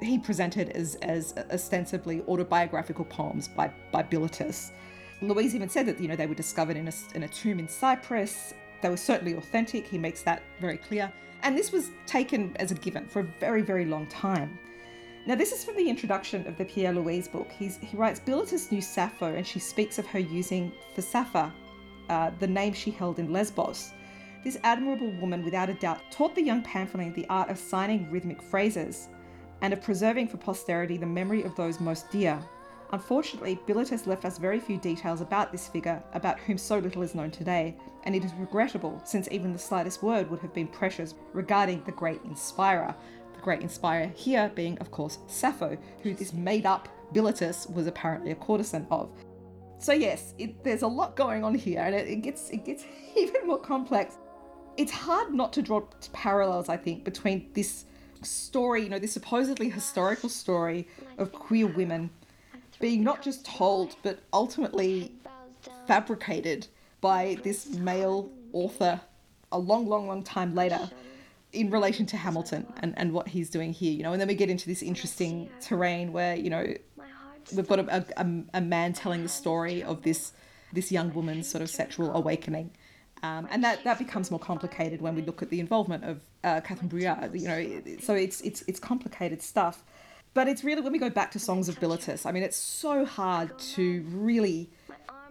he 0.00 0.18
presented 0.18 0.70
as, 0.70 0.94
as 0.96 1.34
ostensibly 1.50 2.22
autobiographical 2.22 3.04
poems 3.04 3.48
by, 3.48 3.70
by 3.90 4.02
Bilitis. 4.02 4.70
Louÿs 5.22 5.54
even 5.54 5.68
said 5.68 5.86
that 5.86 6.00
you 6.00 6.06
know 6.06 6.14
they 6.14 6.26
were 6.26 6.34
discovered 6.34 6.76
in 6.76 6.86
a, 6.86 6.92
in 7.14 7.24
a 7.24 7.28
tomb 7.28 7.58
in 7.58 7.68
Cyprus. 7.68 8.54
They 8.80 8.88
were 8.88 8.96
certainly 8.96 9.34
authentic. 9.34 9.86
He 9.86 9.98
makes 9.98 10.22
that 10.22 10.42
very 10.60 10.76
clear. 10.76 11.12
And 11.42 11.56
this 11.56 11.72
was 11.72 11.90
taken 12.06 12.56
as 12.56 12.70
a 12.70 12.74
given 12.74 13.06
for 13.06 13.20
a 13.20 13.28
very, 13.40 13.62
very 13.62 13.84
long 13.84 14.06
time. 14.06 14.58
Now, 15.26 15.34
this 15.34 15.52
is 15.52 15.64
from 15.64 15.76
the 15.76 15.88
introduction 15.88 16.46
of 16.46 16.56
the 16.56 16.64
Pierre 16.64 16.92
Louÿs 16.92 17.30
book. 17.30 17.50
He's, 17.50 17.76
he 17.78 17.96
writes 17.96 18.20
Bilitis 18.20 18.70
knew 18.70 18.80
Sappho, 18.80 19.34
and 19.34 19.46
she 19.46 19.58
speaks 19.58 19.98
of 19.98 20.06
her 20.06 20.18
using 20.18 20.72
for 20.94 21.02
Sappho, 21.02 21.52
uh, 22.08 22.30
the 22.38 22.46
name 22.46 22.72
she 22.72 22.90
held 22.90 23.18
in 23.18 23.32
Lesbos. 23.32 23.92
This 24.44 24.58
admirable 24.62 25.10
woman, 25.20 25.44
without 25.44 25.68
a 25.68 25.74
doubt, 25.74 26.00
taught 26.10 26.34
the 26.34 26.42
young 26.42 26.62
Pamphylian 26.62 27.14
the 27.14 27.26
art 27.28 27.50
of 27.50 27.58
signing 27.58 28.08
rhythmic 28.10 28.40
phrases 28.40 29.08
and 29.60 29.72
of 29.72 29.82
preserving 29.82 30.28
for 30.28 30.36
posterity 30.36 30.96
the 30.96 31.06
memory 31.06 31.42
of 31.42 31.54
those 31.56 31.80
most 31.80 32.10
dear. 32.10 32.40
Unfortunately, 32.92 33.58
Billet 33.66 33.88
has 33.90 34.06
left 34.06 34.24
us 34.24 34.38
very 34.38 34.58
few 34.58 34.78
details 34.78 35.20
about 35.20 35.52
this 35.52 35.68
figure, 35.68 36.02
about 36.14 36.40
whom 36.40 36.56
so 36.56 36.78
little 36.78 37.02
is 37.02 37.14
known 37.14 37.30
today, 37.30 37.76
and 38.04 38.16
it 38.16 38.24
is 38.24 38.32
regrettable 38.38 39.00
since 39.04 39.28
even 39.30 39.52
the 39.52 39.58
slightest 39.58 40.02
word 40.02 40.30
would 40.30 40.40
have 40.40 40.54
been 40.54 40.68
precious 40.68 41.14
regarding 41.34 41.82
the 41.84 41.92
great 41.92 42.20
inspirer. 42.24 42.94
The 43.34 43.40
great 43.42 43.60
inspirer 43.60 44.06
here 44.14 44.50
being, 44.54 44.78
of 44.78 44.90
course, 44.90 45.18
Sappho, 45.26 45.76
who 46.02 46.14
this 46.14 46.32
made 46.32 46.64
up 46.64 46.88
Bilitis 47.12 47.70
was 47.70 47.86
apparently 47.86 48.30
a 48.30 48.34
courtesan 48.34 48.86
of. 48.90 49.10
So 49.78 49.92
yes, 49.92 50.34
it, 50.38 50.64
there's 50.64 50.82
a 50.82 50.88
lot 50.88 51.14
going 51.14 51.44
on 51.44 51.54
here, 51.54 51.80
and 51.80 51.94
it, 51.94 52.08
it 52.08 52.16
gets 52.22 52.50
it 52.50 52.64
gets 52.64 52.84
even 53.16 53.46
more 53.46 53.58
complex. 53.58 54.16
It's 54.76 54.92
hard 54.92 55.34
not 55.34 55.52
to 55.54 55.62
draw 55.62 55.80
parallels, 56.12 56.68
I 56.68 56.76
think, 56.76 57.04
between 57.04 57.50
this 57.52 57.84
story, 58.22 58.82
you 58.82 58.88
know, 58.88 58.98
this 58.98 59.12
supposedly 59.12 59.68
historical 59.68 60.28
story 60.28 60.88
of 61.16 61.32
queer 61.32 61.66
women 61.66 62.10
being 62.80 63.02
not 63.02 63.22
just 63.22 63.44
told, 63.44 63.96
but 64.02 64.20
ultimately 64.32 65.12
fabricated 65.86 66.66
by 67.00 67.38
this 67.42 67.68
male 67.70 68.30
author 68.52 69.00
a 69.52 69.58
long, 69.58 69.86
long, 69.86 70.06
long 70.06 70.22
time 70.22 70.54
later 70.54 70.90
in 71.52 71.70
relation 71.70 72.04
to 72.06 72.16
Hamilton 72.16 72.66
and, 72.80 72.94
and 72.98 73.12
what 73.12 73.28
he's 73.28 73.48
doing 73.48 73.72
here, 73.72 73.92
you 73.92 74.02
know, 74.02 74.12
and 74.12 74.20
then 74.20 74.28
we 74.28 74.34
get 74.34 74.50
into 74.50 74.66
this 74.66 74.82
interesting 74.82 75.48
terrain 75.60 76.12
where, 76.12 76.36
you 76.36 76.50
know, 76.50 76.74
we've 77.54 77.68
got 77.68 77.78
a, 77.80 78.04
a, 78.16 78.26
a 78.54 78.60
man 78.60 78.92
telling 78.92 79.22
the 79.22 79.28
story 79.28 79.82
of 79.82 80.02
this 80.02 80.32
this 80.70 80.92
young 80.92 81.12
woman's 81.14 81.48
sort 81.48 81.62
of 81.62 81.70
sexual 81.70 82.14
awakening. 82.14 82.70
Um, 83.22 83.48
and 83.50 83.62
that, 83.64 83.84
that 83.84 83.98
becomes 83.98 84.30
more 84.30 84.40
complicated 84.40 85.00
when 85.00 85.14
we 85.14 85.22
look 85.22 85.42
at 85.42 85.50
the 85.50 85.60
involvement 85.60 86.04
of 86.04 86.20
uh, 86.44 86.60
Catherine 86.60 86.88
Breillat. 86.88 87.38
You 87.38 87.48
know, 87.48 87.98
so 88.00 88.14
it's 88.14 88.40
it's 88.42 88.62
it's 88.66 88.80
complicated 88.80 89.42
stuff. 89.42 89.82
But 90.34 90.46
it's 90.46 90.62
really 90.62 90.82
when 90.82 90.92
we 90.92 90.98
go 90.98 91.10
back 91.10 91.30
to 91.32 91.38
Songs 91.38 91.68
of 91.68 91.80
Bilitis. 91.80 92.26
I 92.26 92.32
mean, 92.32 92.42
it's 92.42 92.56
so 92.56 93.04
hard 93.04 93.58
to 93.58 94.04
really 94.10 94.70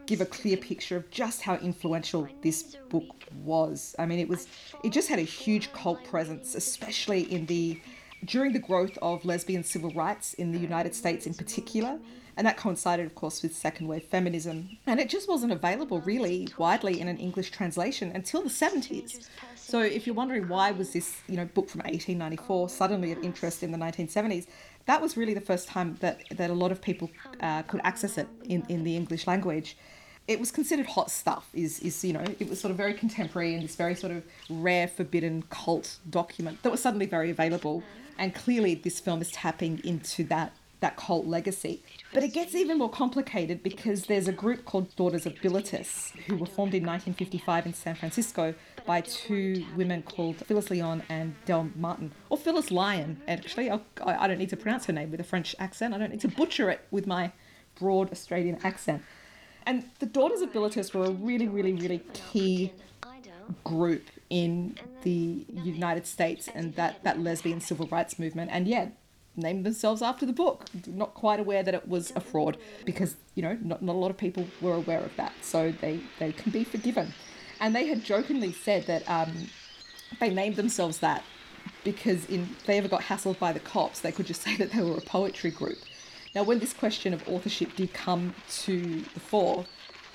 give 0.05 0.21
a 0.21 0.25
clear 0.25 0.57
picture 0.57 0.95
of 0.97 1.09
just 1.11 1.41
how 1.41 1.55
influential 1.57 2.27
this 2.41 2.77
book 2.89 3.13
was. 3.43 3.95
I 3.99 4.05
mean, 4.05 4.19
it 4.19 4.27
was 4.27 4.47
it 4.83 4.91
just 4.91 5.07
had 5.09 5.19
a 5.19 5.23
huge 5.23 5.71
cult 5.73 6.03
presence, 6.05 6.55
especially 6.55 7.31
in 7.31 7.45
the 7.45 7.79
during 8.25 8.53
the 8.53 8.59
growth 8.59 8.97
of 9.01 9.23
lesbian 9.25 9.63
civil 9.63 9.91
rights 9.91 10.33
in 10.33 10.51
the 10.51 10.59
United 10.59 10.95
States 10.95 11.27
in 11.27 11.33
particular. 11.33 11.99
And 12.38 12.45
that 12.45 12.55
coincided, 12.55 13.07
of 13.07 13.15
course, 13.15 13.41
with 13.41 13.55
second 13.55 13.88
wave 13.88 14.03
feminism. 14.03 14.77
And 14.85 14.99
it 14.99 15.09
just 15.09 15.27
wasn't 15.27 15.51
available 15.51 16.01
really 16.01 16.47
widely 16.55 17.01
in 17.01 17.07
an 17.07 17.17
English 17.17 17.49
translation 17.49 18.11
until 18.13 18.43
the 18.43 18.49
70s. 18.49 19.27
So 19.55 19.81
if 19.81 20.05
you're 20.05 20.15
wondering 20.15 20.47
why 20.47 20.69
was 20.69 20.93
this, 20.93 21.19
you 21.27 21.35
know, 21.35 21.45
book 21.45 21.67
from 21.67 21.79
1894 21.79 22.69
suddenly 22.69 23.11
of 23.11 23.23
interest 23.23 23.63
in 23.63 23.71
the 23.71 23.77
1970s, 23.77 24.45
that 24.85 25.01
was 25.01 25.17
really 25.17 25.33
the 25.33 25.41
first 25.41 25.67
time 25.67 25.97
that, 25.99 26.21
that 26.29 26.51
a 26.51 26.53
lot 26.53 26.71
of 26.71 26.79
people 26.79 27.09
uh, 27.41 27.63
could 27.63 27.81
access 27.83 28.19
it 28.19 28.27
in, 28.45 28.63
in 28.69 28.83
the 28.83 28.95
English 28.95 29.25
language. 29.25 29.75
It 30.27 30.39
was 30.39 30.51
considered 30.51 30.85
hot 30.85 31.09
stuff, 31.09 31.49
is, 31.55 31.79
is, 31.79 32.05
you 32.05 32.13
know, 32.13 32.23
it 32.39 32.47
was 32.47 32.61
sort 32.61 32.69
of 32.69 32.77
very 32.77 32.93
contemporary 32.93 33.55
and 33.55 33.63
this 33.63 33.75
very 33.75 33.95
sort 33.95 34.13
of 34.13 34.23
rare, 34.49 34.88
forbidden 34.88 35.43
cult 35.49 35.97
document 36.07 36.61
that 36.61 36.69
was 36.69 36.81
suddenly 36.81 37.07
very 37.07 37.31
available. 37.31 37.81
And 38.19 38.35
clearly 38.35 38.75
this 38.75 38.99
film 38.99 39.21
is 39.21 39.31
tapping 39.31 39.81
into 39.83 40.23
that 40.25 40.53
that 40.79 40.95
cult 40.95 41.25
legacy. 41.25 41.81
But 42.14 42.24
it 42.24 42.30
gets 42.30 42.55
even 42.55 42.78
more 42.78 42.89
complicated 42.89 43.62
because 43.62 44.05
there's 44.05 44.28
a 44.28 44.32
group 44.32 44.66
called 44.66 44.95
Daughters 44.95 45.26
of 45.26 45.36
Bilitis 45.36 46.18
who 46.22 46.38
were 46.38 46.45
formed 46.45 46.74
in 46.74 46.84
1955 46.84 47.66
in 47.66 47.74
San 47.74 47.95
Francisco 47.95 48.55
by 48.86 49.01
two 49.01 49.66
women 49.76 50.03
called 50.03 50.38
Phyllis 50.38 50.72
Lyon 50.72 51.03
and 51.10 51.36
Del 51.45 51.70
Martin, 51.76 52.14
or 52.30 52.38
Phyllis 52.38 52.72
Lyon, 52.72 53.22
actually. 53.28 53.70
I, 53.70 53.82
I 54.05 54.28
don't 54.28 54.38
need 54.38 54.49
to 54.49 54.58
pronounce 54.58 54.86
her 54.86 54.93
name 54.93 55.12
with 55.12 55.20
a 55.20 55.26
French 55.26 55.55
accent. 55.60 55.93
I 55.93 55.97
don't 55.97 56.12
need 56.12 56.22
to 56.22 56.30
butcher 56.30 56.70
it 56.70 56.86
with 56.91 57.05
my 57.05 57.34
broad 57.78 58.12
Australian 58.12 58.60
accent. 58.64 59.03
And 59.66 59.84
the 59.99 60.05
Daughters 60.05 60.41
of 60.41 60.53
Bilitis 60.53 60.93
were 60.93 61.05
a 61.05 61.12
really, 61.12 61.49
really, 61.49 61.74
really 61.74 62.01
key 62.32 62.72
group 63.64 64.03
in 64.30 64.78
the 65.03 65.45
United 65.49 66.08
States 66.08 66.49
and 66.53 66.76
that, 66.76 67.03
that 67.03 67.20
lesbian 67.20 67.60
civil 67.62 67.88
rights 67.88 68.18
movement. 68.18 68.49
And 68.53 68.68
yeah, 68.68 68.89
named 69.38 69.65
themselves 69.65 70.01
after 70.01 70.25
the 70.25 70.33
book, 70.33 70.65
not 70.88 71.13
quite 71.13 71.39
aware 71.39 71.63
that 71.63 71.73
it 71.73 71.88
was 71.88 72.11
a 72.15 72.19
fraud 72.19 72.57
because, 72.85 73.15
you 73.35 73.43
know, 73.43 73.57
not, 73.61 73.81
not 73.81 73.95
a 73.95 73.97
lot 73.97 74.11
of 74.11 74.17
people 74.17 74.47
were 74.61 74.73
aware 74.73 74.99
of 74.99 75.15
that. 75.15 75.33
So 75.41 75.71
they, 75.71 75.99
they 76.19 76.31
can 76.31 76.51
be 76.51 76.63
forgiven. 76.63 77.13
And 77.59 77.75
they 77.75 77.88
had 77.88 78.03
jokingly 78.03 78.51
said 78.51 78.85
that 78.88 79.09
um, 79.09 79.49
they 80.19 80.29
named 80.29 80.55
themselves 80.55 80.99
that 80.99 81.23
because 81.83 82.25
in, 82.25 82.49
if 82.59 82.65
they 82.65 82.77
ever 82.77 82.88
got 82.88 83.01
hassled 83.01 83.39
by 83.39 83.53
the 83.53 83.59
cops, 83.59 83.99
they 84.01 84.11
could 84.11 84.25
just 84.25 84.41
say 84.47 84.55
that 84.57 84.71
they 84.71 84.81
were 84.81 84.97
a 84.97 85.01
poetry 85.01 85.51
group. 85.51 85.77
Now, 86.35 86.43
when 86.43 86.59
this 86.59 86.73
question 86.73 87.13
of 87.13 87.27
authorship 87.27 87.75
did 87.75 87.93
come 87.93 88.35
to 88.63 89.01
the 89.13 89.19
fore, 89.19 89.65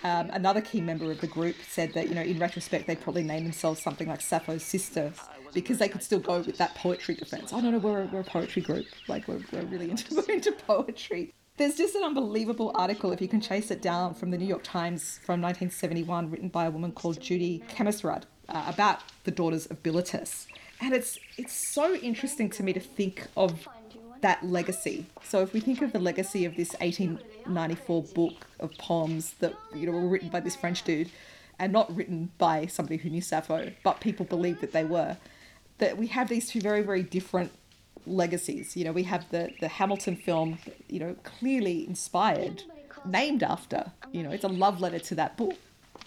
um, 0.04 0.30
another 0.30 0.60
key 0.60 0.80
member 0.80 1.10
of 1.10 1.20
the 1.20 1.26
group 1.26 1.56
said 1.68 1.94
that, 1.94 2.08
you 2.08 2.14
know, 2.14 2.22
in 2.22 2.38
retrospect, 2.38 2.86
they 2.86 2.96
probably 2.96 3.22
named 3.22 3.46
themselves 3.46 3.80
something 3.80 4.08
like 4.08 4.20
Sappho's 4.20 4.64
Sisters 4.64 5.14
because 5.52 5.78
they 5.78 5.88
could 5.88 6.02
still 6.02 6.18
go 6.18 6.40
with 6.40 6.58
that 6.58 6.74
poetry 6.74 7.14
defense. 7.14 7.52
Oh, 7.52 7.60
no, 7.60 7.70
no, 7.70 7.78
we're 7.78 8.02
a, 8.02 8.06
we're 8.06 8.20
a 8.20 8.24
poetry 8.24 8.62
group. 8.62 8.86
Like, 9.08 9.28
we're, 9.28 9.40
we're 9.52 9.62
really 9.62 9.90
into, 9.90 10.14
we're 10.28 10.34
into 10.34 10.52
poetry. 10.52 11.32
There's 11.56 11.76
just 11.76 11.94
an 11.94 12.02
unbelievable 12.02 12.72
article, 12.74 13.12
if 13.12 13.20
you 13.20 13.28
can 13.28 13.40
chase 13.40 13.70
it 13.70 13.82
down, 13.82 14.14
from 14.14 14.30
the 14.30 14.38
New 14.38 14.46
York 14.46 14.62
Times 14.64 15.20
from 15.24 15.40
1971, 15.42 16.30
written 16.30 16.48
by 16.48 16.64
a 16.64 16.70
woman 16.70 16.92
called 16.92 17.20
Judy 17.20 17.62
Klemesrud 17.68 18.24
uh, 18.48 18.64
about 18.66 19.00
the 19.24 19.30
daughters 19.30 19.66
of 19.66 19.82
Bilitis. 19.82 20.46
And 20.80 20.94
it's 20.94 21.18
it's 21.36 21.52
so 21.52 21.94
interesting 21.94 22.50
to 22.50 22.62
me 22.64 22.72
to 22.72 22.80
think 22.80 23.28
of 23.36 23.68
that 24.22 24.42
legacy. 24.44 25.06
So 25.22 25.42
if 25.42 25.52
we 25.52 25.60
think 25.60 25.82
of 25.82 25.92
the 25.92 25.98
legacy 25.98 26.44
of 26.44 26.56
this 26.56 26.72
1894 26.80 28.02
book 28.14 28.46
of 28.58 28.72
poems 28.78 29.34
that 29.34 29.54
you 29.74 29.86
know 29.86 29.92
were 29.92 30.08
written 30.08 30.28
by 30.28 30.40
this 30.40 30.56
French 30.56 30.82
dude, 30.82 31.10
and 31.58 31.72
not 31.72 31.94
written 31.94 32.30
by 32.38 32.66
somebody 32.66 32.96
who 32.96 33.08
knew 33.10 33.20
Sappho, 33.20 33.70
but 33.84 34.00
people 34.00 34.26
believed 34.26 34.60
that 34.62 34.72
they 34.72 34.84
were, 34.84 35.16
that 35.78 35.98
we 35.98 36.06
have 36.08 36.28
these 36.28 36.48
two 36.48 36.60
very 36.60 36.82
very 36.82 37.02
different 37.02 37.52
legacies. 38.06 38.76
You 38.76 38.84
know, 38.84 38.92
we 38.92 39.04
have 39.04 39.28
the 39.30 39.50
the 39.60 39.68
Hamilton 39.68 40.16
film, 40.16 40.58
you 40.88 41.00
know, 41.00 41.16
clearly 41.22 41.86
inspired, 41.86 42.62
named 43.04 43.42
after. 43.42 43.92
You 44.12 44.22
know, 44.22 44.30
it's 44.30 44.44
a 44.44 44.48
love 44.48 44.80
letter 44.80 44.98
to 44.98 45.14
that 45.16 45.36
book. 45.36 45.54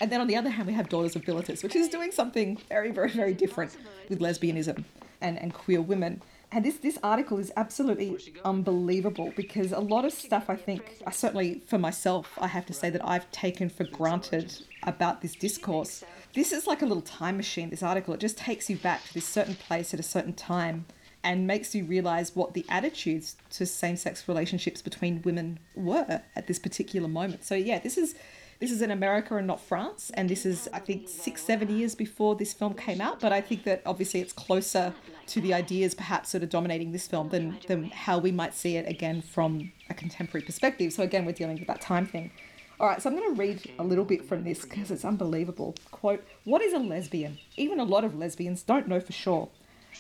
And 0.02 0.12
then 0.12 0.20
on 0.20 0.28
the 0.28 0.36
other 0.36 0.50
hand, 0.50 0.68
we 0.68 0.74
have 0.74 0.90
Daughters 0.90 1.16
of 1.16 1.22
Bilitis, 1.24 1.64
which 1.64 1.76
is 1.76 1.88
doing 1.88 2.12
something 2.12 2.58
very, 2.68 2.92
very, 2.92 3.10
very 3.10 3.34
different 3.34 3.78
with 4.10 4.20
lesbianism 4.20 4.84
and, 5.22 5.40
and 5.40 5.54
queer 5.54 5.82
women. 5.82 6.22
And 6.52 6.64
this, 6.64 6.78
this 6.78 6.98
article 7.04 7.38
is 7.38 7.52
absolutely 7.58 8.18
unbelievable 8.44 9.34
because 9.36 9.72
a 9.72 9.80
lot 9.80 10.06
of 10.06 10.14
stuff 10.14 10.50
I 10.50 10.56
think, 10.56 11.02
I 11.06 11.12
certainly 11.12 11.62
for 11.68 11.78
myself, 11.78 12.38
I 12.40 12.48
have 12.48 12.66
to 12.68 12.74
say 12.74 12.90
that 12.90 13.06
I've 13.06 13.30
taken 13.32 13.70
for 13.70 13.84
granted 13.86 14.62
about 14.84 15.22
this 15.22 15.36
discourse. 15.36 16.04
This 16.36 16.52
is 16.52 16.68
like 16.68 16.82
a 16.82 16.86
little 16.86 17.02
time 17.02 17.38
machine, 17.38 17.70
this 17.70 17.82
article. 17.82 18.14
It 18.14 18.20
just 18.20 18.38
takes 18.38 18.70
you 18.70 18.76
back 18.76 19.06
to 19.06 19.14
this 19.14 19.26
certain 19.26 19.56
place 19.56 19.94
at 19.94 20.02
a 20.02 20.04
certain 20.04 20.34
time 20.34 20.86
and 21.24 21.48
makes 21.48 21.74
you 21.74 21.86
realize 21.86 22.36
what 22.36 22.54
the 22.54 22.66
attitudes 22.68 23.38
to 23.52 23.66
same 23.66 23.96
sex 23.96 24.28
relationships 24.28 24.82
between 24.82 25.22
women 25.22 25.60
were 25.76 26.22
at 26.36 26.48
this 26.48 26.60
particular 26.60 27.08
moment. 27.08 27.46
So, 27.46 27.56
yeah, 27.56 27.80
this 27.80 27.98
is 27.98 28.16
this 28.60 28.70
is 28.72 28.82
in 28.82 28.92
America 28.92 29.36
and 29.36 29.48
not 29.48 29.60
France, 29.60 30.12
and 30.14 30.30
this 30.30 30.46
is, 30.46 30.70
I 30.72 30.80
think, 30.80 31.10
six, 31.10 31.42
seven 31.42 31.70
years 31.70 31.94
before 31.94 32.36
this 32.36 32.54
film 32.54 32.74
came 32.74 33.02
out. 33.02 33.20
But 33.20 33.34
I 33.34 33.42
think 33.42 33.64
that 33.64 33.82
obviously 33.86 34.22
it's 34.22 34.32
closer 34.32 34.94
to 35.28 35.42
the 35.42 35.54
ideas 35.54 35.94
perhaps 35.94 36.30
sort 36.30 36.44
of 36.44 36.50
dominating 36.50 36.92
this 36.92 37.08
film 37.08 37.30
than, 37.30 37.58
than 37.68 37.86
how 37.86 38.18
we 38.18 38.32
might 38.32 38.54
see 38.54 38.78
it 38.78 38.88
again 38.88 39.22
from 39.22 39.72
a 39.90 39.94
contemporary 39.94 40.46
perspective. 40.46 40.94
So 40.94 41.04
again, 41.04 41.26
we're 41.26 41.34
dealing 41.34 41.58
with 41.58 41.68
that 41.68 41.82
time 41.82 42.06
thing. 42.06 42.32
All 42.78 42.88
right, 42.88 43.02
so 43.02 43.10
I'm 43.10 43.16
going 43.16 43.34
to 43.34 43.40
read 43.40 43.72
a 43.80 43.84
little 43.86 44.04
bit 44.04 44.26
from 44.26 44.44
this 44.44 44.64
because 44.64 44.92
it's 44.92 45.06
unbelievable. 45.06 45.76
Quote 45.92 46.26
What 46.44 46.62
is 46.62 46.74
a 46.74 46.80
lesbian? 46.80 47.38
Even 47.56 47.80
a 47.80 47.86
lot 47.86 48.04
of 48.04 48.18
lesbians 48.18 48.64
don't 48.64 48.90
know 48.90 49.00
for 49.00 49.14
sure. 49.14 49.48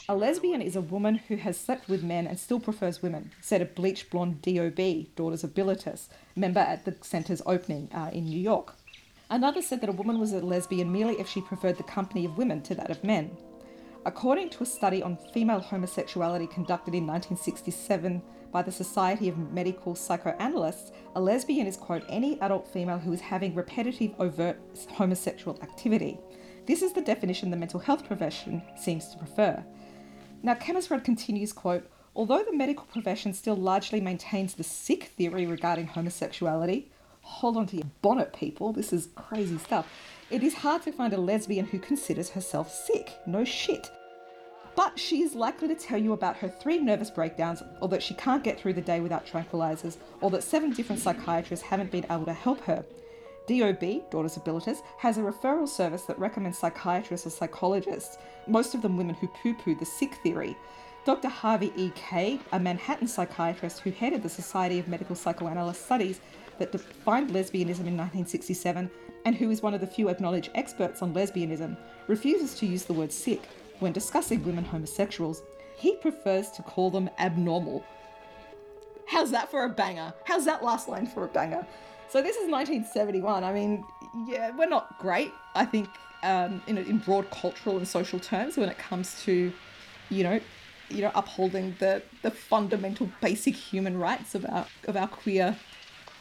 A 0.09 0.15
lesbian 0.15 0.61
is 0.61 0.75
a 0.75 0.81
woman 0.81 1.15
who 1.15 1.37
has 1.37 1.57
slept 1.57 1.87
with 1.87 2.03
men 2.03 2.27
and 2.27 2.37
still 2.37 2.59
prefers 2.59 3.01
women, 3.01 3.31
said 3.39 3.61
a 3.61 3.65
bleach 3.65 4.09
blonde 4.09 4.41
DOB, 4.41 5.15
Daughters 5.15 5.45
of 5.45 5.53
Bilitis, 5.53 6.09
member 6.35 6.59
at 6.59 6.83
the 6.83 6.97
centre's 6.99 7.41
opening 7.45 7.89
uh, 7.93 8.09
in 8.11 8.25
New 8.25 8.41
York. 8.41 8.75
Another 9.29 9.61
said 9.61 9.79
that 9.79 9.89
a 9.89 9.93
woman 9.93 10.19
was 10.19 10.33
a 10.33 10.39
lesbian 10.39 10.91
merely 10.91 11.17
if 11.17 11.29
she 11.29 11.39
preferred 11.39 11.77
the 11.77 11.83
company 11.83 12.25
of 12.25 12.37
women 12.37 12.61
to 12.63 12.75
that 12.75 12.91
of 12.91 13.05
men. 13.05 13.37
According 14.05 14.49
to 14.49 14.63
a 14.63 14.67
study 14.67 15.01
on 15.01 15.17
female 15.33 15.61
homosexuality 15.61 16.47
conducted 16.47 16.93
in 16.93 17.07
1967 17.07 18.21
by 18.55 18.61
the 18.61 18.71
Society 18.71 19.27
of 19.27 19.51
Medical 19.51 19.95
Psychoanalysts, 19.95 20.93
a 21.17 21.19
lesbian 21.19 21.67
is, 21.67 21.75
quote, 21.75 22.05
any 22.07 22.39
adult 22.39 22.65
female 22.65 22.97
who 22.97 23.11
is 23.11 23.19
having 23.19 23.53
repetitive 23.53 24.13
overt 24.17 24.57
homosexual 24.91 25.61
activity. 25.61 26.17
This 26.65 26.81
is 26.81 26.93
the 26.93 27.01
definition 27.01 27.51
the 27.51 27.57
mental 27.57 27.81
health 27.81 28.07
profession 28.07 28.63
seems 28.77 29.09
to 29.09 29.17
prefer. 29.17 29.61
Now, 30.41 30.53
Klemesrud 30.53 31.03
continues, 31.03 31.51
quote, 31.51 31.85
although 32.15 32.45
the 32.45 32.55
medical 32.55 32.85
profession 32.85 33.33
still 33.33 33.57
largely 33.57 33.99
maintains 33.99 34.53
the 34.53 34.63
sick 34.63 35.11
theory 35.17 35.45
regarding 35.45 35.87
homosexuality, 35.87 36.93
hold 37.23 37.57
on 37.57 37.67
to 37.67 37.75
your 37.75 37.91
bonnet, 38.01 38.31
people, 38.31 38.71
this 38.71 38.93
is 38.93 39.09
crazy 39.15 39.57
stuff. 39.57 39.85
It 40.29 40.43
is 40.43 40.53
hard 40.53 40.81
to 40.83 40.93
find 40.93 41.11
a 41.11 41.17
lesbian 41.17 41.65
who 41.65 41.77
considers 41.77 42.29
herself 42.29 42.71
sick. 42.71 43.11
No 43.27 43.43
shit. 43.43 43.91
But 44.75 44.99
she 44.99 45.21
is 45.21 45.35
likely 45.35 45.69
to 45.69 45.75
tell 45.75 45.97
you 45.97 46.11
about 46.11 46.35
her 46.37 46.49
three 46.49 46.79
nervous 46.79 47.09
breakdowns, 47.09 47.63
or 47.79 47.87
that 47.89 48.03
she 48.03 48.13
can't 48.15 48.43
get 48.43 48.59
through 48.59 48.73
the 48.73 48.81
day 48.81 48.99
without 48.99 49.25
tranquilizers, 49.25 49.97
or 50.19 50.29
that 50.31 50.43
seven 50.43 50.73
different 50.73 51.01
psychiatrists 51.01 51.65
haven't 51.65 51.91
been 51.91 52.05
able 52.05 52.25
to 52.25 52.33
help 52.33 52.59
her. 52.61 52.83
DOB, 53.47 54.09
Daughters 54.09 54.35
of 54.35 54.43
Bilitis, 54.43 54.79
has 54.97 55.17
a 55.17 55.21
referral 55.21 55.67
service 55.67 56.01
that 56.03 56.19
recommends 56.19 56.57
psychiatrists 56.57 57.27
or 57.27 57.29
psychologists, 57.29 58.17
most 58.47 58.75
of 58.75 58.81
them 58.81 58.97
women 58.97 59.15
who 59.15 59.27
poo 59.27 59.53
poo 59.53 59.75
the 59.75 59.85
sick 59.85 60.15
theory. 60.23 60.57
Dr. 61.05 61.29
Harvey 61.29 61.71
E. 61.77 61.91
Kaye, 61.95 62.39
a 62.51 62.59
Manhattan 62.59 63.07
psychiatrist 63.07 63.81
who 63.81 63.91
headed 63.91 64.23
the 64.23 64.29
Society 64.29 64.79
of 64.79 64.87
Medical 64.87 65.15
Psychoanalyst 65.15 65.85
studies 65.85 66.19
that 66.57 66.71
defined 66.71 67.29
lesbianism 67.29 67.85
in 67.85 67.95
1967 67.95 68.89
and 69.25 69.35
who 69.35 69.51
is 69.51 69.61
one 69.61 69.75
of 69.75 69.81
the 69.81 69.87
few 69.87 70.09
acknowledged 70.09 70.49
experts 70.55 71.01
on 71.01 71.13
lesbianism, 71.13 71.77
refuses 72.07 72.55
to 72.55 72.65
use 72.65 72.85
the 72.85 72.93
word 72.93 73.11
sick 73.11 73.41
when 73.79 73.91
discussing 73.91 74.43
women 74.43 74.65
homosexuals. 74.65 75.41
He 75.75 75.95
prefers 75.95 76.51
to 76.51 76.63
call 76.63 76.89
them 76.89 77.09
abnormal. 77.19 77.83
How's 79.07 79.31
that 79.31 79.51
for 79.51 79.65
a 79.65 79.69
banger? 79.69 80.13
How's 80.23 80.45
that 80.45 80.63
last 80.63 80.87
line 80.87 81.05
for 81.05 81.25
a 81.25 81.27
banger? 81.27 81.65
So 82.09 82.21
this 82.21 82.35
is 82.37 82.49
1971. 82.49 83.43
I 83.43 83.51
mean, 83.51 83.83
yeah, 84.27 84.51
we're 84.55 84.69
not 84.69 84.97
great. 84.99 85.31
I 85.53 85.65
think 85.65 85.89
um, 86.23 86.61
in, 86.67 86.77
in 86.77 86.97
broad 86.99 87.29
cultural 87.29 87.77
and 87.77 87.87
social 87.87 88.19
terms 88.19 88.57
when 88.57 88.69
it 88.69 88.77
comes 88.77 89.21
to, 89.23 89.51
you 90.09 90.23
know, 90.23 90.39
you 90.89 91.01
know, 91.01 91.11
upholding 91.15 91.75
the 91.79 92.03
the 92.21 92.29
fundamental 92.31 93.09
basic 93.21 93.55
human 93.55 93.97
rights 93.97 94.35
of 94.35 94.45
our 94.45 94.67
of 94.87 94.95
our 94.95 95.07
queer 95.07 95.57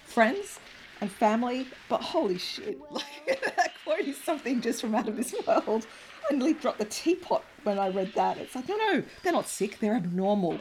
friends 0.05 0.59
and 1.01 1.11
family. 1.11 1.67
But 1.89 2.01
holy 2.01 2.39
shit, 2.39 2.81
like 2.91 3.05
that 3.57 3.73
quote 3.85 4.01
is 4.01 4.17
something 4.23 4.61
just 4.61 4.81
from 4.81 4.95
out 4.95 5.09
of 5.09 5.17
this 5.17 5.35
world. 5.47 5.87
Nearly 6.31 6.55
dropped 6.55 6.79
the 6.79 6.87
teapot 6.87 7.45
when 7.65 7.79
I 7.79 7.89
read 7.91 8.13
that. 8.15 8.39
It's 8.39 8.55
like, 8.55 8.69
no, 8.69 8.77
no, 8.77 9.03
they're 9.23 9.33
not 9.33 9.49
sick, 9.49 9.79
they're 9.79 9.95
abnormal. 9.95 10.59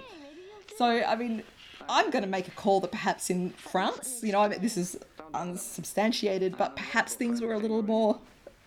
So, 0.77 0.85
I 0.85 1.15
mean, 1.15 1.43
I'm 1.89 2.09
going 2.09 2.23
to 2.23 2.29
make 2.29 2.47
a 2.47 2.51
call 2.51 2.79
that 2.81 2.91
perhaps 2.91 3.29
in 3.29 3.51
France, 3.51 4.21
you 4.23 4.31
know, 4.31 4.41
I 4.41 4.47
mean, 4.49 4.61
this 4.61 4.77
is 4.77 4.97
unsubstantiated, 5.33 6.57
but 6.57 6.75
perhaps 6.75 7.15
things 7.15 7.41
were 7.41 7.53
a 7.53 7.57
little 7.57 7.81
more. 7.81 8.19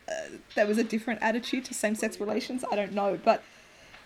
Uh, 0.09 0.13
there 0.55 0.67
was 0.67 0.79
a 0.79 0.85
different 0.85 1.21
attitude 1.23 1.65
to 1.67 1.75
same-sex 1.75 2.21
relations. 2.21 2.65
I 2.71 2.77
don't 2.77 2.93
know, 2.93 3.19
but 3.25 3.43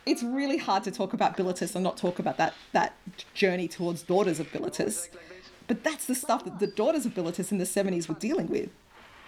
it's 0.06 0.23
really 0.23 0.56
hard 0.56 0.85
to 0.85 0.90
talk 0.90 1.12
about 1.12 1.36
Bilitis 1.36 1.74
and 1.74 1.85
not 1.85 1.97
talk 1.97 2.19
about 2.19 2.39
that 2.39 2.55
that 2.73 2.94
journey 3.35 3.69
towards 3.69 4.02
daughters 4.02 4.40
of 4.40 4.51
Bilitis. 4.51 5.09
But 5.66 5.85
that's 5.85 6.06
the 6.06 6.14
stuff 6.14 6.44
that 6.44 6.59
the 6.59 6.66
daughters 6.66 7.06
of 7.06 7.14
Bilitis 7.14 7.52
in 7.52 7.59
the 7.59 7.64
70s 7.64 8.09
were 8.09 8.14
dealing 8.14 8.48
with. 8.48 8.70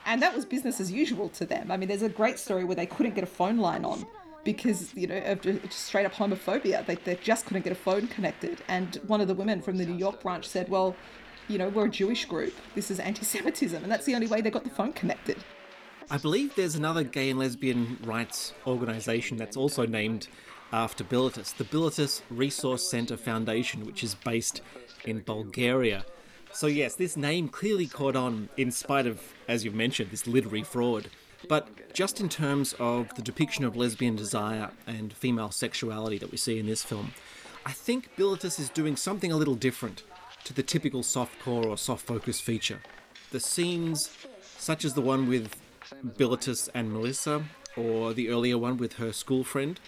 And 0.07 0.21
that 0.23 0.35
was 0.35 0.45
business 0.45 0.81
as 0.81 0.91
usual 0.91 1.29
to 1.31 1.47
them. 1.47 1.71
I 1.71 1.77
mean, 1.77 1.89
there's 1.89 2.03
a 2.03 2.09
great 2.09 2.39
story 2.39 2.65
where 2.65 2.77
they 2.77 2.87
couldn't 2.87 3.15
get 3.15 3.25
a 3.25 3.29
phone 3.29 3.59
line 3.59 3.85
on 3.85 4.05
because, 4.45 4.95
you 4.95 5.07
know, 5.07 5.19
of 5.19 5.73
straight 5.73 6.07
up 6.07 6.13
homophobia. 6.13 6.85
They, 6.85 6.97
they 6.97 7.17
just 7.17 7.47
couldn't 7.47 7.63
get 7.63 7.73
a 7.73 7.77
phone 7.77 8.09
connected. 8.09 8.63
And 8.69 8.97
one 9.07 9.21
of 9.21 9.29
the 9.29 9.35
women 9.35 9.63
from 9.63 9.77
the 9.77 9.87
New 9.87 9.97
York 9.97 10.23
branch 10.23 10.49
said, 10.49 10.69
well, 10.69 10.97
you 11.49 11.59
know, 11.59 11.69
we're 11.69 11.87
a 11.87 11.91
Jewish 11.91 12.25
group. 12.25 12.55
This 12.75 12.91
is 12.91 12.99
anti 12.99 13.25
Semitism. 13.25 13.83
And 13.83 13.91
that's 13.91 14.07
the 14.07 14.15
only 14.15 14.27
way 14.27 14.41
they 14.41 14.51
got 14.51 14.65
the 14.65 14.71
phone 14.71 14.93
connected. 14.93 15.37
I 16.11 16.19
believe 16.19 16.55
there's 16.57 16.75
another 16.75 17.05
gay 17.05 17.31
and 17.31 17.39
lesbian 17.39 17.99
rights 18.05 18.53
organisation 18.67 19.37
that's 19.37 19.57
also 19.57 19.87
named 19.87 20.29
after 20.73 21.05
Bilitis, 21.05 21.57
the 21.57 21.65
Bilitis 21.65 22.23
Resource 22.31 22.89
Centre 22.91 23.17
Foundation, 23.17 23.85
which 23.87 24.03
is 24.03 24.15
based 24.15 24.63
in 25.05 25.21
Bulgaria. 25.21 26.05
So, 26.53 26.67
yes, 26.67 26.95
this 26.95 27.17
name 27.17 27.49
clearly 27.49 27.87
caught 27.87 28.15
on 28.15 28.51
in 28.57 28.71
spite 28.71 29.07
of, 29.07 29.21
as 29.49 29.65
you've 29.65 29.75
mentioned, 29.75 30.11
this 30.11 30.27
literary 30.27 30.63
fraud. 30.63 31.09
But 31.49 31.95
just 31.95 32.21
in 32.21 32.29
terms 32.29 32.75
of 32.79 33.13
the 33.15 33.23
depiction 33.23 33.65
of 33.65 33.75
lesbian 33.75 34.17
desire 34.17 34.71
and 34.87 35.13
female 35.13 35.51
sexuality 35.51 36.19
that 36.19 36.31
we 36.31 36.37
see 36.37 36.59
in 36.59 36.67
this 36.67 36.85
film, 36.85 37.13
I 37.65 37.73
think 37.73 38.11
Bilitis 38.17 38.61
is 38.61 38.69
doing 38.69 38.97
something 38.97 39.33
a 39.33 39.37
little 39.37 39.55
different 39.55 40.03
to 40.45 40.53
the 40.53 40.63
typical 40.63 41.03
softcore 41.03 41.67
or 41.67 41.79
soft 41.79 42.07
focus 42.07 42.41
feature. 42.41 42.81
The 43.31 43.41
scenes, 43.41 44.11
such 44.59 44.85
as 44.85 44.95
the 44.95 45.01
one 45.01 45.29
with 45.29 45.57
Bilitis 46.05 46.69
and 46.75 46.93
Melissa, 46.93 47.45
or 47.77 48.13
the 48.13 48.29
earlier 48.29 48.59
one 48.59 48.77
with 48.77 48.95
her 48.95 49.13
school 49.13 49.43
friend, 49.43 49.81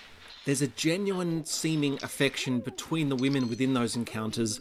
there's 0.44 0.62
a 0.62 0.68
genuine 0.68 1.44
seeming 1.44 1.98
affection 2.02 2.60
between 2.60 3.08
the 3.10 3.16
women 3.16 3.48
within 3.48 3.74
those 3.74 3.96
encounters 3.96 4.60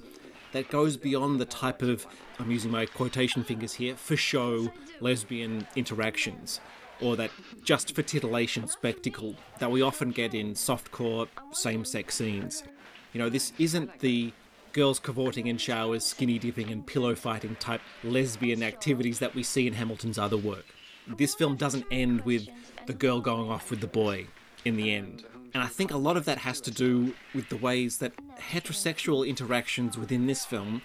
that 0.54 0.70
goes 0.70 0.98
beyond 0.98 1.40
the 1.40 1.46
type 1.46 1.82
of, 1.82 2.08
I'm 2.40 2.50
using 2.50 2.72
my 2.72 2.86
quotation 2.86 3.44
fingers 3.44 3.74
here, 3.74 3.96
for 3.96 4.16
show 4.16 4.72
lesbian 5.00 5.68
interactions, 5.76 6.62
or 7.02 7.16
that 7.18 7.32
just 7.64 7.94
for 7.94 8.02
titillation 8.02 8.68
spectacle 8.68 9.36
that 9.60 9.70
we 9.70 9.82
often 9.82 10.12
get 10.12 10.34
in 10.34 10.54
softcore 10.54 11.28
same 11.52 11.84
sex 11.84 12.16
scenes. 12.16 12.64
You 13.12 13.20
know, 13.20 13.30
this 13.30 13.52
isn't 13.60 14.00
the 14.00 14.32
girls 14.72 15.00
cavorting 15.00 15.48
in 15.48 15.58
showers, 15.58 16.04
skinny 16.04 16.40
dipping, 16.40 16.72
and 16.72 16.86
pillow 16.86 17.14
fighting 17.14 17.56
type 17.58 17.82
lesbian 18.04 18.64
activities 18.64 19.20
that 19.20 19.36
we 19.36 19.44
see 19.44 19.68
in 19.68 19.74
Hamilton's 19.74 20.18
other 20.18 20.38
work. 20.38 20.66
This 21.18 21.36
film 21.36 21.58
doesn't 21.58 21.86
end 21.92 22.22
with 22.22 22.48
the 22.88 22.94
girl 22.94 23.20
going 23.20 23.50
off 23.50 23.70
with 23.70 23.82
the 23.82 23.88
boy 23.88 24.28
in 24.66 24.78
the 24.78 24.94
end. 24.94 25.26
And 25.54 25.62
I 25.62 25.68
think 25.68 25.92
a 25.92 25.98
lot 25.98 26.18
of 26.18 26.26
that 26.26 26.40
has 26.40 26.60
to 26.62 26.72
do 26.72 27.14
with 27.36 27.50
the 27.50 27.58
ways 27.58 28.00
that 28.00 28.14
heterosexual 28.38 29.28
interactions 29.28 29.98
within 29.98 30.26
this 30.26 30.46
film 30.46 30.82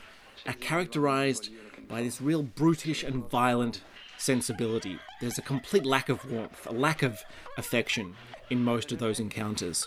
are 0.47 0.53
characterized 0.55 1.51
by 1.89 2.03
this 2.03 2.21
real 2.21 2.43
brutish 2.43 3.03
and 3.03 3.29
violent 3.31 3.81
sensibility. 4.19 4.99
There's 5.21 5.39
a 5.39 5.43
complete 5.43 5.87
lack 5.87 6.09
of 6.09 6.31
warmth, 6.31 6.67
a 6.67 6.73
lack 6.73 7.03
of 7.03 7.23
affection 7.57 8.15
in 8.51 8.63
most 8.63 8.93
of 8.93 8.99
those 8.99 9.21
encounters. 9.21 9.87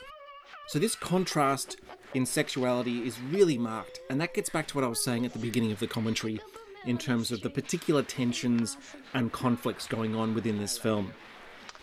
So, 0.68 0.80
this 0.80 0.96
contrast 0.96 1.78
in 2.14 2.26
sexuality 2.26 3.06
is 3.06 3.20
really 3.20 3.58
marked, 3.58 4.00
and 4.10 4.20
that 4.20 4.34
gets 4.34 4.50
back 4.50 4.68
to 4.68 4.76
what 4.76 4.84
I 4.84 4.88
was 4.88 5.04
saying 5.04 5.26
at 5.26 5.34
the 5.34 5.40
beginning 5.40 5.72
of 5.72 5.80
the 5.80 5.88
commentary 5.88 6.40
in 6.86 6.98
terms 6.98 7.32
of 7.32 7.42
the 7.42 7.50
particular 7.50 8.02
tensions 8.02 8.78
and 9.14 9.32
conflicts 9.32 9.88
going 9.88 10.16
on 10.16 10.34
within 10.34 10.58
this 10.58 10.78
film. 10.78 11.14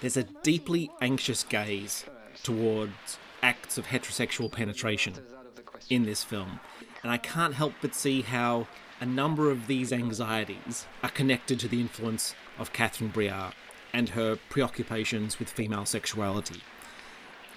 There's 0.01 0.17
a 0.17 0.25
deeply 0.25 0.91
anxious 1.01 1.45
gaze 1.45 2.05
towards 2.43 3.19
acts 3.43 3.79
of 3.79 3.87
heterosexual 3.87 4.51
penetration 4.51 5.15
in 5.91 6.05
this 6.05 6.25
film, 6.25 6.61
and 7.03 7.13
I 7.13 7.19
can't 7.19 7.55
help 7.55 7.75
but 7.81 7.95
see 7.95 8.23
how 8.23 8.67
a 9.01 9.07
number 9.07 9.51
of 9.51 9.67
these 9.67 9.93
anxieties 9.93 10.87
are 11.03 11.11
connected 11.11 11.61
to 11.61 11.69
the 11.69 11.81
influence 11.81 12.35
of 12.59 12.73
Catherine 12.73 13.13
Breillat 13.13 13.53
and 13.93 14.11
her 14.11 14.37
preoccupations 14.49 15.39
with 15.39 15.49
female 15.49 15.87
sexuality. 15.87 16.61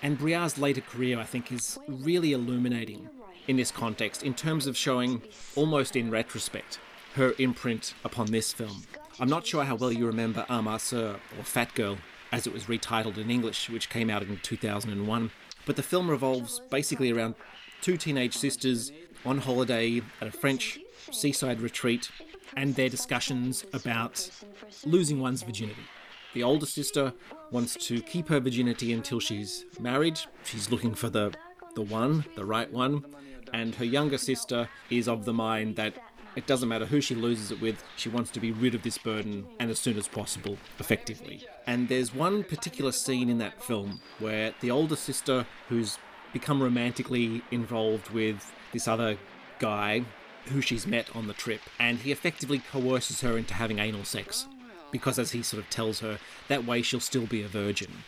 And 0.04 0.20
Breillat's 0.20 0.58
later 0.58 0.82
career, 0.82 1.20
I 1.20 1.24
think, 1.24 1.52
is 1.52 1.80
really 1.88 2.34
illuminating 2.34 3.10
in 3.48 3.58
this 3.58 3.72
context 3.72 4.24
in 4.24 4.34
terms 4.34 4.68
of 4.68 4.78
showing, 4.78 5.22
almost 5.56 5.96
in 5.96 6.12
retrospect, 6.12 6.80
her 7.16 7.34
imprint 7.38 7.94
upon 8.04 8.28
this 8.28 8.54
film. 8.54 8.84
I'm 9.20 9.30
not 9.30 9.46
sure 9.46 9.64
how 9.64 9.76
well 9.76 9.92
you 9.92 10.06
remember 10.08 10.46
Âme 10.50 10.76
Sœur, 10.78 11.16
or 11.38 11.44
Fat 11.44 11.74
Girl, 11.76 11.98
as 12.32 12.48
it 12.48 12.54
was 12.54 12.66
retitled 12.66 13.18
in 13.18 13.30
English, 13.30 13.70
which 13.70 13.90
came 13.90 14.10
out 14.10 14.24
in 14.24 14.38
2001. 14.38 15.32
But 15.66 15.76
the 15.76 15.84
film 15.84 16.10
revolves 16.10 16.62
basically 16.70 17.12
around 17.12 17.36
two 17.82 17.98
teenage 17.98 18.38
sisters 18.38 18.92
on 19.26 19.40
holiday 19.40 20.02
at 20.20 20.28
a 20.28 20.32
French 20.32 20.80
seaside 21.12 21.62
retreat 21.62 22.10
and 22.56 22.76
their 22.76 22.90
discussions 22.90 23.66
about 23.74 24.30
losing 24.86 25.20
one's 25.20 25.44
virginity. 25.44 25.84
The 26.34 26.44
older 26.44 26.66
sister 26.66 27.14
wants 27.52 27.76
to 27.88 28.02
keep 28.02 28.30
her 28.30 28.40
virginity 28.40 28.94
until 28.94 29.20
she's 29.20 29.66
married. 29.80 30.20
She's 30.44 30.72
looking 30.72 30.96
for 30.96 31.10
the 31.10 31.34
the 31.76 31.82
one, 31.82 32.26
the 32.36 32.46
right 32.46 32.72
one. 32.72 33.06
And 33.54 33.76
her 33.76 33.86
younger 33.86 34.18
sister 34.18 34.70
is 34.90 35.08
of 35.08 35.26
the 35.26 35.34
mind 35.34 35.76
that 35.76 35.94
it 36.36 36.48
doesn't 36.48 36.70
matter 36.70 36.86
who 36.86 37.02
she 37.02 37.16
loses 37.16 37.52
it 37.52 37.62
with, 37.62 37.84
she 37.96 38.10
wants 38.10 38.32
to 38.32 38.40
be 38.40 38.52
rid 38.52 38.74
of 38.74 38.84
this 38.84 38.98
burden 38.98 39.46
and 39.60 39.70
as 39.70 39.80
soon 39.80 39.98
as 39.98 40.08
possible, 40.08 40.58
effectively. 40.80 41.46
And 41.68 41.90
there's 41.90 42.14
one 42.14 42.44
particular 42.44 42.92
scene 42.92 43.30
in 43.30 43.38
that 43.40 43.62
film 43.62 44.00
where 44.20 44.54
the 44.62 44.72
older 44.72 44.96
sister, 44.96 45.46
who's 45.70 45.98
become 46.34 46.64
romantically 46.64 47.42
involved 47.52 48.10
with 48.10 48.54
this 48.72 48.88
other 48.88 49.18
guy 49.60 50.06
who 50.46 50.62
she's 50.62 50.88
met 50.88 51.14
on 51.16 51.28
the 51.28 51.34
trip, 51.34 51.62
and 51.80 52.00
he 52.00 52.12
effectively 52.12 52.60
coerces 52.60 53.22
her 53.22 53.38
into 53.38 53.54
having 53.54 53.80
anal 53.80 54.04
sex 54.04 54.48
because, 54.92 55.18
as 55.20 55.32
he 55.32 55.42
sort 55.42 55.64
of 55.64 55.70
tells 55.70 56.00
her, 56.00 56.20
that 56.48 56.66
way 56.66 56.82
she'll 56.82 57.00
still 57.00 57.26
be 57.26 57.42
a 57.44 57.48
virgin. 57.48 58.04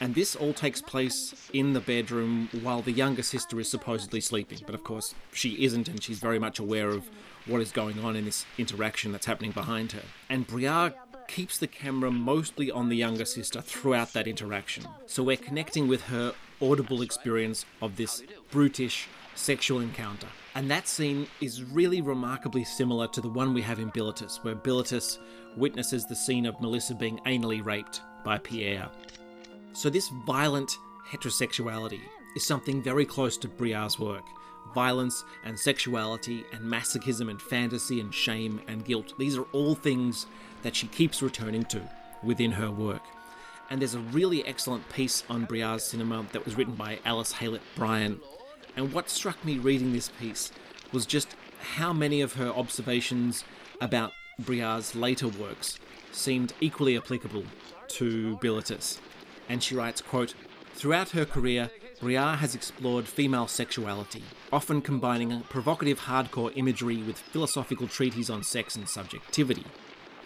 And 0.00 0.14
this 0.14 0.36
all 0.36 0.52
takes 0.52 0.82
place 0.82 1.48
in 1.52 1.72
the 1.72 1.80
bedroom 1.80 2.48
while 2.62 2.82
the 2.82 2.92
younger 2.92 3.22
sister 3.22 3.58
is 3.58 3.68
supposedly 3.68 4.20
sleeping. 4.20 4.58
But 4.66 4.74
of 4.74 4.84
course, 4.84 5.14
she 5.32 5.64
isn't, 5.64 5.88
and 5.88 6.02
she's 6.02 6.18
very 6.18 6.38
much 6.38 6.58
aware 6.58 6.90
of 6.90 7.08
what 7.46 7.62
is 7.62 7.72
going 7.72 7.98
on 8.00 8.16
in 8.16 8.24
this 8.24 8.44
interaction 8.58 9.12
that's 9.12 9.26
happening 9.26 9.52
behind 9.52 9.92
her. 9.92 10.02
And 10.28 10.46
Breillat 10.46 10.94
keeps 11.28 11.58
the 11.58 11.66
camera 11.66 12.10
mostly 12.10 12.70
on 12.70 12.88
the 12.88 12.96
younger 12.96 13.24
sister 13.24 13.60
throughout 13.60 14.12
that 14.12 14.28
interaction. 14.28 14.86
So 15.06 15.22
we're 15.22 15.36
connecting 15.36 15.88
with 15.88 16.02
her 16.04 16.34
audible 16.60 17.02
experience 17.02 17.64
of 17.82 17.96
this 17.96 18.22
brutish 18.50 19.08
sexual 19.34 19.80
encounter. 19.80 20.28
And 20.54 20.70
that 20.70 20.88
scene 20.88 21.26
is 21.40 21.62
really 21.62 22.00
remarkably 22.00 22.64
similar 22.64 23.06
to 23.08 23.20
the 23.20 23.28
one 23.28 23.52
we 23.52 23.62
have 23.62 23.78
in 23.78 23.90
Bilitis, 23.90 24.42
where 24.42 24.54
Bilitis 24.54 25.18
witnesses 25.56 26.06
the 26.06 26.16
scene 26.16 26.46
of 26.46 26.60
Melissa 26.60 26.94
being 26.94 27.18
anally 27.26 27.64
raped 27.64 28.00
by 28.24 28.38
Pierre. 28.38 28.88
So, 29.76 29.90
this 29.90 30.08
violent 30.08 30.78
heterosexuality 31.06 32.00
is 32.34 32.46
something 32.46 32.80
very 32.80 33.04
close 33.04 33.36
to 33.36 33.46
Breillat's 33.46 33.98
work. 33.98 34.24
Violence 34.74 35.22
and 35.44 35.58
sexuality 35.58 36.46
and 36.50 36.64
masochism 36.64 37.28
and 37.28 37.42
fantasy 37.42 38.00
and 38.00 38.12
shame 38.12 38.62
and 38.68 38.86
guilt. 38.86 39.12
These 39.18 39.36
are 39.36 39.44
all 39.52 39.74
things 39.74 40.24
that 40.62 40.74
she 40.74 40.86
keeps 40.86 41.20
returning 41.20 41.64
to 41.64 41.82
within 42.22 42.52
her 42.52 42.70
work. 42.70 43.02
And 43.68 43.78
there's 43.78 43.94
a 43.94 43.98
really 43.98 44.46
excellent 44.46 44.88
piece 44.88 45.24
on 45.28 45.46
Breillat's 45.46 45.84
cinema 45.84 46.24
that 46.32 46.46
was 46.46 46.56
written 46.56 46.74
by 46.74 46.98
Alice 47.04 47.34
Haylett 47.34 47.60
Bryan. 47.74 48.18
And 48.78 48.94
what 48.94 49.10
struck 49.10 49.44
me 49.44 49.58
reading 49.58 49.92
this 49.92 50.08
piece 50.08 50.52
was 50.90 51.04
just 51.04 51.36
how 51.74 51.92
many 51.92 52.22
of 52.22 52.32
her 52.36 52.48
observations 52.48 53.44
about 53.82 54.14
Breillat's 54.40 54.94
later 54.94 55.28
works 55.28 55.78
seemed 56.12 56.54
equally 56.62 56.96
applicable 56.96 57.44
to 57.88 58.38
Bilitis. 58.38 59.00
And 59.48 59.62
she 59.62 59.74
writes, 59.74 60.00
quote, 60.00 60.34
Throughout 60.74 61.10
her 61.10 61.24
career, 61.24 61.70
Breillat 62.00 62.36
has 62.38 62.54
explored 62.54 63.06
female 63.06 63.46
sexuality, 63.46 64.22
often 64.52 64.82
combining 64.82 65.40
provocative 65.44 66.00
hardcore 66.00 66.52
imagery 66.54 66.98
with 66.98 67.18
philosophical 67.18 67.88
treatises 67.88 68.28
on 68.28 68.42
sex 68.42 68.76
and 68.76 68.86
subjectivity. 68.86 69.64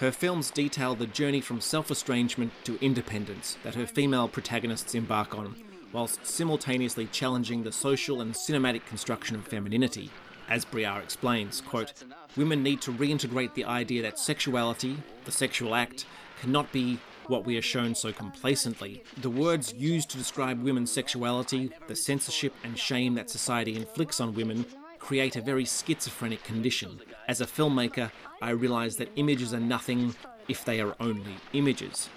Her 0.01 0.10
films 0.10 0.51
detail 0.51 0.94
the 0.94 1.06
journey 1.06 1.40
from 1.40 1.60
self 1.60 1.90
estrangement 1.90 2.52
to 2.64 2.82
independence 2.84 3.56
that 3.62 3.76
her 3.76 3.86
female 3.86 4.26
protagonists 4.26 4.94
embark 4.94 5.38
on, 5.38 5.55
whilst 5.92 6.26
simultaneously 6.26 7.06
challenging 7.06 7.62
the 7.62 7.70
social 7.70 8.20
and 8.20 8.34
cinematic 8.34 8.84
construction 8.86 9.36
of 9.36 9.47
femininity. 9.47 10.10
As 10.48 10.64
Breillat 10.64 11.05
explains, 11.05 11.60
quote, 11.60 11.92
Women 12.36 12.62
need 12.62 12.80
to 12.80 12.92
reintegrate 12.92 13.55
the 13.55 13.66
idea 13.66 14.02
that 14.02 14.18
sexuality, 14.18 14.97
the 15.24 15.30
sexual 15.30 15.76
act, 15.76 16.06
cannot 16.40 16.72
be 16.72 16.98
what 17.31 17.47
we 17.47 17.57
are 17.57 17.62
shown 17.62 17.94
so 17.94 18.12
complacently. 18.12 19.02
The 19.23 19.31
words 19.31 19.73
used 19.73 20.11
to 20.11 20.19
describe 20.19 20.62
women's 20.62 20.90
sexuality, 20.90 21.70
the 21.86 21.97
censorship 21.97 22.52
and 22.65 22.77
shame 22.77 23.15
that 23.15 23.31
society 23.31 23.77
inflicts 23.77 24.20
on 24.20 24.35
women, 24.35 24.66
create 24.98 25.36
a 25.36 25.40
very 25.40 25.65
schizophrenic 25.65 26.43
condition. 26.44 27.01
As 27.28 27.40
a 27.40 27.47
filmmaker, 27.47 28.11
I 28.43 28.51
realise 28.51 28.97
that 28.97 29.12
images 29.16 29.55
are 29.55 29.61
nothing 29.61 30.15
if 30.48 30.65
they 30.65 30.81
are 30.81 30.97
only 31.01 31.36
images. 31.52 32.11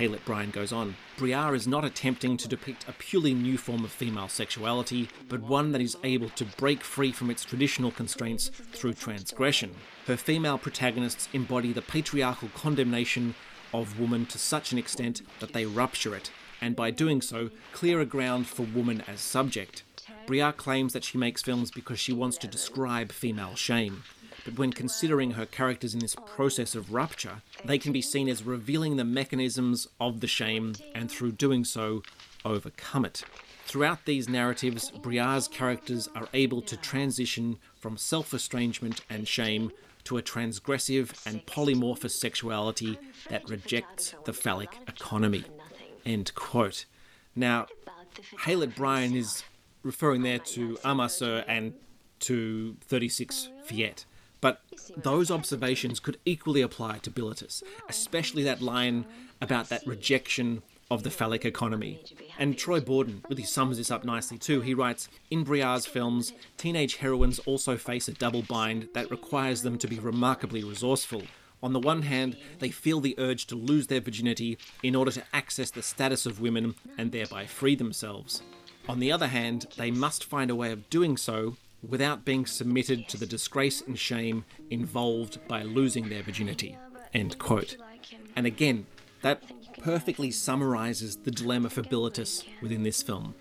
Haylett 0.00 0.24
Bryan 0.24 0.50
goes 0.50 0.72
on. 0.72 0.96
Breillat 1.18 1.54
is 1.54 1.68
not 1.68 1.84
attempting 1.84 2.38
to 2.38 2.48
depict 2.48 2.88
a 2.88 2.92
purely 2.92 3.34
new 3.34 3.58
form 3.58 3.84
of 3.84 3.90
female 3.90 4.28
sexuality, 4.28 5.10
but 5.28 5.42
one 5.42 5.72
that 5.72 5.82
is 5.82 5.98
able 6.02 6.30
to 6.30 6.46
break 6.46 6.82
free 6.82 7.12
from 7.12 7.28
its 7.28 7.44
traditional 7.44 7.90
constraints 7.90 8.50
through 8.72 8.94
transgression. 8.94 9.72
Her 10.06 10.16
female 10.16 10.56
protagonists 10.56 11.28
embody 11.34 11.74
the 11.74 11.82
patriarchal 11.82 12.48
condemnation 12.54 13.34
of 13.72 13.98
woman 14.00 14.26
to 14.26 14.38
such 14.38 14.72
an 14.72 14.78
extent 14.78 15.22
that 15.40 15.52
they 15.52 15.66
rupture 15.66 16.14
it, 16.14 16.30
and 16.60 16.76
by 16.76 16.90
doing 16.90 17.20
so, 17.22 17.50
clear 17.72 18.00
a 18.00 18.06
ground 18.06 18.46
for 18.46 18.62
woman 18.62 19.02
as 19.08 19.20
subject. 19.20 19.82
Breillat 20.26 20.56
claims 20.56 20.92
that 20.92 21.04
she 21.04 21.18
makes 21.18 21.42
films 21.42 21.70
because 21.70 21.98
she 21.98 22.12
wants 22.12 22.36
to 22.38 22.46
describe 22.46 23.12
female 23.12 23.54
shame. 23.54 24.02
But 24.44 24.58
when 24.58 24.72
considering 24.72 25.32
her 25.32 25.46
characters 25.46 25.94
in 25.94 26.00
this 26.00 26.16
process 26.34 26.74
of 26.74 26.92
rupture, 26.92 27.42
they 27.64 27.78
can 27.78 27.92
be 27.92 28.02
seen 28.02 28.28
as 28.28 28.42
revealing 28.42 28.96
the 28.96 29.04
mechanisms 29.04 29.88
of 30.00 30.20
the 30.20 30.26
shame 30.26 30.74
and 30.94 31.10
through 31.10 31.32
doing 31.32 31.64
so, 31.64 32.02
overcome 32.44 33.04
it. 33.04 33.22
Throughout 33.66 34.04
these 34.04 34.28
narratives, 34.28 34.90
Breillat's 34.90 35.46
characters 35.46 36.08
are 36.14 36.28
able 36.32 36.62
to 36.62 36.76
transition 36.76 37.58
from 37.78 37.96
self 37.96 38.34
estrangement 38.34 39.02
and 39.08 39.28
shame 39.28 39.70
to 40.04 40.18
a 40.18 40.22
transgressive 40.22 41.26
and 41.26 41.44
polymorphous 41.46 42.12
sexuality 42.12 42.98
that 43.28 43.48
rejects 43.48 44.14
the 44.24 44.32
phallic 44.32 44.76
economy. 44.88 45.44
End 46.04 46.34
quote. 46.34 46.86
Now, 47.34 47.66
Haylett 48.40 48.74
Bryan 48.74 49.14
is 49.14 49.44
referring 49.82 50.22
there 50.22 50.38
to 50.38 50.76
Âme 50.84 51.06
Sœur 51.06 51.44
and 51.46 51.74
to 52.20 52.76
36 52.82 53.48
Fillette. 53.64 54.04
But 54.40 54.62
those 54.96 55.30
observations 55.30 56.00
could 56.00 56.18
equally 56.24 56.62
apply 56.62 56.98
to 56.98 57.10
Bilitis, 57.10 57.62
especially 57.88 58.42
that 58.44 58.62
line 58.62 59.04
about 59.40 59.68
that 59.68 59.86
rejection 59.86 60.62
of 60.90 61.02
the 61.02 61.10
phallic 61.10 61.44
economy. 61.44 62.02
And 62.40 62.56
Troy 62.56 62.80
Borden 62.80 63.22
really 63.28 63.44
sums 63.44 63.76
this 63.76 63.90
up 63.90 64.02
nicely 64.02 64.38
too. 64.38 64.62
He 64.62 64.72
writes 64.72 65.10
In 65.30 65.44
Breillat's 65.44 65.84
films, 65.84 66.32
teenage 66.56 66.96
heroines 66.96 67.38
also 67.40 67.76
face 67.76 68.08
a 68.08 68.12
double 68.12 68.40
bind 68.40 68.88
that 68.94 69.10
requires 69.10 69.60
them 69.60 69.76
to 69.76 69.86
be 69.86 69.98
remarkably 69.98 70.64
resourceful. 70.64 71.22
On 71.62 71.74
the 71.74 71.78
one 71.78 72.00
hand, 72.00 72.38
they 72.58 72.70
feel 72.70 73.00
the 73.00 73.14
urge 73.18 73.46
to 73.48 73.56
lose 73.56 73.88
their 73.88 74.00
virginity 74.00 74.56
in 74.82 74.96
order 74.96 75.10
to 75.10 75.22
access 75.34 75.70
the 75.70 75.82
status 75.82 76.24
of 76.24 76.40
women 76.40 76.74
and 76.96 77.12
thereby 77.12 77.44
free 77.44 77.74
themselves. 77.74 78.42
On 78.88 79.00
the 79.00 79.12
other 79.12 79.26
hand, 79.26 79.66
they 79.76 79.90
must 79.90 80.24
find 80.24 80.50
a 80.50 80.56
way 80.56 80.72
of 80.72 80.88
doing 80.88 81.18
so 81.18 81.58
without 81.86 82.24
being 82.24 82.46
submitted 82.46 83.06
to 83.08 83.18
the 83.18 83.26
disgrace 83.26 83.82
and 83.82 83.98
shame 83.98 84.46
involved 84.70 85.46
by 85.46 85.62
losing 85.62 86.08
their 86.08 86.22
virginity. 86.22 86.74
End 87.12 87.38
quote. 87.38 87.76
And 88.34 88.46
again, 88.46 88.86
that 89.22 89.42
perfectly 89.78 90.30
summarizes 90.30 91.16
the 91.16 91.30
dilemma 91.30 91.70
for 91.70 91.82
Bilitis 91.82 92.44
within 92.62 92.82
this 92.82 93.02
film. 93.02 93.34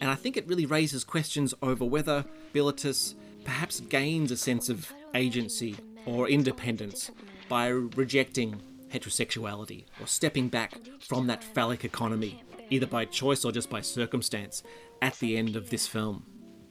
And 0.00 0.10
I 0.10 0.14
think 0.14 0.36
it 0.36 0.46
really 0.46 0.66
raises 0.66 1.04
questions 1.04 1.54
over 1.62 1.84
whether 1.84 2.24
Bilitis 2.54 3.14
perhaps 3.44 3.80
gains 3.80 4.30
a 4.30 4.36
sense 4.36 4.68
of 4.68 4.92
agency 5.14 5.76
or 6.06 6.28
independence 6.28 7.10
by 7.48 7.68
rejecting 7.68 8.62
heterosexuality 8.92 9.84
or 10.00 10.06
stepping 10.06 10.48
back 10.48 10.78
from 11.00 11.26
that 11.26 11.44
phallic 11.44 11.84
economy, 11.84 12.42
either 12.70 12.86
by 12.86 13.04
choice 13.04 13.44
or 13.44 13.52
just 13.52 13.70
by 13.70 13.80
circumstance, 13.80 14.62
at 15.02 15.18
the 15.18 15.36
end 15.36 15.56
of 15.56 15.70
this 15.70 15.86
film. 15.86 16.24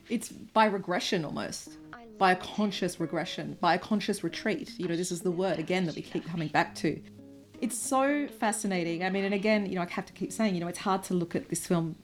It's 0.10 0.30
by 0.30 0.66
regression 0.66 1.24
almost, 1.24 1.78
by 2.18 2.32
a 2.32 2.36
conscious 2.36 3.00
regression, 3.00 3.58
by 3.62 3.76
a 3.76 3.80
conscious 3.80 4.24
retreat. 4.24 4.74
You 4.78 4.88
know, 4.88 4.96
this 4.96 5.12
is 5.12 5.22
the 5.22 5.32
word 5.32 5.60
again 5.60 5.86
that 5.86 5.96
we 5.96 6.02
keep 6.02 6.28
coming 6.28 6.48
back 6.48 6.76
to. 6.76 7.02
It's 7.62 7.78
so 7.78 8.28
fascinating. 8.28 9.04
I 9.04 9.10
mean, 9.10 9.26
and 9.26 9.34
again, 9.34 9.66
you 9.66 9.76
know, 9.76 9.82
I 9.82 9.90
have 9.90 10.06
to 10.06 10.14
keep 10.14 10.32
saying, 10.32 10.56
you 10.56 10.62
know, 10.62 10.68
it's 10.68 10.80
hard 10.80 11.04
to 11.04 11.14
look 11.14 11.36
at 11.36 11.50
this 11.50 11.66
film 11.66 11.96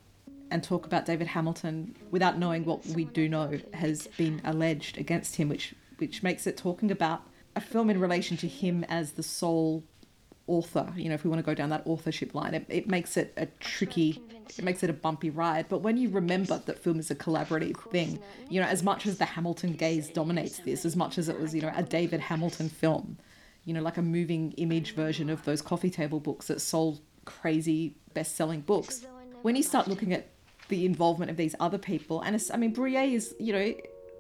and 0.52 0.64
talk 0.64 0.86
about 0.86 1.06
David 1.06 1.28
Hamilton 1.28 1.96
without 2.12 2.38
knowing 2.38 2.66
what 2.66 2.86
we 2.88 3.06
do 3.06 3.28
know 3.28 3.60
has 3.74 4.08
been 4.18 4.42
alleged 4.44 4.98
against 4.98 5.38
him, 5.38 5.50
which 5.50 5.74
which 5.98 6.22
makes 6.22 6.46
it 6.46 6.58
talking 6.58 6.92
about 6.92 7.24
a 7.56 7.62
film 7.62 7.90
in 7.90 8.00
relation 8.00 8.36
to 8.38 8.48
him 8.48 8.84
as 8.86 9.14
the 9.14 9.24
sole 9.24 9.84
author. 10.48 10.92
You 10.96 11.10
know, 11.10 11.16
if 11.16 11.24
we 11.24 11.30
want 11.30 11.40
to 11.40 11.46
go 11.46 11.54
down 11.54 11.70
that 11.70 11.84
authorship 11.86 12.36
line, 12.36 12.54
it, 12.54 12.66
it 12.68 12.88
makes 12.88 13.18
it 13.18 13.34
a 13.38 13.46
tricky, 13.60 14.22
it 14.58 14.64
makes 14.64 14.84
it 14.84 14.90
a 14.90 14.94
bumpy 14.94 15.30
ride. 15.30 15.68
But 15.70 15.80
when 15.80 15.98
you 15.98 16.10
remember 16.10 16.62
that 16.66 16.80
film 16.80 17.00
is 17.00 17.10
a 17.10 17.16
collaborative 17.16 17.78
thing, 17.92 18.20
you 18.50 18.62
know, 18.62 18.68
as 18.68 18.84
much 18.84 19.08
as 19.08 19.18
the 19.18 19.26
Hamilton 19.26 19.74
gaze 19.74 20.10
dominates 20.10 20.60
this, 20.60 20.86
as 20.86 20.96
much 20.96 21.18
as 21.18 21.30
it 21.30 21.40
was, 21.40 21.56
you 21.56 21.62
know, 21.62 21.72
a 21.76 21.84
David 21.84 22.20
Hamilton 22.20 22.70
film, 22.70 23.18
you 23.66 23.74
know, 23.74 23.82
like 23.82 23.98
a 23.98 24.02
moving 24.02 24.52
image 24.54 24.94
version 24.94 25.30
of 25.30 25.44
those 25.44 25.62
coffee 25.62 25.90
table 25.90 26.20
books 26.20 26.48
that 26.48 26.62
sold 26.62 27.02
crazy 27.26 27.98
best 28.14 28.36
selling 28.36 28.62
books. 28.62 29.06
When 29.42 29.56
you 29.56 29.64
start 29.64 29.88
looking 29.88 30.14
at 30.14 30.28
the 30.70 30.86
involvement 30.86 31.30
of 31.32 31.38
these 31.38 31.56
other 31.60 31.78
people, 31.78 32.22
and 32.22 32.42
I 32.54 32.58
mean, 32.58 32.74
Breillat 32.74 33.12
is, 33.12 33.36
you 33.40 33.54
know, 33.54 33.74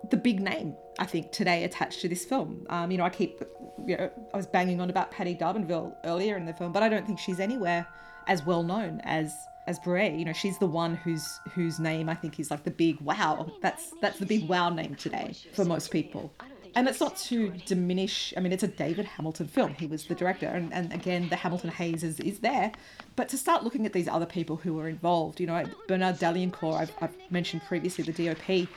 the 0.09 0.17
big 0.17 0.39
name, 0.39 0.75
I 0.99 1.05
think, 1.05 1.31
today 1.31 1.63
attached 1.63 2.01
to 2.01 2.09
this 2.09 2.25
film. 2.25 2.65
Um, 2.69 2.91
you 2.91 2.97
know, 2.97 3.05
I 3.05 3.09
keep, 3.09 3.41
you 3.85 3.97
know, 3.97 4.11
I 4.33 4.37
was 4.37 4.47
banging 4.47 4.81
on 4.81 4.89
about 4.89 5.11
Patti 5.11 5.35
D'Arbanville 5.35 5.95
earlier 6.03 6.37
in 6.37 6.45
the 6.45 6.53
film, 6.53 6.71
but 6.71 6.83
I 6.83 6.89
don't 6.89 7.05
think 7.05 7.19
she's 7.19 7.39
anywhere 7.39 7.87
as 8.27 8.45
well 8.45 8.63
known 8.63 9.01
as 9.03 9.33
as 9.67 9.79
Breillat. 9.79 10.17
You 10.17 10.25
know, 10.25 10.33
she's 10.33 10.57
the 10.59 10.67
one 10.67 10.95
whose 10.95 11.39
whose 11.53 11.79
name 11.79 12.09
I 12.09 12.15
think 12.15 12.39
is 12.39 12.49
like 12.49 12.63
the 12.63 12.71
big 12.71 12.99
wow. 13.01 13.51
That's 13.61 13.93
that's 14.01 14.19
the 14.19 14.25
big 14.25 14.47
wow 14.47 14.69
name 14.69 14.95
today 14.95 15.35
for 15.53 15.65
most 15.65 15.91
people 15.91 16.33
and 16.75 16.87
it's 16.87 16.99
not 16.99 17.17
to 17.17 17.49
diminish 17.65 18.33
i 18.37 18.39
mean 18.39 18.51
it's 18.51 18.63
a 18.63 18.67
david 18.67 19.05
hamilton 19.05 19.47
film. 19.47 19.73
He 19.73 19.87
was 19.87 20.05
the 20.05 20.15
director. 20.15 20.47
And, 20.47 20.73
and 20.73 20.93
again 20.93 21.29
the 21.29 21.35
hamilton 21.35 21.69
haze 21.69 22.03
is, 22.03 22.19
is 22.19 22.39
there. 22.39 22.71
But 23.15 23.29
to 23.29 23.37
start 23.37 23.63
looking 23.63 23.85
at 23.85 23.93
these 23.93 24.07
other 24.07 24.25
people 24.25 24.57
who 24.57 24.73
were 24.73 24.89
involved 24.89 25.39
you 25.39 25.47
know 25.47 25.63
bernard 25.87 26.17
Daillencourt 26.17 26.77
i've, 26.77 26.93
I've 27.01 27.15
mentioned 27.31 27.63
previously 27.63 28.03
the 28.03 28.11
dop 28.11 28.67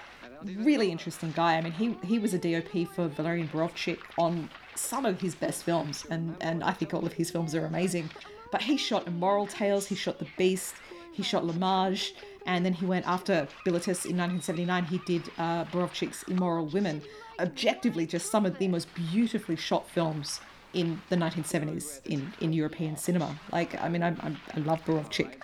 really 0.56 0.92
interesting 0.92 1.32
guy. 1.32 1.56
I 1.56 1.60
mean 1.60 1.72
he, 1.72 1.96
he 2.04 2.18
was 2.18 2.34
a 2.34 2.38
dop 2.38 2.88
for 2.94 3.08
valerian 3.08 3.48
Borowczyk 3.48 3.98
on 4.18 4.48
some 4.74 5.04
of 5.04 5.20
his 5.20 5.34
best 5.34 5.64
films. 5.64 6.06
And, 6.10 6.36
and 6.40 6.62
i 6.62 6.72
think 6.72 6.94
all 6.94 7.04
of 7.04 7.12
his 7.12 7.30
films 7.30 7.54
are 7.54 7.66
amazing. 7.66 8.10
But 8.50 8.62
he 8.62 8.76
shot 8.76 9.06
immoral 9.06 9.46
tales 9.46 9.86
he 9.86 9.94
shot 9.94 10.18
the 10.18 10.28
beast 10.36 10.74
he 11.18 11.24
shot 11.24 11.44
L'Image, 11.44 12.12
and 12.46 12.64
then 12.64 12.72
he 12.72 12.86
went 12.86 13.04
after 13.04 13.48
Bilitis 13.66 14.06
in 14.06 14.16
1979. 14.16 14.84
He 14.84 14.98
did 14.98 15.22
uh, 15.36 15.64
Borowczyk's 15.64 16.22
Immoral 16.28 16.66
Women, 16.66 17.02
objectively 17.38 18.06
just 18.06 18.30
some 18.30 18.44
of 18.46 18.58
the 18.58 18.68
most 18.68 18.92
beautifully 18.94 19.56
shot 19.56 19.88
films 19.88 20.40
in 20.74 21.00
the 21.08 21.16
1970s 21.16 22.04
in, 22.06 22.32
in 22.40 22.52
European 22.52 22.96
cinema. 22.96 23.38
Like, 23.52 23.80
I 23.82 23.88
mean, 23.88 24.02
I, 24.02 24.10
I, 24.10 24.36
I 24.54 24.60
love 24.60 24.84
Borowczyk. 24.84 25.40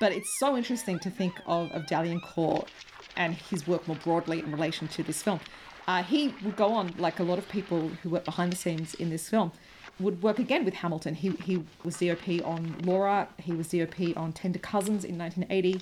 But 0.00 0.12
it's 0.12 0.38
so 0.38 0.56
interesting 0.56 0.98
to 1.00 1.10
think 1.10 1.34
of, 1.46 1.70
of 1.72 1.82
Daillencourt 1.82 2.68
and 3.16 3.34
his 3.34 3.66
work 3.66 3.86
more 3.86 3.98
broadly 4.02 4.40
in 4.40 4.50
relation 4.50 4.88
to 4.88 5.02
this 5.02 5.22
film. 5.22 5.40
Uh, 5.86 6.02
he 6.02 6.34
would 6.42 6.56
go 6.56 6.72
on, 6.72 6.94
like 6.96 7.18
a 7.18 7.22
lot 7.22 7.38
of 7.38 7.48
people 7.48 7.88
who 8.02 8.10
work 8.10 8.24
behind 8.24 8.52
the 8.52 8.56
scenes 8.56 8.94
in 8.94 9.10
this 9.10 9.28
film, 9.28 9.52
would 10.00 10.22
work 10.22 10.38
again 10.38 10.64
with 10.64 10.74
Hamilton. 10.74 11.14
He, 11.14 11.30
he 11.44 11.64
was 11.84 11.98
DOP 11.98 12.44
on 12.44 12.76
Laura, 12.84 13.28
he 13.38 13.52
was 13.52 13.68
DOP 13.68 14.16
on 14.16 14.32
Tender 14.32 14.58
Cousins 14.58 15.04
in 15.04 15.18
1980. 15.18 15.80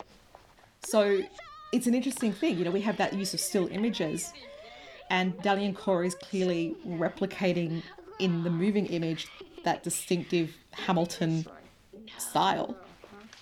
So 0.83 1.23
it's 1.73 1.87
an 1.87 1.95
interesting 1.95 2.33
thing. 2.33 2.59
You 2.59 2.65
know, 2.65 2.71
we 2.71 2.81
have 2.81 2.97
that 2.97 3.13
use 3.13 3.35
of 3.35 3.41
still 3.41 3.69
images 3.69 4.33
and 5.11 5.37
Daillencourt 5.39 6.07
is 6.07 6.15
clearly 6.15 6.77
replicating 6.87 7.83
in 8.19 8.45
the 8.45 8.51
moving 8.51 8.87
image 8.87 9.29
that 9.65 9.83
distinctive 9.83 10.57
Hamilton 10.73 11.47
style. 12.19 12.77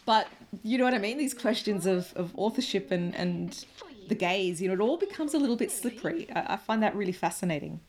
But 0.07 0.29
you 0.63 0.79
know 0.79 0.85
what 0.85 0.95
I 0.95 0.99
mean? 0.99 1.19
These 1.19 1.35
questions 1.35 1.87
of, 1.87 2.13
of 2.17 2.33
authorship 2.37 2.91
and, 2.91 3.15
and 3.15 3.65
the 4.09 4.15
gaze, 4.15 4.61
you 4.63 4.69
know, 4.69 4.75
it 4.75 4.81
all 4.81 4.97
becomes 4.97 5.35
a 5.35 5.39
little 5.39 5.57
bit 5.57 5.71
slippery. 5.71 6.27
I, 6.35 6.55
I 6.55 6.57
find 6.57 6.83
that 6.83 6.97
really 6.97 7.13
fascinating 7.13 7.81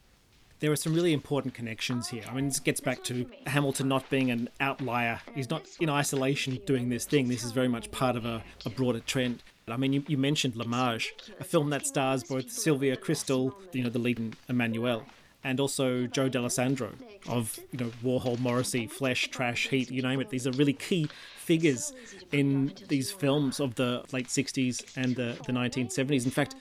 there 0.59 0.71
are 0.71 0.75
some 0.75 0.93
really 0.93 1.13
important 1.13 1.53
connections 1.53 2.09
here. 2.09 2.23
I 2.29 2.33
mean, 2.33 2.47
this 2.47 2.59
gets 2.59 2.79
back 2.79 3.03
to 3.05 3.25
Hamilton 3.47 3.87
not 3.87 4.09
being 4.09 4.29
an 4.29 4.49
outlier. 4.59 5.21
He's 5.33 5.49
not 5.49 5.65
in 5.79 5.89
isolation 5.89 6.59
doing 6.65 6.89
this 6.89 7.05
thing. 7.05 7.29
This 7.29 7.43
is 7.43 7.51
very 7.51 7.67
much 7.67 7.91
part 7.91 8.15
of 8.15 8.25
a, 8.25 8.43
a 8.65 8.69
broader 8.69 8.99
trend. 8.99 9.41
I 9.71 9.77
mean, 9.77 9.93
you, 9.93 10.03
you 10.07 10.17
mentioned 10.17 10.55
L'Image, 10.55 11.11
a 11.39 11.43
film 11.43 11.69
that 11.71 11.85
stars 11.85 12.23
both 12.23 12.51
Sylvia 12.51 12.95
Kristel, 12.95 13.53
you 13.73 13.83
know, 13.83 13.89
the 13.89 13.99
lead 13.99 14.19
in 14.19 14.33
Emmanuelle, 14.49 15.03
and 15.43 15.59
also 15.59 16.05
Joe 16.05 16.29
Dallesandro 16.29 16.91
of, 17.27 17.59
you 17.71 17.79
know, 17.79 17.91
Warhol, 18.03 18.39
Morrissey, 18.39 18.87
Flesh, 18.87 19.29
Trash, 19.29 19.69
Heat, 19.69 19.89
you 19.91 20.01
name 20.01 20.19
it. 20.19 20.29
These 20.29 20.47
are 20.47 20.51
really 20.51 20.73
key 20.73 21.09
figures 21.37 21.93
in 22.31 22.73
these 22.87 23.11
films 23.11 23.59
of 23.59 23.75
the 23.75 24.03
late 24.11 24.27
60s 24.27 24.97
and 24.97 25.15
the, 25.15 25.37
the 25.45 25.53
1970s. 25.53 26.25
In 26.25 26.31
fact, 26.31 26.55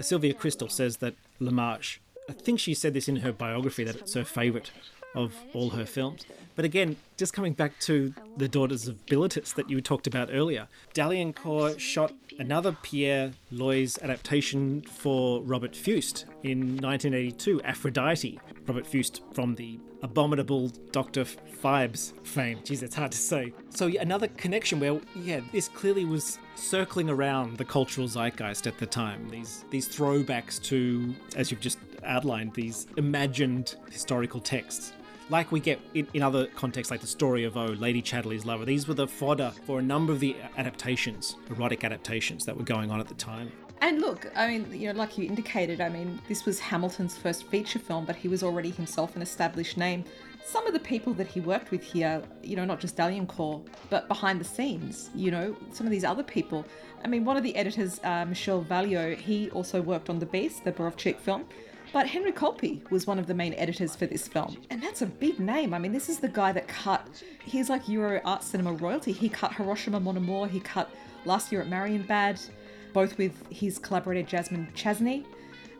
Sylvia 0.00 0.34
Kristel 0.34 0.70
says 0.70 0.96
that 0.98 1.14
L'Image, 1.38 1.98
I 2.28 2.32
think 2.32 2.58
she 2.58 2.74
said 2.74 2.94
this 2.94 3.08
in 3.08 3.16
her 3.16 3.32
biography, 3.32 3.84
that 3.84 3.96
it's 3.96 4.14
her 4.14 4.24
favourite 4.24 4.70
of 5.14 5.34
all 5.52 5.70
her 5.70 5.86
films. 5.86 6.26
But 6.56 6.64
again, 6.64 6.96
just 7.16 7.32
coming 7.32 7.52
back 7.52 7.78
to 7.80 8.14
the 8.36 8.48
Daughters 8.48 8.86
of 8.86 9.04
Bilitis 9.06 9.54
that 9.54 9.68
you 9.68 9.80
talked 9.80 10.06
about 10.06 10.30
earlier, 10.32 10.68
Daillencourt 10.94 11.80
shot 11.80 12.12
another 12.38 12.76
Pierre 12.82 13.32
Louÿs 13.52 14.00
adaptation 14.02 14.82
for 14.82 15.42
Robert 15.42 15.72
Fuest 15.72 16.24
in 16.44 16.76
1982, 16.76 17.62
Aphrodite. 17.62 18.38
Robert 18.66 18.86
Fuest 18.86 19.20
from 19.34 19.54
the 19.56 19.78
abominable 20.02 20.68
Dr. 20.92 21.24
Phibes 21.24 22.12
fame. 22.26 22.58
Jeez, 22.58 22.82
it's 22.82 22.94
hard 22.94 23.12
to 23.12 23.18
say. 23.18 23.52
So 23.70 23.86
another 23.86 24.28
connection 24.28 24.78
where, 24.78 25.00
yeah, 25.16 25.40
this 25.52 25.68
clearly 25.68 26.04
was 26.04 26.38
circling 26.54 27.10
around 27.10 27.56
the 27.56 27.64
cultural 27.64 28.06
zeitgeist 28.06 28.66
at 28.66 28.78
the 28.78 28.86
time. 28.86 29.28
These 29.28 29.64
these 29.70 29.88
throwbacks 29.88 30.62
to, 30.64 31.14
as 31.36 31.50
you've 31.50 31.60
just 31.60 31.78
outlined, 32.04 32.54
these 32.54 32.86
imagined 32.96 33.76
historical 33.90 34.40
texts 34.40 34.92
like 35.30 35.50
we 35.52 35.60
get 35.60 35.80
in, 35.94 36.06
in 36.14 36.22
other 36.22 36.46
contexts, 36.46 36.90
like 36.90 37.00
the 37.00 37.06
story 37.06 37.44
of 37.44 37.56
Oh, 37.56 37.66
Lady 37.66 38.02
Chatterley's 38.02 38.44
Lover. 38.44 38.64
These 38.64 38.86
were 38.86 38.94
the 38.94 39.08
fodder 39.08 39.52
for 39.64 39.78
a 39.78 39.82
number 39.82 40.12
of 40.12 40.20
the 40.20 40.36
adaptations, 40.56 41.36
erotic 41.50 41.84
adaptations 41.84 42.44
that 42.44 42.56
were 42.56 42.64
going 42.64 42.90
on 42.90 43.00
at 43.00 43.08
the 43.08 43.14
time. 43.14 43.50
And 43.80 44.00
look, 44.00 44.30
I 44.34 44.46
mean, 44.46 44.66
you 44.72 44.92
know, 44.92 44.98
like 44.98 45.18
you 45.18 45.26
indicated, 45.26 45.80
I 45.80 45.88
mean, 45.88 46.20
this 46.28 46.46
was 46.46 46.58
Hamilton's 46.58 47.16
first 47.16 47.46
feature 47.48 47.78
film, 47.78 48.04
but 48.04 48.16
he 48.16 48.28
was 48.28 48.42
already 48.42 48.70
himself 48.70 49.16
an 49.16 49.22
established 49.22 49.76
name. 49.76 50.04
Some 50.44 50.66
of 50.66 50.72
the 50.72 50.80
people 50.80 51.12
that 51.14 51.26
he 51.26 51.40
worked 51.40 51.70
with 51.70 51.82
here, 51.82 52.22
you 52.42 52.56
know, 52.56 52.64
not 52.64 52.80
just 52.80 52.96
Daillencourt, 52.96 53.66
but 53.90 54.08
behind 54.08 54.40
the 54.40 54.44
scenes, 54.44 55.10
you 55.14 55.30
know, 55.30 55.56
some 55.72 55.86
of 55.86 55.90
these 55.90 56.04
other 56.04 56.22
people. 56.22 56.64
I 57.02 57.08
mean, 57.08 57.24
one 57.24 57.36
of 57.36 57.42
the 57.42 57.54
editors, 57.56 58.00
uh, 58.04 58.24
Valliot, 58.26 59.18
he 59.18 59.50
also 59.50 59.82
worked 59.82 60.08
on 60.08 60.18
The 60.18 60.26
Beast, 60.26 60.64
the 60.64 60.72
Borowczyk 60.72 61.18
film. 61.18 61.46
But 61.94 62.08
Henri 62.08 62.32
Colpi 62.32 62.82
was 62.90 63.06
one 63.06 63.20
of 63.20 63.28
the 63.28 63.34
main 63.34 63.54
editors 63.54 63.94
for 63.94 64.06
this 64.06 64.26
film, 64.26 64.56
and 64.68 64.82
that's 64.82 65.02
a 65.02 65.06
big 65.06 65.38
name. 65.38 65.72
I 65.72 65.78
mean, 65.78 65.92
this 65.92 66.08
is 66.08 66.18
the 66.18 66.26
guy 66.26 66.50
that 66.50 66.66
cut, 66.66 67.06
he's 67.44 67.70
like 67.70 67.88
Euro 67.88 68.20
art 68.24 68.42
cinema 68.42 68.72
royalty. 68.72 69.12
He 69.12 69.28
cut 69.28 69.54
Hiroshima 69.54 70.00
Mon 70.00 70.16
Amour, 70.16 70.48
he 70.48 70.58
cut 70.58 70.90
Last 71.24 71.52
Year 71.52 71.60
at 71.60 71.68
Marienbad, 71.68 72.50
both 72.92 73.16
with 73.16 73.46
his 73.48 73.78
collaborator 73.78 74.28
Jasmine 74.28 74.66
Chasney. 74.74 75.24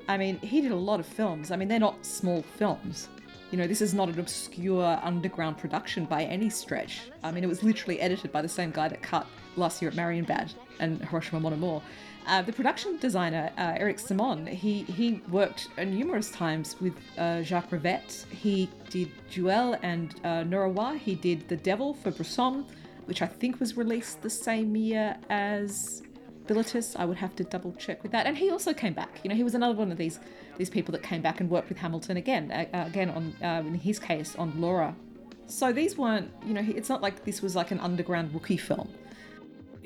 I 0.06 0.16
mean, 0.16 0.38
he 0.38 0.60
did 0.60 0.70
a 0.70 0.76
lot 0.76 1.00
of 1.00 1.06
films. 1.06 1.50
I 1.50 1.56
mean, 1.56 1.66
they're 1.66 1.80
not 1.80 2.06
small 2.06 2.42
films. 2.42 3.08
You 3.50 3.58
know, 3.58 3.66
this 3.66 3.80
is 3.80 3.92
not 3.92 4.08
an 4.08 4.20
obscure 4.20 5.00
underground 5.02 5.58
production 5.58 6.04
by 6.04 6.22
any 6.22 6.48
stretch. 6.48 7.10
I 7.24 7.32
mean, 7.32 7.42
it 7.42 7.48
was 7.48 7.64
literally 7.64 7.98
edited 7.98 8.30
by 8.30 8.40
the 8.40 8.48
same 8.48 8.70
guy 8.70 8.86
that 8.86 9.02
cut 9.02 9.26
last 9.56 9.82
year 9.82 9.90
at 9.90 9.96
Marienbad 9.96 10.52
and 10.78 11.04
Hiroshima 11.06 11.40
Mon 11.40 11.54
Amour. 11.54 11.82
Uh, 12.26 12.40
the 12.40 12.52
production 12.52 12.96
designer, 12.98 13.52
uh, 13.58 13.74
Eric 13.76 13.98
Simon, 13.98 14.46
he, 14.46 14.82
he 14.84 15.20
worked 15.28 15.68
uh, 15.76 15.84
numerous 15.84 16.30
times 16.30 16.74
with 16.80 16.94
uh, 17.18 17.42
Jacques 17.42 17.70
Rivette. 17.70 18.24
He 18.30 18.70
did 18.88 19.10
Duel 19.30 19.76
and 19.82 20.14
uh. 20.24 20.94
He 20.94 21.14
did 21.16 21.46
The 21.48 21.56
Devil 21.56 21.92
for 21.92 22.10
Bresson, 22.10 22.64
which 23.04 23.20
I 23.20 23.26
think 23.26 23.60
was 23.60 23.76
released 23.76 24.22
the 24.22 24.30
same 24.30 24.74
year 24.74 25.18
as 25.28 26.02
Bilitis. 26.46 26.96
I 26.96 27.04
would 27.04 27.18
have 27.18 27.36
to 27.36 27.44
double 27.44 27.72
check 27.72 28.02
with 28.02 28.12
that. 28.12 28.26
And 28.26 28.38
he 28.38 28.50
also 28.50 28.72
came 28.72 28.94
back. 28.94 29.20
You 29.22 29.28
know, 29.28 29.36
he 29.36 29.44
was 29.44 29.54
another 29.54 29.74
one 29.74 29.92
of 29.92 29.98
these 29.98 30.18
these 30.56 30.70
people 30.70 30.92
that 30.92 31.02
came 31.02 31.20
back 31.20 31.40
and 31.40 31.50
worked 31.50 31.68
with 31.68 31.78
Hamilton 31.78 32.16
again, 32.16 32.50
uh, 32.52 32.84
again 32.86 33.10
on 33.10 33.34
uh, 33.42 33.66
in 33.66 33.74
his 33.74 33.98
case 33.98 34.36
on 34.36 34.58
Laura. 34.60 34.94
So 35.46 35.72
these 35.72 35.98
weren't, 35.98 36.30
you 36.46 36.54
know, 36.54 36.64
it's 36.66 36.88
not 36.88 37.02
like 37.02 37.24
this 37.24 37.42
was 37.42 37.54
like 37.54 37.70
an 37.70 37.80
underground 37.80 38.32
rookie 38.32 38.56
film. 38.56 38.88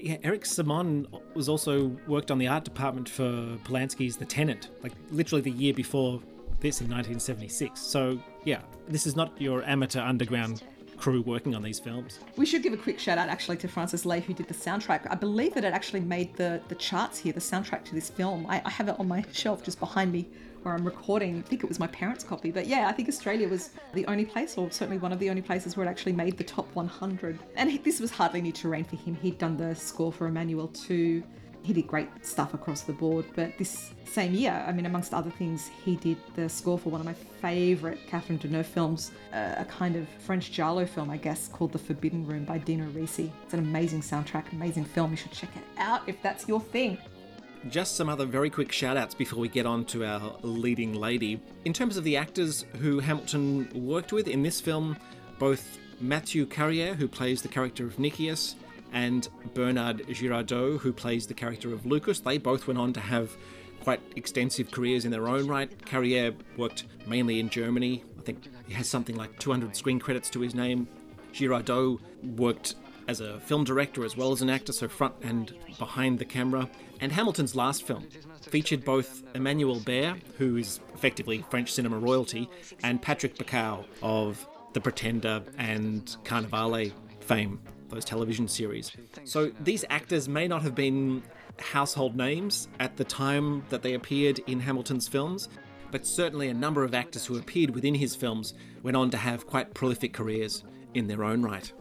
Yeah, 0.00 0.16
Eric 0.22 0.46
Simon 0.46 1.08
was 1.34 1.48
also 1.48 1.88
worked 2.06 2.30
on 2.30 2.38
the 2.38 2.46
art 2.46 2.64
department 2.64 3.08
for 3.08 3.58
Polanski's 3.64 4.16
The 4.16 4.24
Tenant, 4.24 4.70
like 4.82 4.92
literally 5.10 5.42
the 5.42 5.50
year 5.50 5.74
before 5.74 6.20
this 6.60 6.80
in 6.80 6.86
1976. 6.86 7.80
So 7.80 8.18
yeah, 8.44 8.60
this 8.86 9.06
is 9.06 9.16
not 9.16 9.40
your 9.40 9.62
amateur 9.64 10.00
underground 10.00 10.62
crew 10.96 11.22
working 11.22 11.54
on 11.54 11.62
these 11.62 11.78
films. 11.78 12.18
We 12.36 12.46
should 12.46 12.62
give 12.62 12.72
a 12.72 12.76
quick 12.76 12.98
shout 12.98 13.18
out 13.18 13.28
actually 13.28 13.56
to 13.58 13.68
Francis 13.68 14.04
Lai 14.04 14.20
who 14.20 14.34
did 14.34 14.48
the 14.48 14.54
soundtrack. 14.54 15.06
I 15.10 15.14
believe 15.14 15.54
that 15.54 15.64
it 15.64 15.72
actually 15.72 16.00
made 16.00 16.34
the 16.36 16.60
the 16.68 16.74
charts 16.76 17.18
here, 17.18 17.32
the 17.32 17.40
soundtrack 17.40 17.84
to 17.84 17.94
this 17.94 18.10
film. 18.10 18.46
I, 18.48 18.62
I 18.64 18.70
have 18.70 18.88
it 18.88 18.98
on 18.98 19.08
my 19.08 19.24
shelf 19.32 19.62
just 19.62 19.78
behind 19.80 20.12
me 20.12 20.28
where 20.62 20.74
I'm 20.74 20.84
recording. 20.84 21.38
I 21.38 21.42
think 21.42 21.62
it 21.62 21.68
was 21.68 21.78
my 21.78 21.86
parents' 21.88 22.24
copy, 22.24 22.50
but 22.50 22.66
yeah, 22.66 22.88
I 22.88 22.92
think 22.92 23.08
Australia 23.08 23.48
was 23.48 23.70
the 23.94 24.06
only 24.06 24.24
place, 24.24 24.56
or 24.58 24.70
certainly 24.70 24.98
one 24.98 25.12
of 25.12 25.18
the 25.18 25.30
only 25.30 25.42
places 25.42 25.76
where 25.76 25.86
it 25.86 25.90
actually 25.90 26.12
made 26.12 26.36
the 26.36 26.44
top 26.44 26.66
100. 26.74 27.38
And 27.56 27.70
he, 27.70 27.78
this 27.78 28.00
was 28.00 28.10
hardly 28.10 28.40
new 28.40 28.52
terrain 28.52 28.84
for 28.84 28.96
him. 28.96 29.14
He'd 29.14 29.38
done 29.38 29.56
the 29.56 29.74
score 29.74 30.12
for 30.12 30.28
Emmanuelle 30.30 30.72
2, 30.86 31.22
he 31.62 31.72
did 31.72 31.88
great 31.88 32.08
stuff 32.24 32.54
across 32.54 32.82
the 32.82 32.92
board. 32.92 33.24
But 33.34 33.58
this 33.58 33.92
same 34.04 34.32
year, 34.32 34.64
I 34.66 34.72
mean, 34.72 34.86
amongst 34.86 35.12
other 35.12 35.30
things, 35.30 35.68
he 35.84 35.96
did 35.96 36.16
the 36.34 36.48
score 36.48 36.78
for 36.78 36.88
one 36.88 37.00
of 37.00 37.04
my 37.04 37.12
favourite 37.12 37.98
Catherine 38.06 38.38
Deneuve 38.38 38.64
films, 38.64 39.10
a 39.32 39.66
kind 39.68 39.96
of 39.96 40.08
French 40.20 40.50
giallo 40.52 40.86
film, 40.86 41.10
I 41.10 41.16
guess, 41.16 41.48
called 41.48 41.72
The 41.72 41.78
Forbidden 41.78 42.26
Room 42.26 42.44
by 42.44 42.58
Dino 42.58 42.86
Risi. 42.90 43.30
It's 43.44 43.54
an 43.54 43.60
amazing 43.60 44.00
soundtrack, 44.00 44.52
amazing 44.52 44.84
film. 44.84 45.10
You 45.10 45.16
should 45.16 45.32
check 45.32 45.54
it 45.56 45.64
out 45.76 46.08
if 46.08 46.22
that's 46.22 46.48
your 46.48 46.60
thing. 46.60 46.96
Just 47.68 47.96
some 47.96 48.08
other 48.08 48.24
very 48.24 48.50
quick 48.50 48.72
shout 48.72 48.96
outs 48.96 49.14
before 49.14 49.40
we 49.40 49.48
get 49.48 49.66
on 49.66 49.84
to 49.86 50.04
our 50.04 50.36
leading 50.42 50.94
lady. 50.94 51.40
In 51.64 51.72
terms 51.72 51.96
of 51.96 52.04
the 52.04 52.16
actors 52.16 52.64
who 52.80 53.00
Hamilton 53.00 53.68
worked 53.74 54.12
with 54.12 54.28
in 54.28 54.42
this 54.42 54.60
film, 54.60 54.96
both 55.38 55.78
Mathieu 56.00 56.46
Carrière, 56.46 56.94
who 56.94 57.08
plays 57.08 57.42
the 57.42 57.48
character 57.48 57.84
of 57.84 57.98
Nicias, 57.98 58.54
and 58.92 59.28
Bernard 59.54 60.06
Giraudeau, 60.08 60.78
who 60.78 60.92
plays 60.92 61.26
the 61.26 61.34
character 61.34 61.72
of 61.74 61.84
Lucas. 61.84 62.20
They 62.20 62.38
both 62.38 62.66
went 62.66 62.78
on 62.78 62.92
to 62.94 63.00
have 63.00 63.36
quite 63.82 64.00
extensive 64.16 64.70
careers 64.70 65.04
in 65.04 65.10
their 65.10 65.28
own 65.28 65.46
right. 65.46 65.70
Carrière 65.84 66.34
worked 66.56 66.84
mainly 67.06 67.40
in 67.40 67.48
Germany. 67.48 68.04
I 68.18 68.22
think 68.22 68.48
he 68.66 68.74
has 68.74 68.88
something 68.88 69.16
like 69.16 69.38
200 69.38 69.76
screen 69.76 69.98
credits 69.98 70.30
to 70.30 70.40
his 70.40 70.54
name. 70.54 70.88
Giraudeau 71.32 72.00
worked 72.22 72.76
as 73.08 73.20
a 73.20 73.40
film 73.40 73.64
director 73.64 74.04
as 74.04 74.16
well 74.16 74.32
as 74.32 74.42
an 74.42 74.50
actor, 74.50 74.72
so 74.72 74.88
front 74.88 75.14
and 75.22 75.54
behind 75.78 76.18
the 76.18 76.24
camera. 76.24 76.68
And 77.00 77.12
Hamilton's 77.12 77.54
last 77.54 77.84
film 77.84 78.06
featured 78.42 78.84
both 78.84 79.22
Emmanuelle 79.34 79.80
Béart, 79.82 80.20
who 80.36 80.56
is 80.56 80.80
effectively 80.94 81.44
French 81.50 81.72
cinema 81.72 81.98
royalty, 81.98 82.48
and 82.82 83.00
Patrick 83.00 83.36
Bauchau 83.36 83.84
of 84.02 84.46
The 84.72 84.80
Pretender 84.80 85.42
and 85.56 86.16
Carnivale 86.24 86.92
fame 87.20 87.60
those 87.88 88.04
television 88.04 88.48
series. 88.48 88.92
So 89.24 89.50
these 89.60 89.84
actors 89.88 90.28
may 90.28 90.46
not 90.46 90.62
have 90.62 90.74
been 90.74 91.22
household 91.58 92.16
names 92.16 92.68
at 92.78 92.96
the 92.96 93.04
time 93.04 93.64
that 93.70 93.82
they 93.82 93.94
appeared 93.94 94.40
in 94.40 94.60
Hamilton's 94.60 95.08
films, 95.08 95.48
but 95.90 96.06
certainly 96.06 96.48
a 96.48 96.54
number 96.54 96.84
of 96.84 96.94
actors 96.94 97.24
who 97.24 97.38
appeared 97.38 97.70
within 97.70 97.94
his 97.94 98.14
films 98.14 98.54
went 98.82 98.96
on 98.96 99.10
to 99.10 99.16
have 99.16 99.46
quite 99.46 99.74
prolific 99.74 100.12
careers 100.12 100.64
in 100.94 101.06
their 101.06 101.24
own 101.24 101.42
right. 101.42 101.72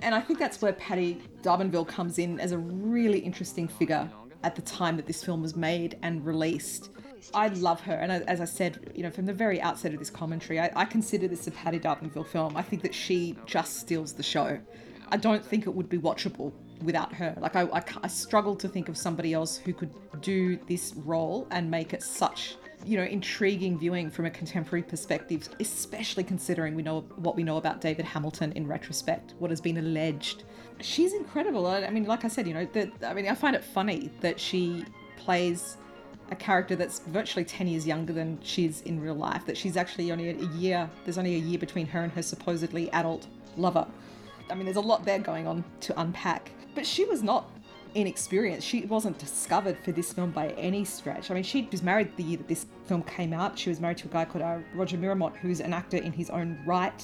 And 0.00 0.14
I 0.14 0.20
think 0.20 0.40
that's 0.40 0.60
where 0.60 0.72
Patti 0.72 1.22
D'Arbanville 1.42 1.86
comes 1.86 2.18
in 2.18 2.40
as 2.40 2.50
a 2.50 2.58
really 2.58 3.20
interesting 3.20 3.68
figure 3.68 4.10
at 4.42 4.54
the 4.56 4.62
time 4.62 4.96
that 4.96 5.06
this 5.06 5.22
film 5.24 5.42
was 5.42 5.56
made 5.56 5.98
and 6.02 6.24
released. 6.24 6.90
I 7.34 7.48
love 7.48 7.80
her, 7.82 7.94
and 7.94 8.10
as 8.10 8.40
I 8.40 8.44
said, 8.44 8.92
you 8.94 9.02
know, 9.02 9.10
from 9.10 9.26
the 9.26 9.32
very 9.32 9.60
outset 9.60 9.92
of 9.92 9.98
this 9.98 10.10
commentary, 10.10 10.60
I, 10.60 10.70
I 10.74 10.84
consider 10.84 11.28
this 11.28 11.46
a 11.46 11.52
Patti 11.52 11.78
D'Arbanville 11.78 12.26
film. 12.26 12.56
I 12.56 12.62
think 12.62 12.82
that 12.82 12.94
she 12.94 13.36
just 13.46 13.78
steals 13.78 14.12
the 14.12 14.22
show. 14.22 14.58
I 15.10 15.16
don't 15.16 15.44
think 15.44 15.66
it 15.66 15.70
would 15.70 15.88
be 15.88 15.98
watchable 15.98 16.52
without 16.82 17.14
her. 17.14 17.34
Like, 17.38 17.54
I, 17.54 17.62
I, 17.62 17.82
I 18.02 18.08
struggle 18.08 18.56
to 18.56 18.68
think 18.68 18.88
of 18.88 18.96
somebody 18.96 19.32
else 19.32 19.56
who 19.56 19.72
could 19.72 19.90
do 20.20 20.56
this 20.66 20.94
role 20.96 21.46
and 21.50 21.70
make 21.70 21.92
it 21.92 22.02
such 22.02 22.56
you 22.84 22.96
know 22.96 23.04
intriguing 23.04 23.78
viewing 23.78 24.10
from 24.10 24.26
a 24.26 24.30
contemporary 24.30 24.82
perspective 24.82 25.48
especially 25.60 26.24
considering 26.24 26.74
we 26.74 26.82
know 26.82 27.00
what 27.16 27.36
we 27.36 27.42
know 27.42 27.56
about 27.56 27.80
david 27.80 28.04
hamilton 28.04 28.52
in 28.52 28.66
retrospect 28.66 29.34
what 29.38 29.50
has 29.50 29.60
been 29.60 29.78
alleged 29.78 30.44
she's 30.80 31.12
incredible 31.12 31.66
i 31.66 31.88
mean 31.90 32.04
like 32.04 32.24
i 32.24 32.28
said 32.28 32.46
you 32.46 32.54
know 32.54 32.66
that 32.72 32.90
i 33.04 33.14
mean 33.14 33.26
i 33.28 33.34
find 33.34 33.54
it 33.54 33.64
funny 33.64 34.10
that 34.20 34.38
she 34.38 34.84
plays 35.16 35.76
a 36.30 36.36
character 36.36 36.74
that's 36.74 37.00
virtually 37.00 37.44
10 37.44 37.68
years 37.68 37.86
younger 37.86 38.12
than 38.12 38.38
she 38.42 38.64
is 38.64 38.80
in 38.82 39.00
real 39.00 39.14
life 39.14 39.44
that 39.46 39.56
she's 39.56 39.76
actually 39.76 40.10
only 40.10 40.30
a 40.30 40.34
year 40.56 40.88
there's 41.04 41.18
only 41.18 41.34
a 41.34 41.38
year 41.38 41.58
between 41.58 41.86
her 41.86 42.02
and 42.02 42.12
her 42.12 42.22
supposedly 42.22 42.90
adult 42.92 43.26
lover 43.56 43.86
I 44.52 44.54
mean, 44.54 44.64
there's 44.64 44.76
a 44.76 44.80
lot 44.80 45.04
there 45.04 45.18
going 45.18 45.46
on 45.46 45.64
to 45.80 46.00
unpack. 46.00 46.50
But 46.74 46.86
she 46.86 47.04
was 47.04 47.22
not 47.22 47.48
inexperienced. 47.94 48.66
She 48.66 48.84
wasn't 48.86 49.18
discovered 49.18 49.78
for 49.84 49.92
this 49.92 50.12
film 50.12 50.30
by 50.30 50.48
any 50.50 50.84
stretch. 50.84 51.30
I 51.30 51.34
mean, 51.34 51.42
she 51.42 51.68
was 51.70 51.82
married 51.82 52.16
the 52.16 52.22
year 52.22 52.38
that 52.38 52.48
this 52.48 52.66
film 52.86 53.02
came 53.02 53.32
out. 53.32 53.58
She 53.58 53.70
was 53.70 53.80
married 53.80 53.98
to 53.98 54.08
a 54.08 54.10
guy 54.10 54.24
called 54.24 54.42
uh, 54.42 54.58
Roger 54.74 54.96
Mirmont, 54.96 55.36
who's 55.36 55.60
an 55.60 55.72
actor 55.72 55.96
in 55.96 56.12
his 56.12 56.30
own 56.30 56.58
right. 56.66 57.02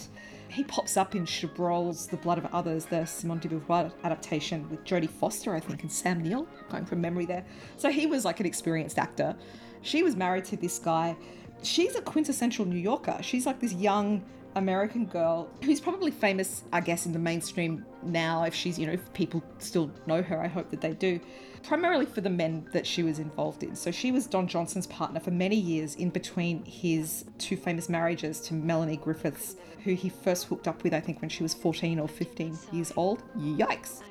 He 0.48 0.64
pops 0.64 0.96
up 0.96 1.14
in 1.14 1.26
Chabrol's 1.26 2.06
The 2.06 2.16
Blood 2.16 2.38
of 2.38 2.46
Others, 2.46 2.86
the 2.86 3.04
Simone 3.04 3.38
de 3.38 3.48
Beauvoir 3.48 3.92
adaptation 4.02 4.68
with 4.70 4.82
Jodie 4.84 5.10
Foster, 5.10 5.54
I 5.54 5.60
think, 5.60 5.82
and 5.82 5.92
Sam 5.92 6.22
Neill, 6.22 6.48
going 6.70 6.86
from 6.86 7.00
memory 7.00 7.26
there. 7.26 7.44
So 7.76 7.90
he 7.90 8.06
was 8.06 8.24
like 8.24 8.40
an 8.40 8.46
experienced 8.46 8.98
actor. 8.98 9.36
She 9.82 10.02
was 10.02 10.16
married 10.16 10.46
to 10.46 10.56
this 10.56 10.78
guy. 10.78 11.16
She's 11.62 11.96
a 11.96 12.00
quintessential 12.00 12.64
New 12.64 12.78
Yorker. 12.78 13.18
She's 13.20 13.44
like 13.44 13.60
this 13.60 13.74
young 13.74 14.24
American 14.54 15.06
girl 15.06 15.48
who's 15.62 15.80
probably 15.80 16.10
famous, 16.10 16.64
I 16.72 16.80
guess, 16.80 17.06
in 17.06 17.12
the 17.12 17.18
mainstream 17.18 17.84
now. 18.02 18.44
If 18.44 18.54
she's, 18.54 18.78
you 18.78 18.86
know, 18.86 18.92
if 18.92 19.12
people 19.12 19.42
still 19.58 19.90
know 20.06 20.22
her, 20.22 20.40
I 20.40 20.48
hope 20.48 20.70
that 20.70 20.80
they 20.80 20.92
do. 20.92 21.20
Primarily 21.62 22.06
for 22.06 22.20
the 22.20 22.30
men 22.30 22.68
that 22.72 22.86
she 22.86 23.02
was 23.02 23.18
involved 23.18 23.62
in. 23.62 23.74
So 23.74 23.90
she 23.90 24.12
was 24.12 24.26
Don 24.26 24.46
Johnson's 24.46 24.86
partner 24.86 25.20
for 25.20 25.30
many 25.30 25.56
years 25.56 25.94
in 25.96 26.10
between 26.10 26.64
his 26.64 27.24
two 27.38 27.56
famous 27.56 27.88
marriages 27.88 28.40
to 28.42 28.54
Melanie 28.54 28.96
Griffiths, 28.96 29.56
who 29.84 29.94
he 29.94 30.08
first 30.08 30.46
hooked 30.46 30.68
up 30.68 30.82
with, 30.82 30.94
I 30.94 31.00
think, 31.00 31.20
when 31.20 31.28
she 31.28 31.42
was 31.42 31.54
14 31.54 31.98
or 31.98 32.08
15 32.08 32.58
years 32.72 32.92
old. 32.96 33.22
Yikes! 33.36 34.02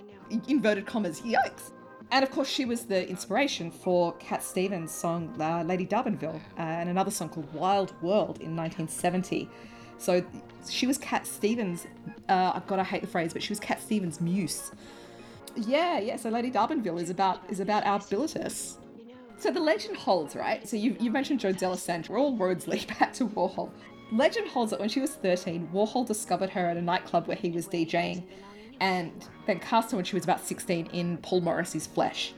Inverted 0.48 0.86
commas, 0.86 1.22
yikes! 1.22 1.72
And 2.12 2.24
of 2.24 2.32
course, 2.32 2.48
she 2.48 2.66
was 2.66 2.86
the 2.86 3.08
inspiration 3.10 3.70
for 3.70 4.14
Cat 4.14 4.42
Stevens' 4.42 4.92
song 4.92 5.36
uh, 5.42 5.64
Lady 5.64 5.86
D'Arbanville 5.86 6.40
uh, 6.58 6.62
and 6.62 6.90
another 6.90 7.12
song 7.12 7.30
called 7.30 7.54
Wild 7.54 7.94
World 8.02 8.40
in 8.40 8.56
1970 8.56 9.50
so 9.98 10.24
she 10.70 10.88
was 10.88 10.98
Cat 10.98 11.26
Stevens. 11.26 11.88
Uh, 12.30 12.60
God, 12.62 12.80
I 12.80 12.84
hate 12.84 13.02
the 13.02 13.08
phrase, 13.08 13.34
but 13.34 13.42
she 13.42 13.50
was 13.50 13.60
Cat 13.60 13.82
Stevens' 13.82 14.22
muse. 14.22 14.72
Yeah, 15.56 16.00
yeah. 16.00 16.18
So 16.18 16.30
Lady 16.30 16.50
D'Arbanville 16.50 17.02
is 17.02 17.10
about 17.10 17.42
is 17.50 17.60
about 17.60 17.86
our 17.86 18.00
Bilitis. 18.00 18.78
So 19.40 19.52
the 19.52 19.60
legend 19.60 19.98
holds, 19.98 20.36
right? 20.36 20.68
So 20.68 20.78
you 20.78 20.96
you 21.00 21.12
mentioned 21.12 21.40
Joe 21.40 21.54
Dallesandro. 21.54 22.18
All 22.18 22.36
roads 22.36 22.68
lead 22.68 22.88
back 23.00 23.14
to 23.14 23.28
Warhol. 23.28 23.72
Legend 24.12 24.48
holds 24.48 24.72
that 24.72 24.80
when 24.80 24.88
she 24.88 25.02
was 25.02 25.16
13, 25.16 25.70
Warhol 25.74 26.08
discovered 26.08 26.50
her 26.52 26.68
at 26.68 26.78
a 26.78 26.82
nightclub 26.82 27.28
where 27.28 27.36
he 27.36 27.52
was 27.52 27.68
DJing, 27.68 28.24
and 28.80 29.12
then 29.46 29.60
cast 29.60 29.92
her 29.92 29.98
when 29.98 30.06
she 30.06 30.16
was 30.16 30.24
about 30.24 30.40
16 30.40 30.86
in 30.94 31.18
Paul 31.18 31.42
Morrissey's 31.42 31.88
Flesh, 31.88 32.34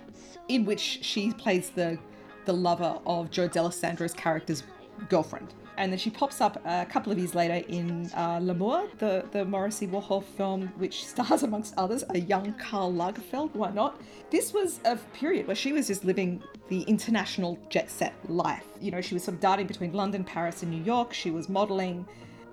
in 0.48 0.66
which 0.66 1.00
she 1.02 1.32
plays 1.34 1.70
the 1.70 2.00
the 2.46 2.54
lover 2.54 3.00
of 3.06 3.30
Joe 3.30 3.48
Dallesandro's 3.48 4.14
character's 4.14 4.64
girlfriend 5.10 5.54
and 5.80 5.94
then 5.94 5.98
she 5.98 6.10
pops 6.10 6.42
up 6.42 6.62
a 6.66 6.86
couple 6.86 7.10
of 7.10 7.18
years 7.18 7.34
later 7.34 7.66
in 7.70 8.12
uh, 8.14 8.38
L'Amour, 8.42 8.90
the, 8.98 9.26
the 9.32 9.46
Morrissey 9.46 9.88
Warhol 9.88 10.22
film, 10.22 10.68
which 10.78 11.06
stars, 11.08 11.42
amongst 11.44 11.74
others, 11.78 12.04
a 12.10 12.20
young 12.20 12.54
Karl 12.56 12.92
Lagerfeld. 12.92 13.56
Why 13.56 13.72
not? 13.72 14.00
This 14.30 14.54
was 14.54 14.82
a 14.84 14.98
period 15.14 15.48
where 15.48 15.56
she 15.56 15.72
was 15.72 15.88
just 15.88 16.04
living 16.04 16.44
the 16.68 16.82
international 16.82 17.58
jet 17.70 17.90
set 17.90 18.14
life. 18.30 18.66
You 18.82 18.92
know, 18.92 19.00
she 19.00 19.14
was 19.14 19.24
sort 19.24 19.36
of 19.36 19.40
darting 19.40 19.68
between 19.68 19.94
London, 19.94 20.26
Paris, 20.26 20.64
and 20.64 20.72
New 20.72 20.84
York. 20.84 21.14
She 21.14 21.32
was 21.32 21.48
modeling. 21.48 22.06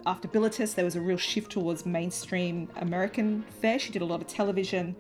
After 0.07 0.29
Bilitis, 0.29 0.77
there 0.77 0.85
was 0.85 0.95
a 0.95 1.01
real 1.01 1.17
shift 1.17 1.51
towards 1.51 1.85
mainstream 1.85 2.69
American 2.77 3.45
fare. 3.61 3.81
She 3.81 3.91
did 3.91 4.03
a 4.03 4.05
lot 4.05 4.21
of 4.21 4.29
television, 4.29 4.95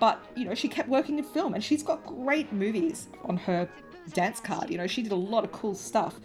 but 0.00 0.24
you 0.34 0.46
know, 0.46 0.54
she 0.54 0.68
kept 0.68 0.88
working 0.88 1.18
in 1.18 1.24
film, 1.24 1.52
and 1.52 1.62
she's 1.62 1.82
got 1.82 2.06
great 2.06 2.50
movies 2.50 3.08
on 3.24 3.36
her 3.36 3.68
dance 4.14 4.40
card. 4.40 4.70
You 4.70 4.78
know, 4.78 4.86
she 4.86 5.02
did 5.02 5.12
a 5.12 5.16
lot 5.16 5.44
of 5.44 5.52
cool 5.52 5.74
stuff 5.74 6.18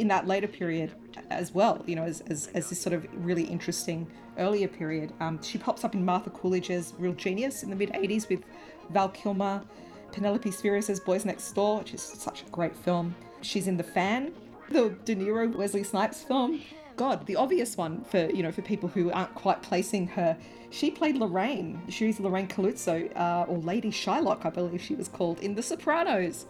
in 0.00 0.08
that 0.08 0.26
later 0.26 0.48
period 0.48 0.92
as 1.28 1.52
well, 1.52 1.84
you 1.86 1.94
know, 1.94 2.04
as, 2.04 2.22
as, 2.22 2.48
as 2.54 2.70
this 2.70 2.80
sort 2.80 2.94
of 2.94 3.06
really 3.14 3.44
interesting 3.44 4.06
earlier 4.38 4.66
period. 4.66 5.12
Um, 5.20 5.42
she 5.42 5.58
pops 5.58 5.84
up 5.84 5.94
in 5.94 6.02
Martha 6.02 6.30
Coolidge's 6.30 6.94
Real 6.98 7.12
Genius 7.12 7.62
in 7.62 7.68
the 7.68 7.76
mid 7.76 7.90
80s 7.90 8.28
with 8.28 8.42
Val 8.88 9.10
Kilmer, 9.10 9.62
Penelope 10.12 10.50
Spheeris' 10.50 11.04
Boys 11.04 11.26
Next 11.26 11.52
Door, 11.52 11.80
which 11.80 11.92
is 11.92 12.00
such 12.00 12.42
a 12.42 12.46
great 12.46 12.74
film. 12.74 13.14
She's 13.42 13.66
in 13.66 13.76
The 13.76 13.84
Fan, 13.84 14.32
the 14.70 14.88
De 15.04 15.14
Niro 15.14 15.54
Wesley 15.54 15.84
Snipes 15.84 16.22
film. 16.22 16.62
God, 16.96 17.26
the 17.26 17.36
obvious 17.36 17.76
one 17.76 18.02
for 18.04 18.30
you 18.30 18.42
know 18.42 18.52
for 18.52 18.62
people 18.62 18.88
who 18.88 19.10
aren't 19.10 19.34
quite 19.34 19.62
placing 19.62 20.06
her. 20.08 20.36
She 20.70 20.90
played 20.90 21.16
Lorraine. 21.16 21.82
She's 21.88 22.20
Lorraine 22.20 22.48
Calluzzo, 22.48 23.14
uh, 23.16 23.44
or 23.48 23.58
Lady 23.58 23.90
Shylock, 23.90 24.46
I 24.46 24.50
believe 24.50 24.80
she 24.80 24.94
was 24.94 25.08
called 25.08 25.40
in 25.40 25.54
The 25.54 25.62
Sopranos. 25.62 26.46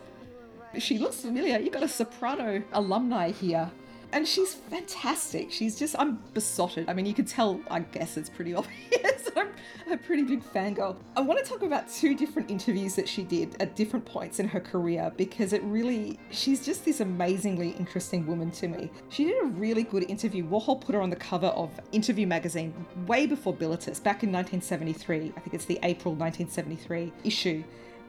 She 0.78 0.98
looks 0.98 1.20
familiar. 1.20 1.59
You've 1.59 1.72
got 1.72 1.82
a 1.82 1.88
Soprano 1.88 2.62
alumni 2.72 3.30
here 3.30 3.70
and 4.12 4.26
she's 4.26 4.55
fantastic. 4.55 5.52
She's 5.52 5.78
just, 5.78 5.94
I'm 5.98 6.18
besotted. 6.34 6.88
I 6.88 6.94
mean, 6.94 7.06
you 7.06 7.14
can 7.14 7.24
tell, 7.24 7.60
I 7.70 7.80
guess 7.80 8.16
it's 8.16 8.28
pretty 8.28 8.55
obvious. 8.55 9.30
I'm 9.36 9.52
a 9.92 9.97
pretty 9.97 10.22
big 10.22 10.42
fangirl. 10.42 10.97
I 11.16 11.20
want 11.20 11.42
to 11.42 11.48
talk 11.48 11.62
about 11.62 11.90
two 11.90 12.16
different 12.16 12.51
interviews 12.51 12.94
that 12.97 13.09
she 13.09 13.22
did 13.22 13.56
at 13.60 13.76
different 13.76 14.05
points 14.05 14.40
in 14.40 14.48
her 14.48 14.60
career 14.60 15.12
because 15.16 15.52
it 15.52 15.62
really, 15.64 16.18
she's 16.30 16.64
just 16.64 16.84
this 16.84 17.01
amazingly 17.01 17.70
interesting 17.70 18.26
woman 18.26 18.51
to 18.52 18.68
me. 18.68 18.90
She 19.09 19.24
did 19.24 19.42
a 19.42 19.47
really 19.47 19.84
good 19.84 20.10
interview. 20.10 20.44
Warhol 20.44 20.80
put 20.80 20.94
her 20.94 21.01
on 21.01 21.10
the 21.10 21.16
cover 21.16 21.48
of 21.48 21.70
Interview 21.92 22.26
magazine 22.26 22.74
way 23.06 23.26
before 23.26 23.55
Bilitis, 23.55 24.02
back 24.02 24.22
in 24.22 24.32
1973. 24.32 25.32
I 25.36 25.40
think 25.40 25.55
it's 25.55 25.64
the 25.64 25.78
April 25.82 26.14
1973 26.14 27.12
issue. 27.24 27.62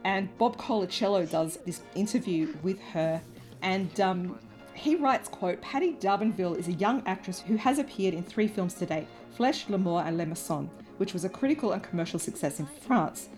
And 0.03 0.35
Bob 0.37 0.57
Colacello 0.57 1.29
does 1.29 1.57
this 1.65 1.81
interview 1.95 2.55
with 2.63 2.79
her. 2.93 3.21
And 3.61 3.99
um, 4.01 4.39
he 4.73 4.95
writes, 4.95 5.29
quote, 5.29 5.61
Patti 5.61 5.93
D'Arbanville 5.93 6.57
is 6.57 6.67
a 6.67 6.73
young 6.73 7.03
actress 7.05 7.39
who 7.41 7.55
has 7.57 7.77
appeared 7.77 8.13
in 8.13 8.23
three 8.23 8.47
films 8.47 8.73
to 8.75 8.85
date, 8.85 9.07
Flesh, 9.35 9.69
L'Amour 9.69 10.03
and 10.03 10.17
Les 10.17 10.25
Maçons, 10.25 10.69
which 10.97 11.13
was 11.13 11.23
a 11.23 11.29
critical 11.29 11.71
and 11.71 11.83
commercial 11.83 12.19
success 12.19 12.59
in 12.59 12.65
France. 12.65 13.29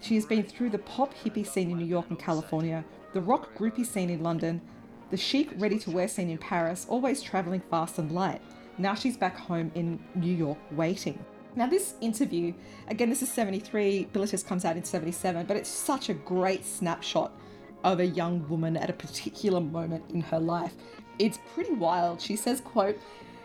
She 0.00 0.14
has 0.14 0.26
been 0.26 0.44
through 0.44 0.70
the 0.70 0.78
pop 0.78 1.14
hippie 1.14 1.46
scene 1.46 1.70
in 1.70 1.78
New 1.78 1.86
York 1.86 2.06
and 2.10 2.18
California, 2.18 2.84
the 3.12 3.20
rock 3.20 3.54
groupie 3.56 3.86
scene 3.86 4.10
in 4.10 4.22
London, 4.22 4.60
the 5.10 5.16
chic 5.16 5.50
ready-to-wear 5.56 6.08
scene 6.08 6.30
in 6.30 6.38
Paris, 6.38 6.86
always 6.88 7.22
travelling 7.22 7.62
fast 7.70 7.98
and 7.98 8.12
light. 8.12 8.40
Now 8.78 8.94
she's 8.94 9.16
back 9.16 9.36
home 9.36 9.70
in 9.74 9.98
New 10.14 10.34
York 10.34 10.58
waiting. 10.72 11.18
Now, 11.56 11.68
this 11.68 11.94
interview, 12.00 12.52
again, 12.88 13.10
this 13.10 13.22
is 13.22 13.30
73, 13.30 14.08
Bilitis 14.12 14.44
comes 14.44 14.64
out 14.64 14.76
in 14.76 14.82
77, 14.82 15.46
but 15.46 15.56
it's 15.56 15.68
such 15.68 16.08
a 16.08 16.14
great 16.14 16.64
snapshot 16.64 17.32
of 17.84 18.00
a 18.00 18.06
young 18.06 18.48
woman 18.48 18.76
at 18.76 18.90
a 18.90 18.92
particular 18.92 19.60
moment 19.60 20.04
in 20.10 20.20
her 20.22 20.40
life. 20.40 20.74
It's 21.18 21.38
pretty 21.54 21.74
wild. 21.74 22.20
She 22.20 22.34
says, 22.34 22.60
quote, 22.60 22.98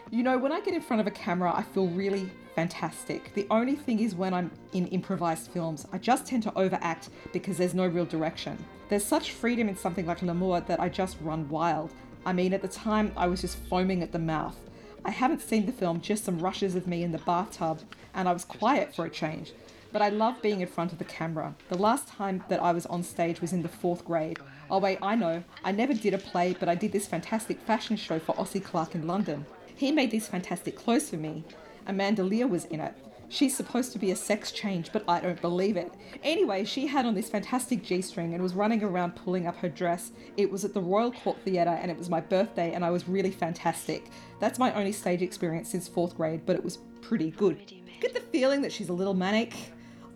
you 0.10 0.24
know, 0.24 0.40
when 0.40 0.52
I 0.52 0.60
get 0.62 0.74
in 0.74 0.82
front 0.82 1.02
of 1.02 1.08
a 1.08 1.12
camera, 1.12 1.54
I 1.56 1.62
feel 1.62 1.88
really 1.88 2.32
fantastic. 2.56 3.32
The 3.36 3.46
only 3.52 3.76
thing 3.76 4.00
is 4.00 4.16
when 4.16 4.34
I'm 4.34 4.50
in 4.74 4.88
improvised 4.88 5.52
films, 5.52 5.86
I 5.94 6.00
just 6.00 6.26
tend 6.26 6.42
to 6.44 6.58
overact 6.58 7.10
because 7.32 7.58
there's 7.58 7.76
no 7.76 7.86
real 7.86 8.06
direction. 8.06 8.58
There's 8.90 9.06
such 9.06 9.34
freedom 9.34 9.70
in 9.70 9.78
something 9.78 10.08
like 10.08 10.24
L'Amour 10.24 10.62
that 10.62 10.80
I 10.80 10.90
just 10.90 11.18
run 11.22 11.48
wild. 11.48 11.94
I 12.26 12.34
mean, 12.34 12.54
at 12.54 12.64
the 12.64 12.68
time, 12.68 13.12
I 13.16 13.28
was 13.28 13.42
just 13.42 13.60
foaming 13.70 14.02
at 14.02 14.12
the 14.12 14.20
mouth. 14.20 14.58
I 15.06 15.12
haven't 15.12 15.42
seen 15.42 15.66
the 15.66 15.72
film, 15.72 16.02
just 16.02 16.26
some 16.26 16.40
rushes 16.40 16.76
of 16.76 16.88
me 16.88 17.04
in 17.04 17.12
the 17.12 17.18
bathtub, 17.20 17.82
and 18.14 18.28
I 18.28 18.34
was 18.34 18.46
quiet 18.46 18.96
for 18.96 19.06
a 19.06 19.10
change 19.10 19.54
but 19.92 20.02
I 20.02 20.10
love 20.10 20.42
being 20.42 20.62
in 20.62 20.68
front 20.68 20.92
of 20.92 21.00
the 21.00 21.06
camera. 21.06 21.56
The 21.70 21.78
last 21.78 22.08
time 22.08 22.44
that 22.50 22.62
I 22.62 22.72
was 22.72 22.86
on 22.86 23.04
stage 23.04 23.42
was 23.42 23.54
in 23.54 23.64
the 23.64 23.70
fourth 23.70 24.06
grade. 24.06 24.40
Oh, 24.70 24.80
wait, 24.80 25.00
I 25.02 25.16
know. 25.16 25.44
I 25.64 25.72
never 25.72 25.94
did 25.94 26.14
a 26.14 26.20
play, 26.20 26.56
but 26.60 26.70
I 26.70 26.76
did 26.76 26.92
this 26.92 27.08
fantastic 27.08 27.60
fashion 27.62 27.98
show 27.98 28.20
for 28.20 28.36
Ossie 28.36 28.64
Clark 28.64 28.96
in 28.96 29.08
London. 29.08 29.46
He 29.76 29.92
made 29.92 30.12
these 30.12 30.28
fantastic 30.28 30.76
clothes 30.76 31.10
for 31.10 31.18
me. 31.18 31.44
Amanda 31.88 32.24
Lear 32.24 32.48
was 32.48 32.66
in 32.66 32.80
it. 32.80 32.94
She's 33.30 33.56
supposed 33.56 33.92
to 33.94 34.00
be 34.00 34.12
a 34.12 34.16
sex 34.16 34.52
change, 34.52 34.92
but 34.92 35.04
I 35.08 35.20
don't 35.20 35.40
believe 35.40 35.78
it. 35.78 35.94
Anyway, 36.24 36.66
she 36.66 36.88
had 36.88 37.06
on 37.06 37.14
this 37.14 37.30
fantastic 37.30 37.84
G 37.84 38.02
string 38.02 38.34
and 38.34 38.42
was 38.42 38.54
running 38.54 38.84
around 38.84 39.16
pulling 39.16 39.48
up 39.48 39.58
her 39.58 39.70
dress. 39.70 40.12
It 40.36 40.52
was 40.52 40.66
at 40.66 40.74
the 40.74 40.82
Royal 40.82 41.12
Court 41.12 41.38
Theatre 41.46 41.78
and 41.82 41.92
it 41.92 41.98
was 41.98 42.10
my 42.10 42.22
birthday, 42.22 42.74
and 42.74 42.84
I 42.84 42.90
was 42.90 43.08
really 43.08 43.32
fantastic. 43.32 44.10
That's 44.40 44.60
my 44.60 44.74
only 44.74 44.92
stage 44.92 45.22
experience 45.22 45.70
since 45.70 45.88
fourth 45.88 46.18
grade, 46.18 46.42
but 46.46 46.56
it 46.56 46.64
was 46.64 46.80
pretty 47.02 47.32
good. 47.32 47.72
Get 48.00 48.14
the 48.14 48.22
feeling 48.32 48.62
that 48.62 48.72
she's 48.72 48.90
a 48.90 48.94
little 48.94 49.14
manic 49.14 49.54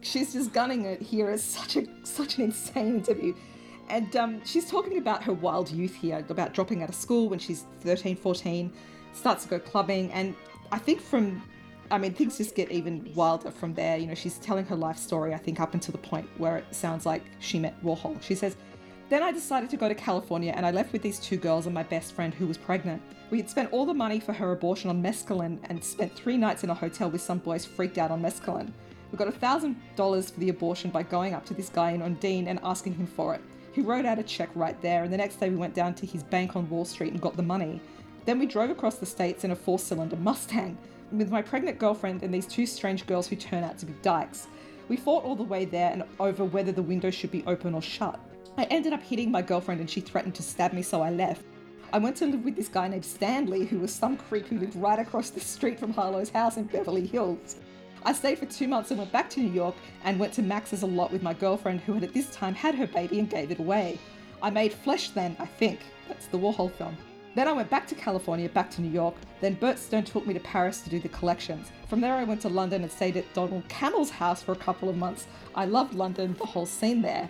she's 0.03 0.33
just 0.33 0.53
gunning 0.53 0.85
it 0.85 1.01
here 1.01 1.29
as 1.29 1.43
such 1.43 1.77
a 1.77 1.85
such 2.03 2.37
an 2.37 2.45
insane 2.45 2.95
interview. 2.95 3.33
And 3.89 4.15
um, 4.15 4.45
she's 4.45 4.69
talking 4.69 4.97
about 4.97 5.23
her 5.23 5.33
wild 5.33 5.69
youth 5.69 5.95
here, 5.95 6.25
about 6.29 6.53
dropping 6.53 6.83
out 6.83 6.89
of 6.89 6.95
school 6.95 7.27
when 7.27 7.37
she's 7.37 7.65
13, 7.81 8.15
14, 8.15 8.71
starts 9.11 9.43
to 9.43 9.49
go 9.49 9.59
clubbing. 9.59 10.11
And 10.13 10.35
I 10.71 10.77
think 10.77 11.01
from, 11.01 11.43
I 11.91 11.97
mean, 11.97 12.13
things 12.13 12.37
just 12.37 12.55
get 12.55 12.71
even 12.71 13.11
wilder 13.13 13.51
from 13.51 13.73
there. 13.73 13.97
You 13.97 14.07
know, 14.07 14.15
she's 14.15 14.37
telling 14.39 14.65
her 14.65 14.75
life 14.75 14.97
story, 14.97 15.33
I 15.33 15.37
think, 15.37 15.59
up 15.59 15.73
until 15.73 15.91
the 15.91 15.97
point 15.97 16.27
where 16.37 16.57
it 16.57 16.65
sounds 16.71 17.05
like 17.05 17.23
she 17.39 17.59
met 17.59 17.81
Warhol. 17.83 18.21
She 18.21 18.35
says, 18.35 18.55
Then 19.09 19.21
I 19.21 19.31
decided 19.31 19.69
to 19.71 19.77
go 19.77 19.87
to 19.87 19.95
California 19.95 20.53
and 20.55 20.65
I 20.65 20.71
left 20.71 20.93
with 20.93 21.01
these 21.01 21.19
two 21.19 21.37
girls 21.37 21.65
and 21.65 21.75
my 21.75 21.83
best 21.83 22.13
friend 22.13 22.33
who 22.33 22.47
was 22.47 22.57
pregnant. 22.57 23.01
We 23.29 23.37
had 23.37 23.49
spent 23.49 23.71
all 23.71 23.85
the 23.85 23.93
money 23.93 24.19
for 24.19 24.33
her 24.33 24.51
abortion 24.51 24.89
on 24.89 25.03
mescaline 25.03 25.59
and 25.69 25.83
spent 25.83 26.13
three 26.13 26.37
nights 26.37 26.63
in 26.63 26.69
a 26.69 26.73
hotel 26.73 27.09
with 27.09 27.21
some 27.21 27.39
boys 27.39 27.65
freaked 27.65 27.97
out 27.97 28.11
on 28.11 28.21
mescaline. 28.21 28.71
We 29.11 29.17
got 29.17 29.27
$1,000 29.27 30.31
for 30.31 30.39
the 30.39 30.49
abortion 30.49 30.89
by 30.89 31.03
going 31.03 31.35
up 31.35 31.45
to 31.45 31.53
this 31.53 31.69
guy 31.69 31.91
in 31.91 32.01
Ondine 32.01 32.47
and 32.47 32.59
asking 32.63 32.95
him 32.95 33.05
for 33.05 33.35
it. 33.35 33.41
He 33.71 33.81
wrote 33.81 34.05
out 34.05 34.19
a 34.19 34.23
check 34.23 34.49
right 34.55 34.79
there, 34.81 35.03
and 35.03 35.13
the 35.13 35.17
next 35.17 35.35
day 35.35 35.49
we 35.49 35.55
went 35.55 35.75
down 35.75 35.93
to 35.95 36.05
his 36.05 36.23
bank 36.23 36.55
on 36.55 36.69
Wall 36.69 36.85
Street 36.85 37.11
and 37.11 37.21
got 37.21 37.35
the 37.35 37.43
money. 37.43 37.79
Then 38.25 38.39
we 38.39 38.45
drove 38.45 38.69
across 38.69 38.95
the 38.95 39.05
states 39.05 39.43
in 39.43 39.51
a 39.51 39.55
four 39.55 39.77
cylinder 39.77 40.15
Mustang 40.15 40.77
with 41.17 41.31
my 41.31 41.41
pregnant 41.41 41.79
girlfriend 41.79 42.23
and 42.23 42.33
these 42.33 42.47
two 42.47 42.65
strange 42.65 43.05
girls 43.05 43.27
who 43.27 43.35
turn 43.35 43.63
out 43.63 43.77
to 43.79 43.85
be 43.85 43.93
dykes. 44.01 44.47
We 44.89 44.97
fought 44.97 45.23
all 45.23 45.35
the 45.35 45.43
way 45.43 45.65
there 45.65 45.91
and 45.91 46.03
over 46.19 46.43
whether 46.43 46.71
the 46.71 46.81
window 46.81 47.09
should 47.09 47.31
be 47.31 47.43
open 47.47 47.73
or 47.73 47.81
shut. 47.81 48.19
I 48.57 48.65
ended 48.65 48.93
up 48.93 49.01
hitting 49.01 49.31
my 49.31 49.41
girlfriend 49.41 49.79
and 49.79 49.89
she 49.89 50.01
threatened 50.01 50.35
to 50.35 50.43
stab 50.43 50.73
me, 50.73 50.81
so 50.81 51.01
I 51.01 51.09
left. 51.09 51.43
I 51.91 51.99
went 51.99 52.17
to 52.17 52.25
live 52.25 52.43
with 52.43 52.55
this 52.55 52.67
guy 52.67 52.87
named 52.87 53.05
Stanley, 53.05 53.65
who 53.65 53.79
was 53.79 53.93
some 53.93 54.17
creep 54.17 54.47
who 54.47 54.57
lived 54.57 54.75
right 54.75 54.99
across 54.99 55.29
the 55.29 55.39
street 55.39 55.79
from 55.79 55.93
Harlow's 55.93 56.29
house 56.29 56.57
in 56.57 56.63
Beverly 56.63 57.05
Hills. 57.05 57.57
I 58.03 58.13
stayed 58.13 58.39
for 58.39 58.45
two 58.47 58.67
months 58.67 58.91
and 58.91 58.97
went 58.99 59.11
back 59.11 59.29
to 59.31 59.39
New 59.39 59.51
York 59.51 59.75
and 60.03 60.19
went 60.19 60.33
to 60.33 60.41
Max's 60.41 60.81
a 60.81 60.87
lot 60.87 61.11
with 61.11 61.23
my 61.23 61.33
girlfriend, 61.33 61.81
who 61.81 61.93
had 61.93 62.03
at 62.03 62.13
this 62.13 62.33
time 62.35 62.55
had 62.55 62.75
her 62.75 62.87
baby 62.87 63.19
and 63.19 63.29
gave 63.29 63.51
it 63.51 63.59
away. 63.59 63.99
I 64.41 64.49
made 64.49 64.73
Flesh 64.73 65.09
then, 65.09 65.37
I 65.39 65.45
think. 65.45 65.79
That's 66.07 66.27
the 66.27 66.37
Warhol 66.37 66.71
film. 66.73 66.97
Then 67.35 67.47
I 67.47 67.53
went 67.53 67.69
back 67.69 67.87
to 67.87 67.95
California, 67.95 68.47
back 68.47 68.69
to 68.71 68.81
New 68.81 68.91
York. 68.91 69.15
Then 69.41 69.55
Bert 69.55 69.79
Stone 69.79 70.03
took 70.03 70.27
me 70.27 70.35
to 70.35 70.39
Paris 70.39 70.81
to 70.81 70.89
do 70.89 70.99
the 70.99 71.09
collections. 71.09 71.71
From 71.87 71.99
there, 71.99 72.13
I 72.13 72.23
went 72.23 72.41
to 72.41 72.49
London 72.49 72.83
and 72.83 72.91
stayed 72.91 73.17
at 73.17 73.33
Donald 73.33 73.67
Cammell's 73.69 74.11
house 74.11 74.43
for 74.43 74.51
a 74.51 74.55
couple 74.55 74.87
of 74.87 74.97
months. 74.97 75.25
I 75.55 75.65
loved 75.65 75.95
London, 75.95 76.35
the 76.37 76.45
whole 76.45 76.67
scene 76.67 77.01
there. 77.01 77.27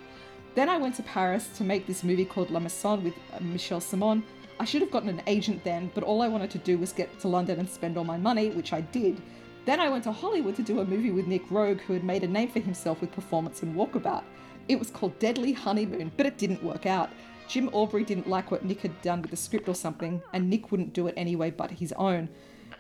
Then 0.56 0.68
I 0.68 0.78
went 0.78 0.96
to 0.96 1.04
Paris 1.04 1.48
to 1.58 1.64
make 1.64 1.88
this 1.88 2.04
movie 2.04 2.26
called 2.26 2.52
La 2.52 2.60
Maison 2.60 3.04
with 3.04 3.14
uh, 3.34 3.40
Michel 3.42 3.80
Simon. 3.80 4.24
I 4.60 4.66
should 4.66 4.82
have 4.82 4.92
gotten 4.92 5.10
an 5.10 5.24
agent 5.26 5.64
then, 5.64 5.90
but 5.96 6.04
all 6.04 6.22
I 6.22 6.28
wanted 6.28 6.52
to 6.52 6.58
do 6.60 6.78
was 6.78 6.92
get 6.92 7.20
to 7.22 7.28
London 7.28 7.60
and 7.60 7.70
spend 7.70 7.98
all 7.98 8.04
my 8.04 8.18
money, 8.18 8.50
which 8.50 8.74
I 8.74 8.82
did. 8.82 9.22
Then 9.66 9.80
I 9.80 9.90
went 9.90 10.04
to 10.04 10.12
Hollywood 10.12 10.58
to 10.58 10.64
do 10.64 10.82
a 10.82 10.86
movie 10.86 11.12
with 11.12 11.28
Nic 11.28 11.48
Roeg, 11.48 11.80
who 11.82 11.94
had 11.94 12.04
made 12.04 12.24
a 12.24 12.28
name 12.28 12.50
for 12.50 12.60
himself 12.60 13.00
with 13.00 13.14
performance 13.14 13.64
in 13.64 13.74
Walkabout. 13.74 14.24
It 14.68 14.78
was 14.78 14.92
called 14.92 15.18
Deadly 15.20 15.54
Honeymoon, 15.54 16.12
but 16.18 16.26
it 16.26 16.38
didn't 16.38 16.64
work 16.64 16.86
out. 16.86 17.10
Jim 17.54 17.70
Aubrey 17.72 18.04
didn't 18.04 18.28
like 18.28 18.50
what 18.50 18.66
Nick 18.66 18.82
had 18.82 19.00
done 19.04 19.22
with 19.22 19.30
the 19.30 19.38
script 19.38 19.70
or 19.70 19.76
something, 19.76 20.24
and 20.34 20.50
Nick 20.50 20.72
wouldn't 20.72 20.92
do 20.92 21.06
it 21.06 21.14
anyway 21.16 21.52
but 21.52 21.70
his 21.70 21.94
own. 21.98 22.28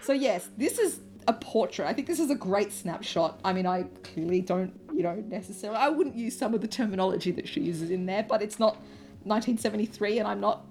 So, 0.02 0.14
yes, 0.14 0.50
this 0.58 0.80
is 0.80 1.00
a 1.28 1.34
portrait. 1.34 1.88
I 1.88 1.94
think 1.94 2.08
this 2.08 2.20
is 2.20 2.32
a 2.32 2.36
great 2.36 2.74
snapshot. 2.74 3.40
I 3.46 3.54
mean, 3.54 3.68
I 3.68 3.84
clearly 4.02 4.42
don't, 4.42 4.74
you 4.92 5.04
know, 5.04 5.24
necessarily, 5.28 5.78
I 5.78 5.90
wouldn't 5.90 6.16
use 6.16 6.36
some 6.36 6.56
of 6.56 6.62
the 6.62 6.68
terminology 6.68 7.30
that 7.30 7.48
she 7.48 7.62
uses 7.62 7.92
in 7.92 8.08
there, 8.08 8.24
but 8.24 8.42
it's 8.42 8.58
not 8.58 8.78
1973 9.26 10.18
and 10.18 10.28
I'm 10.28 10.42
not 10.42 10.66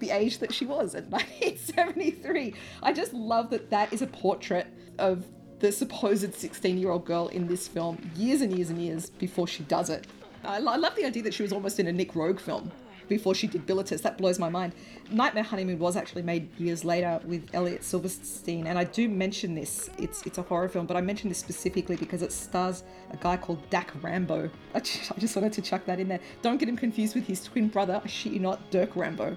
the 0.00 0.10
age 0.10 0.36
that 0.40 0.52
she 0.52 0.66
was 0.66 0.94
in 0.94 1.04
1973. 1.08 2.52
I 2.82 2.92
just 2.92 3.14
love 3.14 3.48
that 3.48 3.70
that 3.70 3.90
is 3.90 4.02
a 4.02 4.06
portrait 4.06 4.66
of 4.98 5.24
the 5.60 5.72
supposed 5.72 6.34
16 6.34 6.76
year 6.76 6.90
old 6.90 7.06
girl 7.06 7.28
in 7.28 7.46
this 7.46 7.68
film 7.68 8.10
years 8.16 8.42
and 8.42 8.54
years 8.54 8.68
and 8.68 8.82
years 8.82 9.08
before 9.08 9.46
she 9.46 9.62
does 9.62 9.88
it. 9.88 10.06
I, 10.44 10.56
I 10.56 10.76
love 10.76 10.94
the 10.94 11.06
idea 11.06 11.22
that 11.22 11.32
she 11.32 11.42
was 11.42 11.54
almost 11.54 11.80
in 11.80 11.86
a 11.86 11.92
Nic 11.92 12.12
Roeg 12.12 12.38
film 12.38 12.70
before 13.08 13.34
she 13.34 13.46
did 13.46 13.66
Bilitis. 13.66 14.02
That 14.02 14.18
blows 14.18 14.38
my 14.38 14.48
mind. 14.48 14.74
Nightmare 15.10 15.44
Honeymoon 15.44 15.78
was 15.78 15.96
actually 15.96 16.22
made 16.22 16.48
years 16.58 16.84
later 16.84 17.20
with 17.24 17.48
Elliot 17.52 17.84
Silverstein, 17.84 18.66
and 18.66 18.78
I 18.78 18.84
do 18.84 19.08
mention 19.08 19.54
this. 19.54 19.90
It's 19.98 20.22
it's 20.26 20.38
a 20.38 20.42
horror 20.42 20.68
film, 20.68 20.86
but 20.86 20.96
I 20.96 21.00
mention 21.00 21.28
this 21.28 21.38
specifically 21.38 21.96
because 21.96 22.22
it 22.22 22.32
stars 22.32 22.82
a 23.10 23.16
guy 23.16 23.36
called 23.36 23.68
Dak 23.70 23.92
Rambo. 24.02 24.50
I 24.74 24.80
just, 24.80 25.12
I 25.12 25.16
just 25.16 25.36
wanted 25.36 25.52
to 25.54 25.62
chuck 25.62 25.84
that 25.86 26.00
in 26.00 26.08
there. 26.08 26.20
Don't 26.42 26.58
get 26.58 26.68
him 26.68 26.76
confused 26.76 27.14
with 27.14 27.26
his 27.26 27.42
twin 27.42 27.68
brother. 27.68 28.00
I 28.04 28.08
shit 28.08 28.32
you 28.32 28.40
not, 28.40 28.70
Dirk 28.70 28.96
Rambo. 28.96 29.36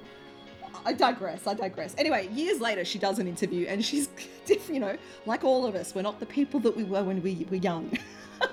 I 0.86 0.94
digress. 0.94 1.46
I 1.46 1.54
digress. 1.54 1.94
Anyway, 1.98 2.30
years 2.34 2.62
later, 2.62 2.86
she 2.86 3.00
does 3.00 3.20
an 3.20 3.28
interview, 3.28 3.68
and 3.68 3.84
she's, 3.84 4.10
you 4.70 4.80
know, 4.80 4.98
like 5.26 5.44
all 5.44 5.66
of 5.66 5.76
us, 5.76 5.94
we're 5.94 6.02
not 6.02 6.20
the 6.20 6.26
people 6.26 6.60
that 6.62 6.76
we 6.76 6.84
were 6.84 7.04
when 7.04 7.22
we 7.22 7.46
were 7.50 7.58
young. 7.58 7.98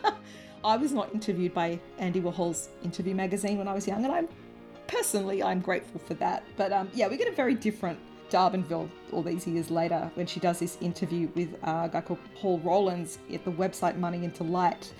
I 0.65 0.77
was 0.77 0.93
not 0.93 1.15
interviewed 1.15 1.55
by 1.55 1.79
Andy 1.99 2.21
Warhol's 2.21 2.71
interview 2.83 3.15
magazine 3.15 3.59
when 3.59 3.69
I 3.69 3.75
was 3.75 3.87
young, 3.87 4.05
and 4.05 4.13
I'm 4.13 4.29
personally 4.87 5.43
I'm 5.43 5.61
grateful 5.61 6.01
for 6.01 6.15
that. 6.15 6.45
But 6.57 6.73
um, 6.73 6.91
yeah, 6.95 7.09
we 7.09 7.17
get 7.17 7.29
a 7.29 7.35
very 7.35 7.55
different 7.55 7.99
D'Arbanville 8.31 8.89
all 9.13 9.23
these 9.23 9.47
years 9.47 9.71
later 9.71 10.11
when 10.15 10.27
she 10.27 10.41
does 10.41 10.59
this 10.59 10.77
interview 10.81 11.29
with 11.35 11.55
uh, 11.63 11.83
a 11.85 11.89
guy 11.93 12.01
called 12.01 12.19
Paul 12.35 12.59
Rowlands 12.61 13.19
at 13.33 13.45
the 13.45 13.53
website 13.53 13.97
Money 13.97 14.25
into 14.25 14.43
Light. 14.43 14.93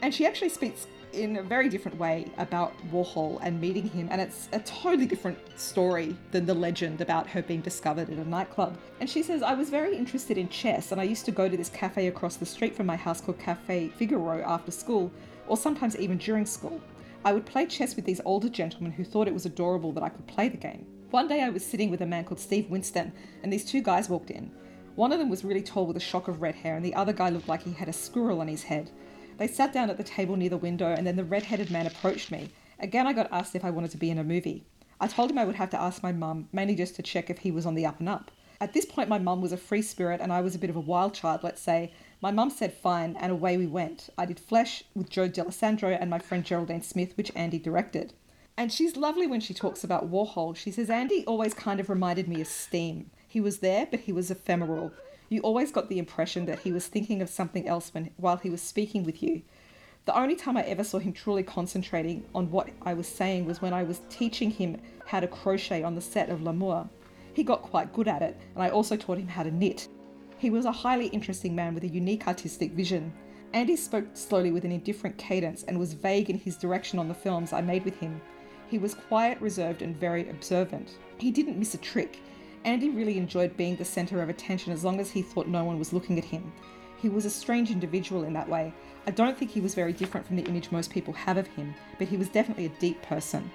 And 0.00 0.14
she 0.14 0.26
actually 0.26 0.48
speaks 0.48 0.86
in 1.12 1.36
a 1.36 1.42
very 1.42 1.68
different 1.68 1.98
way 1.98 2.26
about 2.38 2.72
Warhol 2.90 3.38
and 3.42 3.60
meeting 3.60 3.88
him, 3.88 4.08
and 4.10 4.20
it's 4.20 4.48
a 4.52 4.60
totally 4.60 5.06
different 5.06 5.38
story 5.58 6.16
than 6.30 6.46
the 6.46 6.54
legend 6.54 7.00
about 7.00 7.28
her 7.28 7.42
being 7.42 7.60
discovered 7.60 8.08
at 8.10 8.18
a 8.18 8.28
nightclub. 8.28 8.76
And 9.00 9.08
she 9.08 9.22
says, 9.22 9.42
I 9.42 9.54
was 9.54 9.68
very 9.68 9.96
interested 9.96 10.38
in 10.38 10.48
chess, 10.48 10.90
and 10.90 11.00
I 11.00 11.04
used 11.04 11.24
to 11.26 11.30
go 11.30 11.48
to 11.48 11.56
this 11.56 11.68
cafe 11.68 12.06
across 12.06 12.36
the 12.36 12.46
street 12.46 12.74
from 12.74 12.86
my 12.86 12.96
house 12.96 13.20
called 13.20 13.38
Cafe 13.38 13.88
Figaro 13.90 14.42
after 14.42 14.70
school, 14.70 15.12
or 15.46 15.56
sometimes 15.56 15.96
even 15.96 16.18
during 16.18 16.46
school. 16.46 16.80
I 17.24 17.32
would 17.32 17.46
play 17.46 17.66
chess 17.66 17.94
with 17.94 18.04
these 18.04 18.20
older 18.24 18.48
gentlemen 18.48 18.92
who 18.92 19.04
thought 19.04 19.28
it 19.28 19.34
was 19.34 19.46
adorable 19.46 19.92
that 19.92 20.02
I 20.02 20.08
could 20.08 20.26
play 20.26 20.48
the 20.48 20.56
game. 20.56 20.86
One 21.10 21.28
day 21.28 21.42
I 21.42 21.50
was 21.50 21.64
sitting 21.64 21.90
with 21.90 22.00
a 22.00 22.06
man 22.06 22.24
called 22.24 22.40
Steve 22.40 22.68
Winston, 22.68 23.12
and 23.42 23.52
these 23.52 23.64
two 23.64 23.80
guys 23.80 24.08
walked 24.08 24.30
in. 24.30 24.50
One 24.96 25.12
of 25.12 25.20
them 25.20 25.30
was 25.30 25.44
really 25.44 25.62
tall 25.62 25.86
with 25.86 25.96
a 25.96 26.00
shock 26.00 26.26
of 26.26 26.42
red 26.42 26.56
hair, 26.56 26.74
and 26.74 26.84
the 26.84 26.94
other 26.94 27.12
guy 27.12 27.28
looked 27.28 27.48
like 27.48 27.62
he 27.62 27.72
had 27.72 27.88
a 27.88 27.92
squirrel 27.92 28.40
on 28.40 28.48
his 28.48 28.64
head. 28.64 28.90
They 29.38 29.46
sat 29.46 29.72
down 29.72 29.88
at 29.88 29.98
the 29.98 30.04
table 30.04 30.36
near 30.36 30.50
the 30.50 30.56
window, 30.56 30.92
and 30.92 31.06
then 31.06 31.16
the 31.16 31.24
red 31.24 31.44
headed 31.44 31.70
man 31.70 31.86
approached 31.86 32.32
me. 32.32 32.50
Again, 32.80 33.06
I 33.06 33.12
got 33.12 33.32
asked 33.32 33.54
if 33.54 33.64
I 33.64 33.70
wanted 33.70 33.92
to 33.92 33.98
be 33.98 34.10
in 34.10 34.18
a 34.18 34.24
movie. 34.24 34.64
I 35.00 35.06
told 35.06 35.30
him 35.30 35.38
I 35.38 35.44
would 35.44 35.56
have 35.56 35.70
to 35.70 35.80
ask 35.80 36.02
my 36.02 36.12
mum, 36.12 36.48
mainly 36.52 36.74
just 36.74 36.96
to 36.96 37.02
check 37.02 37.30
if 37.30 37.38
he 37.38 37.50
was 37.50 37.66
on 37.66 37.74
the 37.74 37.86
up 37.86 38.00
and 38.00 38.08
up. 38.08 38.30
At 38.60 38.72
this 38.72 38.84
point, 38.84 39.08
my 39.08 39.18
mum 39.18 39.40
was 39.40 39.52
a 39.52 39.56
free 39.56 39.82
spirit 39.82 40.20
and 40.20 40.32
I 40.32 40.40
was 40.40 40.54
a 40.54 40.58
bit 40.58 40.70
of 40.70 40.76
a 40.76 40.80
wild 40.80 41.14
child, 41.14 41.42
let's 41.42 41.60
say. 41.60 41.92
My 42.22 42.30
mum 42.30 42.50
said 42.50 42.72
fine, 42.72 43.16
and 43.18 43.32
away 43.32 43.56
we 43.56 43.66
went. 43.66 44.08
I 44.16 44.26
did 44.26 44.38
Flesh 44.38 44.84
with 44.94 45.10
Joe 45.10 45.28
Dallesandro 45.28 45.98
and 46.00 46.08
my 46.08 46.20
friend 46.20 46.44
Geraldine 46.44 46.82
Smith, 46.82 47.16
which 47.16 47.32
Andy 47.34 47.58
directed. 47.58 48.12
And 48.56 48.72
she's 48.72 48.96
lovely 48.96 49.26
when 49.26 49.40
she 49.40 49.52
talks 49.52 49.82
about 49.82 50.08
Warhol. 50.08 50.54
She 50.54 50.70
says, 50.70 50.88
Andy 50.88 51.24
always 51.26 51.52
kind 51.52 51.80
of 51.80 51.90
reminded 51.90 52.28
me 52.28 52.40
of 52.40 52.46
Steam. 52.46 53.10
He 53.26 53.40
was 53.40 53.58
there, 53.58 53.88
but 53.90 54.00
he 54.00 54.12
was 54.12 54.30
ephemeral. 54.30 54.92
You 55.30 55.40
always 55.40 55.72
got 55.72 55.88
the 55.88 55.98
impression 55.98 56.46
that 56.46 56.60
he 56.60 56.70
was 56.70 56.86
thinking 56.86 57.20
of 57.22 57.28
something 57.28 57.66
else 57.66 57.92
when, 57.92 58.10
while 58.16 58.36
he 58.36 58.50
was 58.50 58.62
speaking 58.62 59.02
with 59.02 59.20
you. 59.20 59.42
The 60.04 60.16
only 60.16 60.36
time 60.36 60.56
I 60.56 60.62
ever 60.62 60.84
saw 60.84 61.00
him 61.00 61.12
truly 61.12 61.42
concentrating 61.42 62.24
on 62.36 62.52
what 62.52 62.68
I 62.82 62.94
was 62.94 63.08
saying 63.08 63.46
was 63.46 63.60
when 63.60 63.72
I 63.72 63.82
was 63.82 64.00
teaching 64.10 64.52
him 64.52 64.80
how 65.06 65.18
to 65.18 65.26
crochet 65.26 65.82
on 65.82 65.96
the 65.96 66.00
set 66.00 66.28
of 66.28 66.40
L'Amour. 66.40 66.88
He 67.34 67.42
got 67.42 67.62
quite 67.62 67.92
good 67.92 68.06
at 68.06 68.22
it, 68.22 68.38
and 68.54 68.62
I 68.62 68.68
also 68.68 68.96
taught 68.96 69.18
him 69.18 69.26
how 69.26 69.42
to 69.42 69.50
knit. 69.50 69.88
He 70.42 70.50
was 70.50 70.64
a 70.64 70.72
highly 70.72 71.06
interesting 71.06 71.54
man 71.54 71.72
with 71.72 71.84
a 71.84 71.88
unique 71.88 72.26
artistic 72.26 72.72
vision. 72.72 73.12
Andy 73.52 73.76
spoke 73.76 74.06
slowly 74.14 74.50
with 74.50 74.64
an 74.64 74.72
indifferent 74.72 75.16
cadence 75.16 75.62
and 75.62 75.78
was 75.78 75.92
vague 75.92 76.30
in 76.30 76.36
his 76.36 76.56
direction 76.56 76.98
on 76.98 77.06
the 77.06 77.14
films 77.14 77.52
I 77.52 77.60
made 77.60 77.84
with 77.84 77.96
him. 78.00 78.20
He 78.68 78.76
was 78.76 78.96
quiet, 78.96 79.40
reserved, 79.40 79.82
and 79.82 79.96
very 79.96 80.28
observant. 80.28 80.96
He 81.18 81.30
didn't 81.30 81.60
miss 81.60 81.74
a 81.74 81.78
trick. 81.78 82.18
Andy 82.64 82.90
really 82.90 83.18
enjoyed 83.18 83.56
being 83.56 83.76
the 83.76 83.84
centre 83.84 84.20
of 84.20 84.28
attention 84.28 84.72
as 84.72 84.82
long 84.82 84.98
as 84.98 85.12
he 85.12 85.22
thought 85.22 85.46
no 85.46 85.62
one 85.62 85.78
was 85.78 85.92
looking 85.92 86.18
at 86.18 86.24
him. 86.24 86.52
He 87.00 87.08
was 87.08 87.24
a 87.24 87.30
strange 87.30 87.70
individual 87.70 88.24
in 88.24 88.32
that 88.32 88.48
way, 88.48 88.74
I 89.06 89.12
don't 89.12 89.38
think 89.38 89.52
he 89.52 89.60
was 89.60 89.76
very 89.76 89.92
different 89.92 90.26
from 90.26 90.34
the 90.34 90.46
image 90.46 90.72
most 90.72 90.90
people 90.90 91.14
have 91.14 91.36
of 91.36 91.46
him, 91.46 91.72
but 92.00 92.08
he 92.08 92.16
was 92.16 92.28
definitely 92.28 92.66
a 92.66 92.80
deep 92.80 93.00
person. 93.02 93.48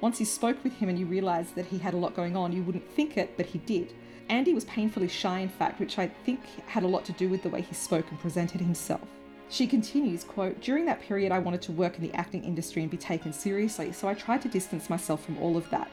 Once 0.00 0.20
you 0.20 0.26
spoke 0.26 0.62
with 0.62 0.74
him 0.74 0.88
and 0.88 0.96
you 1.00 1.06
realised 1.06 1.56
that 1.56 1.66
he 1.66 1.78
had 1.78 1.94
a 1.94 1.96
lot 1.96 2.14
going 2.14 2.36
on, 2.36 2.52
you 2.52 2.62
wouldn't 2.62 2.88
think 2.92 3.16
it, 3.16 3.36
but 3.36 3.46
he 3.46 3.58
did. 3.58 3.92
Andy 4.28 4.52
was 4.52 4.64
painfully 4.66 5.08
shy, 5.08 5.40
in 5.40 5.48
fact, 5.48 5.80
which 5.80 5.98
I 5.98 6.08
think 6.24 6.40
had 6.66 6.82
a 6.82 6.88
lot 6.88 7.04
to 7.06 7.12
do 7.12 7.28
with 7.28 7.42
the 7.42 7.48
way 7.48 7.62
he 7.62 7.74
spoke 7.74 8.10
and 8.10 8.20
presented 8.20 8.60
himself. 8.60 9.08
She 9.50 9.66
continues, 9.66 10.24
quote, 10.24 10.60
During 10.60 10.84
that 10.84 11.00
period 11.00 11.32
I 11.32 11.38
wanted 11.38 11.62
to 11.62 11.72
work 11.72 11.96
in 11.96 12.02
the 12.02 12.12
acting 12.14 12.44
industry 12.44 12.82
and 12.82 12.90
be 12.90 12.98
taken 12.98 13.32
seriously, 13.32 13.92
so 13.92 14.06
I 14.06 14.14
tried 14.14 14.42
to 14.42 14.48
distance 14.48 14.90
myself 14.90 15.24
from 15.24 15.38
all 15.38 15.56
of 15.56 15.68
that. 15.70 15.90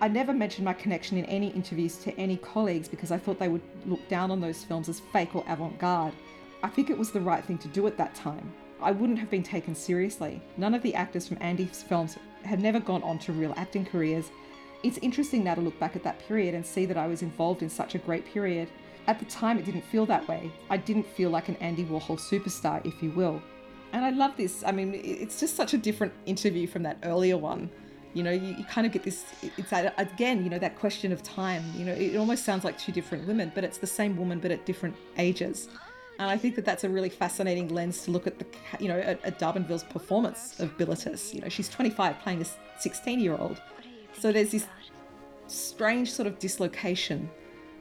I 0.00 0.08
never 0.08 0.32
mentioned 0.32 0.66
my 0.66 0.74
connection 0.74 1.16
in 1.16 1.24
any 1.24 1.48
interviews 1.48 1.96
to 1.98 2.16
any 2.18 2.36
colleagues 2.36 2.86
because 2.86 3.10
I 3.10 3.18
thought 3.18 3.38
they 3.38 3.48
would 3.48 3.62
look 3.86 4.06
down 4.08 4.30
on 4.30 4.40
those 4.40 4.62
films 4.62 4.88
as 4.88 5.00
fake 5.00 5.34
or 5.34 5.44
avant 5.48 5.78
garde. 5.78 6.14
I 6.62 6.68
think 6.68 6.90
it 6.90 6.98
was 6.98 7.10
the 7.10 7.20
right 7.20 7.44
thing 7.44 7.58
to 7.58 7.68
do 7.68 7.86
at 7.86 7.96
that 7.96 8.14
time. 8.14 8.52
I 8.80 8.92
wouldn't 8.92 9.18
have 9.18 9.30
been 9.30 9.42
taken 9.42 9.74
seriously. 9.74 10.40
None 10.56 10.74
of 10.74 10.82
the 10.82 10.94
actors 10.94 11.26
from 11.26 11.38
Andy's 11.40 11.82
films 11.82 12.16
had 12.44 12.60
never 12.60 12.78
gone 12.78 13.02
on 13.02 13.18
to 13.20 13.32
real 13.32 13.54
acting 13.56 13.84
careers. 13.84 14.30
It's 14.82 14.98
interesting 14.98 15.42
now 15.42 15.54
to 15.54 15.60
look 15.60 15.78
back 15.80 15.96
at 15.96 16.04
that 16.04 16.20
period 16.20 16.54
and 16.54 16.64
see 16.64 16.86
that 16.86 16.96
I 16.96 17.06
was 17.06 17.22
involved 17.22 17.62
in 17.62 17.70
such 17.70 17.94
a 17.94 17.98
great 17.98 18.24
period. 18.24 18.68
At 19.08 19.18
the 19.18 19.24
time, 19.24 19.58
it 19.58 19.64
didn't 19.64 19.84
feel 19.84 20.06
that 20.06 20.28
way. 20.28 20.52
I 20.70 20.76
didn't 20.76 21.06
feel 21.06 21.30
like 21.30 21.48
an 21.48 21.56
Andy 21.56 21.84
Warhol 21.84 22.18
superstar, 22.18 22.84
if 22.86 23.02
you 23.02 23.10
will. 23.10 23.42
And 23.92 24.04
I 24.04 24.10
love 24.10 24.36
this. 24.36 24.62
I 24.64 24.70
mean, 24.70 24.94
it's 24.94 25.40
just 25.40 25.56
such 25.56 25.74
a 25.74 25.78
different 25.78 26.12
interview 26.26 26.66
from 26.66 26.82
that 26.84 26.98
earlier 27.02 27.36
one. 27.36 27.70
You 28.14 28.22
know, 28.22 28.30
you, 28.30 28.54
you 28.56 28.64
kind 28.64 28.86
of 28.86 28.92
get 28.92 29.02
this, 29.02 29.24
it's 29.56 29.70
that, 29.70 29.94
again, 29.98 30.44
you 30.44 30.50
know, 30.50 30.58
that 30.58 30.78
question 30.78 31.10
of 31.12 31.22
time. 31.22 31.64
You 31.74 31.84
know, 31.86 31.92
it 31.92 32.16
almost 32.16 32.44
sounds 32.44 32.64
like 32.64 32.78
two 32.78 32.92
different 32.92 33.26
women, 33.26 33.50
but 33.54 33.64
it's 33.64 33.78
the 33.78 33.86
same 33.86 34.16
woman, 34.16 34.38
but 34.38 34.50
at 34.50 34.64
different 34.64 34.96
ages. 35.16 35.68
And 36.18 36.28
I 36.28 36.36
think 36.36 36.56
that 36.56 36.64
that's 36.64 36.84
a 36.84 36.88
really 36.88 37.08
fascinating 37.08 37.68
lens 37.68 38.02
to 38.02 38.10
look 38.10 38.26
at 38.26 38.38
the, 38.38 38.46
you 38.80 38.88
know, 38.88 38.98
at, 38.98 39.24
at 39.24 39.38
D'Arbanville's 39.38 39.84
performance 39.84 40.58
of 40.60 40.76
Bilitis. 40.76 41.32
You 41.32 41.40
know, 41.40 41.48
she's 41.48 41.68
25 41.68 42.18
playing 42.20 42.42
a 42.42 42.46
16 42.80 43.20
year 43.20 43.36
old. 43.36 43.60
So 44.18 44.32
there's 44.32 44.50
this 44.50 44.66
strange 45.46 46.10
sort 46.10 46.26
of 46.26 46.38
dislocation 46.38 47.30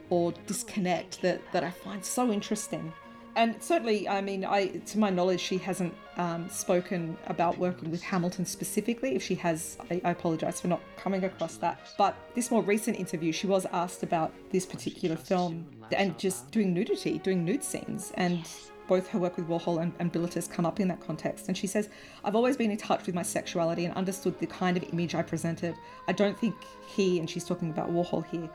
or 0.09 0.31
disconnect 0.45 1.22
that, 1.22 1.41
that 1.51 1.64
I 1.64 1.72
find 1.72 2.03
so 2.03 2.31
interesting 2.31 2.93
and 3.38 3.61
certainly, 3.61 4.09
I 4.09 4.19
mean, 4.19 4.43
I 4.43 4.68
to 4.68 4.97
my 4.97 5.11
knowledge, 5.11 5.39
she 5.39 5.59
hasn't 5.59 5.93
um, 6.18 6.49
spoken 6.49 7.15
about 7.27 7.59
working 7.59 7.91
with 7.91 8.01
Hamilton 8.01 8.45
specifically. 8.45 9.15
If 9.15 9.22
she 9.22 9.35
has, 9.35 9.77
I, 9.91 10.01
I 10.03 10.09
apologise 10.09 10.59
for 10.59 10.68
not 10.68 10.81
coming 10.97 11.23
across 11.23 11.57
that. 11.57 11.80
But 11.99 12.18
this 12.34 12.49
more 12.49 12.64
recent 12.64 12.99
interview, 12.99 13.31
she 13.31 13.45
was 13.45 13.68
asked 13.72 14.01
about 14.01 14.34
this 14.49 14.65
particular 14.65 15.15
film 15.15 15.68
and 15.91 16.18
just 16.18 16.49
doing 16.49 16.73
nudity, 16.73 17.19
doing 17.19 17.45
nude 17.45 17.64
scenes, 17.64 18.11
and 18.15 18.43
both 18.88 19.07
her 19.09 19.19
work 19.19 19.38
with 19.38 19.47
Warhol 19.47 19.81
and, 19.81 19.93
and 19.99 20.11
Bilitis 20.11 20.49
come 20.49 20.65
up 20.65 20.80
in 20.80 20.88
that 20.88 20.99
context. 20.99 21.47
And 21.47 21.57
she 21.57 21.68
says, 21.68 21.89
I've 22.23 22.35
always 22.35 22.57
been 22.57 22.72
in 22.72 22.77
touch 22.77 23.05
with 23.05 23.15
my 23.15 23.23
sexuality 23.23 23.85
and 23.85 23.93
understood 23.95 24.39
the 24.39 24.47
kind 24.47 24.77
of 24.77 24.84
image 24.91 25.15
I 25.15 25.22
presented. 25.22 25.76
I 26.07 26.14
don't 26.14 26.38
think 26.38 26.55
he, 26.88 27.19
and 27.19 27.30
she's 27.30 27.43
talking 27.43 27.69
about 27.69 27.91
Warhol 27.91 28.26
here, 28.26 28.49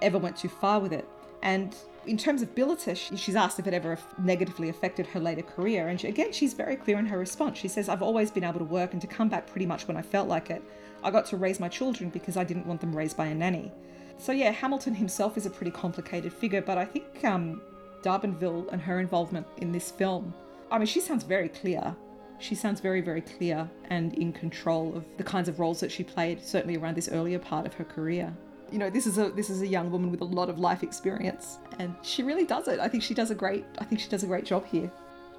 ever 0.00 0.18
went 0.18 0.36
too 0.36 0.48
far 0.48 0.80
with 0.80 0.92
it. 0.92 1.08
And 1.42 1.74
in 2.06 2.16
terms 2.16 2.42
of 2.42 2.54
Bilitis, 2.54 3.16
she's 3.18 3.36
asked 3.36 3.58
if 3.58 3.66
it 3.66 3.74
ever 3.74 3.98
negatively 4.18 4.68
affected 4.68 5.06
her 5.08 5.20
later 5.20 5.42
career. 5.42 5.88
And 5.88 6.00
she, 6.00 6.08
again, 6.08 6.32
she's 6.32 6.54
very 6.54 6.76
clear 6.76 6.98
in 6.98 7.06
her 7.06 7.18
response. 7.18 7.58
She 7.58 7.68
says, 7.68 7.88
I've 7.88 8.02
always 8.02 8.30
been 8.30 8.44
able 8.44 8.60
to 8.60 8.64
work 8.64 8.92
and 8.92 9.00
to 9.00 9.06
come 9.06 9.28
back 9.28 9.46
pretty 9.46 9.66
much 9.66 9.88
when 9.88 9.96
I 9.96 10.02
felt 10.02 10.28
like 10.28 10.50
it. 10.50 10.62
I 11.04 11.10
got 11.10 11.26
to 11.26 11.36
raise 11.36 11.58
my 11.58 11.68
children 11.68 12.10
because 12.10 12.36
I 12.36 12.44
didn't 12.44 12.66
want 12.66 12.80
them 12.80 12.94
raised 12.94 13.16
by 13.16 13.26
a 13.26 13.34
nanny. 13.34 13.72
So, 14.18 14.30
yeah, 14.30 14.52
Hamilton 14.52 14.94
himself 14.94 15.36
is 15.36 15.46
a 15.46 15.50
pretty 15.50 15.72
complicated 15.72 16.32
figure, 16.32 16.62
but 16.62 16.78
I 16.78 16.84
think 16.84 17.24
um, 17.24 17.60
D'Arbanville 18.02 18.70
and 18.72 18.80
her 18.80 19.00
involvement 19.00 19.46
in 19.58 19.72
this 19.72 19.90
film, 19.90 20.34
I 20.70 20.78
mean, 20.78 20.86
she 20.86 21.00
sounds 21.00 21.24
very 21.24 21.48
clear. 21.48 21.94
She 22.38 22.54
sounds 22.54 22.80
very, 22.80 23.00
very 23.00 23.20
clear 23.20 23.70
and 23.90 24.14
in 24.14 24.32
control 24.32 24.96
of 24.96 25.04
the 25.16 25.22
kinds 25.22 25.48
of 25.48 25.60
roles 25.60 25.80
that 25.80 25.92
she 25.92 26.02
played, 26.02 26.42
certainly 26.42 26.76
around 26.76 26.96
this 26.96 27.08
earlier 27.08 27.38
part 27.38 27.66
of 27.66 27.74
her 27.74 27.84
career. 27.84 28.34
You 28.70 28.78
know 28.78 28.88
this 28.88 29.06
is 29.06 29.18
a 29.18 29.28
this 29.28 29.50
is 29.50 29.60
a 29.60 29.66
young 29.66 29.90
woman 29.90 30.10
with 30.10 30.22
a 30.22 30.24
lot 30.24 30.48
of 30.48 30.58
life 30.58 30.82
experience 30.82 31.58
and 31.78 31.94
she 32.00 32.22
really 32.22 32.46
does 32.46 32.68
it. 32.68 32.80
I 32.80 32.88
think 32.88 33.02
she 33.02 33.12
does 33.12 33.30
a 33.30 33.34
great 33.34 33.66
i 33.78 33.84
think 33.84 34.00
she 34.00 34.08
does 34.08 34.22
a 34.22 34.26
great 34.26 34.46
job 34.46 34.64
here. 34.64 34.90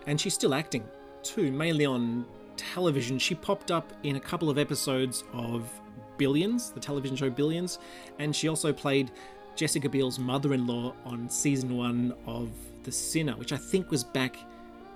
And 0.06 0.22
she's 0.22 0.36
still 0.36 0.54
acting 0.54 0.84
too 1.24 1.52
mainly 1.52 1.88
on 1.88 2.26
television. 2.58 3.18
She 3.18 3.34
popped 3.34 3.72
up 3.72 3.92
in 4.04 4.18
a 4.18 4.20
couple 4.20 4.52
of 4.52 4.60
episodes 4.60 5.24
of 5.34 5.68
billions 6.18 6.70
the 6.70 6.80
television 6.80 7.18
show 7.18 7.30
billions 7.30 7.80
and 8.20 8.36
she 8.36 8.48
also 8.48 8.72
played 8.72 9.12
jessica 9.56 9.90
biel's 9.90 10.20
mother-in-law 10.20 10.94
on 11.06 11.30
season 11.30 11.78
one 11.78 12.14
of 12.26 12.50
the 12.84 12.92
sinner 12.92 13.36
which 13.38 13.54
i 13.54 13.58
think 13.58 13.90
was 13.92 14.04
back 14.04 14.38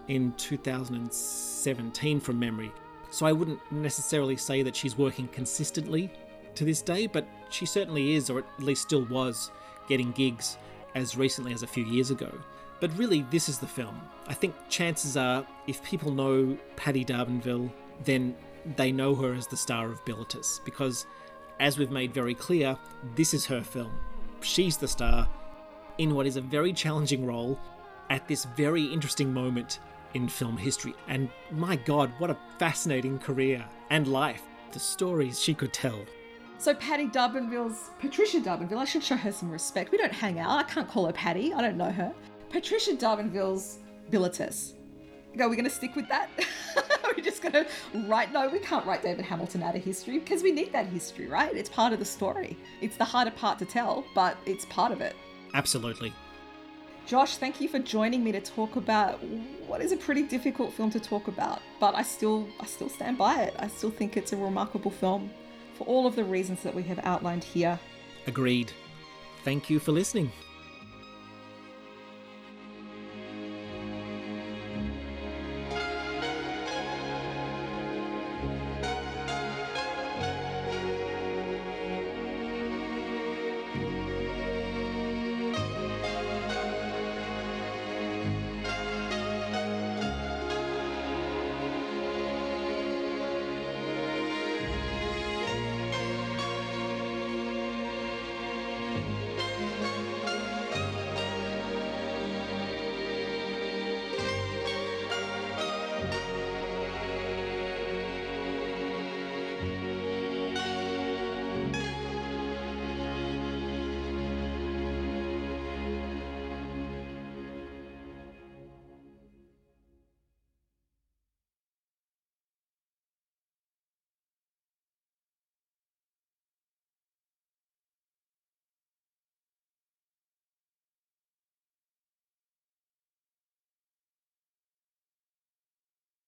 in 0.07 0.31
2017 0.33 2.19
from 2.19 2.39
memory 2.39 2.71
so 3.11 3.25
i 3.25 3.31
wouldn't 3.31 3.59
necessarily 3.71 4.35
say 4.35 4.63
that 4.63 4.75
she's 4.75 4.97
working 4.97 5.27
consistently 5.29 6.11
to 6.57 6.65
this 6.65 6.81
day, 6.81 7.07
but 7.07 7.25
she 7.49 7.65
certainly 7.65 8.15
is, 8.15 8.29
or 8.29 8.39
at 8.39 8.45
least 8.59 8.81
still 8.81 9.05
was, 9.05 9.51
getting 9.87 10.11
gigs 10.11 10.57
as 10.95 11.15
recently 11.15 11.53
as 11.53 11.63
a 11.63 11.67
few 11.67 11.85
years 11.85 12.11
ago. 12.11 12.31
But 12.79 12.95
really, 12.97 13.25
this 13.29 13.47
is 13.47 13.59
the 13.59 13.67
film. 13.67 13.99
I 14.27 14.33
think 14.33 14.53
chances 14.67 15.15
are, 15.15 15.45
if 15.67 15.81
people 15.83 16.11
know 16.11 16.57
Patti 16.75 17.03
D'Arbanville, 17.03 17.71
then 18.03 18.35
they 18.75 18.91
know 18.91 19.15
her 19.15 19.33
as 19.33 19.47
the 19.47 19.57
star 19.57 19.89
of 19.89 20.03
Bilitis, 20.03 20.59
because 20.65 21.05
as 21.59 21.77
we've 21.77 21.91
made 21.91 22.13
very 22.13 22.35
clear, 22.35 22.77
this 23.15 23.33
is 23.33 23.45
her 23.45 23.61
film. 23.61 23.91
She's 24.47 24.77
the 24.77 24.87
star 24.87 25.27
in 25.97 26.15
what 26.15 26.25
is 26.25 26.37
a 26.37 26.41
very 26.41 26.71
challenging 26.71 27.25
role 27.25 27.59
at 28.09 28.27
this 28.29 28.45
very 28.55 28.85
interesting 28.85 29.33
moment 29.33 29.79
in 30.13 30.29
film 30.29 30.55
history. 30.55 30.93
And 31.09 31.29
my 31.51 31.75
god, 31.75 32.13
what 32.17 32.29
a 32.29 32.37
fascinating 32.57 33.19
career 33.19 33.65
and 33.89 34.07
life. 34.07 34.43
The 34.71 34.79
stories 34.79 35.41
she 35.41 35.53
could 35.53 35.73
tell. 35.73 35.99
So 36.59 36.73
Patti 36.73 37.07
D'Arbanville's 37.07 37.89
Patricia 37.99 38.39
D'Arbanville, 38.39 38.79
I 38.79 38.85
should 38.85 39.03
show 39.03 39.17
her 39.17 39.33
some 39.33 39.51
respect. 39.51 39.91
We 39.91 39.97
don't 39.97 40.13
hang 40.13 40.39
out. 40.39 40.57
I 40.57 40.63
can't 40.63 40.87
call 40.87 41.07
her 41.07 41.13
Patty. 41.13 41.53
I 41.53 41.61
don't 41.61 41.77
know 41.77 41.91
her. 41.91 42.13
Patricia 42.49 42.95
D'Arbanville's 42.95 43.79
Bilitis. 44.09 44.75
Are 45.41 45.49
we 45.49 45.55
going 45.55 45.65
to 45.65 45.71
stick 45.71 45.95
with 45.95 46.07
that? 46.09 46.29
Are 47.03 47.13
we 47.15 47.21
just 47.21 47.41
going 47.41 47.53
to 47.53 47.67
write? 48.07 48.31
No, 48.31 48.49
we 48.49 48.59
can't 48.59 48.85
write 48.85 49.03
David 49.03 49.25
Hamilton 49.25 49.63
out 49.63 49.75
of 49.75 49.83
history 49.83 50.19
because 50.19 50.43
we 50.43 50.51
need 50.51 50.71
that 50.73 50.87
history, 50.87 51.27
right? 51.27 51.53
It's 51.53 51.69
part 51.69 51.93
of 51.93 51.99
the 51.99 52.05
story. 52.05 52.57
It's 52.81 52.97
the 52.97 53.05
harder 53.05 53.31
part 53.31 53.59
to 53.59 53.65
tell, 53.65 54.05
but 54.15 54.37
it's 54.45 54.65
part 54.65 54.91
of 54.91 55.01
it. 55.01 55.15
Absolutely. 55.53 56.13
Josh, 57.05 57.37
thank 57.37 57.61
you 57.61 57.69
for 57.69 57.79
joining 57.79 58.23
me 58.23 58.33
to 58.33 58.41
talk 58.41 58.75
about 58.75 59.23
what 59.65 59.81
is 59.81 59.93
a 59.93 59.97
pretty 59.97 60.23
difficult 60.23 60.73
film 60.73 60.89
to 60.91 60.99
talk 60.99 61.29
about, 61.29 61.61
but 61.79 61.95
I 61.95 62.03
still 62.03 62.49
I 62.59 62.65
still 62.65 62.89
stand 62.89 63.17
by 63.17 63.43
it. 63.43 63.55
I 63.59 63.69
still 63.69 63.91
think 63.91 64.17
it's 64.17 64.33
a 64.33 64.37
remarkable 64.37 64.91
film 64.91 65.29
for 65.77 65.85
all 65.85 66.05
of 66.05 66.17
the 66.17 66.23
reasons 66.25 66.63
that 66.63 66.75
we 66.75 66.83
have 66.83 66.99
outlined 67.03 67.45
here. 67.45 67.79
Agreed. 68.25 68.73
Thank 69.45 69.69
you 69.69 69.79
for 69.79 69.93
listening. 69.93 70.31